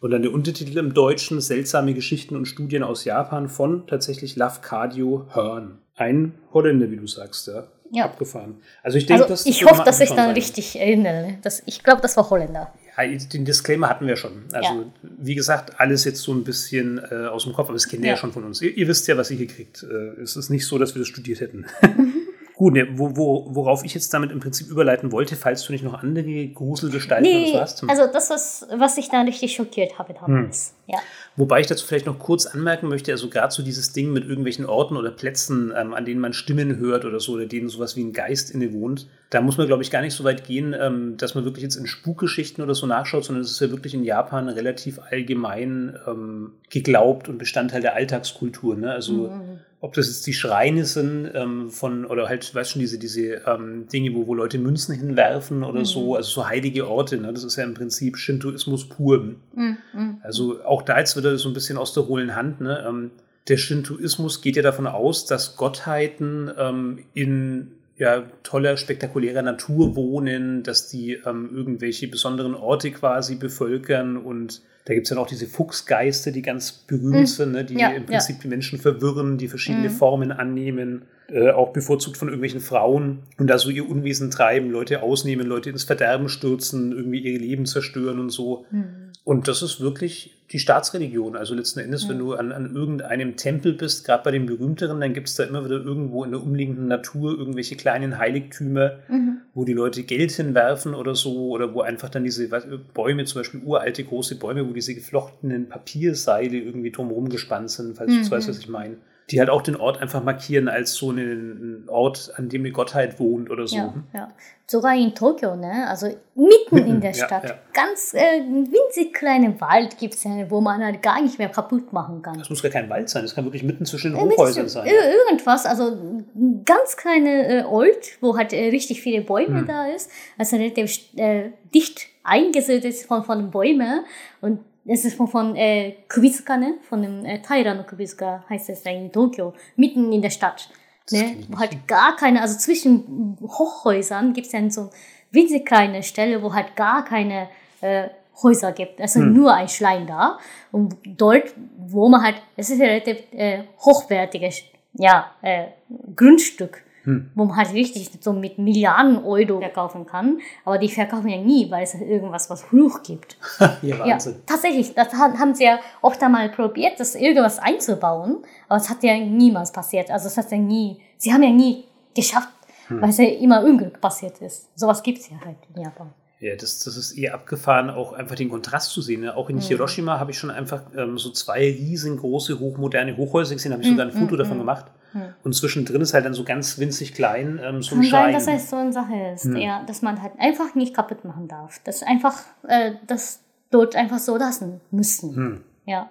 Und 0.00 0.10
dann 0.10 0.22
der 0.22 0.32
Untertitel 0.32 0.78
im 0.78 0.94
Deutschen, 0.94 1.42
Seltsame 1.42 1.92
Geschichten 1.92 2.34
und 2.34 2.46
Studien 2.46 2.82
aus 2.82 3.04
Japan 3.04 3.48
von 3.48 3.86
tatsächlich 3.86 4.36
Lafcadio 4.36 5.26
Hearn. 5.34 5.80
Ein 5.96 6.32
Holländer, 6.54 6.90
wie 6.90 6.96
du 6.96 7.06
sagst, 7.06 7.48
ja. 7.48 7.64
Ja. 7.92 8.06
Abgefahren. 8.06 8.56
Also 8.82 8.96
ich 8.98 9.06
denke, 9.06 9.24
Also 9.24 9.34
das 9.34 9.46
ich 9.46 9.64
hoffe, 9.64 9.82
dass 9.84 10.00
ich 10.00 10.10
dann 10.10 10.30
richtig 10.30 10.78
erinnere. 10.78 11.38
Das, 11.42 11.62
ich 11.66 11.84
glaube, 11.84 12.00
das 12.00 12.16
war 12.16 12.30
Holländer. 12.30 12.72
Ja, 12.96 13.04
den 13.06 13.44
Disclaimer 13.44 13.88
hatten 13.88 14.06
wir 14.06 14.16
schon. 14.16 14.44
Also, 14.52 14.72
Ja. 14.72 14.84
wie 15.02 15.34
gesagt, 15.34 15.78
alles 15.80 16.04
jetzt 16.04 16.22
so 16.22 16.32
ein 16.32 16.44
bisschen 16.44 16.98
äh, 17.10 17.26
aus 17.26 17.44
dem 17.44 17.52
Kopf, 17.52 17.66
aber 17.66 17.74
das 17.74 17.88
kennt 17.88 18.02
ihr 18.02 18.08
ja. 18.08 18.14
Ja. 18.14 18.16
schon 18.20 18.32
von 18.32 18.44
uns. 18.44 18.62
Ihr, 18.62 18.76
ihr 18.76 18.88
wisst 18.88 19.06
ja, 19.08 19.16
was 19.16 19.30
ihr 19.30 19.36
hier 19.36 19.46
kriegt. 19.48 19.82
Äh, 19.82 20.20
es 20.22 20.36
ist 20.36 20.48
nicht 20.50 20.66
so, 20.66 20.78
dass 20.78 20.94
wir 20.94 21.00
das 21.00 21.08
studiert 21.08 21.40
hätten. 21.40 21.66
Gut, 22.54 22.72
ne, 22.72 22.88
wo, 22.92 23.14
wo, 23.16 23.54
worauf 23.54 23.84
ich 23.84 23.92
jetzt 23.92 24.14
damit 24.14 24.30
im 24.30 24.40
Prinzip 24.40 24.68
überleiten 24.68 25.12
wollte, 25.12 25.36
falls 25.36 25.62
du 25.66 25.72
nicht 25.72 25.84
noch 25.84 25.92
andere 26.02 26.48
Gruselgestalten 26.48 27.30
Nee, 27.30 27.52
hast. 27.54 27.84
also 27.86 28.06
das, 28.10 28.30
was, 28.30 28.66
was 28.74 28.96
ich 28.96 29.10
dann 29.10 29.26
richtig 29.26 29.54
schockiert 29.54 29.98
habe 29.98 30.14
damals. 30.14 30.74
Hm. 30.86 30.94
Ja. 30.94 31.00
Wobei 31.36 31.60
ich 31.60 31.66
dazu 31.66 31.86
vielleicht 31.86 32.06
noch 32.06 32.18
kurz 32.18 32.46
anmerken 32.46 32.88
möchte, 32.88 33.12
also 33.12 33.28
gerade 33.28 33.52
so 33.52 33.62
dieses 33.62 33.92
Ding 33.92 34.12
mit 34.12 34.24
irgendwelchen 34.24 34.64
Orten 34.64 34.96
oder 34.96 35.10
Plätzen, 35.10 35.72
ähm, 35.76 35.92
an 35.92 36.04
denen 36.04 36.20
man 36.20 36.32
Stimmen 36.32 36.78
hört 36.78 37.04
oder 37.04 37.20
so, 37.20 37.32
oder 37.32 37.46
denen 37.46 37.68
sowas 37.68 37.94
wie 37.96 38.04
ein 38.04 38.12
Geist 38.12 38.50
innewohnt, 38.50 39.06
da 39.30 39.40
muss 39.40 39.58
man, 39.58 39.66
glaube 39.66 39.82
ich, 39.82 39.90
gar 39.90 40.02
nicht 40.02 40.14
so 40.14 40.24
weit 40.24 40.44
gehen, 40.44 40.74
ähm, 40.78 41.16
dass 41.16 41.34
man 41.34 41.44
wirklich 41.44 41.64
jetzt 41.64 41.76
in 41.76 41.86
Spukgeschichten 41.86 42.62
oder 42.62 42.74
so 42.74 42.86
nachschaut, 42.86 43.24
sondern 43.24 43.42
es 43.42 43.50
ist 43.50 43.60
ja 43.60 43.70
wirklich 43.70 43.92
in 43.92 44.04
Japan 44.04 44.48
relativ 44.48 44.98
allgemein 45.10 45.98
ähm, 46.06 46.52
geglaubt 46.70 47.28
und 47.28 47.38
Bestandteil 47.38 47.80
der 47.82 47.94
Alltagskultur. 47.94 48.76
Ne? 48.76 48.90
Also 48.92 49.28
Mhm. 49.28 49.58
ob 49.80 49.94
das 49.94 50.06
jetzt 50.06 50.26
die 50.26 50.32
Schreine 50.32 50.84
sind 50.84 51.30
ähm, 51.34 51.70
von, 51.70 52.06
oder 52.06 52.28
halt, 52.28 52.54
weißt 52.54 52.72
schon, 52.72 52.80
diese, 52.80 52.98
diese 52.98 53.42
ähm, 53.46 53.88
Dinge, 53.92 54.14
wo, 54.14 54.26
wo 54.26 54.34
Leute 54.34 54.58
Münzen 54.58 54.94
hinwerfen 54.94 55.64
oder 55.64 55.84
so, 55.84 56.14
also 56.16 56.30
so 56.30 56.48
heilige 56.48 56.88
Orte, 56.88 57.18
ne? 57.18 57.32
das 57.32 57.44
ist 57.44 57.56
ja 57.56 57.64
im 57.64 57.74
Prinzip 57.74 58.16
Shintoismus 58.16 58.88
pur. 58.88 59.34
Mhm. 59.54 59.76
Mhm. 59.92 60.18
Also 60.22 60.62
auch 60.64 60.82
da 60.82 60.98
jetzt 60.98 61.16
wieder 61.26 61.38
so 61.38 61.48
ein 61.48 61.54
bisschen 61.54 61.78
aus 61.78 61.92
der 61.92 62.06
hohlen 62.06 62.34
Hand. 62.34 62.60
Ne? 62.60 62.84
Ähm, 62.88 63.10
der 63.48 63.56
Shintoismus 63.56 64.40
geht 64.42 64.56
ja 64.56 64.62
davon 64.62 64.86
aus, 64.86 65.26
dass 65.26 65.56
Gottheiten 65.56 66.50
ähm, 66.58 66.98
in 67.14 67.72
ja, 67.98 68.24
toller, 68.42 68.76
spektakulärer 68.76 69.40
Natur 69.42 69.96
wohnen, 69.96 70.62
dass 70.62 70.88
die 70.88 71.12
ähm, 71.24 71.50
irgendwelche 71.54 72.08
besonderen 72.08 72.54
Orte 72.54 72.90
quasi 72.90 73.36
bevölkern 73.36 74.16
und 74.18 74.60
da 74.84 74.94
gibt 74.94 75.06
es 75.06 75.08
dann 75.08 75.18
auch 75.18 75.26
diese 75.26 75.46
Fuchsgeister, 75.46 76.30
die 76.30 76.42
ganz 76.42 76.70
berühmt 76.70 77.14
Mhm. 77.22 77.26
sind, 77.26 77.52
ne? 77.52 77.64
die 77.64 77.74
Ja, 77.74 77.88
im 77.88 78.02
ja. 78.02 78.08
Prinzip 78.08 78.40
die 78.42 78.48
Menschen 78.48 78.78
verwirren, 78.78 79.36
die 79.38 79.48
verschiedene 79.48 79.88
Mhm. 79.88 79.92
Formen 79.94 80.30
annehmen, 80.30 81.02
äh, 81.28 81.50
auch 81.50 81.72
bevorzugt 81.72 82.16
von 82.16 82.28
irgendwelchen 82.28 82.60
Frauen 82.60 83.20
und 83.38 83.48
da 83.48 83.58
so 83.58 83.70
ihr 83.70 83.88
Unwesen 83.88 84.30
treiben, 84.30 84.70
Leute 84.70 85.02
ausnehmen, 85.02 85.46
Leute 85.46 85.70
ins 85.70 85.82
Verderben 85.84 86.28
stürzen, 86.28 86.92
irgendwie 86.92 87.18
ihr 87.18 87.38
Leben 87.40 87.66
zerstören 87.66 88.20
und 88.20 88.30
so. 88.30 88.64
Mhm. 88.70 88.84
Und 89.26 89.48
das 89.48 89.60
ist 89.60 89.80
wirklich 89.80 90.36
die 90.52 90.60
Staatsreligion. 90.60 91.34
Also 91.34 91.56
letzten 91.56 91.80
Endes, 91.80 92.04
Ja. 92.04 92.10
wenn 92.10 92.18
du 92.20 92.34
an, 92.34 92.52
an 92.52 92.76
irgendeinem 92.76 93.34
Tempel 93.36 93.72
bist, 93.72 94.06
gerade 94.06 94.22
bei 94.22 94.30
den 94.30 94.46
berühmteren, 94.46 95.00
dann 95.00 95.14
gibt 95.14 95.26
es 95.26 95.34
da 95.34 95.42
immer 95.42 95.64
wieder 95.64 95.80
irgendwo 95.82 96.22
in 96.22 96.30
der 96.30 96.40
umliegenden 96.40 96.86
Natur 96.86 97.36
irgendwelche 97.36 97.74
kleinen 97.74 98.18
Heiligtümer, 98.18 98.92
Mhm. 99.08 99.38
wo 99.52 99.64
die 99.64 99.72
Leute 99.72 100.04
Geld 100.04 100.30
hinwerfen 100.30 100.94
oder 100.94 101.16
so, 101.16 101.48
oder 101.48 101.74
wo 101.74 101.80
einfach 101.80 102.08
dann 102.08 102.22
diese 102.22 102.48
was, 102.52 102.68
Bäume, 102.94 103.24
zum 103.24 103.40
Beispiel 103.40 103.62
uralte 103.64 104.04
große 104.04 104.36
Bäume, 104.36 104.68
wo 104.68 104.72
diese 104.72 104.94
geflochtenen 104.94 105.68
Papierseile 105.68 106.58
irgendwie 106.58 106.92
drumherum 106.92 107.28
gespannt 107.28 107.72
sind, 107.72 107.96
falls 107.96 108.12
Mhm. 108.12 108.22
du 108.22 108.30
weißt, 108.30 108.48
was 108.48 108.58
ich 108.60 108.68
meine. 108.68 108.94
Die 109.30 109.40
halt 109.40 109.50
auch 109.50 109.62
den 109.62 109.74
Ort 109.74 110.00
einfach 110.00 110.22
markieren 110.22 110.68
als 110.68 110.94
so 110.94 111.10
einen 111.10 111.84
Ort, 111.88 112.32
an 112.36 112.48
dem 112.48 112.62
eine 112.62 112.70
Gottheit 112.70 113.18
wohnt 113.18 113.50
oder 113.50 113.66
so. 113.66 113.76
Ja, 113.76 113.94
ja. 114.14 114.32
Sogar 114.68 114.94
in 114.96 115.14
Tokio, 115.16 115.56
ne? 115.56 115.86
also 115.88 116.06
mitten 116.36 116.78
in 116.78 117.00
der 117.00 117.10
ja, 117.12 117.26
Stadt, 117.26 117.44
ja. 117.44 117.54
ganz 117.72 118.14
äh, 118.14 118.20
winzig 118.20 119.12
kleinen 119.14 119.60
Wald 119.60 119.98
gibt 119.98 120.14
es 120.14 120.24
ja, 120.24 120.30
wo 120.48 120.60
man 120.60 120.84
halt 120.84 121.02
gar 121.02 121.20
nicht 121.22 121.38
mehr 121.38 121.48
kaputt 121.48 121.92
machen 121.92 122.22
kann. 122.22 122.38
Das 122.38 122.50
muss 122.50 122.62
gar 122.62 122.70
kein 122.72 122.88
Wald 122.88 123.08
sein, 123.08 123.22
das 123.22 123.34
kann 123.34 123.44
wirklich 123.44 123.62
mitten 123.64 123.84
zwischen 123.84 124.12
den 124.14 124.20
Äh, 124.20 124.30
Hochhäusern 124.32 124.68
sein. 124.68 124.86
ir- 124.86 125.12
Irgendwas, 125.28 125.66
also 125.66 125.88
ein 125.88 126.62
ganz 126.64 126.96
kleine 126.96 127.60
äh, 127.60 127.64
Ort, 127.64 128.18
wo 128.20 128.36
halt 128.36 128.52
äh, 128.52 128.68
richtig 128.70 129.02
viele 129.02 129.22
Bäume 129.22 129.60
Hm. 129.60 129.66
da 129.66 129.86
ist, 129.86 130.10
also 130.38 130.56
relativ 130.56 130.98
äh, 131.16 131.50
dicht 131.74 132.06
eingesiedelt 132.24 132.84
ist 132.84 133.06
von, 133.06 133.24
von 133.24 133.50
Bäumen 133.50 134.04
und 134.40 134.60
es 134.88 135.04
ist 135.04 135.16
von, 135.16 135.28
von 135.28 135.56
äh, 135.56 135.96
Kubizuka, 136.12 136.56
ne? 136.56 136.74
von 136.88 137.02
dem 137.02 137.24
äh, 137.24 137.40
Taira 137.42 137.74
no 137.74 137.82
Kubizuka 137.84 138.44
heißt 138.48 138.70
es 138.70 138.82
da 138.82 138.90
in 138.90 139.10
Tokio, 139.12 139.52
mitten 139.76 140.12
in 140.12 140.22
der 140.22 140.30
Stadt. 140.30 140.68
Ne? 141.10 141.36
Wo 141.48 141.58
halt 141.58 141.86
gar 141.86 142.16
keine, 142.16 142.40
also 142.40 142.58
zwischen 142.58 143.36
Hochhäusern 143.40 144.32
gibt 144.32 144.46
es 144.46 144.52
dann 144.52 144.70
so 144.70 144.90
winzig 145.30 145.64
kleine 145.64 146.02
Stelle, 146.02 146.42
wo 146.42 146.52
halt 146.52 146.74
gar 146.76 147.04
keine 147.04 147.48
äh, 147.80 148.08
Häuser 148.42 148.72
gibt. 148.72 149.00
Also 149.00 149.20
Hm. 149.20 149.32
nur 149.32 149.54
ein 149.54 149.68
Schlein 149.68 150.06
da. 150.06 150.38
Und 150.72 150.96
dort, 151.04 151.54
wo 151.78 152.08
man 152.08 152.22
halt, 152.22 152.36
es 152.56 152.70
ist 152.70 152.78
ja 152.78 152.86
relativ 152.86 153.18
äh, 153.32 153.64
hochwertiges 153.80 154.62
ja, 154.94 155.30
äh, 155.42 155.68
Grundstück. 156.14 156.82
Hm. 157.06 157.30
wo 157.36 157.44
man 157.44 157.56
halt 157.56 157.72
richtig 157.72 158.10
so 158.20 158.32
mit 158.32 158.58
Milliarden 158.58 159.24
Euro 159.24 159.60
verkaufen 159.60 160.06
kann. 160.06 160.40
Aber 160.64 160.76
die 160.76 160.88
verkaufen 160.88 161.28
ja 161.28 161.38
nie, 161.38 161.70
weil 161.70 161.84
es 161.84 161.94
irgendwas, 161.94 162.50
was 162.50 162.64
Fluch 162.64 163.02
gibt. 163.04 163.38
ja, 163.82 163.98
Wahnsinn. 164.00 164.32
Ja, 164.32 164.38
tatsächlich, 164.44 164.92
das 164.92 165.12
haben 165.12 165.54
sie 165.54 165.64
ja 165.64 165.78
oft 166.02 166.20
einmal 166.20 166.48
probiert, 166.48 166.98
das 166.98 167.14
irgendwas 167.14 167.60
einzubauen, 167.60 168.38
aber 168.68 168.80
es 168.80 168.90
hat 168.90 169.04
ja 169.04 169.16
niemals 169.18 169.70
passiert. 169.70 170.10
Also 170.10 170.26
es 170.26 170.36
hat 170.36 170.50
ja 170.50 170.58
nie, 170.58 171.00
sie 171.16 171.32
haben 171.32 171.44
ja 171.44 171.50
nie 171.50 171.84
geschafft, 172.12 172.48
hm. 172.88 173.00
weil 173.00 173.10
es 173.10 173.18
ja 173.18 173.26
immer 173.26 173.62
Unglück 173.62 174.00
passiert 174.00 174.38
ist. 174.40 174.76
Sowas 174.76 175.00
gibt 175.02 175.18
es 175.18 175.30
ja 175.30 175.36
halt 175.44 175.58
in 175.74 175.82
Japan. 175.82 176.12
Ja, 176.40 176.54
das, 176.54 176.80
das 176.80 176.96
ist 176.96 177.12
eher 177.12 177.34
abgefahren, 177.34 177.88
auch 177.88 178.12
einfach 178.12 178.34
den 178.34 178.50
Kontrast 178.50 178.90
zu 178.90 179.00
sehen. 179.00 179.22
Ne? 179.22 179.34
Auch 179.34 179.48
in 179.48 179.56
mhm. 179.56 179.60
Hiroshima 179.60 180.18
habe 180.18 180.32
ich 180.32 180.38
schon 180.38 180.50
einfach 180.50 180.82
ähm, 180.94 181.16
so 181.16 181.30
zwei 181.30 181.60
riesengroße, 181.60 182.60
hochmoderne 182.60 183.16
Hochhäuser 183.16 183.54
gesehen, 183.54 183.72
habe 183.72 183.82
ich 183.82 183.88
sogar 183.88 184.04
ein. 184.04 184.12
Foto 184.12 184.34
mhm. 184.34 184.38
davon 184.38 184.58
gemacht. 184.58 184.86
Mhm. 185.16 185.34
Und 185.42 185.54
zwischendrin 185.54 186.00
ist 186.00 186.14
halt 186.14 186.24
dann 186.24 186.34
so 186.34 186.44
ganz 186.44 186.78
winzig 186.78 187.14
klein 187.14 187.58
ähm, 187.62 187.82
so 187.82 187.96
ein 187.96 188.02
Kann 188.02 188.10
sein, 188.10 188.32
dass 188.32 188.46
das 188.46 188.70
so 188.70 188.76
eine 188.76 188.92
Sache 188.92 189.32
ist, 189.34 189.46
mhm. 189.46 189.56
ja, 189.56 189.84
dass 189.84 190.02
man 190.02 190.22
halt 190.22 190.32
einfach 190.38 190.74
nicht 190.74 190.94
kaputt 190.94 191.24
machen 191.24 191.48
darf. 191.48 191.80
Dass 191.84 192.02
einfach 192.02 192.42
äh, 192.68 192.92
das 193.06 193.40
dort 193.70 193.96
einfach 193.96 194.18
so 194.18 194.36
lassen 194.36 194.80
müssen. 194.90 195.34
Mhm. 195.34 195.60
Ja. 195.86 196.10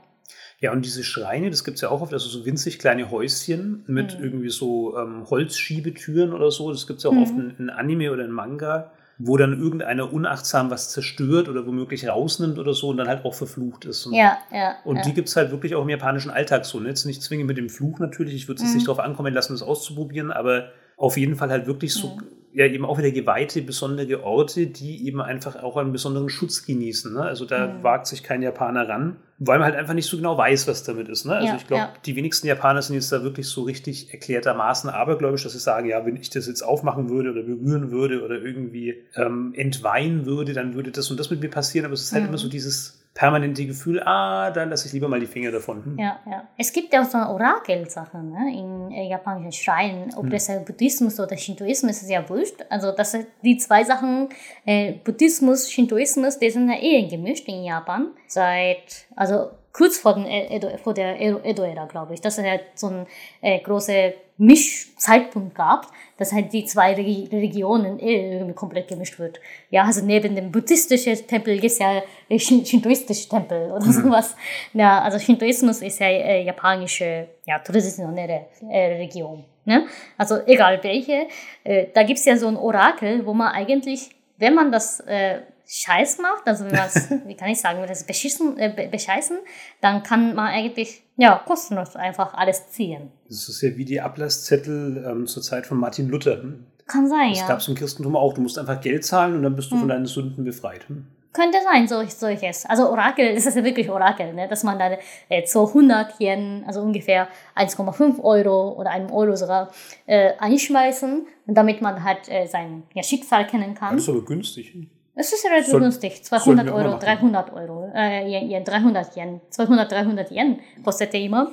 Ja, 0.62 0.72
und 0.72 0.86
diese 0.86 1.04
Schreine, 1.04 1.50
das 1.50 1.64
gibt 1.64 1.76
es 1.76 1.82
ja 1.82 1.90
auch 1.90 2.02
oft, 2.02 2.14
also 2.14 2.28
so 2.28 2.46
winzig 2.46 2.80
kleine 2.80 3.12
Häuschen 3.12 3.84
mit 3.88 4.18
mhm. 4.18 4.24
irgendwie 4.24 4.50
so 4.50 4.98
ähm, 4.98 5.30
Holzschiebetüren 5.30 6.34
oder 6.34 6.50
so. 6.50 6.72
Das 6.72 6.88
gibt 6.88 6.98
es 6.98 7.04
ja 7.04 7.10
auch 7.10 7.14
mhm. 7.14 7.24
oft 7.24 7.34
in, 7.34 7.56
in, 7.60 7.70
Anime 7.70 8.12
oder 8.12 8.26
in 8.26 8.32
Manga 8.32 8.92
wo 9.18 9.38
dann 9.38 9.54
irgendeiner 9.60 10.12
unachtsam 10.12 10.70
was 10.70 10.90
zerstört 10.90 11.48
oder 11.48 11.66
womöglich 11.66 12.08
rausnimmt 12.08 12.60
oder 12.60 12.74
so 12.74 12.90
und 12.90 12.98
dann 12.98 13.08
halt 13.08 13.24
auch 13.24 13.34
verflucht 13.34 13.86
ist. 13.86 14.08
Ja, 14.12 14.38
ja. 14.52 14.76
Und 14.84 14.98
ja. 14.98 15.02
die 15.04 15.14
gibt 15.14 15.30
es 15.30 15.36
halt 15.36 15.52
wirklich 15.52 15.76
auch 15.76 15.84
im 15.84 15.90
japanischen 15.90 16.32
Alltag 16.32 16.66
so. 16.66 16.80
Ne? 16.80 16.90
Jetzt 16.90 17.06
nicht 17.06 17.24
zwingend 17.24 17.48
mit 17.48 17.58
dem 17.58 17.70
Fluch 17.70 18.00
natürlich, 18.00 18.34
ich 18.36 18.48
würde 18.48 18.62
es 18.62 18.70
mhm. 18.70 18.76
nicht 18.76 18.88
darauf 18.88 19.00
ankommen 19.00 19.34
lassen, 19.34 19.54
das 19.54 19.62
auszuprobieren, 19.62 20.32
aber 20.32 20.70
auf 20.98 21.18
jeden 21.18 21.36
Fall 21.36 21.50
halt 21.50 21.68
wirklich 21.68 21.94
so, 21.94 22.16
mhm. 22.16 22.24
ja, 22.54 22.66
eben 22.66 22.86
auch 22.86 22.98
wieder 22.98 23.12
geweihte, 23.12 23.62
besondere 23.62 24.24
Orte, 24.24 24.68
die 24.68 25.06
eben 25.06 25.22
einfach 25.22 25.62
auch 25.62 25.78
einen 25.78 25.92
besonderen 25.92 26.30
Schutz 26.30 26.66
genießen. 26.66 27.14
Ne? 27.14 27.22
Also 27.22 27.46
da 27.46 27.68
mhm. 27.68 27.84
wagt 27.84 28.08
sich 28.08 28.24
kein 28.24 28.42
Japaner 28.42 28.88
ran, 28.88 29.18
weil 29.40 29.60
man 29.60 29.66
halt 29.66 29.76
einfach 29.76 29.94
nicht 29.94 30.10
so 30.10 30.18
genau 30.18 30.38
weiß, 30.38 30.68
was 30.68 30.84
damit 30.84 31.10
ist. 31.10 31.26
Ne? 31.26 31.36
Also 31.36 31.48
ja, 31.48 31.56
ich 31.56 31.68
glaube, 31.68 31.84
ja. 31.84 31.94
die 32.06 32.16
wenigsten 32.16 32.48
Japaner 32.48 32.82
sind 32.82 32.96
jetzt 32.96 33.12
da 33.12 33.24
wirklich 33.24 33.48
so 33.48 33.64
richtig 33.64 34.14
erklärtermaßen 34.14 34.90
abergläubisch, 34.90 35.44
dass 35.44 35.54
sie 35.54 35.60
sagen, 35.60 35.88
ja, 35.90 36.06
wenn 36.06 36.16
ich 36.16 36.30
das 36.30 36.48
jetzt 36.48 36.62
aufmachen 36.62 37.10
würde 37.10 37.32
oder 37.32 37.44
berühren 37.44 37.92
würde 37.92 38.24
oder 38.24 38.36
irgendwie 38.36 39.04
ähm, 39.16 39.54
entweihen 39.56 40.26
würde, 40.26 40.54
dann 40.54 40.76
würde 40.76 40.92
das 40.92 41.12
und 41.12 41.20
das 41.20 41.30
mit 41.30 41.42
mir 41.42 41.50
passieren. 41.50 41.86
Aber 41.86 41.94
es 41.94 42.04
ist 42.04 42.14
halt 42.14 42.24
mhm. 42.24 42.30
immer 42.30 42.38
so 42.38 42.48
dieses 42.48 43.05
permanente 43.16 43.66
Gefühl, 43.66 44.04
ah, 44.04 44.52
dann 44.52 44.70
lasse 44.70 44.88
ich 44.88 44.94
lieber 44.94 45.08
mal 45.08 45.22
die 45.22 45.26
Finger 45.26 45.50
davon. 45.50 45.84
Hm. 45.84 45.98
Ja, 45.98 46.20
ja. 46.30 46.48
Es 46.58 46.74
gibt 46.74 46.94
ja 46.94 47.02
auch 47.02 47.10
so 47.10 47.18
eine 47.18 47.30
Orakelsache 47.30 48.18
ne? 48.18 48.54
in 48.54 48.92
äh, 48.92 49.08
japanischen 49.08 49.54
Schreinen. 49.54 50.14
Ob 50.16 50.24
hm. 50.24 50.30
das 50.32 50.48
ja 50.50 50.60
Buddhismus 50.60 51.18
oder 51.18 51.38
Shintoismus 51.38 52.02
ist 52.02 52.10
ja 52.10 52.28
wurscht. 52.30 52.66
Also 52.70 52.92
das 52.92 53.18
die 53.42 53.58
zwei 53.58 53.86
Sachen, 53.86 54.28
äh, 54.66 54.96
Buddhismus, 55.02 55.72
Shintoismus, 55.72 56.38
die 56.40 56.50
sind 56.50 56.70
ja 56.70 56.78
eh 56.78 57.08
gemischt 57.08 57.48
in 57.48 57.64
Japan. 57.64 58.10
Seit, 58.28 59.08
also 59.16 59.50
kurz 59.72 59.98
vor, 59.98 60.16
den 60.16 60.26
Edo, 60.26 60.78
vor 60.84 60.94
der 60.94 61.20
Edo-Ära, 61.20 61.86
glaube 61.86 62.16
ich, 62.16 62.22
dass 62.22 62.38
es 62.38 62.44
halt 62.44 62.64
so 62.76 62.88
ein 62.88 63.08
äh, 63.40 63.60
großer 63.60 64.12
Mischzeitpunkt 64.38 65.56
gab, 65.56 65.88
dass 66.18 66.34
halt 66.34 66.52
die 66.52 66.66
zwei 66.66 66.94
Regionen 66.94 68.00
irgendwie 68.00 68.54
komplett 68.54 68.88
gemischt 68.88 69.18
wird. 69.20 69.40
Ja, 69.70 69.84
also 69.84 70.04
neben 70.06 70.36
dem 70.36 70.52
buddhistischen 70.52 71.28
Tempel 71.28 71.56
gibt 71.56 71.72
es 71.72 71.80
ja 71.80 72.02
shintoistische 72.38 73.30
Tempel 73.30 73.72
oder 73.72 73.86
mhm. 73.86 73.92
sowas. 73.92 74.36
Ja, 74.74 75.02
also 75.02 75.20
Shintoismus 75.20 75.82
ist 75.82 76.00
ja 76.00 76.08
äh, 76.08 76.44
japanische, 76.44 77.28
ja, 77.46 77.60
traditionelle 77.60 78.48
äh, 78.70 78.96
Region. 78.98 79.44
Ne? 79.66 79.88
Also 80.18 80.38
egal 80.46 80.84
welche, 80.84 81.28
äh, 81.64 81.88
da 81.94 82.04
gibt 82.04 82.20
es 82.20 82.26
ja 82.26 82.38
so 82.38 82.48
ein 82.48 82.58
Orakel, 82.58 83.26
wo 83.26 83.34
man 83.34 83.54
eigentlich, 83.54 84.10
wenn 84.38 84.54
man 84.54 84.72
das 84.72 85.00
äh, 85.02 85.40
Scheiß 85.68 86.20
macht, 86.20 86.46
also 86.46 86.66
wenn 86.66 86.78
was, 86.78 87.10
wie 87.26 87.36
kann 87.36 87.50
ich 87.50 87.60
sagen, 87.60 87.82
wenn 87.82 87.88
das 87.88 88.06
beschissen, 88.06 88.58
äh, 88.58 88.88
bescheißen, 88.92 89.38
dann 89.82 90.04
kann 90.04 90.36
man 90.36 90.48
eigentlich 90.48 91.04
ja 91.18 91.42
kostenlos 91.46 91.96
einfach 91.96 92.34
alles 92.34 92.70
ziehen. 92.70 93.12
Das 93.28 93.50
ist 93.50 93.62
ja 93.62 93.76
wie 93.76 93.86
die 93.86 94.02
Ablasszettel 94.02 95.06
ähm, 95.10 95.28
zur 95.28 95.44
Zeit 95.44 95.66
von 95.66 95.78
Martin 95.80 96.10
Luther. 96.10 96.42
Hm? 96.42 96.66
Kann 96.88 97.08
sein, 97.08 97.30
das 97.30 97.40
ja. 97.40 97.44
Das 97.44 97.50
gab 97.50 97.60
es 97.60 97.68
im 97.68 97.76
Christentum 97.76 98.16
auch. 98.16 98.34
Du 98.34 98.42
musst 98.42 98.60
einfach 98.60 98.80
Geld 98.80 99.06
zahlen 99.06 99.36
und 99.36 99.44
dann 99.44 99.56
bist 99.56 99.72
du 99.72 99.76
hm. 99.76 99.80
von 99.82 99.90
deinen 99.90 100.06
Sünden 100.06 100.44
befreit. 100.44 100.88
Hm? 100.88 101.08
Könnte 101.36 101.58
sein, 101.66 101.86
solch, 101.86 102.14
solches. 102.14 102.66
Also 102.66 102.90
Orakel, 102.90 103.36
das 103.36 103.46
ist 103.46 103.58
ja 103.58 103.64
wirklich 103.66 103.90
Orakel, 103.90 104.34
ne? 104.34 104.48
dass 104.48 104.64
man 104.64 104.80
dann 104.80 104.94
äh, 105.28 105.44
zu 105.44 105.68
100 105.68 106.18
Yen, 106.22 106.64
also 106.66 106.82
ungefähr 106.82 107.28
1,5 107.58 108.24
Euro 108.24 108.72
oder 108.80 108.92
einem 108.92 109.12
Euro 109.12 109.36
sogar, 109.36 109.70
äh, 110.06 110.32
einschmeißen, 110.40 111.28
damit 111.48 111.82
man 111.82 112.06
halt 112.06 112.30
äh, 112.30 112.46
sein 112.46 112.84
ja, 112.94 113.04
Schicksal 113.04 113.46
kennen 113.48 113.74
kann. 113.74 113.96
Das 113.96 114.04
ist 114.04 114.10
aber 114.10 114.24
günstig. 114.24 114.78
Es 115.18 115.32
ist 115.32 115.46
relativ 115.46 115.72
Soll, 115.72 115.82
günstig. 115.82 116.24
200 116.24 116.70
Euro, 116.70 116.98
300 117.00 117.54
Euro, 117.54 117.90
äh, 117.96 118.28
Yen, 118.28 118.64
300 118.66 119.16
Yen. 119.16 119.40
200, 119.50 119.90
300 119.90 120.30
Yen 120.32 120.60
kostet 120.84 121.14
der 121.14 121.22
immer. 121.22 121.52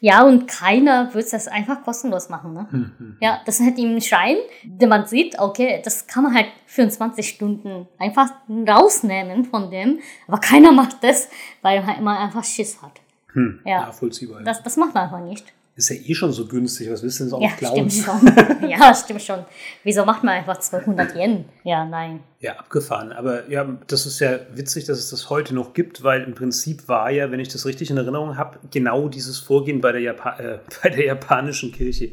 Ja, 0.00 0.24
und 0.24 0.48
keiner 0.48 1.14
wird 1.14 1.32
das 1.32 1.46
einfach 1.46 1.84
kostenlos 1.84 2.28
machen. 2.28 2.54
Ne? 2.54 2.66
Hm, 2.70 2.80
hm, 2.80 2.92
hm. 2.98 3.16
Ja, 3.20 3.40
das 3.46 3.60
ist 3.60 3.66
halt 3.66 3.78
im 3.78 4.00
Schrein, 4.00 4.36
den 4.64 4.88
man 4.88 5.06
sieht, 5.06 5.38
okay, 5.38 5.80
das 5.84 6.08
kann 6.08 6.24
man 6.24 6.34
halt 6.34 6.48
24 6.66 7.28
Stunden 7.28 7.86
einfach 7.98 8.30
rausnehmen 8.48 9.44
von 9.44 9.70
dem, 9.70 10.00
aber 10.26 10.38
keiner 10.38 10.72
macht 10.72 11.02
das, 11.02 11.28
weil 11.62 11.82
man 11.84 11.98
immer 11.98 12.18
einfach 12.18 12.44
Schiss 12.44 12.82
hat. 12.82 13.00
Hm, 13.32 13.60
ja, 13.64 13.82
nachvollziehbar. 13.82 14.42
Das, 14.42 14.62
das 14.62 14.76
macht 14.76 14.94
man 14.94 15.04
einfach 15.04 15.20
nicht 15.20 15.44
ist 15.78 15.90
ja 15.90 15.96
eh 15.96 16.14
schon 16.14 16.32
so 16.32 16.46
günstig. 16.46 16.90
Was 16.90 17.02
willst 17.02 17.20
du 17.20 17.24
denn 17.24 17.30
so 17.30 17.40
ja, 17.40 17.50
klauen? 17.50 17.88
Stimmt 17.88 18.04
schon. 18.04 18.68
ja, 18.68 18.92
stimmt 18.94 19.22
schon. 19.22 19.44
Wieso 19.84 20.04
macht 20.04 20.24
man 20.24 20.34
einfach 20.34 20.58
200 20.58 21.14
Yen? 21.14 21.44
Ja, 21.62 21.84
nein. 21.84 22.20
Ja, 22.40 22.54
abgefahren. 22.54 23.12
Aber 23.12 23.48
ja, 23.48 23.78
das 23.86 24.04
ist 24.04 24.18
ja 24.18 24.40
witzig, 24.54 24.86
dass 24.86 24.98
es 24.98 25.10
das 25.10 25.30
heute 25.30 25.54
noch 25.54 25.74
gibt, 25.74 26.02
weil 26.02 26.22
im 26.24 26.34
Prinzip 26.34 26.88
war 26.88 27.10
ja, 27.10 27.30
wenn 27.30 27.38
ich 27.38 27.48
das 27.48 27.64
richtig 27.64 27.90
in 27.90 27.96
Erinnerung 27.96 28.36
habe, 28.36 28.58
genau 28.70 29.08
dieses 29.08 29.38
Vorgehen 29.38 29.80
bei 29.80 29.92
der, 29.92 30.00
Japa 30.00 30.38
äh, 30.38 30.58
bei 30.82 30.90
der 30.90 31.04
japanischen 31.04 31.70
Kirche 31.70 32.10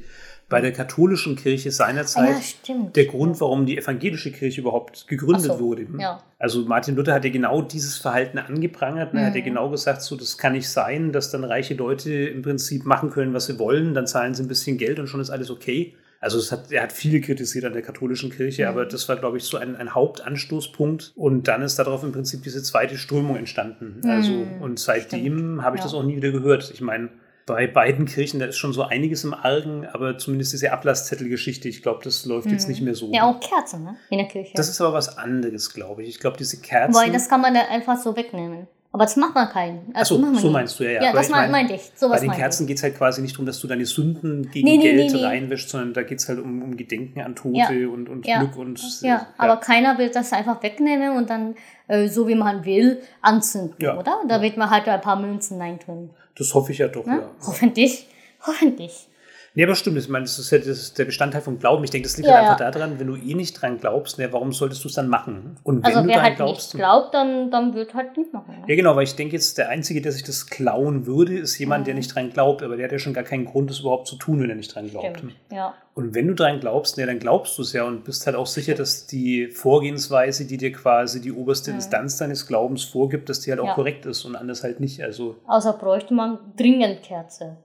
bei 0.47 0.61
der 0.61 0.71
katholischen 0.71 1.35
Kirche 1.35 1.71
seinerzeit 1.71 2.57
ja, 2.67 2.75
der 2.93 3.05
Grund, 3.05 3.41
warum 3.41 3.65
die 3.65 3.77
evangelische 3.77 4.31
Kirche 4.31 4.61
überhaupt 4.61 5.07
gegründet 5.07 5.45
so, 5.45 5.59
wurde. 5.59 5.87
Ja. 5.97 6.21
Also 6.37 6.65
Martin 6.65 6.95
Luther 6.95 7.13
hat 7.13 7.25
ja 7.25 7.31
genau 7.31 7.63
dieses 7.63 7.97
Verhalten 7.97 8.37
angeprangert. 8.37 9.13
Mhm. 9.13 9.19
Er 9.19 9.25
hat 9.27 9.35
ja 9.35 9.41
mhm. 9.41 9.45
genau 9.45 9.69
gesagt, 9.71 10.03
so 10.03 10.15
das 10.15 10.37
kann 10.37 10.53
nicht 10.53 10.69
sein, 10.69 11.11
dass 11.11 11.31
dann 11.31 11.43
reiche 11.43 11.73
Leute 11.73 12.13
im 12.13 12.43
Prinzip 12.43 12.85
machen 12.85 13.09
können, 13.09 13.33
was 13.33 13.47
sie 13.47 13.57
wollen, 13.57 13.95
dann 13.95 14.05
zahlen 14.05 14.35
sie 14.35 14.43
ein 14.43 14.47
bisschen 14.47 14.77
Geld 14.77 14.99
und 14.99 15.07
schon 15.07 15.19
ist 15.19 15.31
alles 15.31 15.49
okay. 15.49 15.95
Also 16.21 16.39
hat, 16.51 16.71
er 16.71 16.83
hat 16.83 16.91
viel 16.91 17.21
kritisiert 17.21 17.65
an 17.65 17.73
der 17.73 17.81
katholischen 17.81 18.31
Kirche, 18.31 18.63
mhm. 18.63 18.69
aber 18.69 18.85
das 18.85 19.07
war, 19.09 19.15
glaube 19.15 19.37
ich, 19.37 19.43
so 19.43 19.57
ein, 19.57 19.75
ein, 19.75 19.93
Hauptanstoßpunkt. 19.93 21.13
Und 21.15 21.47
dann 21.47 21.61
ist 21.61 21.77
darauf 21.77 22.03
im 22.03 22.11
Prinzip 22.11 22.41
diese 22.43 22.63
zweite 22.63 22.97
Strömung 22.97 23.35
entstanden. 23.35 24.01
Also, 24.07 24.31
mhm. 24.31 24.61
und 24.61 24.79
seitdem 24.79 25.63
habe 25.63 25.75
ich 25.75 25.81
ja. 25.81 25.85
das 25.85 25.93
auch 25.93 26.03
nie 26.03 26.15
wieder 26.15 26.31
gehört. 26.31 26.71
Ich 26.73 26.81
meine, 26.81 27.09
bei 27.45 27.67
beiden 27.67 28.05
Kirchen, 28.05 28.39
da 28.39 28.47
ist 28.47 28.57
schon 28.57 28.73
so 28.73 28.81
einiges 28.81 29.23
im 29.23 29.33
Argen, 29.33 29.85
aber 29.85 30.17
zumindest 30.17 30.53
diese 30.53 30.71
Ablasszettelgeschichte, 30.71 31.69
ich 31.69 31.83
glaube, 31.83 32.03
das 32.03 32.25
läuft 32.25 32.47
mhm. 32.47 32.53
jetzt 32.53 32.67
nicht 32.67 32.81
mehr 32.81 32.95
so. 32.95 33.11
Ja, 33.11 33.29
auch 33.29 33.39
Kerzen, 33.39 33.83
ne? 33.83 33.97
In 34.09 34.17
der 34.17 34.27
Kirche. 34.27 34.53
Das 34.55 34.67
ist 34.67 34.81
aber 34.81 34.93
was 34.93 35.17
anderes, 35.17 35.73
glaube 35.73 36.03
ich. 36.03 36.09
Ich 36.09 36.19
glaube, 36.19 36.37
diese 36.37 36.59
Kerzen. 36.59 36.95
Weil 36.95 37.11
das 37.11 37.29
kann 37.29 37.41
man 37.41 37.53
da 37.53 37.61
einfach 37.69 37.97
so 37.97 38.15
wegnehmen. 38.15 38.67
Aber 38.91 39.03
das 39.03 39.17
macht 39.17 39.35
man 39.35 39.49
keinen. 39.49 39.93
Also 39.93 40.15
Achso, 40.15 40.35
so 40.39 40.49
meinst 40.49 40.79
du 40.79 40.85
ja. 40.85 40.91
Ja, 40.91 41.03
ja 41.03 41.13
das 41.13 41.29
mein, 41.29 41.51
meinte 41.51 41.73
ich. 41.73 41.91
So 41.95 42.07
bei 42.07 42.17
den 42.17 42.31
Kerzen 42.31 42.65
geht 42.65 42.77
es 42.77 42.83
halt 42.83 42.97
quasi 42.97 43.21
nicht 43.21 43.33
darum, 43.33 43.45
dass 43.45 43.59
du 43.59 43.67
deine 43.67 43.85
Sünden 43.85 44.49
gegen 44.49 44.65
nee, 44.65 44.77
nee, 44.77 44.83
Geld 44.83 45.11
nee, 45.11 45.21
reinwäschst, 45.21 45.69
sondern 45.69 45.93
da 45.93 46.03
geht 46.03 46.19
es 46.19 46.29
halt 46.29 46.39
um, 46.39 46.61
um 46.61 46.77
Gedenken 46.77 47.19
an 47.19 47.35
Tote 47.35 47.73
ja. 47.73 47.89
und, 47.89 48.07
und 48.07 48.25
ja. 48.25 48.39
Glück 48.39 48.55
und. 48.55 48.81
Ja. 49.01 49.27
aber 49.37 49.57
keiner 49.57 49.97
will 49.97 50.11
das 50.11 50.31
einfach 50.31 50.63
wegnehmen 50.63 51.17
und 51.17 51.29
dann 51.29 51.55
äh, 51.89 52.07
so 52.07 52.29
wie 52.29 52.35
man 52.35 52.63
will 52.63 53.01
anzünden, 53.21 53.75
oder? 53.97 54.21
Da 54.29 54.41
wird 54.41 54.55
man 54.55 54.69
halt 54.69 54.87
ein 54.87 55.01
paar 55.01 55.19
Münzen 55.19 55.61
reintun. 55.61 56.11
Das 56.35 56.53
hoffe 56.53 56.71
ich 56.71 56.79
ja 56.79 56.87
doch, 56.87 57.07
ja. 57.07 57.31
Hoffentlich. 57.45 58.07
Hoffentlich. 58.45 59.07
Nee, 59.55 59.63
aber 59.63 59.75
stimmt. 59.75 59.97
Ich 59.97 60.09
meine, 60.09 60.25
das 60.25 60.37
ist 60.37 60.51
ja 60.51 60.57
das, 60.57 60.93
der 60.93 61.05
Bestandteil 61.05 61.41
vom 61.41 61.59
Glauben. 61.59 61.83
Ich 61.85 61.89
denke, 61.89 62.07
das 62.07 62.17
liegt 62.17 62.27
ja, 62.27 62.35
halt 62.35 62.43
einfach 62.43 62.59
ja. 62.59 62.71
daran, 62.71 62.99
wenn 62.99 63.07
du 63.07 63.15
eh 63.15 63.33
nicht 63.33 63.59
dran 63.61 63.79
glaubst, 63.79 64.19
ne, 64.19 64.31
warum 64.33 64.51
solltest 64.51 64.83
du 64.83 64.89
es 64.89 64.95
dann 64.95 65.07
machen? 65.07 65.55
Und 65.63 65.85
also 65.85 65.99
wenn 65.99 66.07
wer 66.07 66.15
du 66.17 66.21
halt 66.21 66.35
glaubst, 66.35 66.73
nicht 66.73 66.81
glaubt, 66.81 67.13
dann, 67.13 67.49
dann 67.51 67.73
wird 67.73 67.93
halt 67.93 68.17
nicht 68.17 68.33
machen. 68.33 68.51
Ne? 68.51 68.65
Ja, 68.67 68.75
genau, 68.75 68.97
weil 68.97 69.03
ich 69.03 69.15
denke 69.15 69.33
jetzt, 69.33 69.57
der 69.57 69.69
Einzige, 69.69 70.01
der 70.01 70.11
sich 70.11 70.23
das 70.23 70.47
klauen 70.47 71.05
würde, 71.05 71.37
ist 71.37 71.57
jemand, 71.57 71.83
mhm. 71.83 71.85
der 71.85 71.95
nicht 71.95 72.13
dran 72.13 72.31
glaubt. 72.31 72.63
Aber 72.63 72.75
der 72.75 72.85
hat 72.85 72.91
ja 72.91 72.99
schon 72.99 73.13
gar 73.13 73.23
keinen 73.23 73.45
Grund, 73.45 73.69
das 73.69 73.79
überhaupt 73.79 74.07
zu 74.07 74.17
tun, 74.17 74.41
wenn 74.41 74.49
er 74.49 74.57
nicht 74.57 74.75
dran 74.75 74.89
glaubt. 74.89 75.17
Stimmt. 75.17 75.35
Ja. 75.51 75.73
Und 75.93 76.13
wenn 76.13 76.27
du 76.27 76.33
dran 76.33 76.59
glaubst, 76.59 76.97
ne, 76.97 77.05
dann 77.05 77.19
glaubst 77.19 77.57
du 77.57 77.61
es 77.61 77.71
ja 77.71 77.85
und 77.85 78.03
bist 78.03 78.25
halt 78.25 78.35
auch 78.35 78.47
sicher, 78.47 78.75
dass 78.75 79.07
die 79.07 79.47
Vorgehensweise, 79.47 80.45
die 80.45 80.57
dir 80.57 80.73
quasi 80.73 81.21
die 81.21 81.31
oberste 81.31 81.71
mhm. 81.71 81.77
Instanz 81.77 82.17
deines 82.17 82.45
Glaubens 82.45 82.83
vorgibt, 82.83 83.29
dass 83.29 83.39
die 83.39 83.51
halt 83.51 83.61
auch 83.61 83.67
ja. 83.67 83.73
korrekt 83.73 84.05
ist 84.05 84.25
und 84.25 84.35
anders 84.35 84.63
halt 84.63 84.81
nicht. 84.81 85.01
Also 85.01 85.37
Außer 85.47 85.71
bräuchte 85.71 86.13
man 86.13 86.39
dringend 86.57 87.01
Kerze. 87.03 87.55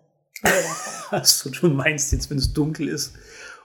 Achso, 1.10 1.50
du 1.60 1.68
meinst 1.68 2.12
jetzt, 2.12 2.30
wenn 2.30 2.38
es 2.38 2.52
dunkel 2.52 2.88
ist 2.88 3.14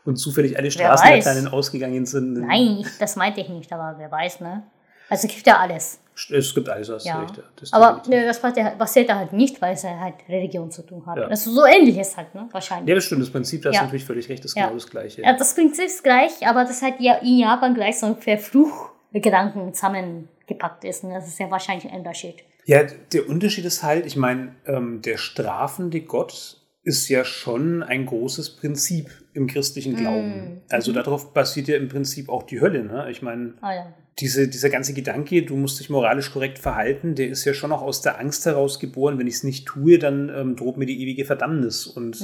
und 0.03 0.17
zufällig 0.17 0.57
alle 0.57 0.71
Straßenlaternen 0.71 1.47
ausgegangen 1.47 2.05
sind? 2.05 2.34
Nein, 2.34 2.86
das 2.99 3.15
meinte 3.15 3.41
ich 3.41 3.49
nicht, 3.49 3.71
aber 3.71 3.95
wer 3.97 4.11
weiß, 4.11 4.41
ne? 4.41 4.63
Also 5.09 5.28
es 5.28 5.34
gibt 5.34 5.45
ja 5.47 5.57
alles. 5.59 5.99
Es 6.32 6.55
gibt 6.55 6.69
alles, 6.69 6.89
hast 6.89 7.05
Ja. 7.05 7.19
recht. 7.21 7.41
Das 7.57 7.73
Aber 7.73 8.01
ne, 8.07 8.26
das 8.26 8.39
passiert 8.39 9.13
halt 9.13 9.34
nicht, 9.34 9.61
weil 9.61 9.73
es 9.73 9.84
halt 9.84 10.15
Religion 10.30 10.71
zu 10.71 10.82
tun 10.82 11.05
hat. 11.05 11.17
Ja. 11.17 11.28
Das 11.28 11.45
ist 11.45 11.53
so 11.53 11.65
ähnliches 11.65 12.15
halt, 12.15 12.34
ne? 12.34 12.47
Wahrscheinlich. 12.51 12.88
Ja, 12.89 12.95
das 12.95 13.03
stimmt. 13.05 13.21
Das 13.21 13.30
Prinzip, 13.30 13.61
da 13.61 13.69
hast 13.69 13.76
Ja. 13.76 13.82
du 13.82 13.86
natürlich 13.88 14.05
völlig 14.05 14.30
recht, 14.30 14.43
das 14.43 14.51
ist 14.51 14.57
Ja. 14.57 14.63
genau 14.67 14.76
das 14.76 14.89
Gleiche. 14.89 15.21
Ja, 15.21 15.34
das 15.38 15.53
Prinzip 15.53 15.86
ist 15.86 16.03
gleich, 16.03 16.47
aber 16.47 16.63
das 16.63 16.82
halt 16.82 16.95
ja 16.99 17.15
in 17.15 17.38
Japan 17.39 17.73
gleich 17.76 17.99
so 17.99 18.05
ein 18.07 18.15
Verfluchgedanken 18.17 19.73
zusammengepackt 19.73 20.86
ist. 20.86 21.03
Und 21.03 21.11
das 21.13 21.28
ist 21.28 21.38
ja 21.39 21.51
wahrscheinlich 21.51 21.91
ein 21.91 21.99
Unterschied. 21.99 22.43
Ja, 22.65 22.84
der 22.84 23.30
Unterschied 23.30 23.65
ist 23.65 23.84
halt, 23.84 24.05
ich 24.05 24.15
meine, 24.15 24.55
ähm, 24.65 25.01
der 25.01 25.17
strafende 25.17 26.01
Gott 26.01 26.57
ist 26.86 27.09
ja 27.09 27.25
schon 27.25 27.81
ein 27.83 28.05
großes 28.05 28.51
Prinzip 28.51 29.09
im 29.33 29.47
christlichen 29.47 29.95
Glauben. 29.95 30.61
Also 30.69 30.93
darauf 30.93 31.33
basiert 31.33 31.67
ja 31.67 31.77
im 31.77 31.89
Prinzip 31.89 32.29
auch 32.29 32.43
die 32.43 32.61
Hölle. 32.61 32.86
Ne? 32.86 33.09
Ich 33.09 33.23
meine, 33.23 33.55
Ah 33.61 33.73
ja. 33.73 33.93
diese, 34.19 34.47
dieser 34.47 34.69
ganze 34.69 34.93
Gedanke, 34.93 35.41
du 35.41 35.55
musst 35.55 35.79
dich 35.79 35.89
moralisch 35.89 36.31
korrekt 36.31 36.59
verhalten, 36.59 37.15
der 37.15 37.29
ist 37.29 37.43
ja 37.43 37.55
schon 37.55 37.71
auch 37.71 37.81
aus 37.81 38.01
der 38.01 38.19
Angst 38.19 38.45
heraus 38.45 38.79
geboren, 38.79 39.17
wenn 39.17 39.25
ich 39.25 39.33
es 39.33 39.43
nicht 39.43 39.65
tue, 39.65 39.97
dann 39.97 40.29
ähm, 40.29 40.55
droht 40.55 40.77
mir 40.77 40.86
die 40.86 41.01
ewige 41.01 41.25
Verdammnis. 41.25 41.88
Und 41.88 42.21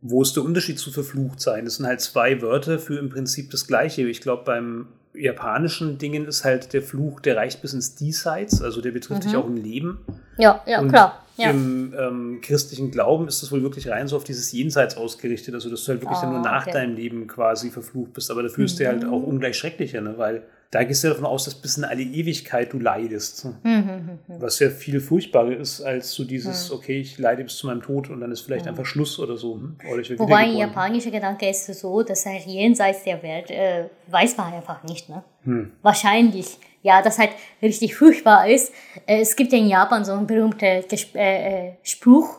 wo 0.00 0.22
ist 0.22 0.36
der 0.36 0.44
Unterschied 0.44 0.78
zu 0.78 0.92
verflucht 0.92 1.40
sein? 1.40 1.64
Das 1.64 1.76
sind 1.76 1.86
halt 1.86 2.00
zwei 2.00 2.40
Wörter 2.40 2.78
für 2.78 2.98
im 2.98 3.08
Prinzip 3.08 3.50
das 3.50 3.66
Gleiche. 3.66 4.08
Ich 4.08 4.20
glaube, 4.20 4.44
beim 4.44 4.86
japanischen 5.14 5.98
Dingen 5.98 6.26
ist 6.26 6.44
halt 6.44 6.72
der 6.72 6.82
Fluch, 6.82 7.20
der 7.20 7.36
reicht 7.36 7.62
bis 7.62 7.72
ins 7.74 7.94
Diesseits, 7.94 8.62
also 8.62 8.80
der 8.80 8.90
betrifft 8.92 9.24
dich 9.24 9.36
auch 9.36 9.46
im 9.46 9.56
Leben. 9.56 9.98
Ja, 10.38 10.62
ja, 10.66 10.80
Und 10.80 10.88
klar. 10.88 11.18
Ja. 11.38 11.50
im 11.50 11.94
ähm, 11.98 12.40
christlichen 12.42 12.90
Glauben 12.90 13.26
ist 13.26 13.42
das 13.42 13.50
wohl 13.50 13.62
wirklich 13.62 13.88
rein 13.88 14.06
so 14.06 14.16
auf 14.16 14.24
dieses 14.24 14.52
Jenseits 14.52 14.96
ausgerichtet, 14.98 15.54
also 15.54 15.70
dass 15.70 15.82
du 15.84 15.92
halt 15.92 16.02
wirklich 16.02 16.18
dann 16.18 16.30
nur 16.30 16.40
Ah, 16.40 16.42
nach 16.42 16.62
okay. 16.66 16.72
deinem 16.72 16.94
Leben 16.94 17.26
quasi 17.26 17.70
verflucht 17.70 18.12
bist, 18.12 18.30
aber 18.30 18.42
dafür 18.42 18.66
ist 18.66 18.78
der 18.78 18.88
halt 18.88 19.04
auch 19.06 19.22
ungleich 19.22 19.56
schrecklicher, 19.56 20.02
ne? 20.02 20.14
weil 20.18 20.42
da 20.72 20.84
gehst 20.84 21.04
du 21.04 21.08
ja 21.08 21.12
davon 21.12 21.26
aus, 21.26 21.44
dass 21.44 21.54
bis 21.54 21.76
in 21.76 21.84
alle 21.84 22.00
Ewigkeit 22.00 22.72
du 22.72 22.78
leidest. 22.78 23.44
Mhm, 23.62 24.18
Was 24.26 24.58
ja 24.58 24.70
viel 24.70 25.00
furchtbarer 25.00 25.54
ist, 25.54 25.82
als 25.82 26.12
so 26.12 26.24
dieses, 26.24 26.72
okay, 26.72 26.98
ich 26.98 27.18
leide 27.18 27.44
bis 27.44 27.58
zu 27.58 27.66
meinem 27.66 27.82
Tod 27.82 28.08
und 28.08 28.20
dann 28.20 28.32
ist 28.32 28.40
vielleicht 28.40 28.66
einfach 28.66 28.86
Schluss 28.86 29.18
oder 29.18 29.36
so. 29.36 29.56
hm? 29.56 29.76
Oder 29.92 30.18
Wobei 30.18 30.46
japanischer 30.46 31.10
Gedanke 31.10 31.46
ist 31.50 31.66
so, 31.66 32.02
dass 32.02 32.24
halt 32.24 32.46
jenseits 32.46 33.04
der 33.04 33.22
Welt 33.22 33.50
äh, 33.50 33.90
weiß 34.06 34.38
man 34.38 34.54
einfach 34.54 34.82
nicht, 34.84 35.10
ne? 35.10 35.22
Hm. 35.44 35.72
Wahrscheinlich. 35.82 36.56
Ja, 36.80 37.02
das 37.02 37.18
halt 37.18 37.32
richtig 37.60 37.94
furchtbar 37.94 38.48
ist. 38.48 38.72
Äh, 39.06 39.20
es 39.20 39.36
gibt 39.36 39.52
ja 39.52 39.58
in 39.58 39.68
Japan 39.68 40.06
so 40.06 40.12
einen 40.12 40.26
berühmten 40.26 40.88
Gesp 40.88 41.14
äh, 41.16 41.68
äh, 41.68 41.72
Spruch, 41.82 42.38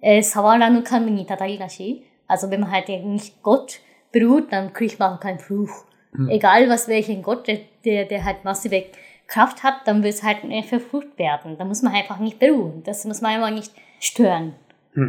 äh, 0.00 0.22
Sawara 0.22 0.70
no 0.70 0.82
kami 0.82 1.10
ni 1.10 1.26
tatarigashi. 1.26 2.02
Also 2.26 2.50
wenn 2.50 2.60
man 2.60 2.72
halt 2.72 2.88
nicht 2.88 3.42
Gott 3.42 3.80
beruht, 4.10 4.50
dann 4.50 4.72
kriegt 4.72 4.98
man 4.98 5.20
keinen 5.20 5.38
Fluch. 5.38 5.84
Egal 6.28 6.68
was 6.68 6.86
welchen 6.86 7.22
Gott, 7.22 7.48
der, 7.84 8.04
der, 8.04 8.24
halt 8.24 8.44
massive 8.44 8.84
Kraft 9.26 9.62
hat, 9.62 9.74
dann 9.86 10.02
wird 10.02 10.14
es 10.14 10.22
halt 10.22 10.38
verflucht 10.66 11.18
werden. 11.18 11.56
Da 11.58 11.64
muss 11.64 11.82
man 11.82 11.94
einfach 11.94 12.18
nicht 12.18 12.38
beruhen. 12.38 12.82
Das 12.84 13.04
muss 13.04 13.20
man 13.20 13.32
einfach 13.32 13.50
nicht 13.50 13.72
stören. 14.00 14.54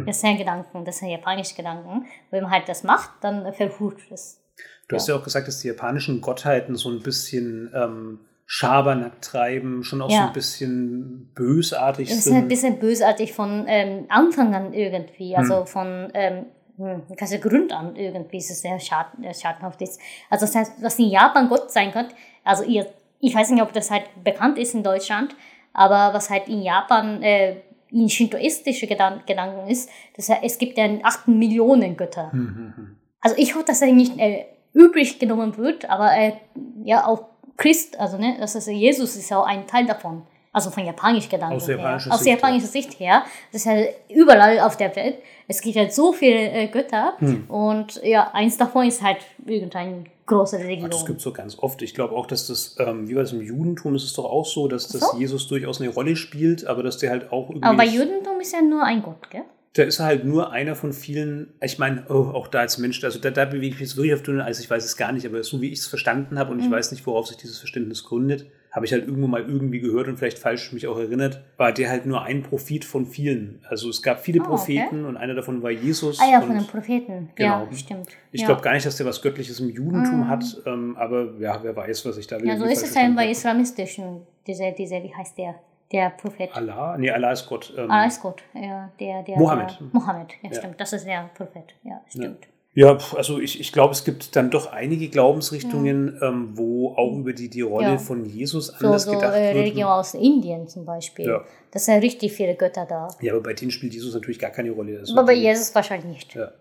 Das 0.04 0.20
sind 0.20 0.38
Gedanken, 0.38 0.84
das 0.84 0.98
sind 0.98 1.10
japanische 1.10 1.54
Gedanken. 1.54 2.06
Wenn 2.30 2.42
man 2.42 2.50
halt 2.50 2.68
das 2.68 2.82
macht, 2.82 3.10
dann 3.20 3.52
verflucht 3.52 4.10
es. 4.10 4.42
Du 4.88 4.96
hast 4.96 5.08
ja 5.08 5.14
auch 5.14 5.22
gesagt, 5.22 5.46
dass 5.46 5.60
die 5.60 5.68
japanischen 5.68 6.20
Gottheiten 6.20 6.74
so 6.74 6.88
ein 6.90 7.00
bisschen 7.02 7.70
ähm, 7.72 8.18
Schabernack 8.46 9.20
treiben, 9.22 9.84
schon 9.84 10.02
auch 10.02 10.10
so 10.10 10.16
Ja. 10.16 10.26
ein 10.26 10.32
bisschen 10.32 11.30
bösartig 11.34 12.08
Das 12.08 12.18
ist 12.18 12.24
sind. 12.24 12.36
ein 12.36 12.48
bisschen 12.48 12.78
bösartig 12.78 13.32
von 13.32 13.64
ähm, 13.68 14.06
Anfang 14.08 14.54
an 14.54 14.72
irgendwie, 14.72 15.36
also 15.36 15.64
von 15.66 16.10
ähm, 16.14 16.46
hm, 16.76 17.02
ganze 17.16 17.38
Grund 17.40 17.72
an 17.72 17.96
irgendwie 17.96 18.38
ist 18.38 18.50
es 18.50 18.62
sehr 18.62 18.78
schaden, 18.78 19.24
schadenhaft 19.34 19.82
ist. 19.82 20.00
Also 20.30 20.46
das 20.46 20.54
heißt, 20.54 20.72
was 20.82 20.98
in 20.98 21.10
Japan 21.10 21.48
Gott 21.48 21.72
sein 21.72 21.90
kann, 21.90 22.06
also 22.46 22.64
ihr, 22.64 22.86
ich 23.20 23.34
weiß 23.34 23.50
nicht, 23.50 23.62
ob 23.62 23.72
das 23.72 23.90
halt 23.90 24.04
bekannt 24.22 24.58
ist 24.58 24.74
in 24.74 24.82
Deutschland, 24.82 25.34
aber 25.72 26.14
was 26.14 26.30
halt 26.30 26.48
in 26.48 26.62
Japan 26.62 27.22
äh, 27.22 27.56
in 27.90 28.08
shintoistische 28.08 28.86
Gedan 28.86 29.22
Gedanken 29.26 29.68
ist, 29.68 29.90
das 30.16 30.28
heißt, 30.28 30.42
es 30.42 30.58
gibt 30.58 30.78
ja 30.78 30.88
8 31.02 31.28
Millionen 31.28 31.96
Götter. 31.96 32.30
Also 33.20 33.36
ich 33.38 33.54
hoffe, 33.54 33.64
dass 33.66 33.82
er 33.82 33.92
nicht 33.92 34.18
äh, 34.18 34.46
übrig 34.72 35.18
genommen 35.18 35.56
wird, 35.56 35.88
aber 35.88 36.16
äh, 36.16 36.32
ja 36.84 37.06
auch 37.06 37.26
Christ, 37.56 37.98
also 37.98 38.18
ne, 38.18 38.36
das 38.38 38.54
ist 38.54 38.68
Jesus 38.68 39.16
ist 39.16 39.30
ja 39.30 39.38
auch 39.40 39.46
ein 39.46 39.66
Teil 39.66 39.86
davon. 39.86 40.22
Also 40.56 40.70
von 40.70 40.86
japanischer 40.86 41.28
Gedanken 41.28 41.56
Aus 41.56 41.68
her. 41.68 41.76
japanischer 41.76 42.12
Aus 42.14 42.20
Sicht, 42.20 42.34
japanischer 42.34 42.66
Sicht 42.66 42.98
her. 42.98 43.24
Das 43.52 43.60
ist 43.60 43.66
ja 43.66 43.76
überall 44.08 44.60
auf 44.60 44.78
der 44.78 44.96
Welt. 44.96 45.16
Es 45.48 45.60
gibt 45.60 45.76
halt 45.76 45.92
so 45.92 46.12
viele 46.14 46.50
äh, 46.50 46.68
Götter 46.68 47.12
Hm. 47.18 47.44
und 47.48 48.00
ja, 48.02 48.30
eins 48.32 48.56
davon 48.56 48.86
ist 48.86 49.02
halt 49.02 49.18
irgendeine 49.44 50.04
große 50.24 50.58
Religion. 50.58 50.88
Das 50.90 51.04
gibt 51.04 51.18
es 51.18 51.24
so 51.24 51.32
ganz 51.32 51.58
oft. 51.58 51.82
Ich 51.82 51.92
glaube 51.92 52.14
auch, 52.16 52.26
dass 52.26 52.46
das, 52.46 52.74
ähm, 52.78 53.06
wie 53.06 53.14
war 53.14 53.22
das 53.22 53.32
im 53.32 53.42
Judentum, 53.42 53.94
ist 53.96 54.04
es 54.04 54.14
doch 54.14 54.24
auch 54.24 54.46
so, 54.46 54.66
dass 54.66 54.88
das 54.88 55.10
so? 55.10 55.18
Jesus 55.18 55.46
durchaus 55.46 55.78
eine 55.80 55.90
Rolle 55.90 56.16
spielt, 56.16 56.66
aber 56.66 56.82
dass 56.82 56.96
der 56.96 57.10
halt 57.10 57.30
auch 57.32 57.50
irgendwie. 57.50 57.62
aber 57.66 57.76
bei 57.76 57.86
Judentum 57.86 58.40
ist 58.40 58.52
ja 58.54 58.62
nur 58.62 58.82
ein 58.82 59.02
Gott, 59.02 59.28
gell? 59.30 59.42
Da 59.74 59.82
ist 59.82 60.00
halt 60.00 60.24
nur 60.24 60.52
einer 60.52 60.74
von 60.74 60.94
vielen, 60.94 61.52
ich 61.60 61.78
meine, 61.78 62.06
oh, 62.08 62.30
auch 62.32 62.48
da 62.48 62.60
als 62.60 62.78
Mensch, 62.78 63.04
also 63.04 63.18
da, 63.18 63.30
da 63.30 63.44
bewege 63.44 63.66
ich 63.66 63.72
mich 63.74 63.80
jetzt 63.90 63.96
wirklich 63.98 64.14
auf 64.14 64.22
dünne 64.22 64.42
Eis, 64.42 64.58
ich 64.58 64.70
weiß 64.70 64.82
es 64.86 64.96
gar 64.96 65.12
nicht, 65.12 65.26
aber 65.26 65.42
so 65.44 65.60
wie 65.60 65.68
ich 65.70 65.80
es 65.80 65.86
verstanden 65.86 66.38
habe 66.38 66.50
und 66.50 66.56
Mhm. 66.60 66.64
ich 66.64 66.70
weiß 66.70 66.92
nicht, 66.92 67.06
worauf 67.06 67.26
sich 67.26 67.36
dieses 67.36 67.58
Verständnis 67.58 68.02
gründet, 68.02 68.46
habe 68.76 68.84
ich 68.84 68.92
halt 68.92 69.06
irgendwo 69.08 69.26
mal 69.26 69.40
irgendwie 69.40 69.80
gehört 69.80 70.06
und 70.06 70.18
vielleicht 70.18 70.38
falsch 70.38 70.70
mich 70.74 70.86
auch 70.86 70.98
erinnert, 70.98 71.40
war 71.56 71.72
der 71.72 71.88
halt 71.88 72.04
nur 72.04 72.22
ein 72.22 72.42
Prophet 72.42 72.84
von 72.84 73.06
vielen. 73.06 73.64
Also 73.70 73.88
es 73.88 74.02
gab 74.02 74.20
viele 74.20 74.40
okay. 74.40 74.48
Propheten 74.50 75.06
und 75.06 75.16
einer 75.16 75.34
davon 75.34 75.62
war 75.62 75.70
Jesus. 75.70 76.20
Ah 76.20 76.30
ja, 76.30 76.42
von 76.42 76.54
den 76.54 76.66
Propheten. 76.66 77.30
Genau. 77.36 77.66
Ja, 77.70 77.72
stimmt. 77.72 78.08
Ich 78.32 78.42
ja. 78.42 78.48
glaube 78.48 78.60
gar 78.60 78.74
nicht, 78.74 78.84
dass 78.84 78.98
der 78.98 79.06
was 79.06 79.22
Göttliches 79.22 79.60
im 79.60 79.70
Judentum 79.70 80.28
hat, 80.28 80.44
ähm, 80.66 80.94
aber 80.98 81.32
ja, 81.40 81.58
wer 81.62 81.74
weiß, 81.74 82.04
was 82.04 82.18
ich 82.18 82.26
da 82.26 82.38
Ja, 82.38 82.58
so 82.58 82.66
ist 82.66 82.84
es 82.84 82.92
dann 82.92 83.16
bei 83.16 83.30
islamistischen, 83.30 84.26
diese, 84.46 84.70
diese, 84.76 85.02
wie 85.02 85.14
heißt 85.14 85.38
der? 85.38 85.54
Der 85.90 86.10
Prophet. 86.10 86.54
Allah? 86.54 86.98
Nee, 86.98 87.10
Allah 87.10 87.32
ist 87.32 87.46
Gott. 87.46 87.72
Ähm, 87.78 87.90
Ah, 87.90 88.04
ist 88.04 88.20
gut. 88.20 88.42
Ja, 88.52 88.90
der, 89.00 89.22
der, 89.22 89.38
Mohammed. 89.38 89.78
Der, 89.80 89.86
Mohammed, 89.92 90.32
ja, 90.42 90.50
Ja. 90.50 90.58
stimmt. 90.58 90.80
Das 90.80 90.92
ist 90.92 91.06
der 91.06 91.30
Prophet. 91.34 91.74
Ja, 91.82 92.02
stimmt. 92.08 92.44
Ja, 92.44 92.50
pf, 92.98 93.14
also 93.14 93.38
ich, 93.40 93.58
ich 93.58 93.72
glaube, 93.72 93.92
es 93.94 94.04
gibt 94.04 94.36
dann 94.36 94.50
doch 94.50 94.70
einige 94.70 95.08
Glaubensrichtungen, 95.08 96.18
ähm, 96.20 96.50
wo 96.52 96.90
auch 96.94 97.16
über 97.16 97.32
die, 97.32 97.48
die 97.48 97.62
Rolle 97.62 97.86
Ja. 97.92 97.98
von 97.98 98.24
Jesus 98.26 98.66
So, 98.66 98.86
anders 98.86 99.04
so 99.04 99.12
gedacht 99.12 99.34
äh, 99.34 99.54
wird. 99.54 99.56
Religion 99.64 99.88
aus 99.88 100.12
Indien 100.14 100.68
zum 100.68 100.84
Beispiel. 100.84 101.26
Ja. 101.26 101.44
Das 101.70 101.86
sind 101.86 102.02
richtig 102.02 102.32
viele 102.32 102.54
Götter 102.54 102.84
da. 102.86 103.08
Ja, 103.22 103.32
aber 103.32 103.42
bei 103.42 103.54
denen 103.54 103.70
spielt 103.70 103.94
Jesus 103.94 104.12
natürlich 104.14 104.38
gar 104.38 104.50
keine 104.50 104.70
Rolle. 104.72 104.98
Also 104.98 105.14
Aber 105.16 105.26
bei 105.26 105.32
Jesus 105.34 105.74
wahrscheinlich 105.74 106.06
nicht. 106.12 106.34
Ja. 106.34 106.52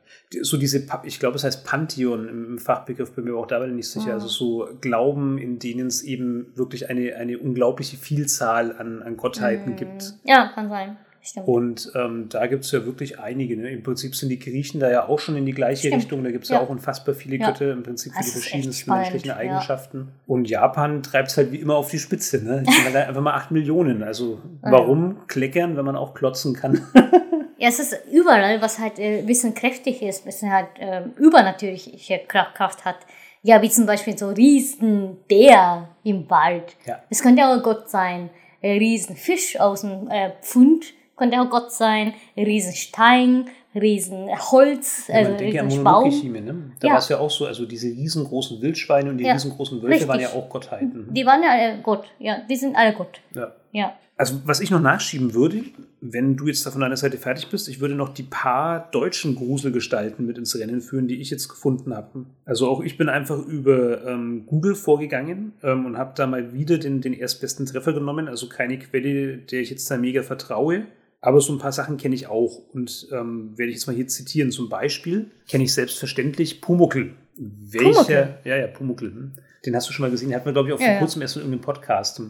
So 0.42 0.58
diese, 0.58 0.86
ich 1.04 1.20
glaube, 1.20 1.36
es 1.36 1.44
heißt 1.44 1.66
Pantheon 1.66 2.28
im 2.28 2.60
Fachbegriff, 2.60 3.12
bin 3.12 3.26
mir 3.26 3.32
aber 3.32 3.42
auch 3.42 3.48
dabei 3.48 3.68
nicht 3.68 3.90
sicher. 3.90 4.12
Ah. 4.12 4.14
Also 4.14 4.28
so 4.28 4.68
Glauben, 4.82 5.38
in 5.38 5.60
denen 5.60 5.88
es 5.88 6.02
eben 6.02 6.48
wirklich 6.56 6.90
eine, 6.90 7.16
eine 7.16 7.38
unglaubliche 7.40 7.98
Vielzahl 7.98 8.76
an, 8.78 9.02
an 9.04 9.18
Gottheiten 9.18 9.74
Mm. 9.74 9.76
gibt. 9.76 10.14
Ja, 10.24 10.48
kann 10.56 10.70
sein. 10.70 10.98
Stimmt. 11.26 11.48
Und 11.48 11.92
ähm, 11.96 12.30
da 12.30 12.46
gibt 12.46 12.66
es 12.66 12.72
ja 12.72 12.86
wirklich 12.86 13.20
einige. 13.20 13.58
Ne? 13.58 13.72
Im 13.72 13.82
Prinzip 13.82 14.16
sind 14.16 14.30
die 14.30 14.38
Griechen 14.38 14.80
da 14.80 14.92
ja 14.92 15.08
auch 15.08 15.18
schon 15.18 15.36
in 15.36 15.46
die 15.46 15.54
gleiche 15.54 15.88
Stimmt. 15.88 15.96
Richtung. 16.04 16.24
Da 16.24 16.30
gibt 16.30 16.44
es 16.44 16.52
ja. 16.52 16.58
Ja. 16.58 16.62
auch 16.64 16.70
unfassbar 16.70 17.16
viele 17.16 17.38
Ja. 17.38 17.48
Götter, 17.48 17.72
im 17.72 17.82
Prinzip 17.82 18.14
für 18.14 18.24
die 18.24 18.30
verschiedensten 18.30 18.92
menschlichen 18.92 19.30
ja. 19.30 19.36
Eigenschaften. 19.38 20.10
Und 20.28 20.48
Japan 20.48 21.02
treibt 21.02 21.30
es 21.30 21.38
halt 21.38 21.52
wie 21.52 21.58
immer 21.58 21.76
auf 21.76 21.90
die 21.90 21.98
Spitze. 21.98 22.44
Ne? 22.44 22.64
Einfach 22.94 23.22
mal 23.22 23.34
8 23.34 23.52
Millionen. 23.52 24.04
Also 24.04 24.40
warum 24.62 25.26
kleckern, 25.28 25.76
wenn 25.76 25.86
man 25.86 25.96
auch 25.96 26.14
klotzen 26.14 26.54
kann? 26.54 26.82
Ja, 27.58 27.70
es 27.70 27.80
ist 27.80 27.98
überall, 28.12 28.62
was 28.62 28.80
halt 28.80 29.00
äh, 29.00 29.20
ein 29.20 29.26
bisschen 29.26 29.54
kräftig 29.54 30.02
ist, 30.02 30.24
ein 30.24 30.26
bisschen 30.26 30.52
halt 30.52 30.68
ähm, 30.78 31.14
übernatürliche 31.18 32.20
Kraft, 32.28 32.84
hat. 32.84 32.98
Ja, 33.44 33.62
wie 33.62 33.70
zum 33.70 33.86
Beispiel 33.86 34.18
so 34.18 34.30
Riesenbär 34.30 35.88
im 36.04 36.30
Wald. 36.30 36.76
Ja. 36.86 37.02
Es 37.10 37.22
könnte 37.22 37.46
auch 37.46 37.62
Gott 37.64 37.90
sein. 37.90 38.30
Ein 38.62 38.78
Riesenfisch 38.78 39.60
aus 39.60 39.82
dem 39.82 40.10
äh, 40.10 40.32
Pfund 40.42 40.94
könnte 41.16 41.40
auch 41.42 41.50
Gott 41.50 41.72
sein. 41.72 42.14
Ein 42.36 42.46
Riesenstein, 42.46 43.46
Riesenholz, 43.76 45.08
Ja, 45.08 45.16
also 45.16 45.38
denke 45.38 45.60
an. 45.62 45.68
Mononoke-Chime, 45.68 46.42
ne? 46.42 46.56
Da 46.80 46.88
Ja. 46.88 46.94
war 46.94 47.00
es 47.00 47.10
ja 47.10 47.20
auch 47.20 47.30
so, 47.32 47.46
also 47.46 47.66
diese 47.66 47.88
riesengroßen 47.88 48.62
Wildschweine 48.62 49.10
und 49.10 49.18
die 49.18 49.26
Ja, 49.26 49.34
riesengroßen 49.34 49.82
Wölfe 49.82 50.08
waren 50.08 50.20
ja 50.20 50.28
richtig. 50.28 50.44
auch 50.44 50.50
Gottheiten. 50.50 51.08
Die 51.14 51.26
waren 51.26 51.44
ja 51.44 51.50
alle 51.52 51.82
Gott. 51.82 52.06
Ja, 52.20 52.38
die 52.50 52.56
sind 52.56 52.76
alle 52.76 52.94
Gott. 52.94 53.20
Ja. 53.34 53.54
Ja. 53.72 53.94
Also 54.18 54.40
was 54.46 54.62
ich 54.62 54.72
noch 54.72 54.80
nachschieben 54.80 55.34
würde, 55.34 55.62
wenn 56.00 56.38
du 56.38 56.48
jetzt 56.48 56.66
da 56.66 56.72
von 56.72 56.80
deiner 56.80 56.96
Seite 56.96 57.18
fertig 57.18 57.50
bist, 57.50 57.68
ich 57.68 57.82
würde 57.82 57.96
noch 57.96 58.14
die 58.14 58.24
paar 58.24 58.88
deutschen 58.92 59.36
Gruselgestalten 59.36 60.26
mit 60.26 60.38
ins 60.38 60.58
Rennen 60.58 60.80
führen, 60.80 61.10
die 61.10 61.20
ich 61.20 61.30
jetzt 61.32 61.50
gefunden 61.50 61.94
habe. 61.94 62.26
Also 62.46 62.70
auch 62.70 62.82
ich 62.82 62.98
bin 62.98 63.10
einfach 63.10 63.40
über 63.46 64.06
ähm, 64.06 64.46
Google 64.46 64.76
vorgegangen 64.76 65.52
ähm, 65.64 65.86
und 65.86 65.98
habe 65.98 66.14
da 66.16 66.28
mal 66.28 66.54
wieder 66.54 66.78
den, 66.78 67.02
den 67.02 67.12
erstbesten 67.12 67.66
Treffer 67.66 67.92
genommen. 67.92 68.30
Also 68.30 68.48
keine 68.48 68.80
Quelle, 68.80 69.36
der 69.38 69.60
ich 69.60 69.70
jetzt 69.70 69.92
da 69.92 69.98
mega 69.98 70.24
vertraue. 70.24 70.86
Aber 71.26 71.42
so 71.42 71.52
ein 71.52 71.58
paar 71.58 71.72
Sachen 71.72 71.98
kenne 71.98 72.14
ich 72.14 72.28
auch 72.28 72.62
und 72.72 73.08
ähm, 73.12 73.58
werde 73.58 73.72
ich 73.72 73.78
jetzt 73.78 73.88
mal 73.88 73.96
hier 73.96 74.08
zitieren. 74.08 74.52
Zum 74.52 74.70
Beispiel 74.70 75.32
kenne 75.50 75.64
ich 75.64 75.74
selbstverständlich 75.74 76.62
Pumuckl. 76.62 77.16
Welcher, 77.36 77.90
Pumuckl? 77.90 78.38
ja, 78.44 78.56
ja, 78.56 78.68
Pumuckl. 78.68 79.08
hm. 79.08 79.32
Den 79.66 79.76
hast 79.76 79.90
du 79.90 79.94
schon 79.94 80.04
mal 80.04 80.12
gesehen. 80.12 80.30
Den 80.30 80.36
hatten 80.36 80.46
wir, 80.46 80.54
glaube 80.54 80.70
ich, 80.70 80.76
auch 80.76 80.80
vor 80.80 80.88
ja. 80.88 81.00
kurzem 81.00 81.24
erst 81.24 81.38
in 81.38 81.42
irgendeinem 81.42 81.64
Podcast. 81.64 82.22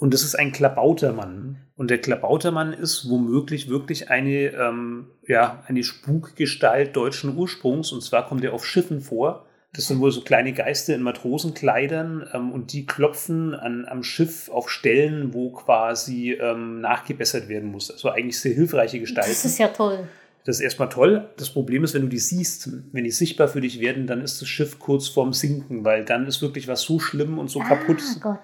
Und 0.00 0.12
das 0.12 0.24
ist 0.24 0.34
ein 0.34 0.50
Klabautermann. 0.50 1.58
Und 1.76 1.92
der 1.92 1.98
Klabautermann 1.98 2.72
ist 2.72 3.08
womöglich 3.08 3.68
wirklich 3.68 4.10
eine, 4.10 4.52
ähm, 4.52 5.06
ja, 5.28 5.62
eine 5.68 5.84
Spukgestalt 5.84 6.96
deutschen 6.96 7.36
Ursprungs. 7.36 7.92
Und 7.92 8.02
zwar 8.02 8.26
kommt 8.26 8.42
er 8.42 8.52
auf 8.52 8.66
Schiffen 8.66 9.00
vor. 9.00 9.46
Das 9.72 9.86
sind 9.86 10.00
wohl 10.00 10.10
so 10.10 10.22
kleine 10.22 10.52
Geister 10.52 10.94
in 10.96 11.02
Matrosenkleidern 11.02 12.28
ähm, 12.32 12.50
und 12.50 12.72
die 12.72 12.86
klopfen 12.86 13.54
an, 13.54 13.86
am 13.86 14.02
Schiff 14.02 14.48
auf 14.48 14.68
Stellen, 14.68 15.32
wo 15.32 15.50
quasi 15.50 16.32
ähm, 16.32 16.80
nachgebessert 16.80 17.48
werden 17.48 17.70
muss. 17.70 17.90
Also 17.90 18.10
eigentlich 18.10 18.40
sehr 18.40 18.54
hilfreiche 18.54 18.98
Gestalten. 18.98 19.30
Das 19.30 19.44
ist 19.44 19.58
ja 19.58 19.68
toll. 19.68 20.08
Das 20.44 20.56
ist 20.56 20.62
erstmal 20.62 20.88
toll. 20.88 21.28
Das 21.36 21.50
Problem 21.50 21.84
ist, 21.84 21.94
wenn 21.94 22.02
du 22.02 22.08
die 22.08 22.18
siehst, 22.18 22.70
wenn 22.92 23.04
die 23.04 23.10
sichtbar 23.10 23.46
für 23.46 23.60
dich 23.60 23.80
werden, 23.80 24.06
dann 24.06 24.22
ist 24.22 24.40
das 24.40 24.48
Schiff 24.48 24.78
kurz 24.78 25.06
vorm 25.06 25.32
Sinken, 25.32 25.84
weil 25.84 26.04
dann 26.04 26.26
ist 26.26 26.42
wirklich 26.42 26.66
was 26.66 26.80
so 26.82 26.98
schlimm 26.98 27.38
und 27.38 27.48
so 27.48 27.60
ah, 27.60 27.68
kaputt, 27.68 28.02
Gott. 28.20 28.38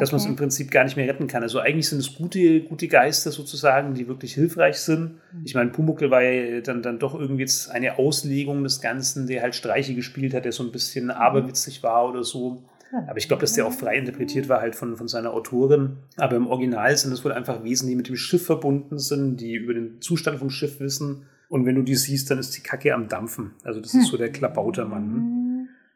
Dass 0.00 0.12
man 0.12 0.16
es 0.18 0.24
Okay. 0.24 0.30
im 0.30 0.36
Prinzip 0.36 0.70
gar 0.70 0.84
nicht 0.84 0.96
mehr 0.96 1.06
retten 1.08 1.26
kann. 1.26 1.42
Also 1.42 1.60
eigentlich 1.60 1.88
sind 1.88 1.98
es 1.98 2.14
gute, 2.14 2.60
gute 2.62 2.88
Geister 2.88 3.30
sozusagen, 3.30 3.94
die 3.94 4.08
wirklich 4.08 4.34
hilfreich 4.34 4.78
sind. 4.78 5.14
Mhm. 5.32 5.42
Ich 5.44 5.54
meine, 5.54 5.70
Pumuckl 5.70 6.10
war 6.10 6.22
ja 6.22 6.60
dann, 6.60 6.82
dann 6.82 6.98
doch 6.98 7.18
irgendwie 7.18 7.42
jetzt 7.42 7.70
eine 7.70 7.98
Auslegung 7.98 8.62
des 8.64 8.80
Ganzen, 8.80 9.26
der 9.26 9.42
halt 9.42 9.54
Streiche 9.54 9.94
gespielt 9.94 10.34
hat, 10.34 10.44
der 10.44 10.52
so 10.52 10.62
ein 10.64 10.72
bisschen 10.72 11.10
aberwitzig 11.10 11.82
war 11.82 12.08
oder 12.08 12.24
so. 12.24 12.62
Aber 13.06 13.18
ich 13.18 13.28
glaube, 13.28 13.42
dass 13.42 13.52
der 13.52 13.66
auch 13.66 13.72
frei 13.72 13.96
interpretiert 13.98 14.48
war 14.48 14.60
halt 14.60 14.74
von, 14.74 14.96
von 14.96 15.06
seiner 15.06 15.32
Autorin. 15.32 15.98
Aber 16.16 16.34
im 16.34 16.48
Original 16.48 16.96
sind 16.96 17.12
es 17.12 17.24
wohl 17.24 17.30
einfach 17.32 17.62
Wesen, 17.62 17.88
die 17.88 17.94
mit 17.94 18.08
dem 18.08 18.16
Schiff 18.16 18.46
verbunden 18.46 18.98
sind, 18.98 19.36
die 19.36 19.54
über 19.54 19.74
den 19.74 20.00
Zustand 20.00 20.40
vom 20.40 20.50
Schiff 20.50 20.80
wissen. 20.80 21.22
Und 21.48 21.66
wenn 21.66 21.76
du 21.76 21.82
die 21.82 21.94
siehst, 21.94 22.30
dann 22.30 22.38
ist 22.38 22.56
die 22.56 22.62
Kacke 22.62 22.92
am 22.94 23.08
Dampfen. 23.08 23.52
Also 23.62 23.80
das 23.80 23.94
ist 23.94 24.06
so 24.08 24.16
der 24.16 24.30
Klabautermann. 24.32 25.39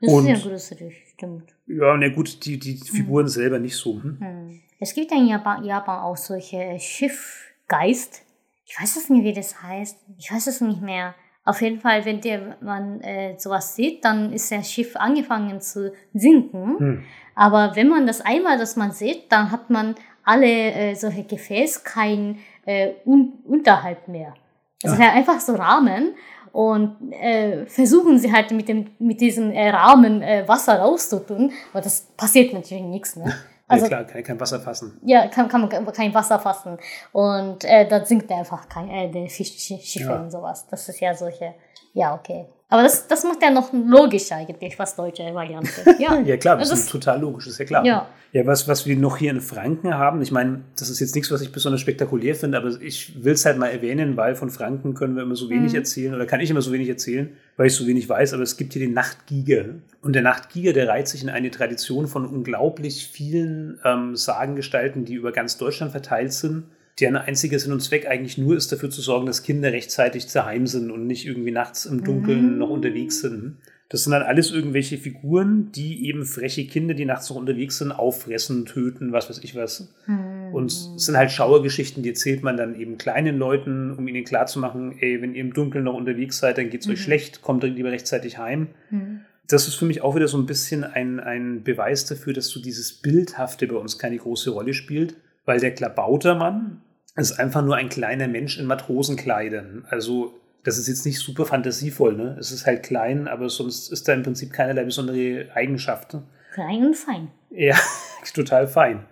Das 0.05 0.13
Und- 0.13 0.29
ist 0.29 0.45
ja 0.45 0.51
gruselig, 0.51 0.95
stimmt. 1.15 1.55
Ja, 1.67 1.97
na 1.97 2.09
gut, 2.09 2.45
die, 2.45 2.59
die 2.59 2.77
Figuren 2.77 3.29
selber 3.29 3.59
nicht 3.59 3.77
so. 3.77 3.95
Hm? 4.03 4.19
Hm. 4.21 4.61
Es 4.81 4.93
gibt 4.95 5.13
in 5.13 5.27
Japan, 5.27 5.65
Japan 5.65 6.01
auch 6.03 6.17
solche 6.17 6.79
Schiffgeist. 6.79 8.23
Ich 8.67 8.81
weiß 8.81 8.97
es 8.97 9.11
nicht, 9.11 9.25
wie 9.25 9.33
das 9.33 9.63
heißt. 9.63 9.99
Ich 10.19 10.33
weiß 10.33 10.47
es 10.47 10.61
nicht 10.61 10.81
mehr. 10.83 11.15
Auf 11.45 11.61
jeden 11.61 11.79
Fall, 11.81 12.05
wenn 12.07 12.21
der, 12.23 12.57
man 12.61 13.01
äh, 13.03 13.35
sowas 13.39 13.77
sieht, 13.77 14.05
dann 14.05 14.33
ist 14.33 14.51
das 14.51 14.71
Schiff 14.71 14.97
angefangen 14.97 15.61
zu 15.61 15.93
sinken. 16.15 16.79
Hm. 16.79 17.03
Aber 17.35 17.77
wenn 17.77 17.89
man 17.89 18.07
das 18.07 18.21
einmal, 18.23 18.59
das 18.59 18.77
man 18.77 18.93
sieht, 18.93 19.31
dann 19.31 19.51
hat 19.51 19.69
man 19.69 19.95
alle 20.23 20.47
äh, 20.47 20.95
solche 20.95 21.25
Gefäß 21.25 21.85
kein 21.85 22.39
äh, 22.65 22.93
Un 23.05 23.35
Unterhalt 23.45 24.09
mehr. 24.09 24.35
Es 24.83 24.93
ist 24.93 25.01
Ah. 25.01 25.05
ja 25.05 25.13
einfach 25.13 25.41
so 25.41 25.55
Rahmen 25.55 26.15
und 26.55 26.97
äh, 27.13 27.67
versuchen 27.67 28.19
sie 28.19 28.33
halt 28.33 28.51
mit 28.53 28.69
dem 28.69 28.87
mit 28.99 29.21
diesem 29.21 29.51
äh, 29.51 29.69
Rahmen 29.71 30.23
äh, 30.23 30.45
Wasser 30.47 30.79
rauszutun, 30.79 31.51
aber 31.73 31.83
das 31.83 32.03
passiert 32.17 32.53
natürlich 32.55 32.85
nichts. 32.85 33.17
Ne? 33.17 33.25
Also 33.67 33.87
ja, 33.87 33.89
klar, 33.89 34.05
kann 34.05 34.23
kein 34.23 34.39
Wasser 34.41 34.61
fassen. 34.61 35.01
ja, 35.05 35.27
kann, 35.29 35.49
kann 35.49 35.63
man 35.63 35.93
kein 35.93 36.13
Wasser 36.15 36.39
fassen. 36.39 36.77
Und 37.13 37.65
äh, 37.65 37.89
da 37.89 38.05
sinkt 38.05 38.31
einfach 38.31 38.69
kein, 38.69 38.89
äh, 38.91 39.11
der 39.11 39.27
Fisch, 39.29 39.49
Sch- 39.51 39.81
Schiffe 39.85 40.11
Ja. 40.11 40.21
und 40.23 40.31
sowas. 40.31 40.67
Das 40.71 40.89
ist 40.89 41.01
ja 41.01 41.13
solche, 41.15 41.55
ja, 41.95 42.15
okay. 42.15 42.45
Aber 42.71 42.83
das, 42.83 43.07
das 43.07 43.23
macht 43.25 43.43
ja 43.43 43.51
noch 43.51 43.73
logisch 43.73 44.33
eigentlich, 44.33 44.77
was 44.79 44.97
deutsche 44.97 45.23
Variante. 45.35 45.71
Ja, 45.99 46.19
Ja, 46.21 46.37
klar, 46.37 46.57
das 46.57 46.71
Das 46.71 46.79
ist 46.79 46.85
ist- 46.87 46.91
total 46.93 47.21
logisch, 47.21 47.47
ist 47.47 47.59
ja 47.59 47.65
klar. 47.67 47.85
Ja. 47.85 48.09
ja 48.33 48.47
was, 48.47 48.67
was 48.67 48.87
wir 48.87 48.97
noch 48.97 49.19
hier 49.19 49.31
in 49.31 49.41
Franken 49.43 49.95
haben, 49.95 50.23
ich 50.23 50.33
meine, 50.33 50.63
das 50.79 50.89
ist 50.89 50.99
jetzt 50.99 51.15
nichts, 51.15 51.31
was 51.31 51.41
ich 51.43 51.53
besonders 51.53 51.83
spektakulär 51.83 52.35
finde, 52.35 52.57
aber 52.59 52.71
ich 52.81 53.23
will 53.23 53.35
es 53.35 53.45
halt 53.45 53.59
mal 53.59 53.69
erwähnen, 53.69 54.17
weil 54.17 54.35
von 54.35 54.49
Franken 54.51 54.95
können 54.95 55.15
wir 55.15 55.23
immer 55.25 55.37
so 55.37 55.51
wenig 55.51 55.73
Mhm. 55.73 55.79
erzählen 55.79 56.15
oder 56.15 56.27
kann 56.27 56.41
ich 56.41 56.51
immer 56.51 56.63
so 56.63 56.73
wenig 56.73 56.89
erzählen, 56.89 57.37
weil 57.59 57.67
ich 57.67 57.75
so 57.75 57.87
wenig 57.87 58.09
weiß, 58.09 58.33
aber 58.33 58.43
es 58.43 58.57
gibt 58.57 58.73
hier 58.73 58.81
den 58.83 58.95
Nachtgiger. 58.95 59.67
Und 60.03 60.15
der 60.15 60.23
Nachtgiger, 60.23 60.73
der 60.73 60.89
reiht 60.89 61.07
sich 61.07 61.23
in 61.23 61.29
eine 61.29 61.51
Tradition 61.51 62.09
von 62.09 62.27
unglaublich 62.27 63.07
vielen 63.13 63.79
ähm, 63.85 64.17
Sagengestalten, 64.17 65.05
die 65.05 65.15
über 65.15 65.33
ganz 65.33 65.59
Deutschland 65.59 65.93
verteilt 65.93 66.33
sind, 66.33 66.65
deren 67.01 67.17
einziger 67.17 67.59
Sinn 67.59 67.73
und 67.73 67.81
Zweck 67.81 68.07
eigentlich 68.07 68.39
nur 68.39 68.57
ist, 68.57 68.71
dafür 68.71 68.91
zu 68.91 69.01
sorgen, 69.01 69.27
dass 69.27 69.43
Kinder 69.43 69.73
rechtzeitig 69.73 70.29
zu 70.29 70.45
Heim 70.45 70.67
sind 70.67 70.91
und 70.91 71.07
nicht 71.07 71.27
irgendwie 71.27 71.51
nachts 71.51 71.87
im 71.87 72.05
Dunkeln 72.05 72.53
Mhm. 72.53 72.59
noch 72.59 72.71
unterwegs 72.71 73.21
sind. 73.21 73.57
Das 73.91 74.03
sind 74.03 74.13
dann 74.13 74.23
alles 74.23 74.51
irgendwelche 74.51 74.97
Figuren, 74.97 75.71
die 75.73 76.07
eben 76.09 76.25
freche 76.25 76.67
Kinder, 76.67 76.95
die 76.95 77.05
nachts 77.05 77.29
noch 77.31 77.37
unterwegs 77.37 77.79
sind, 77.79 77.93
auffressen, 77.93 78.65
töten, 78.65 79.13
was 79.13 79.29
weiß 79.29 79.45
ich 79.45 79.55
was. 79.55 79.93
Hm. 80.07 80.55
Und 80.55 80.73
es 80.73 80.91
sind 80.97 81.17
halt 81.17 81.31
Schauergeschichten, 81.31 82.03
die 82.03 82.09
erzählt 82.09 82.43
man 82.43 82.57
dann 82.57 82.81
eben 82.81 82.97
kleinen 82.97 83.39
Leuten, 83.39 83.93
um 83.93 84.09
ihnen 84.09 84.25
klarzumachen, 84.25 84.97
ey, 85.01 85.21
wenn 85.21 85.35
ihr 85.35 85.43
im 85.43 85.53
Dunkeln 85.53 85.85
noch 85.85 85.95
unterwegs 85.95 86.39
seid, 86.39 86.59
dann 86.59 86.71
geht's 86.71 86.89
euch 86.89 87.03
schlecht, 87.03 87.43
kommt 87.43 87.63
lieber 87.63 87.93
rechtzeitig 87.93 88.39
heim. 88.39 88.69
Hm. 88.89 89.21
Das 89.47 89.69
ist 89.69 89.75
für 89.75 89.85
mich 89.85 90.01
auch 90.01 90.17
wieder 90.17 90.29
so 90.29 90.39
ein 90.39 90.47
bisschen 90.47 90.83
ein, 90.83 91.21
ein 91.21 91.63
Beweis 91.63 92.07
dafür, 92.07 92.33
dass 92.33 92.49
so 92.49 92.63
dieses 92.63 92.95
Bildhafte 92.95 93.67
bei 93.67 93.77
uns 93.77 93.99
keine 93.99 94.17
große 94.17 94.51
Rolle 94.51 94.73
spielt, 94.73 95.15
weil 95.45 95.61
der 95.61 95.75
Klabautermann 95.75 96.81
ist 97.17 97.39
einfach 97.39 97.63
nur 97.63 97.77
ein 97.77 97.89
kleiner 97.89 98.29
Mensch 98.29 98.59
in 98.59 98.67
Matrosenkleidern. 98.67 99.87
Also 99.89 100.35
das 100.65 100.79
ist 100.79 100.89
jetzt 100.89 101.07
nicht 101.07 101.21
super 101.21 101.45
fantasievoll, 101.45 102.17
ne? 102.17 102.37
Es 102.41 102.51
ist 102.51 102.67
halt 102.67 102.83
klein, 102.83 103.29
aber 103.29 103.49
sonst 103.49 103.93
ist 103.93 104.09
da 104.09 104.15
im 104.15 104.23
Prinzip 104.23 104.53
keinerlei 104.53 104.85
besondere 104.85 105.49
Eigenschaft. 105.55 106.17
Klein 106.55 106.87
und 106.87 106.97
fein. 106.97 107.29
Ja, 107.51 107.77
total 108.35 108.67
fein. 108.67 109.05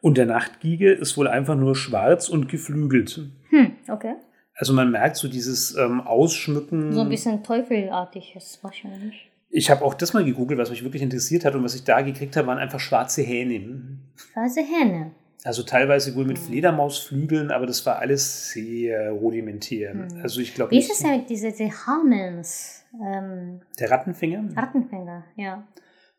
Und 0.00 0.18
der 0.18 0.26
Nachtgiege 0.26 0.92
ist 0.92 1.16
wohl 1.16 1.28
einfach 1.28 1.56
nur 1.56 1.76
schwarz 1.76 2.28
und 2.28 2.48
geflügelt. 2.48 3.20
Hm, 3.50 3.72
okay. 3.88 4.14
Also 4.56 4.72
man 4.72 4.90
merkt 4.90 5.16
so 5.16 5.28
dieses 5.28 5.76
ähm, 5.76 6.00
Ausschmücken. 6.00 6.92
So 6.92 7.00
ein 7.00 7.08
bisschen 7.08 7.42
teufelartiges 7.42 8.60
wahrscheinlich. 8.62 9.30
Ich 9.50 9.70
habe 9.70 9.84
auch 9.84 9.94
das 9.94 10.12
mal 10.12 10.24
gegoogelt, 10.24 10.58
was 10.58 10.70
mich 10.70 10.82
wirklich 10.84 11.02
interessiert 11.02 11.44
hat 11.44 11.54
und 11.54 11.64
was 11.64 11.74
ich 11.74 11.84
da 11.84 12.02
gekriegt 12.02 12.36
habe, 12.36 12.48
waren 12.48 12.58
einfach 12.58 12.80
schwarze 12.80 13.22
Hähne. 13.22 13.98
Schwarze 14.14 14.60
Hähne. 14.60 15.12
Also 15.46 15.62
teilweise 15.62 16.14
wohl 16.16 16.24
mit 16.24 16.38
Fledermausflügeln, 16.38 17.50
aber 17.50 17.66
das 17.66 17.84
war 17.84 17.98
alles 17.98 18.50
sehr 18.50 19.10
rudimentär. 19.12 19.94
Also 20.22 20.40
ich 20.40 20.54
glaube 20.54 20.70
Wie 20.72 20.78
ist 20.78 20.88
nicht. 20.88 20.96
es 21.00 21.02
ja 21.02 21.16
mit 21.16 21.28
diese, 21.28 21.50
diese 21.52 21.70
Hamels? 21.86 22.84
Ähm, 22.94 23.60
Der 23.78 23.90
Rattenfinger, 23.90 24.48
Rattenfänger, 24.56 25.24
ja. 25.36 25.66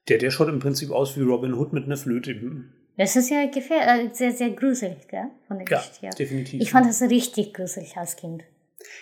der, 0.09 0.17
der 0.19 0.29
schaut 0.29 0.49
im 0.49 0.59
Prinzip 0.59 0.91
aus 0.91 1.17
wie 1.17 1.21
Robin 1.23 1.53
Hood 1.55 1.73
mit 1.73 1.85
einer 1.85 1.97
Flöte. 1.97 2.35
Das 2.97 3.15
ist 3.15 3.29
ja 3.29 3.45
gefähr 3.47 3.81
äh, 4.05 4.09
sehr, 4.13 4.31
sehr 4.31 4.51
gruselig, 4.51 5.07
gell? 5.07 5.25
Von 5.47 5.57
der 5.57 5.67
Ja, 5.69 5.77
Geschichte 5.79 6.01
her. 6.05 6.11
definitiv. 6.17 6.61
Ich 6.61 6.71
fand 6.71 6.85
das 6.87 7.01
richtig 7.01 7.53
gruselig 7.53 7.97
als 7.97 8.15
Kind. 8.15 8.43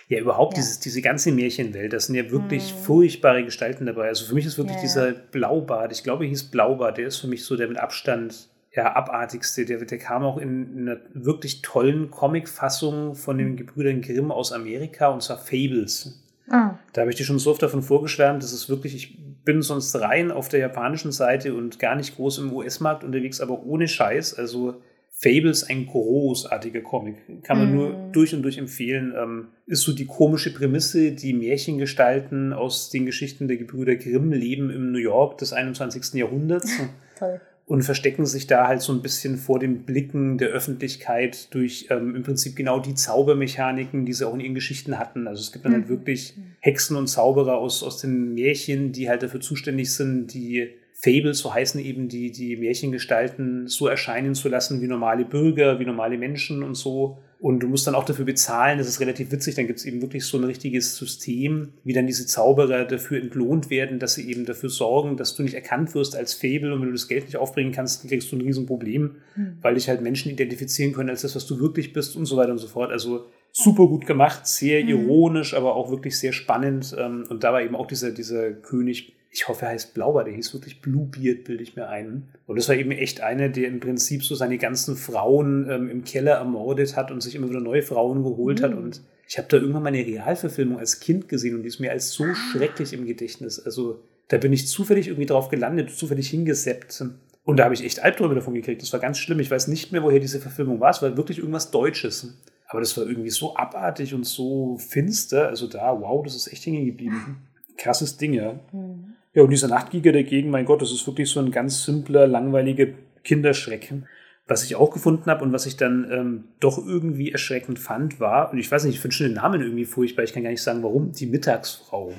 Ja, 0.08 0.18
überhaupt 0.20 0.54
Ja. 0.54 0.62
Dieses, 0.62 0.80
diese 0.80 1.02
ganze 1.02 1.32
Märchenwelt, 1.32 1.92
das 1.92 2.06
sind 2.06 2.14
ja 2.14 2.30
wirklich 2.30 2.72
furchtbare 2.72 3.44
Gestalten 3.44 3.84
dabei. 3.86 4.08
Also 4.08 4.24
für 4.24 4.34
mich 4.34 4.46
ist 4.46 4.56
wirklich 4.56 4.76
Ja, 4.76 4.82
dieser 4.82 5.12
Blaubart, 5.12 5.92
ich 5.92 6.02
glaube, 6.02 6.24
er 6.24 6.28
hieß 6.30 6.44
Blaubart, 6.44 6.96
der 6.96 7.08
ist 7.08 7.18
für 7.18 7.26
mich 7.26 7.44
so 7.44 7.56
der 7.56 7.68
mit 7.68 7.76
Abstand 7.78 8.48
ja, 8.76 8.94
abartigste. 8.96 9.64
Der, 9.64 9.78
der 9.84 9.98
kam 9.98 10.24
auch 10.24 10.38
in, 10.38 10.76
in 10.78 10.88
einer 10.88 11.00
wirklich 11.12 11.62
tollen 11.62 12.10
Comic-Fassung 12.10 13.14
von 13.14 13.38
den 13.38 13.56
Gebrüdern 13.56 14.00
Grimm 14.02 14.30
aus 14.32 14.52
Amerika, 14.52 15.08
und 15.08 15.22
zwar 15.22 15.38
Fables. 15.38 16.20
Ah, 16.50 16.74
Da 16.92 17.00
habe 17.02 17.10
ich 17.10 17.16
dir 17.16 17.24
schon 17.24 17.38
so 17.38 17.50
oft 17.50 17.62
davon 17.62 17.82
vorgeschwärmt, 17.82 18.42
das 18.42 18.52
ist 18.52 18.68
wirklich, 18.68 18.94
ich 18.94 19.18
bin 19.44 19.62
sonst 19.62 19.94
rein 19.98 20.30
auf 20.30 20.48
der 20.48 20.60
japanischen 20.60 21.12
Seite 21.12 21.54
und 21.54 21.78
gar 21.78 21.94
nicht 21.96 22.16
groß 22.16 22.38
im 22.38 22.52
US-Markt 22.52 23.02
unterwegs, 23.04 23.40
aber 23.40 23.62
ohne 23.64 23.88
Scheiß. 23.88 24.34
Also 24.34 24.82
Fables, 25.16 25.62
ein 25.64 25.86
großartiger 25.86 26.80
Comic. 26.80 27.16
Kann 27.44 27.58
man 27.58 27.68
Mhm. 27.70 27.74
nur 27.76 27.94
durch 28.12 28.34
und 28.34 28.42
durch 28.42 28.58
empfehlen. 28.58 29.14
Ähm, 29.16 29.48
ist 29.66 29.82
so 29.82 29.92
die 29.94 30.06
komische 30.06 30.52
Prämisse, 30.52 31.12
die 31.12 31.32
Märchengestalten 31.32 32.52
aus 32.52 32.90
den 32.90 33.06
Geschichten 33.06 33.46
der 33.48 33.56
Gebrüder 33.56 33.96
Grimm 33.96 34.32
leben 34.32 34.70
im 34.70 34.92
New 34.92 34.98
York 34.98 35.38
des 35.38 35.52
21. 35.52 36.14
Jahrhunderts 36.18 36.70
toll. 37.18 37.40
Und 37.66 37.82
verstecken 37.82 38.26
sich 38.26 38.46
da 38.46 38.68
halt 38.68 38.82
so 38.82 38.92
ein 38.92 39.00
bisschen 39.00 39.38
vor 39.38 39.58
den 39.58 39.84
Blicken 39.84 40.36
der 40.36 40.48
Öffentlichkeit 40.48 41.52
durch 41.54 41.86
ähm, 41.90 42.14
im 42.14 42.22
Prinzip 42.22 42.56
genau 42.56 42.78
die 42.78 42.94
Zaubermechaniken, 42.94 44.04
die 44.04 44.12
sie 44.12 44.26
auch 44.26 44.34
in 44.34 44.40
ihren 44.40 44.54
Geschichten 44.54 44.98
hatten. 44.98 45.26
Also 45.26 45.40
es 45.40 45.52
gibt 45.52 45.64
dann 45.64 45.72
halt 45.72 45.88
wirklich 45.88 46.34
Hexen 46.60 46.96
und 46.96 47.06
Zauberer 47.06 47.56
aus, 47.56 47.82
aus 47.82 48.00
den 48.00 48.34
Märchen, 48.34 48.92
die 48.92 49.08
halt 49.08 49.22
dafür 49.22 49.40
zuständig 49.40 49.92
sind, 49.92 50.34
die 50.34 50.74
Fables, 50.92 51.38
so 51.38 51.52
heißen 51.52 51.80
eben 51.80 52.08
die, 52.08 52.30
die 52.30 52.56
Märchengestalten, 52.56 53.66
so 53.66 53.88
erscheinen 53.88 54.34
zu 54.34 54.48
lassen 54.48 54.80
wie 54.80 54.86
normale 54.86 55.24
Bürger, 55.24 55.80
wie 55.80 55.84
normale 55.84 56.18
Menschen 56.18 56.62
und 56.62 56.74
so. 56.74 57.18
Und 57.44 57.60
du 57.60 57.68
musst 57.68 57.86
dann 57.86 57.94
auch 57.94 58.06
dafür 58.06 58.24
bezahlen, 58.24 58.78
das 58.78 58.88
ist 58.88 59.00
relativ 59.00 59.30
witzig, 59.30 59.54
dann 59.54 59.66
gibt 59.66 59.78
es 59.78 59.84
eben 59.84 60.00
wirklich 60.00 60.24
so 60.24 60.38
ein 60.38 60.44
richtiges 60.44 60.96
System, 60.96 61.74
wie 61.84 61.92
dann 61.92 62.06
diese 62.06 62.24
Zauberer 62.24 62.86
dafür 62.86 63.20
entlohnt 63.20 63.68
werden, 63.68 63.98
dass 63.98 64.14
sie 64.14 64.30
eben 64.30 64.46
dafür 64.46 64.70
sorgen, 64.70 65.18
dass 65.18 65.34
du 65.34 65.42
nicht 65.42 65.52
erkannt 65.52 65.94
wirst 65.94 66.16
als 66.16 66.32
Fable 66.32 66.72
und 66.72 66.80
wenn 66.80 66.86
du 66.88 66.94
das 66.94 67.06
Geld 67.06 67.24
nicht 67.24 67.36
aufbringen 67.36 67.70
kannst, 67.70 68.02
dann 68.02 68.08
kriegst 68.08 68.32
du 68.32 68.36
ein 68.36 68.40
Riesenproblem, 68.40 69.16
weil 69.60 69.74
dich 69.74 69.90
halt 69.90 70.00
Menschen 70.00 70.32
identifizieren 70.32 70.94
können 70.94 71.10
als 71.10 71.20
das, 71.20 71.36
was 71.36 71.46
du 71.46 71.60
wirklich 71.60 71.92
bist 71.92 72.16
und 72.16 72.24
so 72.24 72.38
weiter 72.38 72.52
und 72.52 72.56
so 72.56 72.66
fort. 72.66 72.90
Also 72.90 73.26
super 73.52 73.88
gut 73.88 74.06
gemacht, 74.06 74.46
sehr 74.46 74.80
ironisch, 74.80 75.52
aber 75.52 75.76
auch 75.76 75.90
wirklich 75.90 76.18
sehr 76.18 76.32
spannend. 76.32 76.96
ähm, 76.98 77.26
Und 77.28 77.44
da 77.44 77.52
war 77.52 77.60
eben 77.60 77.76
auch 77.76 77.86
dieser, 77.86 78.10
dieser 78.10 78.52
König, 78.52 79.13
ich 79.34 79.48
hoffe, 79.48 79.66
er 79.66 79.72
heißt 79.72 79.94
Blaubart, 79.94 80.28
der 80.28 80.34
hieß 80.34 80.54
wirklich 80.54 80.80
Bluebeard, 80.80 81.42
bilde 81.42 81.64
ich 81.64 81.74
mir 81.74 81.88
ein. 81.88 82.28
Und 82.46 82.54
das 82.54 82.68
war 82.68 82.76
eben 82.76 82.92
echt 82.92 83.20
einer, 83.20 83.48
der 83.48 83.66
im 83.66 83.80
Prinzip 83.80 84.22
so 84.22 84.36
seine 84.36 84.58
ganzen 84.58 84.94
Frauen 84.96 85.68
ähm, 85.68 85.88
im 85.88 86.04
Keller 86.04 86.34
ermordet 86.34 86.94
hat 86.94 87.10
und 87.10 87.20
sich 87.20 87.34
immer 87.34 87.50
wieder 87.50 87.58
neue 87.58 87.82
Frauen 87.82 88.22
geholt 88.22 88.62
hat. 88.62 88.74
Und 88.74 89.02
ich 89.26 89.36
habe 89.36 89.48
da 89.48 89.56
irgendwann 89.56 89.82
mal 89.82 89.88
eine 89.88 90.06
Realverfilmung 90.06 90.78
als 90.78 91.00
Kind 91.00 91.28
gesehen 91.28 91.56
und 91.56 91.64
die 91.64 91.68
ist 91.68 91.80
mir 91.80 91.90
als 91.90 92.12
so 92.12 92.32
schrecklich 92.32 92.92
im 92.92 93.06
Gedächtnis. 93.06 93.58
Also 93.58 94.04
da 94.28 94.38
bin 94.38 94.52
ich 94.52 94.68
zufällig 94.68 95.08
irgendwie 95.08 95.26
drauf 95.26 95.48
gelandet, 95.48 95.90
zufällig 95.90 96.30
hingeseppt. 96.30 97.04
Und 97.42 97.56
da 97.56 97.64
habe 97.64 97.74
ich 97.74 97.82
echt 97.82 98.04
Albträume 98.04 98.36
davon 98.36 98.54
gekriegt. 98.54 98.82
Das 98.82 98.92
war 98.92 99.00
ganz 99.00 99.18
schlimm. 99.18 99.40
Ich 99.40 99.50
weiß 99.50 99.66
nicht 99.66 99.90
mehr, 99.90 100.04
woher 100.04 100.20
diese 100.20 100.38
Verfilmung 100.38 100.78
war. 100.78 100.90
Es 100.90 101.02
war 101.02 101.16
wirklich 101.16 101.38
irgendwas 101.38 101.72
Deutsches. 101.72 102.38
Aber 102.68 102.78
das 102.78 102.96
war 102.96 103.04
irgendwie 103.04 103.30
so 103.30 103.56
abartig 103.56 104.14
und 104.14 104.24
so 104.24 104.78
finster. 104.78 105.48
Also 105.48 105.66
da, 105.66 106.00
wow, 106.00 106.22
das 106.22 106.36
ist 106.36 106.52
echt 106.52 106.64
hängen 106.66 106.86
geblieben. 106.86 107.48
Krasses 107.76 108.16
Ding, 108.16 108.32
ja. 108.32 108.60
Hm. 108.70 109.14
Ja, 109.34 109.42
und 109.42 109.50
dieser 109.50 109.68
Nachtgiger 109.68 110.12
dagegen, 110.12 110.50
mein 110.50 110.64
Gott, 110.64 110.80
das 110.80 110.92
ist 110.92 111.06
wirklich 111.06 111.28
so 111.28 111.40
ein 111.40 111.50
ganz 111.50 111.84
simpler, 111.84 112.26
langweiliger 112.26 112.86
Kinderschrecken. 113.24 114.06
Was 114.46 114.62
ich 114.62 114.76
auch 114.76 114.90
gefunden 114.90 115.26
habe 115.26 115.42
und 115.44 115.52
was 115.52 115.66
ich 115.66 115.76
dann 115.76 116.06
ähm, 116.10 116.44
doch 116.60 116.78
irgendwie 116.78 117.32
erschreckend 117.32 117.78
fand, 117.78 118.20
war, 118.20 118.52
und 118.52 118.58
ich 118.58 118.70
weiß 118.70 118.84
nicht, 118.84 118.94
ich 118.94 119.00
finde 119.00 119.16
schon 119.16 119.26
den 119.26 119.34
Namen 119.34 119.60
irgendwie 119.60 119.86
furchtbar, 119.86 120.22
ich 120.22 120.32
kann 120.32 120.44
gar 120.44 120.50
nicht 120.50 120.62
sagen, 120.62 120.82
warum, 120.82 121.12
die 121.12 121.26
Mittagsfrau. 121.26 122.12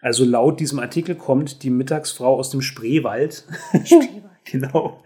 Also 0.00 0.24
laut 0.24 0.60
diesem 0.60 0.78
Artikel 0.78 1.16
kommt 1.16 1.62
die 1.62 1.70
Mittagsfrau 1.70 2.36
aus 2.36 2.50
dem 2.50 2.62
Spreewald. 2.62 3.44
Spreewald. 3.84 4.35
genau. 4.50 5.02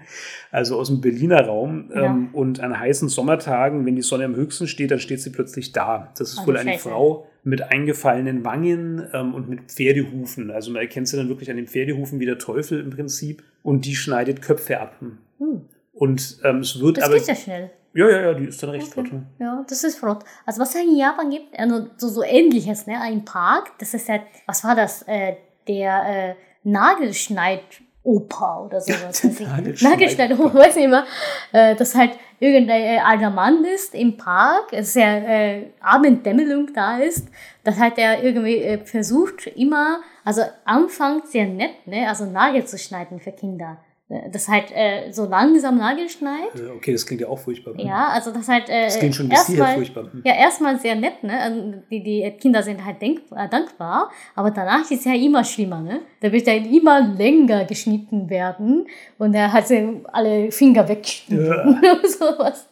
Also 0.51 0.78
aus 0.78 0.88
dem 0.88 1.01
Berliner 1.01 1.47
Raum. 1.47 1.91
Ja. 1.95 2.07
Ähm, 2.07 2.30
und 2.32 2.61
an 2.61 2.78
heißen 2.78 3.09
Sommertagen, 3.09 3.86
wenn 3.86 3.97
die 3.97 4.03
Sonne 4.03 4.24
am 4.24 4.36
höchsten 4.36 4.66
steht, 4.66 4.91
dann 4.91 5.01
steht 5.01 5.20
sie 5.20 5.30
plötzlich 5.30 5.72
da. 5.72 6.12
Das 6.16 6.32
ist 6.32 6.41
oh, 6.43 6.49
wohl 6.49 6.57
eine 6.57 6.72
Scheiße. 6.72 6.88
Frau 6.88 7.26
mit 7.43 7.62
eingefallenen 7.62 8.45
Wangen 8.45 9.07
ähm, 9.12 9.34
und 9.34 9.49
mit 9.49 9.62
Pferdehufen. 9.72 10.51
Also 10.51 10.70
man 10.70 10.82
erkennt 10.82 11.09
sie 11.09 11.16
dann 11.16 11.28
wirklich 11.28 11.51
an 11.51 11.57
den 11.57 11.66
Pferdehufen 11.66 12.20
wie 12.20 12.26
der 12.26 12.38
Teufel 12.38 12.80
im 12.80 12.91
Prinzip. 12.91 13.43
Und 13.62 13.86
die 13.86 13.95
schneidet 13.95 14.43
Köpfe 14.43 14.80
ab. 14.80 14.97
Hm. 15.38 15.62
Und 15.93 16.38
ähm, 16.45 16.59
es 16.59 16.80
wird 16.80 16.99
das 16.99 17.05
aber. 17.05 17.14
Das 17.14 17.26
geht 17.26 17.36
ja 17.36 17.43
schnell. 17.43 17.70
Ja, 17.93 18.09
ja, 18.09 18.20
ja, 18.22 18.34
die 18.34 18.45
ist 18.45 18.62
dann 18.62 18.70
recht 18.70 18.97
okay. 18.97 19.09
flott. 19.09 19.22
Ja, 19.38 19.64
das 19.68 19.82
ist 19.82 19.99
flott. 19.99 20.24
Also 20.47 20.61
was 20.61 20.74
es 20.74 20.82
in 20.82 20.97
Japan 20.97 21.28
gibt, 21.30 21.59
also 21.59 21.88
so, 21.97 22.09
so 22.09 22.22
ähnliches, 22.22 22.86
ne? 22.86 23.01
Ein 23.01 23.24
Park, 23.24 23.72
das 23.78 23.95
ist 23.95 24.09
ja, 24.09 24.20
was 24.47 24.62
war 24.62 24.76
das? 24.76 25.03
Äh, 25.03 25.34
der 25.66 26.05
äh, 26.07 26.34
Nagelschneid 26.62 27.62
Opa 28.03 28.64
oder 28.64 28.80
sowas. 28.80 29.22
Nagelschneid, 29.82 30.38
Opa, 30.38 30.55
weiß 30.55 30.76
nicht 30.76 30.88
mehr. 30.88 31.05
Äh, 31.53 31.76
dass 31.76 31.94
halt 31.94 32.12
irgendein 32.38 32.82
äh, 32.82 32.98
alter 32.98 33.30
Mann 33.30 33.64
ist 33.64 33.94
im 33.94 34.16
Park, 34.16 34.72
es 34.72 34.94
ja 34.94 35.18
äh, 35.18 35.66
Abenddämmerung 35.80 36.72
da 36.72 36.98
ist, 36.98 37.28
dass 37.62 37.78
halt 37.78 37.98
er 37.98 38.22
irgendwie 38.22 38.57
äh, 38.57 38.78
versucht 38.78 39.46
immer, 39.48 40.01
also 40.24 40.42
anfangs 40.64 41.32
sehr 41.32 41.46
nett, 41.46 41.86
ne, 41.86 42.09
also 42.09 42.24
Nagel 42.24 42.64
zu 42.64 42.78
schneiden 42.78 43.20
für 43.20 43.32
Kinder 43.32 43.76
das 44.32 44.48
halt 44.48 44.72
äh, 44.72 45.12
so 45.12 45.26
langsam 45.26 45.78
nagelschneit. 45.78 46.50
Okay, 46.76 46.92
das 46.92 47.06
klingt 47.06 47.20
ja 47.20 47.28
auch 47.28 47.38
furchtbar. 47.38 47.74
Ja, 47.78 48.08
also 48.08 48.32
das 48.32 48.48
halt 48.48 48.68
äh, 48.68 48.86
das 48.86 48.98
klingt 48.98 49.14
schon 49.14 49.28
bis 49.28 49.46
hierher 49.46 49.74
furchtbar. 49.76 50.11
Ja, 50.24 50.34
erstmal 50.34 50.80
sehr 50.80 50.96
nett, 50.96 51.22
ne? 51.22 51.40
Also 51.40 51.74
die, 51.90 52.02
die 52.02 52.30
Kinder 52.40 52.61
sind 52.62 52.84
halt 52.84 53.00
denk, 53.00 53.20
äh, 53.36 53.48
dankbar, 53.48 54.11
aber 54.34 54.50
danach 54.50 54.82
ist 54.82 54.90
es 54.92 55.04
ja 55.04 55.14
immer 55.14 55.44
schlimmer, 55.44 55.80
ne? 55.80 56.00
Da 56.20 56.32
wird 56.32 56.44
ja 56.48 56.54
immer 56.54 57.00
länger 57.00 57.64
geschnitten 57.66 58.28
werden 58.28 58.88
und 59.18 59.32
er 59.34 59.52
hat 59.52 59.66
alle 60.12 60.50
Finger 60.50 60.88
weggeschnitten 60.88 61.80
ja. 61.80 61.96
sowas. 62.08 62.68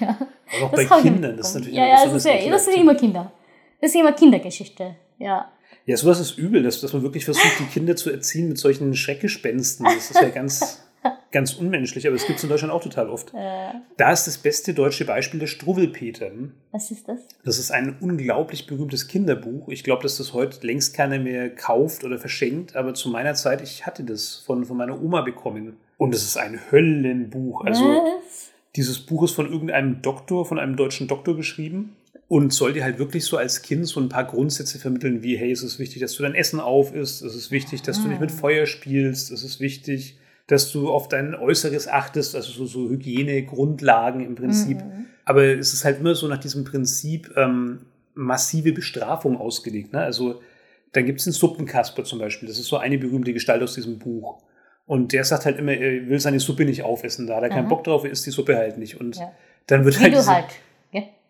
Ja. 0.00 0.16
Aber 0.56 0.66
auch 0.66 0.70
das 0.70 0.88
bei 0.88 1.00
Kindern, 1.02 1.36
das 1.36 1.48
ist 1.48 1.54
natürlich 1.56 1.76
Ja, 1.76 1.86
ja, 1.86 2.04
das 2.04 2.14
ist, 2.14 2.26
ja, 2.26 2.50
das 2.50 2.64
sind 2.64 2.76
immer 2.78 2.94
Kinder. 2.94 3.30
Das 3.80 3.90
ist 3.90 4.00
immer 4.00 4.12
Kindergeschichte, 4.12 4.96
ja. 5.18 5.50
Ja, 5.86 5.96
sowas 5.98 6.18
ist 6.18 6.38
übel, 6.38 6.62
dass, 6.62 6.80
dass 6.80 6.94
man 6.94 7.02
wirklich 7.02 7.26
versucht, 7.26 7.58
die 7.58 7.64
Kinder 7.64 7.94
zu 7.94 8.10
erziehen 8.10 8.48
mit 8.48 8.58
solchen 8.58 8.94
Schreckgespensten. 8.94 9.84
Das 9.84 10.10
ist 10.10 10.20
ja 10.20 10.30
ganz, 10.30 10.82
ganz 11.30 11.54
unmenschlich, 11.54 12.06
aber 12.06 12.16
es 12.16 12.26
gibt 12.26 12.38
es 12.38 12.42
in 12.42 12.48
Deutschland 12.48 12.72
auch 12.72 12.82
total 12.82 13.10
oft. 13.10 13.34
Äh. 13.34 13.72
Da 13.98 14.10
ist 14.10 14.26
das 14.26 14.38
beste 14.38 14.72
deutsche 14.72 15.04
Beispiel 15.04 15.40
der 15.40 15.46
Struwwelpeter. 15.46 16.30
Was 16.72 16.90
ist 16.90 17.06
das? 17.06 17.18
Das 17.44 17.58
ist 17.58 17.70
ein 17.70 17.98
unglaublich 18.00 18.66
berühmtes 18.66 19.08
Kinderbuch. 19.08 19.68
Ich 19.68 19.84
glaube, 19.84 20.02
dass 20.02 20.16
das 20.16 20.32
heute 20.32 20.66
längst 20.66 20.94
keiner 20.94 21.18
mehr 21.18 21.54
kauft 21.54 22.02
oder 22.02 22.18
verschenkt, 22.18 22.76
aber 22.76 22.94
zu 22.94 23.10
meiner 23.10 23.34
Zeit, 23.34 23.60
ich 23.60 23.84
hatte 23.84 24.04
das 24.04 24.36
von, 24.36 24.64
von 24.64 24.78
meiner 24.78 25.00
Oma 25.02 25.20
bekommen. 25.20 25.76
Und 25.98 26.14
es 26.14 26.24
ist 26.24 26.38
ein 26.38 26.58
Höllenbuch. 26.70 27.62
Also, 27.64 27.84
Was? 27.84 28.50
dieses 28.74 29.00
Buch 29.00 29.24
ist 29.24 29.32
von 29.32 29.52
irgendeinem 29.52 30.00
Doktor, 30.00 30.46
von 30.46 30.58
einem 30.58 30.76
deutschen 30.76 31.08
Doktor 31.08 31.36
geschrieben 31.36 31.94
und 32.28 32.52
soll 32.52 32.72
dir 32.72 32.84
halt 32.84 32.98
wirklich 32.98 33.24
so 33.24 33.36
als 33.36 33.62
Kind 33.62 33.86
so 33.86 34.00
ein 34.00 34.08
paar 34.08 34.24
Grundsätze 34.24 34.78
vermitteln, 34.78 35.22
wie, 35.22 35.36
hey, 35.36 35.50
es 35.50 35.62
ist 35.62 35.78
wichtig, 35.78 36.00
dass 36.00 36.14
du 36.14 36.22
dein 36.22 36.34
Essen 36.34 36.60
auf 36.60 36.94
isst, 36.94 37.22
es 37.22 37.34
ist 37.34 37.50
wichtig, 37.50 37.82
dass 37.82 38.02
du 38.02 38.08
nicht 38.08 38.20
mit 38.20 38.30
ah. 38.30 38.34
Feuer 38.34 38.66
spielst, 38.66 39.30
es 39.30 39.44
ist 39.44 39.60
wichtig, 39.60 40.18
dass 40.46 40.72
du 40.72 40.90
auf 40.90 41.08
dein 41.08 41.34
Äußeres 41.34 41.88
achtest, 41.88 42.34
also 42.34 42.52
so, 42.52 42.66
so 42.66 42.88
Hygienegrundlagen 42.90 44.24
im 44.24 44.34
Prinzip. 44.34 44.78
Mhm. 44.78 45.06
Aber 45.24 45.44
es 45.44 45.72
ist 45.72 45.84
halt 45.84 46.00
immer 46.00 46.14
so 46.14 46.28
nach 46.28 46.38
diesem 46.38 46.64
Prinzip 46.64 47.30
ähm, 47.36 47.86
massive 48.14 48.72
Bestrafung 48.72 49.36
ausgelegt. 49.38 49.92
Ne? 49.92 50.00
Also 50.00 50.42
dann 50.92 51.06
gibt 51.06 51.20
es 51.20 51.26
einen 51.26 51.32
Suppenkasper 51.32 52.04
zum 52.04 52.18
Beispiel, 52.18 52.48
das 52.48 52.58
ist 52.58 52.66
so 52.66 52.76
eine 52.76 52.98
berühmte 52.98 53.32
Gestalt 53.32 53.62
aus 53.62 53.74
diesem 53.74 53.98
Buch. 53.98 54.42
Und 54.86 55.12
der 55.12 55.24
sagt 55.24 55.46
halt 55.46 55.58
immer, 55.58 55.72
er 55.72 56.08
will 56.08 56.20
seine 56.20 56.40
Suppe 56.40 56.66
nicht 56.66 56.82
aufessen, 56.82 57.26
da 57.26 57.36
hat 57.36 57.42
er 57.42 57.48
keinen 57.48 57.68
Bock 57.68 57.84
drauf, 57.84 58.04
er 58.04 58.10
isst 58.10 58.26
die 58.26 58.30
Suppe 58.30 58.56
halt 58.56 58.76
nicht. 58.76 59.00
Und 59.00 59.16
ja. 59.16 59.32
dann 59.66 59.84
wird 59.86 59.98
Wie 59.98 60.02
halt. 60.02 60.14
Du 60.14 60.26
halt. 60.26 60.46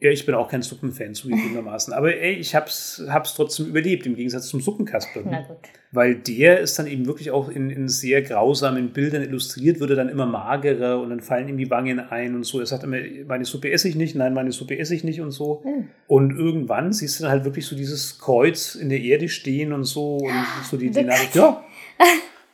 Ja, 0.01 0.11
ich 0.11 0.27
bin 0.27 0.35
auch 0.35 0.49
kein 0.49 0.61
Suppenfan, 0.61 1.15
zugegebenermaßen. 1.15 1.95
Aber 1.95 2.15
ey, 2.15 2.35
ich 2.35 2.55
hab's, 2.55 3.03
hab's 3.09 3.35
trotzdem 3.35 3.67
überlebt, 3.67 4.05
im 4.05 4.15
Gegensatz 4.15 4.49
zum 4.49 4.61
Suppenkasper. 4.61 5.23
Na 5.25 5.41
gut. 5.43 5.57
Weil 5.93 6.17
der 6.17 6.61
ist 6.61 6.79
dann 6.79 6.87
eben 6.87 7.07
wirklich 7.07 7.31
auch 7.31 7.49
in, 7.49 7.71
in 7.71 7.89
sehr 7.89 8.21
grausamen 8.21 8.91
Bildern 8.91 9.23
illustriert, 9.23 9.81
wird 9.81 9.91
er 9.91 9.97
dann 9.97 10.11
immer 10.11 10.27
magerer 10.27 11.01
und 11.01 11.11
dann 11.11 11.21
fallen 11.21 11.49
ihm 11.49 11.57
die 11.57 11.71
Wangen 11.71 12.01
ein 12.01 12.35
und 12.35 12.45
so. 12.45 12.61
Er 12.61 12.67
sagt 12.67 12.85
immer, 12.85 12.99
meine 13.27 13.47
Suppe 13.47 13.71
esse 13.71 13.89
ich 13.89 13.95
nicht, 13.95 14.15
nein, 14.15 14.35
meine 14.35 14.53
Suppe 14.53 14.79
esse 14.79 14.95
ich 14.95 15.05
nicht 15.05 15.23
und 15.23 15.31
so. 15.31 15.63
Mhm. 15.65 15.89
Und 16.07 16.37
irgendwann 16.37 16.93
siehst 16.93 17.19
du 17.19 17.23
dann 17.23 17.33
halt 17.33 17.45
wirklich 17.45 17.65
so 17.65 17.75
dieses 17.75 18.19
Kreuz 18.19 18.75
in 18.75 18.91
der 18.91 19.01
Erde 19.01 19.29
stehen 19.29 19.73
und 19.73 19.85
so 19.85 20.17
und 20.17 20.45
so 20.69 20.77
die, 20.77 20.91
die 20.91 21.05
Nachricht, 21.05 21.35
ja. 21.35 21.65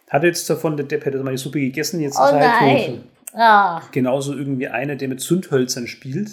Hat 0.08 0.22
jetzt 0.22 0.48
davon, 0.50 0.76
der 0.76 0.86
Depp 0.86 1.04
hätte 1.04 1.22
meine 1.22 1.38
Suppe 1.38 1.60
gegessen, 1.60 2.00
jetzt 2.00 2.18
oh 2.20 2.24
ist 2.24 2.32
er 2.32 2.60
halt 2.60 2.86
tot. 2.86 3.00
Ah. 3.32 3.82
Genauso 3.92 4.36
irgendwie 4.36 4.68
einer, 4.68 4.96
der 4.96 5.08
mit 5.08 5.20
Zündhölzern 5.20 5.86
spielt. 5.86 6.30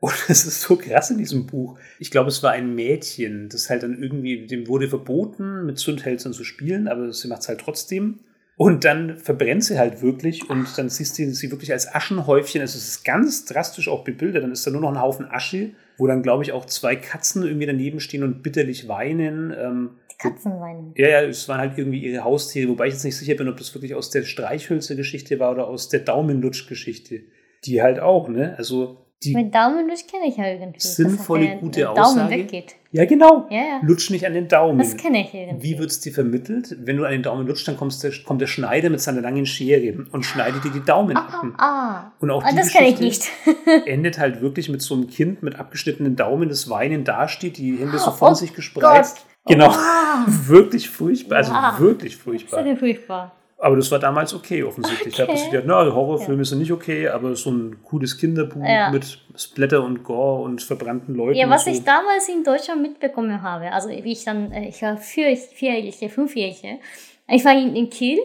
Und 0.00 0.14
es 0.28 0.46
ist 0.46 0.62
so 0.62 0.76
krass 0.76 1.10
in 1.10 1.18
diesem 1.18 1.46
Buch. 1.46 1.78
Ich 1.98 2.10
glaube, 2.10 2.28
es 2.28 2.42
war 2.42 2.52
ein 2.52 2.74
Mädchen, 2.74 3.48
das 3.48 3.70
halt 3.70 3.82
dann 3.82 4.00
irgendwie, 4.02 4.46
dem 4.46 4.68
wurde 4.68 4.88
verboten, 4.88 5.66
mit 5.66 5.78
Zündhölzern 5.78 6.32
zu 6.32 6.44
spielen, 6.44 6.88
aber 6.88 7.12
sie 7.12 7.28
macht 7.28 7.42
es 7.42 7.48
halt 7.48 7.60
trotzdem. 7.60 8.20
Und 8.56 8.84
dann 8.84 9.16
verbrennt 9.18 9.62
sie 9.62 9.78
halt 9.78 10.02
wirklich 10.02 10.50
und 10.50 10.66
dann 10.76 10.88
siehst 10.88 11.16
du 11.16 11.32
sie 11.32 11.50
wirklich 11.52 11.70
als 11.70 11.94
Aschenhäufchen. 11.94 12.60
Also 12.60 12.76
es 12.76 12.88
ist 12.88 13.04
ganz 13.04 13.44
drastisch 13.44 13.86
auch 13.86 14.02
bebildert. 14.02 14.42
Dann 14.42 14.50
ist 14.50 14.66
da 14.66 14.72
nur 14.72 14.80
noch 14.80 14.88
ein 14.88 15.00
Haufen 15.00 15.30
Asche, 15.30 15.70
wo 15.96 16.08
dann, 16.08 16.24
glaube 16.24 16.42
ich, 16.42 16.50
auch 16.50 16.66
zwei 16.66 16.96
Katzen 16.96 17.44
irgendwie 17.44 17.66
daneben 17.66 18.00
stehen 18.00 18.24
und 18.24 18.42
bitterlich 18.42 18.88
weinen. 18.88 19.54
Ähm, 19.56 19.90
Katzen 20.18 20.58
weinen. 20.58 20.92
Ja, 20.96 21.08
ja, 21.08 21.22
es 21.22 21.48
waren 21.48 21.60
halt 21.60 21.78
irgendwie 21.78 22.04
ihre 22.04 22.24
Haustiere, 22.24 22.68
wobei 22.68 22.88
ich 22.88 22.94
jetzt 22.94 23.04
nicht 23.04 23.16
sicher 23.16 23.36
bin, 23.36 23.48
ob 23.48 23.58
das 23.58 23.72
wirklich 23.76 23.94
aus 23.94 24.10
der 24.10 24.24
Streichhölzer-Geschichte 24.24 25.38
war 25.38 25.52
oder 25.52 25.68
aus 25.68 25.88
der 25.88 26.00
Daumenlutsch-Geschichte. 26.00 27.20
Die 27.64 27.80
halt 27.80 28.00
auch, 28.00 28.28
ne? 28.28 28.56
Also 28.58 29.07
die 29.24 29.34
Mit 29.34 29.52
Daumenlutsch 29.52 30.06
kenne 30.06 30.28
ich 30.28 30.36
ja 30.36 30.46
irgendwie. 30.46 30.78
Sinnvolle, 30.78 31.56
gute 31.56 31.80
der 31.80 31.90
Aussage. 31.90 32.18
Daumen 32.18 32.30
weggeht. 32.30 32.76
Ja, 32.92 33.04
genau. 33.04 33.46
Ja, 33.50 33.56
ja. 33.56 33.80
Lutsch 33.82 34.10
nicht 34.10 34.24
an 34.24 34.32
den 34.32 34.46
Daumen. 34.46 34.78
Das 34.78 34.96
kenne 34.96 35.22
ich 35.22 35.34
irgendwie. 35.34 35.62
Wie 35.62 35.78
wird 35.78 35.90
es 35.90 35.98
dir 36.00 36.12
vermittelt? 36.12 36.76
Wenn 36.78 36.96
du 36.96 37.04
an 37.04 37.10
den 37.10 37.24
Daumen 37.24 37.46
lutscht, 37.46 37.66
dann 37.66 37.76
der, 37.76 38.12
kommt 38.24 38.40
der 38.40 38.46
Schneider 38.46 38.90
mit 38.90 39.00
seiner 39.00 39.20
langen 39.20 39.44
Schere 39.44 40.06
und 40.12 40.24
schneidet 40.24 40.62
dir 40.62 40.70
die 40.70 40.84
Daumen 40.84 41.16
ah, 41.16 41.20
ab. 41.20 41.46
Ah, 41.58 42.12
und 42.20 42.30
auch 42.30 42.44
ah, 42.44 42.52
das 42.54 42.72
kenne 42.72 42.90
ich 42.90 43.00
nicht. 43.00 43.28
endet 43.86 44.18
halt 44.18 44.40
wirklich 44.40 44.68
mit 44.68 44.82
so 44.82 44.94
einem 44.94 45.08
Kind 45.08 45.42
mit 45.42 45.56
abgeschnittenen 45.56 46.14
Daumen, 46.14 46.48
das 46.48 46.70
weinend 46.70 47.08
dasteht, 47.08 47.58
die 47.58 47.76
Hände 47.76 47.98
so 47.98 48.12
von 48.12 48.32
oh 48.32 48.34
sich 48.34 48.54
gespreizt. 48.54 49.16
Gott. 49.16 49.54
Genau. 49.54 49.70
Oh. 49.70 50.24
wirklich 50.46 50.88
furchtbar. 50.88 51.38
Also 51.38 51.52
ja. 51.52 51.76
wirklich 51.80 52.16
furchtbar. 52.16 52.58
Das 52.58 52.66
ist 52.66 52.72
ja 52.72 52.78
furchtbar. 52.78 53.37
Aber 53.60 53.74
das 53.74 53.90
war 53.90 53.98
damals 53.98 54.32
okay, 54.34 54.62
offensichtlich. 54.62 55.20
Okay. 55.20 55.32
Ich 55.34 55.40
habe 55.40 55.50
gedacht, 55.50 55.64
na, 55.66 55.92
Horrorfilme 55.92 56.42
ja. 56.42 56.44
sind 56.44 56.60
nicht 56.60 56.70
okay, 56.70 57.08
aber 57.08 57.34
so 57.34 57.50
ein 57.50 57.82
cooles 57.82 58.16
Kinderbuch 58.16 58.64
ja. 58.64 58.90
mit 58.90 59.18
Splatter 59.36 59.82
und 59.82 60.04
Gore 60.04 60.42
und 60.42 60.62
verbrannten 60.62 61.16
Leuten. 61.16 61.36
Ja, 61.36 61.50
was 61.50 61.64
so. 61.64 61.72
ich 61.72 61.82
damals 61.82 62.28
in 62.28 62.44
Deutschland 62.44 62.82
mitbekommen 62.82 63.42
habe, 63.42 63.72
also 63.72 63.88
wie 63.88 64.12
ich 64.12 64.24
dann, 64.24 64.52
äh, 64.52 64.68
ich 64.68 64.80
war 64.82 64.96
vier, 64.96 65.36
vierjährige, 65.36 66.08
fünfjährige, 66.08 66.78
ich 67.26 67.44
war 67.44 67.52
in, 67.52 67.74
in 67.74 67.90
Kiel, 67.90 68.20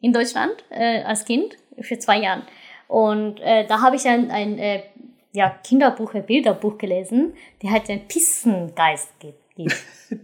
in 0.00 0.12
Deutschland, 0.12 0.64
äh, 0.70 1.02
als 1.04 1.24
Kind, 1.24 1.56
für 1.80 1.98
zwei 2.00 2.18
Jahre. 2.18 2.42
Und 2.88 3.38
äh, 3.40 3.64
da 3.66 3.80
habe 3.80 3.94
ich 3.94 4.04
ein, 4.06 4.32
ein 4.32 4.58
äh, 4.58 4.82
ja, 5.32 5.50
Kinderbuch, 5.64 6.12
ein 6.14 6.26
Bilderbuch 6.26 6.76
gelesen, 6.76 7.34
der 7.62 7.70
halt 7.70 7.86
den 7.86 8.06
Pissengeist 8.08 9.12
gibt. 9.20 9.38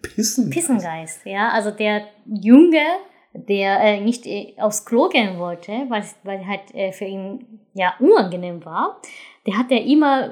Pissen? 0.02 0.50
Pissengeist, 0.50 1.24
ja. 1.24 1.50
Also 1.50 1.70
der 1.70 2.08
Junge 2.26 2.82
der 3.32 3.80
äh, 3.80 4.00
nicht 4.00 4.26
äh, 4.26 4.54
aufs 4.58 4.84
Klo 4.84 5.08
gehen 5.08 5.38
wollte, 5.38 5.72
weil, 5.88 6.04
weil 6.24 6.46
halt 6.46 6.74
äh, 6.74 6.92
für 6.92 7.04
ihn 7.04 7.60
ja 7.74 7.94
unangenehm 7.98 8.64
war, 8.64 9.00
der 9.46 9.58
hat 9.58 9.70
er 9.70 9.84
immer 9.84 10.30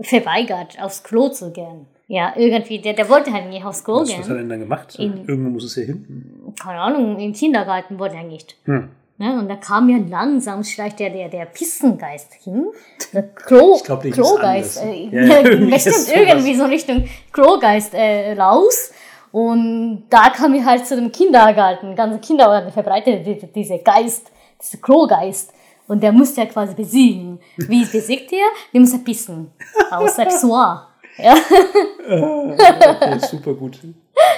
verweigert, 0.00 0.80
aufs 0.80 1.02
Klo 1.02 1.28
zu 1.28 1.52
gehen. 1.52 1.86
Ja, 2.08 2.34
irgendwie, 2.36 2.78
der, 2.78 2.92
der 2.92 3.08
wollte 3.08 3.32
halt 3.32 3.48
nicht 3.48 3.64
aufs 3.64 3.84
Klo 3.84 4.00
was, 4.00 4.08
gehen. 4.08 4.20
Was 4.20 4.28
hat 4.28 4.36
er 4.36 4.40
denn 4.40 4.48
dann 4.48 4.60
gemacht? 4.60 4.96
In, 4.98 5.26
Irgendwo 5.26 5.50
muss 5.50 5.64
es 5.64 5.76
ja 5.76 5.84
hin. 5.84 6.52
Keine 6.60 6.80
Ahnung, 6.80 7.18
im 7.18 7.32
Kindergarten 7.32 7.98
wollte 7.98 8.16
er 8.16 8.24
nicht. 8.24 8.56
Hm. 8.64 8.90
Ne, 9.18 9.38
und 9.38 9.48
da 9.48 9.56
kam 9.56 9.88
ja 9.88 9.98
langsam 10.08 10.64
vielleicht 10.64 10.98
der, 10.98 11.10
der, 11.10 11.28
der 11.28 11.44
Pissengeist 11.44 12.34
hin. 12.42 12.66
Der 13.12 13.22
Klo, 13.22 13.76
ich 13.76 13.84
glaub, 13.84 14.02
Klogeist. 14.02 14.82
Äh, 14.82 15.08
ja, 15.10 15.22
ja, 15.22 15.40
irgendwie, 15.44 15.74
irgendwie 16.14 16.54
so 16.54 16.64
Richtung 16.64 17.04
Klogeist 17.32 17.94
äh, 17.94 18.32
raus. 18.32 18.92
Und 19.32 20.04
da 20.10 20.28
kam 20.30 20.54
ich 20.54 20.64
halt 20.64 20.86
zu 20.86 20.94
dem 20.94 21.10
Kindergarten, 21.10 21.96
ganze 21.96 22.18
Kindergarten 22.18 22.70
verbreitet 22.70 23.26
diese 23.54 23.78
Geist, 23.78 24.30
diese 24.60 24.78
Klo-Geist. 24.78 25.52
Und 25.88 26.02
der 26.02 26.12
musste 26.12 26.42
ja 26.42 26.46
quasi 26.46 26.74
besiegen. 26.74 27.40
Wie 27.56 27.84
besiegt 27.84 28.32
er? 28.32 28.46
Der 28.72 28.80
muss 28.80 28.92
er 28.92 29.00
pissen. 29.00 29.50
Aus 29.90 30.14
Sexual. 30.14 30.86
Ja. 31.18 31.34
okay, 32.06 33.18
super 33.18 33.54
gut. 33.54 33.78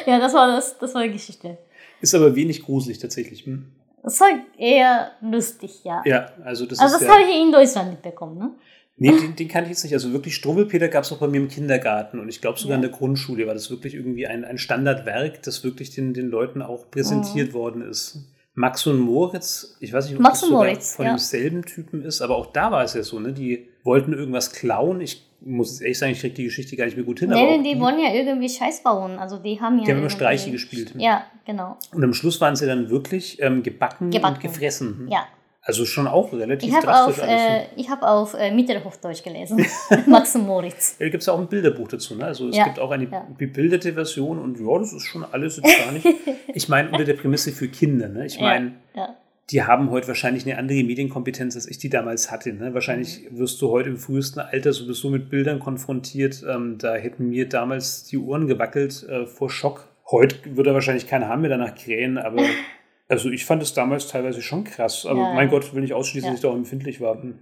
Ja, 0.06 0.18
das 0.18 0.32
war 0.32 0.46
das, 0.46 0.78
das 0.78 0.94
war 0.94 1.02
die 1.02 1.10
Geschichte. 1.10 1.58
Ist 2.00 2.14
aber 2.14 2.34
wenig 2.34 2.62
gruselig 2.62 2.98
tatsächlich. 2.98 3.44
Hm? 3.44 3.66
Das 4.02 4.20
war 4.20 4.28
eher 4.56 5.12
lustig, 5.20 5.82
ja. 5.82 6.02
Ja, 6.04 6.28
also 6.44 6.64
das 6.66 6.78
Also 6.78 6.96
ist 6.96 7.02
das 7.02 7.08
ja, 7.08 7.14
habe 7.14 7.24
ich 7.30 7.42
in 7.42 7.50
Deutschland 7.50 7.90
mitbekommen, 7.90 8.38
ne? 8.38 8.50
Nee, 8.96 9.10
den, 9.10 9.34
den 9.34 9.48
kannte 9.48 9.64
ich 9.70 9.76
jetzt 9.76 9.84
nicht. 9.84 9.92
Also 9.92 10.12
wirklich 10.12 10.36
Struwwelpeter 10.36 10.88
gab 10.88 11.02
es 11.04 11.12
auch 11.12 11.18
bei 11.18 11.26
mir 11.26 11.38
im 11.38 11.48
Kindergarten 11.48 12.20
und 12.20 12.28
ich 12.28 12.40
glaube 12.40 12.58
sogar 12.58 12.72
Ja. 12.72 12.76
in 12.76 12.82
der 12.82 12.90
Grundschule 12.90 13.46
war 13.46 13.54
das 13.54 13.70
wirklich 13.70 13.94
irgendwie 13.94 14.26
ein, 14.26 14.44
ein 14.44 14.58
Standardwerk, 14.58 15.42
das 15.42 15.64
wirklich 15.64 15.90
den, 15.90 16.14
den 16.14 16.28
Leuten 16.28 16.62
auch 16.62 16.90
präsentiert 16.90 17.52
worden 17.54 17.82
ist. 17.82 18.18
Max 18.54 18.86
und 18.86 19.00
Moritz, 19.00 19.76
ich 19.80 19.92
weiß 19.92 20.06
nicht, 20.06 20.14
ob 20.14 20.20
Max 20.22 20.42
das 20.42 20.50
Moritz, 20.50 20.94
von 20.94 21.06
ja. 21.06 21.12
demselben 21.12 21.64
Typen 21.64 22.04
ist, 22.04 22.22
aber 22.22 22.36
auch 22.36 22.52
da 22.52 22.70
war 22.70 22.84
es 22.84 22.94
ja 22.94 23.02
so, 23.02 23.18
ne? 23.18 23.32
Die 23.32 23.66
wollten 23.82 24.12
irgendwas 24.12 24.52
klauen. 24.52 25.00
Ich 25.00 25.28
muss 25.40 25.72
jetzt 25.72 25.82
ehrlich 25.82 25.98
sagen, 25.98 26.12
ich 26.12 26.20
kriege 26.20 26.34
die 26.34 26.44
Geschichte 26.44 26.76
gar 26.76 26.84
nicht 26.84 26.96
mehr 26.96 27.04
gut 27.04 27.18
hin. 27.18 27.30
Nee, 27.30 27.58
nee, 27.58 27.74
die 27.74 27.80
wollen 27.80 27.98
ja 27.98 28.14
irgendwie 28.14 28.48
Scheiß 28.48 28.84
bauen. 28.84 29.18
Also 29.18 29.38
die 29.38 29.60
haben 29.60 29.78
ja. 29.78 29.84
Die 29.84 29.90
haben 29.90 29.98
immer 29.98 30.08
Streiche 30.08 30.52
gespielt. 30.52 30.94
Ja, 30.96 31.24
genau. 31.44 31.76
Und 31.92 32.04
am 32.04 32.14
Schluss 32.14 32.40
waren 32.40 32.54
sie 32.54 32.66
dann 32.66 32.90
wirklich 32.90 33.42
ähm, 33.42 33.64
gebacken, 33.64 34.12
Gebacken. 34.12 34.36
und 34.36 34.40
gefressen. 34.42 35.08
Ja. 35.10 35.26
Also 35.66 35.86
schon 35.86 36.06
auch 36.06 36.30
relativ 36.34 36.68
Ich 36.68 36.74
habe 36.74 36.86
drastisch 36.86 37.22
auf, 37.22 37.28
alles. 37.28 37.40
äh, 37.42 37.58
ne? 37.60 37.66
ich 37.76 37.88
hab 37.88 38.02
auf 38.02 38.34
äh, 38.34 38.50
Mittelhochdeutsch 38.50 39.22
gelesen. 39.22 39.64
Max 40.06 40.34
und 40.34 40.46
Moritz. 40.46 40.96
Da 40.98 41.06
gibt 41.08 41.22
es 41.22 41.26
ja 41.26 41.32
auch 41.32 41.38
ein 41.38 41.46
Bilderbuch 41.48 41.88
dazu. 41.88 42.14
Ne? 42.16 42.26
Also 42.26 42.48
es 42.50 42.56
Ja, 42.56 42.64
gibt 42.64 42.78
auch 42.78 42.90
eine 42.90 43.04
ja. 43.08 43.26
bebilderte 43.38 43.94
Version 43.94 44.38
und 44.38 44.60
ja, 44.60 44.78
das 44.78 44.92
ist 44.92 45.06
schon 45.06 45.24
alles 45.24 45.56
jetzt 45.56 45.78
gar 45.84 45.92
nicht. 45.92 46.06
Ich 46.56 46.68
meine, 46.68 46.90
unter 46.90 47.04
der 47.04 47.14
Prämisse 47.14 47.50
für 47.50 47.66
Kinder. 47.68 48.08
Ne? 48.08 48.26
Ich 48.26 48.38
meine, 48.40 48.72
Ja. 48.94 49.16
die 49.50 49.62
haben 49.64 49.90
heute 49.90 50.06
wahrscheinlich 50.06 50.44
eine 50.46 50.56
andere 50.58 50.82
Medienkompetenz, 50.84 51.56
als 51.56 51.66
ich 51.66 51.78
die 51.78 51.88
damals 51.88 52.30
hatte. 52.30 52.52
Ne? 52.52 52.74
Wahrscheinlich 52.74 53.22
Mhm. 53.30 53.38
wirst 53.38 53.60
du 53.62 53.70
heute 53.70 53.88
im 53.88 53.96
frühesten 53.96 54.40
Alter 54.40 54.72
sowieso 54.72 55.08
mit 55.10 55.30
Bildern 55.30 55.58
konfrontiert. 55.60 56.44
Ähm, 56.48 56.76
da 56.78 56.94
hätten 56.94 57.28
mir 57.30 57.48
damals 57.48 58.04
die 58.04 58.18
Ohren 58.18 58.46
gewackelt 58.46 59.02
äh, 59.08 59.26
vor 59.26 59.48
Schock. 59.50 59.88
Heute 60.10 60.36
würde 60.56 60.74
wahrscheinlich 60.74 61.06
kein 61.06 61.26
Hahn 61.26 61.40
mehr 61.40 61.50
danach 61.50 61.74
krähen, 61.74 62.18
aber 62.18 62.42
also 63.08 63.30
ich 63.30 63.44
fand 63.44 63.62
es 63.62 63.74
damals 63.74 64.08
teilweise 64.08 64.40
schon 64.42 64.64
krass. 64.64 65.04
Aber 65.06 65.20
Ja. 65.20 65.34
mein 65.34 65.48
Gott, 65.48 65.74
will 65.74 65.82
nicht 65.82 65.92
ausschließen, 65.94 66.30
dass 66.30 66.38
ich 66.38 66.42
da 66.42 66.48
auch 66.48 66.54
empfindlich 66.56 67.00
war. 67.00 67.20
Hm, 67.22 67.38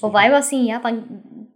Wobei, 0.00 0.30
was 0.30 0.52
in 0.52 0.64
Japan 0.66 1.04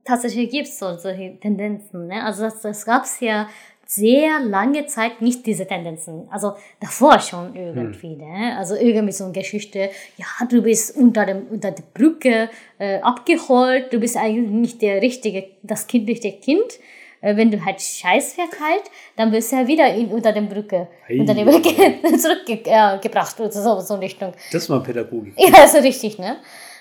tatsächlich 0.04 0.50
gibt, 0.50 0.68
so 0.68 0.96
solche 0.96 1.38
Tendenzen. 1.40 2.06
Ne? 2.06 2.24
Also 2.24 2.42
das, 2.44 2.60
das 2.62 2.84
gab 2.84 3.04
es 3.04 3.20
ja 3.20 3.48
sehr 3.86 4.40
lange 4.40 4.86
Zeit 4.86 5.20
nicht 5.20 5.44
diese 5.46 5.66
Tendenzen. 5.66 6.28
Also 6.30 6.52
davor 6.80 7.18
schon 7.18 7.56
irgendwie. 7.56 8.16
Ne? 8.16 8.56
Also 8.56 8.76
irgendwie 8.76 9.12
so 9.12 9.24
eine 9.24 9.32
Geschichte, 9.32 9.90
ja, 10.16 10.46
du 10.48 10.62
bist 10.62 10.96
unter, 10.96 11.26
dem, 11.26 11.48
unter 11.50 11.72
der 11.72 11.82
Brücke 11.92 12.50
äh, 12.78 13.00
abgeholt, 13.00 13.92
du 13.92 13.98
bist 13.98 14.16
eigentlich 14.16 14.48
nicht 14.48 14.82
der 14.82 15.02
richtige, 15.02 15.48
das 15.62 15.86
kindliche 15.86 16.32
Kind. 16.32 16.62
Äh, 16.62 16.99
wenn 17.20 17.50
du 17.50 17.64
halt 17.64 17.80
Scheiß 17.80 18.34
verteilt, 18.34 18.84
dann 19.16 19.30
bist 19.30 19.52
du 19.52 19.56
ja 19.56 19.66
wieder 19.66 19.92
in, 19.94 20.08
unter 20.08 20.32
der 20.32 20.42
Brücke, 20.42 20.88
Ei. 21.08 21.20
unter 21.20 21.34
der 21.34 21.44
Brücke 21.44 21.70
zurückgebracht 22.18 22.98
äh, 22.98 22.98
gebracht 23.02 23.40
oder 23.40 23.52
so, 23.52 23.80
so 23.80 23.94
in 23.94 24.00
Richtung. 24.00 24.32
Das 24.52 24.68
war 24.70 24.82
Pädagogik. 24.82 25.34
Ja, 25.36 25.64
ist 25.64 25.74
richtig, 25.76 26.18
ne? 26.18 26.36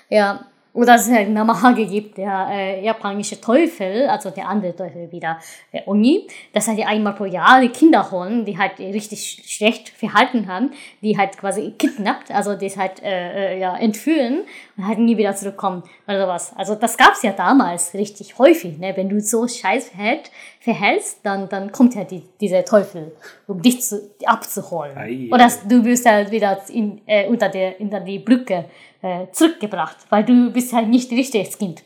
Ja. 0.08 0.46
Oder 0.72 0.94
es 0.94 1.10
halt 1.10 1.30
Namahage 1.30 1.84
gibt, 1.84 2.16
der 2.16 2.48
äh, 2.48 2.84
japanische 2.84 3.40
Teufel, 3.40 4.06
also 4.06 4.30
der 4.30 4.48
andere 4.48 4.74
Teufel 4.76 5.10
wieder, 5.10 5.38
der 5.72 5.88
Oni, 5.88 6.28
dass 6.52 6.68
halt 6.68 6.86
einmal 6.86 7.14
pro 7.14 7.24
Jahr 7.24 7.60
die 7.60 7.70
Kinder 7.70 8.08
holen, 8.12 8.44
die 8.44 8.56
halt 8.56 8.78
richtig 8.78 9.42
schlecht 9.46 9.88
verhalten 9.88 10.46
haben, 10.46 10.70
die 11.02 11.18
halt 11.18 11.36
quasi 11.36 11.72
kidnappt, 11.76 12.30
also 12.30 12.54
die 12.54 12.68
halt 12.70 13.02
äh, 13.02 13.54
äh, 13.54 13.58
ja, 13.58 13.76
entführen 13.76 14.44
und 14.76 14.86
halt 14.86 15.00
nie 15.00 15.16
wieder 15.16 15.34
zurückkommen 15.34 15.82
oder 16.06 16.22
sowas. 16.22 16.52
Also 16.56 16.76
das 16.76 16.96
gab's 16.96 17.22
ja 17.22 17.32
damals 17.32 17.92
richtig 17.94 18.38
häufig, 18.38 18.78
ne? 18.78 18.96
Wenn 18.96 19.08
du 19.08 19.20
so 19.20 19.48
scheiß 19.48 19.88
verhält, 19.88 20.30
verhältst, 20.60 21.20
dann, 21.22 21.48
dann 21.48 21.72
kommt 21.72 21.94
ja 21.94 22.04
die, 22.04 22.22
dieser 22.40 22.64
Teufel, 22.64 23.12
um 23.46 23.60
dich 23.60 23.82
zu, 23.82 24.10
abzuholen. 24.24 24.96
Ei, 24.96 25.28
Oder 25.32 25.50
du 25.66 25.82
wirst 25.84 26.06
halt 26.06 26.30
wieder 26.30 26.60
in, 26.68 27.00
äh, 27.06 27.26
unter, 27.28 27.48
der, 27.48 27.80
unter 27.80 28.00
die 28.00 28.18
Brücke 28.18 28.66
äh, 29.00 29.26
zurückgebracht, 29.32 29.96
weil 30.10 30.24
du 30.24 30.52
bist 30.52 30.72
halt 30.72 30.88
nicht 30.88 31.10
richtiges 31.10 31.56
Kind 31.56 31.82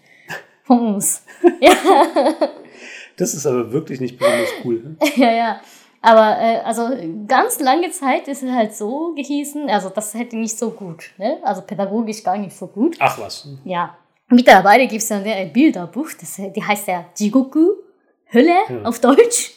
von 0.64 0.94
uns. 0.94 1.24
ja, 1.60 1.72
Das 3.16 3.32
ist 3.32 3.46
aber 3.46 3.70
wirklich 3.72 4.00
nicht 4.00 4.18
besonders 4.18 4.48
cool. 4.64 4.82
ne? 4.82 4.96
ja, 5.16 5.32
ja. 5.32 5.60
Aber 6.00 6.36
äh, 6.38 6.58
also 6.64 6.90
ganz 7.26 7.60
lange 7.60 7.90
Zeit 7.90 8.28
ist 8.28 8.42
es 8.42 8.50
halt 8.50 8.74
so 8.74 9.14
gehießen, 9.14 9.70
also 9.70 9.88
das 9.88 10.14
halt 10.14 10.32
nicht 10.34 10.58
so 10.58 10.70
gut, 10.70 11.12
ne? 11.16 11.38
also 11.42 11.62
pädagogisch 11.62 12.22
gar 12.22 12.36
nicht 12.36 12.54
so 12.54 12.66
gut. 12.66 12.96
Ach 12.98 13.18
was. 13.18 13.48
Ja. 13.64 13.96
Mittlerweile 14.28 14.86
gibt 14.86 15.00
es 15.00 15.08
dann 15.08 15.22
ein 15.24 15.52
Bilderbuch, 15.52 16.08
das, 16.20 16.36
die 16.36 16.62
heißt 16.62 16.88
ja 16.88 17.06
Jigoku, 17.16 17.70
Hölle 18.34 18.84
auf 18.84 19.00
Deutsch. 19.00 19.52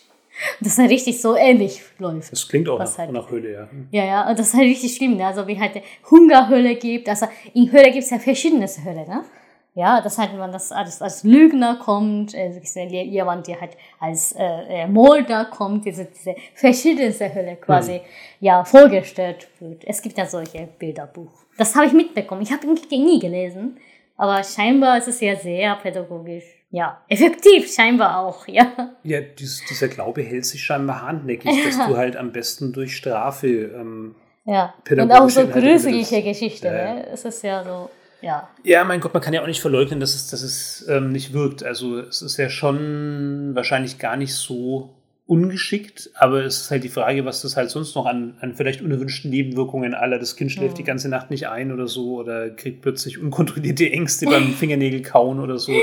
Das 0.59 0.73
ist 0.73 0.77
halt 0.77 0.91
richtig 0.91 1.19
so 1.19 1.35
ähnlich 1.35 1.81
läuft. 1.97 2.31
Das 2.31 2.47
klingt 2.47 2.69
auch 2.69 2.77
nach, 2.77 2.97
halt- 2.99 3.11
nach 3.11 3.29
Höhle, 3.31 3.51
ja. 3.53 3.67
Ja, 3.91 4.05
ja, 4.05 4.29
und 4.29 4.37
das 4.37 4.49
ist 4.49 4.53
halt 4.53 4.67
richtig 4.67 4.95
schlimm, 4.95 5.17
ne? 5.17 5.25
Also 5.25 5.47
wie 5.47 5.59
halt 5.59 5.81
Hungerhölle 6.11 6.75
gibt. 6.75 7.09
Also 7.09 7.27
in 7.55 7.71
Hölle 7.71 7.91
gibt 7.91 8.03
es 8.03 8.11
ja 8.11 8.19
verschiedene 8.19 8.67
Hölle, 8.67 9.07
ne? 9.07 9.25
Ja, 9.73 10.01
dass 10.01 10.17
halt 10.17 10.35
man 10.35 10.51
das 10.51 10.71
als, 10.71 11.01
als 11.03 11.23
Lügner 11.23 11.75
kommt, 11.83 12.33
äh, 12.33 12.49
ja 12.49 13.01
jemand, 13.03 13.47
der 13.47 13.61
halt 13.61 13.71
als 13.99 14.33
äh, 14.37 14.87
Mörder 14.87 15.45
kommt, 15.45 15.85
diese, 15.85 16.05
diese 16.05 16.35
verschiedenste 16.55 17.33
Hölle 17.33 17.55
quasi 17.57 18.01
ja 18.39 18.63
vorgestellt 18.63 19.47
wird. 19.59 19.83
Es 19.85 20.01
gibt 20.01 20.17
ja 20.17 20.25
solche 20.25 20.67
Bilderbuch. 20.79 21.31
Das 21.57 21.75
habe 21.75 21.85
ich 21.87 21.93
mitbekommen. 21.93 22.41
Ich 22.41 22.51
habe 22.51 22.65
ihn 22.65 23.05
nie 23.05 23.19
gelesen, 23.19 23.77
aber 24.17 24.43
scheinbar 24.43 24.97
ist 24.97 25.07
es 25.07 25.19
ja 25.21 25.35
sehr 25.35 25.75
pädagogisch. 25.75 26.45
Ja, 26.69 27.01
effektiv 27.07 27.73
scheinbar 27.73 28.19
auch, 28.19 28.47
ja. 28.47 28.93
Ja, 29.03 29.21
dies, 29.21 29.63
dieser 29.69 29.87
Glaube 29.87 30.21
hält 30.21 30.45
sich 30.45 30.63
scheinbar 30.63 31.01
hartnäckig, 31.01 31.51
dass 31.63 31.77
du 31.87 31.95
halt 31.97 32.17
am 32.17 32.31
besten 32.33 32.73
durch 32.73 32.95
Strafe 32.97 33.47
ähm, 33.47 34.15
Ja, 34.43 34.73
und 34.89 35.11
auch 35.11 35.29
so 35.29 35.47
gruselige. 35.47 36.23
Geschichte, 36.23 36.67
Ja, 36.67 36.73
ja. 36.73 36.93
ne? 36.95 37.07
Es 37.07 37.23
ist 37.23 37.41
ja 37.43 37.63
so, 37.63 37.89
ja. 38.21 38.49
Ja, 38.63 38.83
mein 38.83 38.99
Gott, 38.99 39.13
man 39.13 39.23
kann 39.23 39.33
ja 39.33 39.41
auch 39.41 39.47
nicht 39.47 39.61
verleugnen, 39.61 39.99
dass 40.01 40.13
es, 40.13 40.27
dass 40.27 40.41
es 40.41 40.85
ähm, 40.89 41.11
nicht 41.11 41.31
wirkt. 41.31 41.63
Also 41.63 41.99
es 41.99 42.21
ist 42.21 42.35
ja 42.37 42.49
schon 42.49 43.51
wahrscheinlich 43.55 43.97
gar 43.97 44.17
nicht 44.17 44.33
so 44.35 44.89
ungeschickt, 45.27 46.09
aber 46.15 46.43
es 46.45 46.61
ist 46.61 46.71
halt 46.71 46.83
die 46.83 46.89
Frage, 46.89 47.25
was 47.25 47.41
das 47.41 47.57
halt 47.57 47.69
sonst 47.69 47.95
noch 47.95 48.05
an, 48.05 48.37
an 48.39 48.55
vielleicht 48.55 48.81
unerwünschten 48.81 49.29
Nebenwirkungen 49.29 49.93
aller. 49.93 50.19
Das 50.19 50.35
Kind 50.35 50.51
schläft 50.51 50.77
die 50.77 50.83
ganze 50.83 51.09
Nacht 51.09 51.29
nicht 51.29 51.47
ein 51.49 51.71
oder 51.71 51.87
so 51.87 52.15
oder 52.15 52.49
kriegt 52.49 52.81
plötzlich 52.81 53.19
unkontrollierte 53.19 53.89
Ängste 53.91 54.25
beim 54.25 54.53
Fingernägel 54.53 55.01
kauen 55.01 55.39
oder 55.39 55.57
so. 55.57 55.73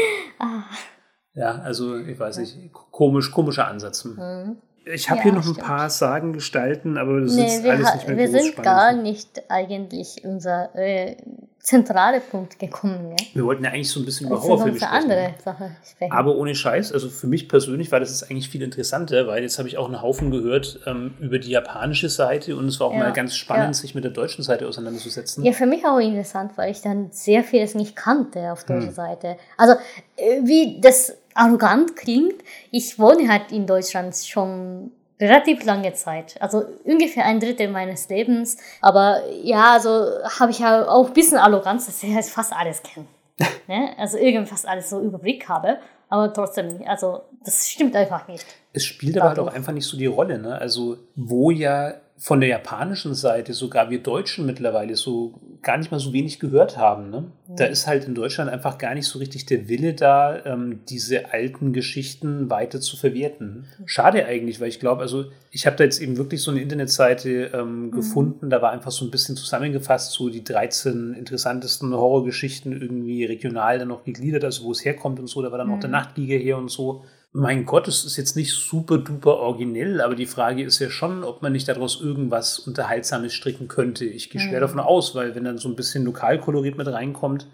Ja, 1.35 1.59
also 1.61 1.97
ich 1.99 2.19
weiß 2.19 2.39
nicht, 2.39 2.57
komisch, 2.73 3.31
komischer 3.31 3.67
Ansatz. 3.69 4.05
Hm. 4.05 4.57
Ich 4.87 5.09
habe 5.09 5.19
Ja, 5.19 5.23
hier 5.25 5.33
noch 5.33 5.39
ein 5.47 5.55
stimmt. 5.55 5.67
paar 5.67 5.89
Sagen 5.91 6.33
gestalten, 6.35 6.99
aber 6.99 7.21
das 7.23 7.33
ist 7.33 7.37
Nee, 7.37 7.65
wir, 7.65 7.73
alles 7.73 7.95
nicht 7.95 8.07
mehr 8.09 8.17
wir 8.19 8.29
sind 8.29 8.47
spannend. 8.53 8.65
gar 8.65 8.93
nicht 8.95 9.43
eigentlich 9.49 10.21
unser 10.25 10.75
äh, 10.77 11.17
zentraler 11.65 12.21
Punkt 12.21 12.59
gekommen, 12.59 13.11
ja. 13.19 13.25
Wir 13.33 13.45
wollten 13.47 13.65
ja 13.65 13.71
eigentlich 13.71 13.91
so 13.91 13.99
ein 13.99 14.05
bisschen 14.05 14.27
über 14.27 14.41
Horrorfilme 14.43 14.77
sprechen. 14.79 14.93
andere 14.93 15.35
Sache 15.43 15.71
sprechen. 15.91 16.13
Aber 16.13 16.37
ohne 16.37 16.55
Scheiß, 16.55 16.93
also 16.93 17.09
für 17.09 17.27
mich 17.27 17.49
persönlich 17.49 17.91
war 17.91 18.01
das 18.01 18.11
jetzt 18.11 18.31
eigentlich 18.31 18.51
viel 18.51 18.61
interessanter, 18.63 19.27
weil 19.27 19.43
jetzt 19.43 19.59
habe 19.59 19.67
ich 19.69 19.79
auch 19.79 19.87
einen 19.87 20.03
Haufen 20.03 20.31
gehört 20.31 20.81
ähm, 20.87 21.15
über 21.21 21.39
die 21.39 21.51
japanische 21.51 22.11
Seite 22.11 22.55
und 22.57 22.67
es 22.69 22.79
war 22.81 22.89
auch 22.89 22.93
Ja, 22.93 22.99
mal 22.99 23.13
ganz 23.15 23.35
spannend, 23.35 23.69
ja. 23.69 23.81
sich 23.81 23.95
mit 23.95 24.05
der 24.05 24.11
deutschen 24.13 24.45
Seite 24.45 24.69
auseinanderzusetzen. 24.69 25.43
Ja, 25.43 25.53
für 25.53 25.65
mich 25.67 25.87
auch 25.87 25.99
interessant, 25.99 26.53
weil 26.57 26.71
ich 26.71 26.83
dann 26.83 27.09
sehr 27.13 27.43
vieles 27.43 27.75
nicht 27.75 27.97
kannte 27.97 28.53
auf 28.53 28.69
Hm. 28.69 28.81
deutscher 28.81 28.93
Seite. 28.93 29.37
Also, 29.57 29.73
äh, 30.17 30.41
wie 30.45 30.81
das 30.83 31.17
arrogant 31.33 31.97
klingt, 31.97 32.35
ich 32.71 32.99
wohne 32.99 33.27
halt 33.29 33.51
in 33.53 33.67
Deutschland 33.67 34.15
schon 34.17 34.93
relativ 35.21 35.65
lange 35.65 35.93
Zeit. 35.95 36.41
Also 36.41 36.65
ungefähr 36.85 37.25
ein 37.25 37.41
Drittel 37.41 37.69
meines 37.69 38.09
Lebens. 38.09 38.57
Aber 38.81 39.23
ja, 39.43 39.73
also 39.73 40.09
habe 40.39 40.51
ich 40.51 40.59
ja 40.59 40.89
auch 40.89 41.09
ein 41.09 41.13
bisschen 41.13 41.39
Arroganz, 41.39 41.87
dass 41.87 42.03
ich 42.03 42.13
fast 42.27 42.53
alles 42.53 42.83
kenne. 42.83 43.07
ne? 43.69 43.95
Also 43.99 44.19
irgendwie 44.19 44.47
fast 44.47 44.67
alles 44.67 44.91
so 44.91 45.01
Überblick 45.01 45.49
habe. 45.49 45.79
Aber 46.09 46.33
trotzdem, 46.33 46.83
also 46.87 47.23
das 47.45 47.69
stimmt 47.69 47.97
einfach 47.97 48.29
nicht. 48.29 48.45
Es 48.73 48.85
spielt 48.85 49.19
aber 49.19 49.31
halt 49.31 49.39
auch 49.39 49.53
einfach 49.53 49.73
nicht 49.73 49.87
so 49.87 49.97
die 49.97 50.07
Rolle. 50.07 50.39
Ne? 50.39 50.57
Also 50.57 50.99
wo 51.17 51.51
ja 51.51 51.95
von 52.17 52.41
der 52.41 52.49
japanischen 52.49 53.15
Seite 53.15 53.55
sogar 53.55 53.91
wir 53.91 54.01
Deutschen 54.01 54.47
mittlerweile 54.47 54.95
so 54.95 55.35
gar 55.63 55.79
nicht 55.79 55.91
mal 55.91 55.99
so 55.99 56.13
wenig 56.13 56.39
gehört 56.39 56.77
haben. 56.77 57.11
Ne? 57.11 57.25
Da 57.49 57.65
ist 57.65 57.89
halt 57.89 58.05
in 58.05 58.15
Deutschland 58.15 58.51
einfach 58.51 58.79
gar 58.79 58.95
nicht 58.95 59.07
so 59.07 59.19
richtig 59.19 59.47
der 59.47 59.69
Wille 59.69 59.95
da, 59.95 60.45
ähm, 60.45 60.81
diese 60.89 61.33
alten 61.33 61.73
Geschichten 61.73 62.51
weiter 62.51 62.81
zu 62.81 62.97
verwerten. 62.97 63.67
Schade 63.85 64.27
eigentlich, 64.27 64.61
weil 64.61 64.69
ich 64.69 64.79
glaube, 64.79 65.03
also 65.03 65.27
ich 65.51 65.67
habe 65.67 65.77
da 65.77 65.85
jetzt 65.85 66.01
eben 66.01 66.17
wirklich 66.17 66.41
so 66.43 66.53
eine 66.53 66.61
Internetseite 66.61 67.51
ähm, 67.53 67.91
gefunden, 67.91 68.49
da 68.49 68.63
war 68.63 68.71
einfach 68.71 68.93
so 68.93 69.05
ein 69.05 69.11
bisschen 69.11 69.37
zusammengefasst, 69.37 70.13
so 70.13 70.29
die 70.29 70.45
13 70.45 71.15
interessantesten 71.15 71.93
Horrorgeschichten 71.93 72.81
irgendwie 72.81 73.25
regional 73.25 73.79
dann 73.79 73.89
noch 73.89 74.05
gegliedert, 74.05 74.45
also 74.45 74.65
wo 74.65 74.73
es 74.73 74.85
herkommt 74.85 75.19
und 75.19 75.27
so, 75.27 75.43
da 75.43 75.51
war 75.51 75.59
dann 75.59 75.71
auch 75.71 75.81
der 75.81 75.91
Nachtgiger 75.91 76.37
her 76.37 76.59
und 76.59 76.71
so. 76.71 77.05
Mein 77.37 77.67
Gott, 77.67 77.89
es 77.89 78.05
ist 78.05 78.17
jetzt 78.17 78.37
nicht 78.37 78.53
super 78.53 78.97
duper 78.97 79.39
originell, 79.39 80.01
aber 80.01 80.15
die 80.15 80.25
Frage 80.25 80.63
ist 80.63 80.79
ja 80.79 80.89
schon, 80.89 81.25
ob 81.25 81.43
man 81.43 81.51
nicht 81.51 81.67
daraus 81.67 82.01
irgendwas 82.01 82.61
Unterhaltsames 82.61 83.35
stricken 83.35 83.67
könnte. 83.67 84.05
Ich 84.05 84.31
gehe 84.31 84.41
schwer 84.41 84.61
davon 84.61 84.79
aus, 84.79 85.17
weil 85.17 85.35
wenn 85.35 85.43
dann 85.43 85.59
so 85.59 85.69
ein 85.69 85.75
bisschen 85.75 86.05
Lokalkolorit 86.05 86.79
mit 86.79 86.87
reinkommt, 86.87 87.49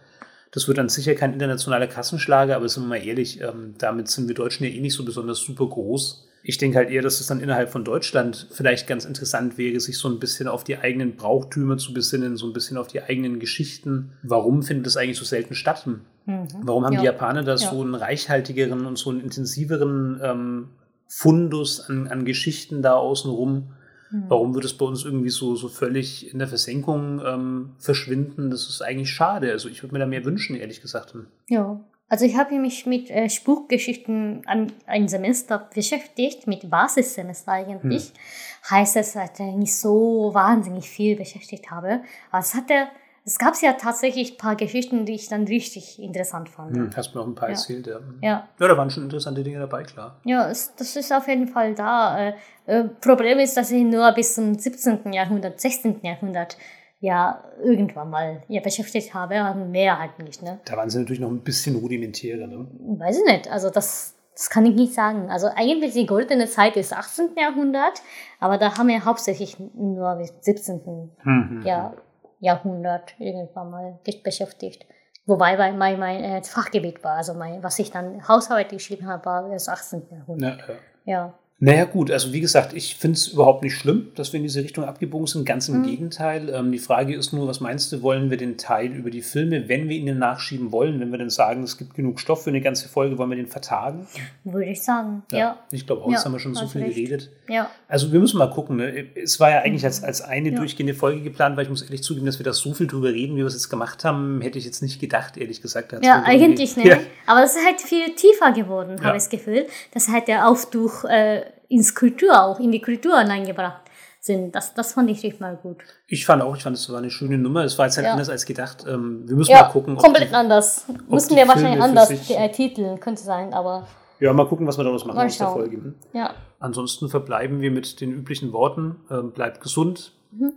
das 0.50 0.68
wird 0.68 0.76
dann 0.76 0.90
sicher 0.90 1.14
kein 1.14 1.32
internationaler 1.32 1.86
Kassenschlager, 1.86 2.56
aber 2.56 2.68
sind 2.68 2.82
wir 2.82 2.88
mal 2.88 3.06
ehrlich, 3.06 3.40
ähm, 3.40 3.74
damit 3.78 4.08
sind 4.08 4.28
wir 4.28 4.34
Deutschen 4.34 4.66
ja 4.66 4.70
eh 4.70 4.82
nicht 4.82 4.92
so 4.92 5.02
besonders 5.02 5.38
super 5.38 5.66
groß. 5.66 6.28
Ich 6.42 6.58
denke 6.58 6.76
halt 6.76 6.90
eher, 6.90 7.00
dass 7.00 7.18
es 7.20 7.26
dann 7.26 7.40
innerhalb 7.40 7.70
von 7.70 7.82
Deutschland 7.82 8.48
vielleicht 8.50 8.86
ganz 8.86 9.06
interessant 9.06 9.56
wäre, 9.56 9.80
sich 9.80 9.96
so 9.96 10.08
ein 10.08 10.18
bisschen 10.18 10.46
auf 10.46 10.62
die 10.62 10.76
eigenen 10.76 11.16
Brauchtümer 11.16 11.78
zu 11.78 11.94
besinnen, 11.94 12.36
so 12.36 12.46
ein 12.46 12.52
bisschen 12.52 12.76
auf 12.76 12.88
die 12.88 13.02
eigenen 13.02 13.40
Geschichten. 13.40 14.12
Warum 14.22 14.62
findet 14.62 14.84
das 14.84 14.98
eigentlich 14.98 15.18
so 15.18 15.24
selten 15.24 15.54
statt? 15.54 15.86
Mhm. 16.30 16.48
Warum 16.62 16.84
haben 16.84 16.94
ja. 16.94 17.00
die 17.00 17.06
Japaner 17.06 17.42
da 17.42 17.52
ja. 17.52 17.58
so 17.58 17.80
einen 17.80 17.94
reichhaltigeren 17.94 18.86
und 18.86 18.96
so 18.96 19.10
einen 19.10 19.20
intensiveren 19.20 20.20
ähm, 20.22 20.68
Fundus 21.06 21.80
an, 21.88 22.08
an 22.08 22.24
Geschichten 22.24 22.82
da 22.82 22.94
außenrum? 22.94 23.72
Mhm. 24.10 24.24
Warum 24.28 24.54
wird 24.54 24.64
es 24.64 24.76
bei 24.76 24.84
uns 24.84 25.04
irgendwie 25.04 25.30
so, 25.30 25.56
so 25.56 25.68
völlig 25.68 26.32
in 26.32 26.38
der 26.38 26.48
Versenkung 26.48 27.20
ähm, 27.24 27.70
verschwinden? 27.78 28.50
Das 28.50 28.68
ist 28.68 28.82
eigentlich 28.82 29.10
schade. 29.10 29.52
Also 29.52 29.68
ich 29.68 29.82
würde 29.82 29.94
mir 29.94 30.00
da 30.00 30.06
mehr 30.06 30.24
wünschen, 30.24 30.56
ehrlich 30.56 30.80
gesagt. 30.80 31.14
Ja, 31.48 31.80
also 32.10 32.24
ich 32.24 32.36
habe 32.36 32.58
mich 32.58 32.86
mit 32.86 33.08
äh, 33.08 33.30
Spukgeschichten 33.30 34.42
an 34.46 34.72
ein 34.86 35.06
Semester 35.06 35.70
beschäftigt, 35.72 36.48
mit 36.48 36.68
Basissemester 36.68 37.52
eigentlich. 37.52 38.08
Hm. 38.08 38.70
Heißt 38.70 38.96
es, 38.96 39.12
dass 39.12 39.38
ich 39.38 39.54
nicht 39.54 39.76
so 39.76 40.30
wahnsinnig 40.34 40.90
viel 40.90 41.16
beschäftigt 41.16 41.70
habe. 41.70 42.00
Aber 42.32 42.40
es 42.40 42.54
hatte, 42.54 42.88
es 43.24 43.38
gab 43.38 43.54
ja 43.60 43.74
tatsächlich 43.74 44.32
ein 44.32 44.36
paar 44.38 44.56
Geschichten, 44.56 45.04
die 45.04 45.14
ich 45.14 45.28
dann 45.28 45.44
richtig 45.44 46.00
interessant 46.00 46.48
fand. 46.48 46.76
Hm, 46.76 46.90
hast 46.96 47.14
mir 47.14 47.20
auch 47.20 47.26
ein 47.26 47.34
paar 47.34 47.48
ja. 47.48 47.54
erzählt, 47.54 47.86
ja. 47.86 48.00
ja. 48.22 48.48
Ja, 48.58 48.68
da 48.68 48.76
waren 48.76 48.90
schon 48.90 49.04
interessante 49.04 49.44
Dinge 49.44 49.58
dabei, 49.58 49.82
klar. 49.82 50.20
Ja, 50.24 50.50
es, 50.50 50.74
das 50.74 50.96
ist 50.96 51.12
auf 51.12 51.28
jeden 51.28 51.46
Fall 51.46 51.74
da. 51.74 52.28
Äh, 52.28 52.34
äh, 52.66 52.84
Problem 52.84 53.38
ist, 53.38 53.56
dass 53.56 53.70
ich 53.70 53.82
nur 53.82 54.10
bis 54.12 54.34
zum 54.34 54.54
17. 54.54 55.12
Jahrhundert, 55.12 55.60
16. 55.60 56.00
Jahrhundert 56.02 56.56
ja 57.00 57.42
irgendwann 57.62 58.10
mal 58.10 58.42
ja, 58.48 58.60
beschäftigt 58.60 59.14
habe, 59.14 59.40
aber 59.40 59.64
mehr 59.64 59.98
halt 59.98 60.18
nicht. 60.18 60.42
Ne? 60.42 60.60
Da 60.64 60.76
waren 60.76 60.90
sie 60.90 60.98
natürlich 60.98 61.20
noch 61.20 61.30
ein 61.30 61.40
bisschen 61.40 61.76
rudimentärer. 61.76 62.46
Ne? 62.46 62.66
Weiß 62.98 63.18
ich 63.18 63.24
nicht. 63.24 63.50
Also 63.50 63.70
das, 63.70 64.14
das 64.34 64.50
kann 64.50 64.66
ich 64.66 64.74
nicht 64.74 64.94
sagen. 64.94 65.30
Also 65.30 65.48
eigentlich 65.54 65.92
die 65.92 66.06
goldene 66.06 66.46
Zeit 66.46 66.76
ist 66.76 66.92
18. 66.92 67.30
Jahrhundert, 67.38 68.02
aber 68.38 68.58
da 68.58 68.76
haben 68.76 68.88
wir 68.88 69.04
hauptsächlich 69.04 69.56
nur 69.74 70.14
bis 70.16 70.32
17. 70.40 71.10
Mhm. 71.24 71.62
Ja, 71.64 71.94
Jahrhundert 72.40 73.14
irgendwann 73.18 73.70
mal 73.70 73.98
beschäftigt. 74.24 74.86
Wobei 75.26 75.56
mein, 75.56 75.78
mein, 75.78 75.98
mein 75.98 76.24
äh, 76.24 76.42
Fachgebiet 76.42 77.04
war, 77.04 77.16
also 77.16 77.34
mein, 77.34 77.62
was 77.62 77.78
ich 77.78 77.90
dann 77.90 78.26
Hausarbeit 78.26 78.70
geschrieben 78.70 79.06
habe, 79.06 79.24
war 79.26 79.48
das 79.48 79.68
18. 79.68 80.08
Jahrhundert. 80.10 80.60
Ja, 80.60 80.74
ja. 80.74 80.78
ja. 81.04 81.34
Naja 81.62 81.84
gut, 81.84 82.10
also 82.10 82.32
wie 82.32 82.40
gesagt, 82.40 82.72
ich 82.72 82.96
finde 82.96 83.16
es 83.16 83.28
überhaupt 83.28 83.62
nicht 83.62 83.76
schlimm, 83.76 84.12
dass 84.14 84.32
wir 84.32 84.38
in 84.38 84.44
diese 84.44 84.62
Richtung 84.62 84.84
abgebogen 84.84 85.26
sind. 85.26 85.44
Ganz 85.44 85.68
im 85.68 85.80
mhm. 85.80 85.82
Gegenteil. 85.82 86.48
Ähm, 86.48 86.72
die 86.72 86.78
Frage 86.78 87.14
ist 87.14 87.34
nur, 87.34 87.46
was 87.46 87.60
meinst 87.60 87.92
du, 87.92 88.00
wollen 88.00 88.30
wir 88.30 88.38
den 88.38 88.56
Teil 88.56 88.86
über 88.86 89.10
die 89.10 89.20
Filme, 89.20 89.68
wenn 89.68 89.90
wir 89.90 89.96
ihn 89.98 90.18
nachschieben 90.18 90.72
wollen, 90.72 91.00
wenn 91.00 91.10
wir 91.10 91.18
dann 91.18 91.28
sagen, 91.28 91.62
es 91.62 91.76
gibt 91.76 91.94
genug 91.94 92.18
Stoff 92.18 92.44
für 92.44 92.50
eine 92.50 92.62
ganze 92.62 92.88
Folge, 92.88 93.18
wollen 93.18 93.28
wir 93.28 93.36
den 93.36 93.46
vertagen? 93.46 94.06
Würde 94.44 94.70
ich 94.70 94.82
sagen, 94.82 95.22
ja. 95.32 95.38
ja. 95.38 95.58
Ich 95.70 95.86
glaube 95.86 96.02
auch, 96.02 96.06
ja, 96.06 96.12
jetzt 96.14 96.24
haben 96.24 96.32
wir 96.32 96.38
schon 96.38 96.54
so 96.54 96.66
viel 96.66 96.82
recht. 96.82 96.94
geredet. 96.94 97.30
Ja. 97.46 97.68
Also 97.88 98.10
wir 98.10 98.20
müssen 98.20 98.38
mal 98.38 98.48
gucken. 98.48 98.76
Ne? 98.76 99.08
Es 99.14 99.38
war 99.38 99.50
ja 99.50 99.58
eigentlich 99.58 99.84
als, 99.84 100.02
als 100.02 100.22
eine 100.22 100.52
ja. 100.52 100.56
durchgehende 100.56 100.94
Folge 100.94 101.20
geplant, 101.20 101.58
weil 101.58 101.64
ich 101.64 101.70
muss 101.70 101.82
ehrlich 101.82 102.02
zugeben, 102.02 102.24
dass 102.24 102.38
wir 102.38 102.44
da 102.44 102.54
so 102.54 102.72
viel 102.72 102.86
drüber 102.86 103.12
reden, 103.12 103.34
wie 103.34 103.40
wir 103.40 103.46
es 103.46 103.52
jetzt 103.52 103.68
gemacht 103.68 104.02
haben, 104.02 104.40
hätte 104.40 104.58
ich 104.58 104.64
jetzt 104.64 104.80
nicht 104.80 104.98
gedacht, 104.98 105.36
ehrlich 105.36 105.60
gesagt. 105.60 105.92
Ja, 106.02 106.22
eigentlich 106.24 106.78
nicht. 106.78 106.96
Aber 107.26 107.44
es 107.44 107.54
ist 107.54 107.66
halt 107.66 107.82
viel 107.82 108.14
tiefer 108.14 108.52
geworden, 108.52 108.96
habe 109.04 109.18
ich 109.18 109.24
das 109.24 109.28
Gefühl. 109.28 109.66
Das 109.92 110.08
ist 110.08 110.14
halt 110.14 110.26
der 110.26 110.48
Auftuch... 110.48 111.04
Äh, 111.04 111.42
ins 111.70 111.94
Kultur 111.94 112.42
auch, 112.42 112.60
in 112.60 112.72
die 112.72 112.82
Kultur 112.82 113.18
hineingebracht 113.18 113.82
sind. 114.20 114.54
Das, 114.54 114.74
das 114.74 114.92
fand 114.92 115.10
ich 115.10 115.22
richtig 115.22 115.40
mal 115.40 115.56
gut. 115.56 115.78
Ich 116.06 116.26
fand 116.26 116.42
auch, 116.42 116.54
ich 116.56 116.62
fand, 116.62 116.76
es 116.76 116.90
war 116.90 116.98
eine 116.98 117.10
schöne 117.10 117.38
Nummer. 117.38 117.64
Es 117.64 117.78
war 117.78 117.86
jetzt 117.86 117.96
halt 117.96 118.06
ja. 118.06 118.12
anders 118.12 118.28
als 118.28 118.44
gedacht. 118.44 118.84
Ähm, 118.86 119.26
wir 119.26 119.36
müssen 119.36 119.50
ja, 119.50 119.62
mal 119.62 119.70
gucken. 119.70 119.96
komplett 119.96 120.30
die, 120.30 120.34
anders. 120.34 120.84
Müssen 121.08 121.36
wir 121.36 121.48
wahrscheinlich 121.48 121.80
anders 121.80 122.08
sich, 122.08 122.36
äh, 122.36 122.50
titeln, 122.50 123.00
könnte 123.00 123.22
sein, 123.22 123.54
aber. 123.54 123.86
Ja, 124.18 124.32
mal 124.34 124.46
gucken, 124.46 124.66
was 124.66 124.76
wir 124.76 124.84
daraus 124.84 125.06
machen 125.06 125.18
aus 125.18 125.38
der 125.38 125.48
Folge. 125.48 125.76
Hm? 125.76 125.94
Ja. 126.12 126.34
Ansonsten 126.58 127.08
verbleiben 127.08 127.62
wir 127.62 127.70
mit 127.70 128.00
den 128.02 128.12
üblichen 128.12 128.52
Worten. 128.52 128.96
Ähm, 129.10 129.32
bleibt 129.32 129.62
gesund. 129.62 130.12
Mhm. 130.32 130.52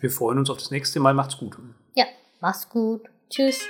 Wir 0.00 0.10
freuen 0.10 0.38
uns 0.38 0.50
auf 0.50 0.58
das 0.58 0.70
nächste 0.70 1.00
Mal. 1.00 1.14
Macht's 1.14 1.38
gut. 1.38 1.56
Ja, 1.94 2.04
macht's 2.40 2.68
gut. 2.68 3.08
Tschüss. 3.30 3.60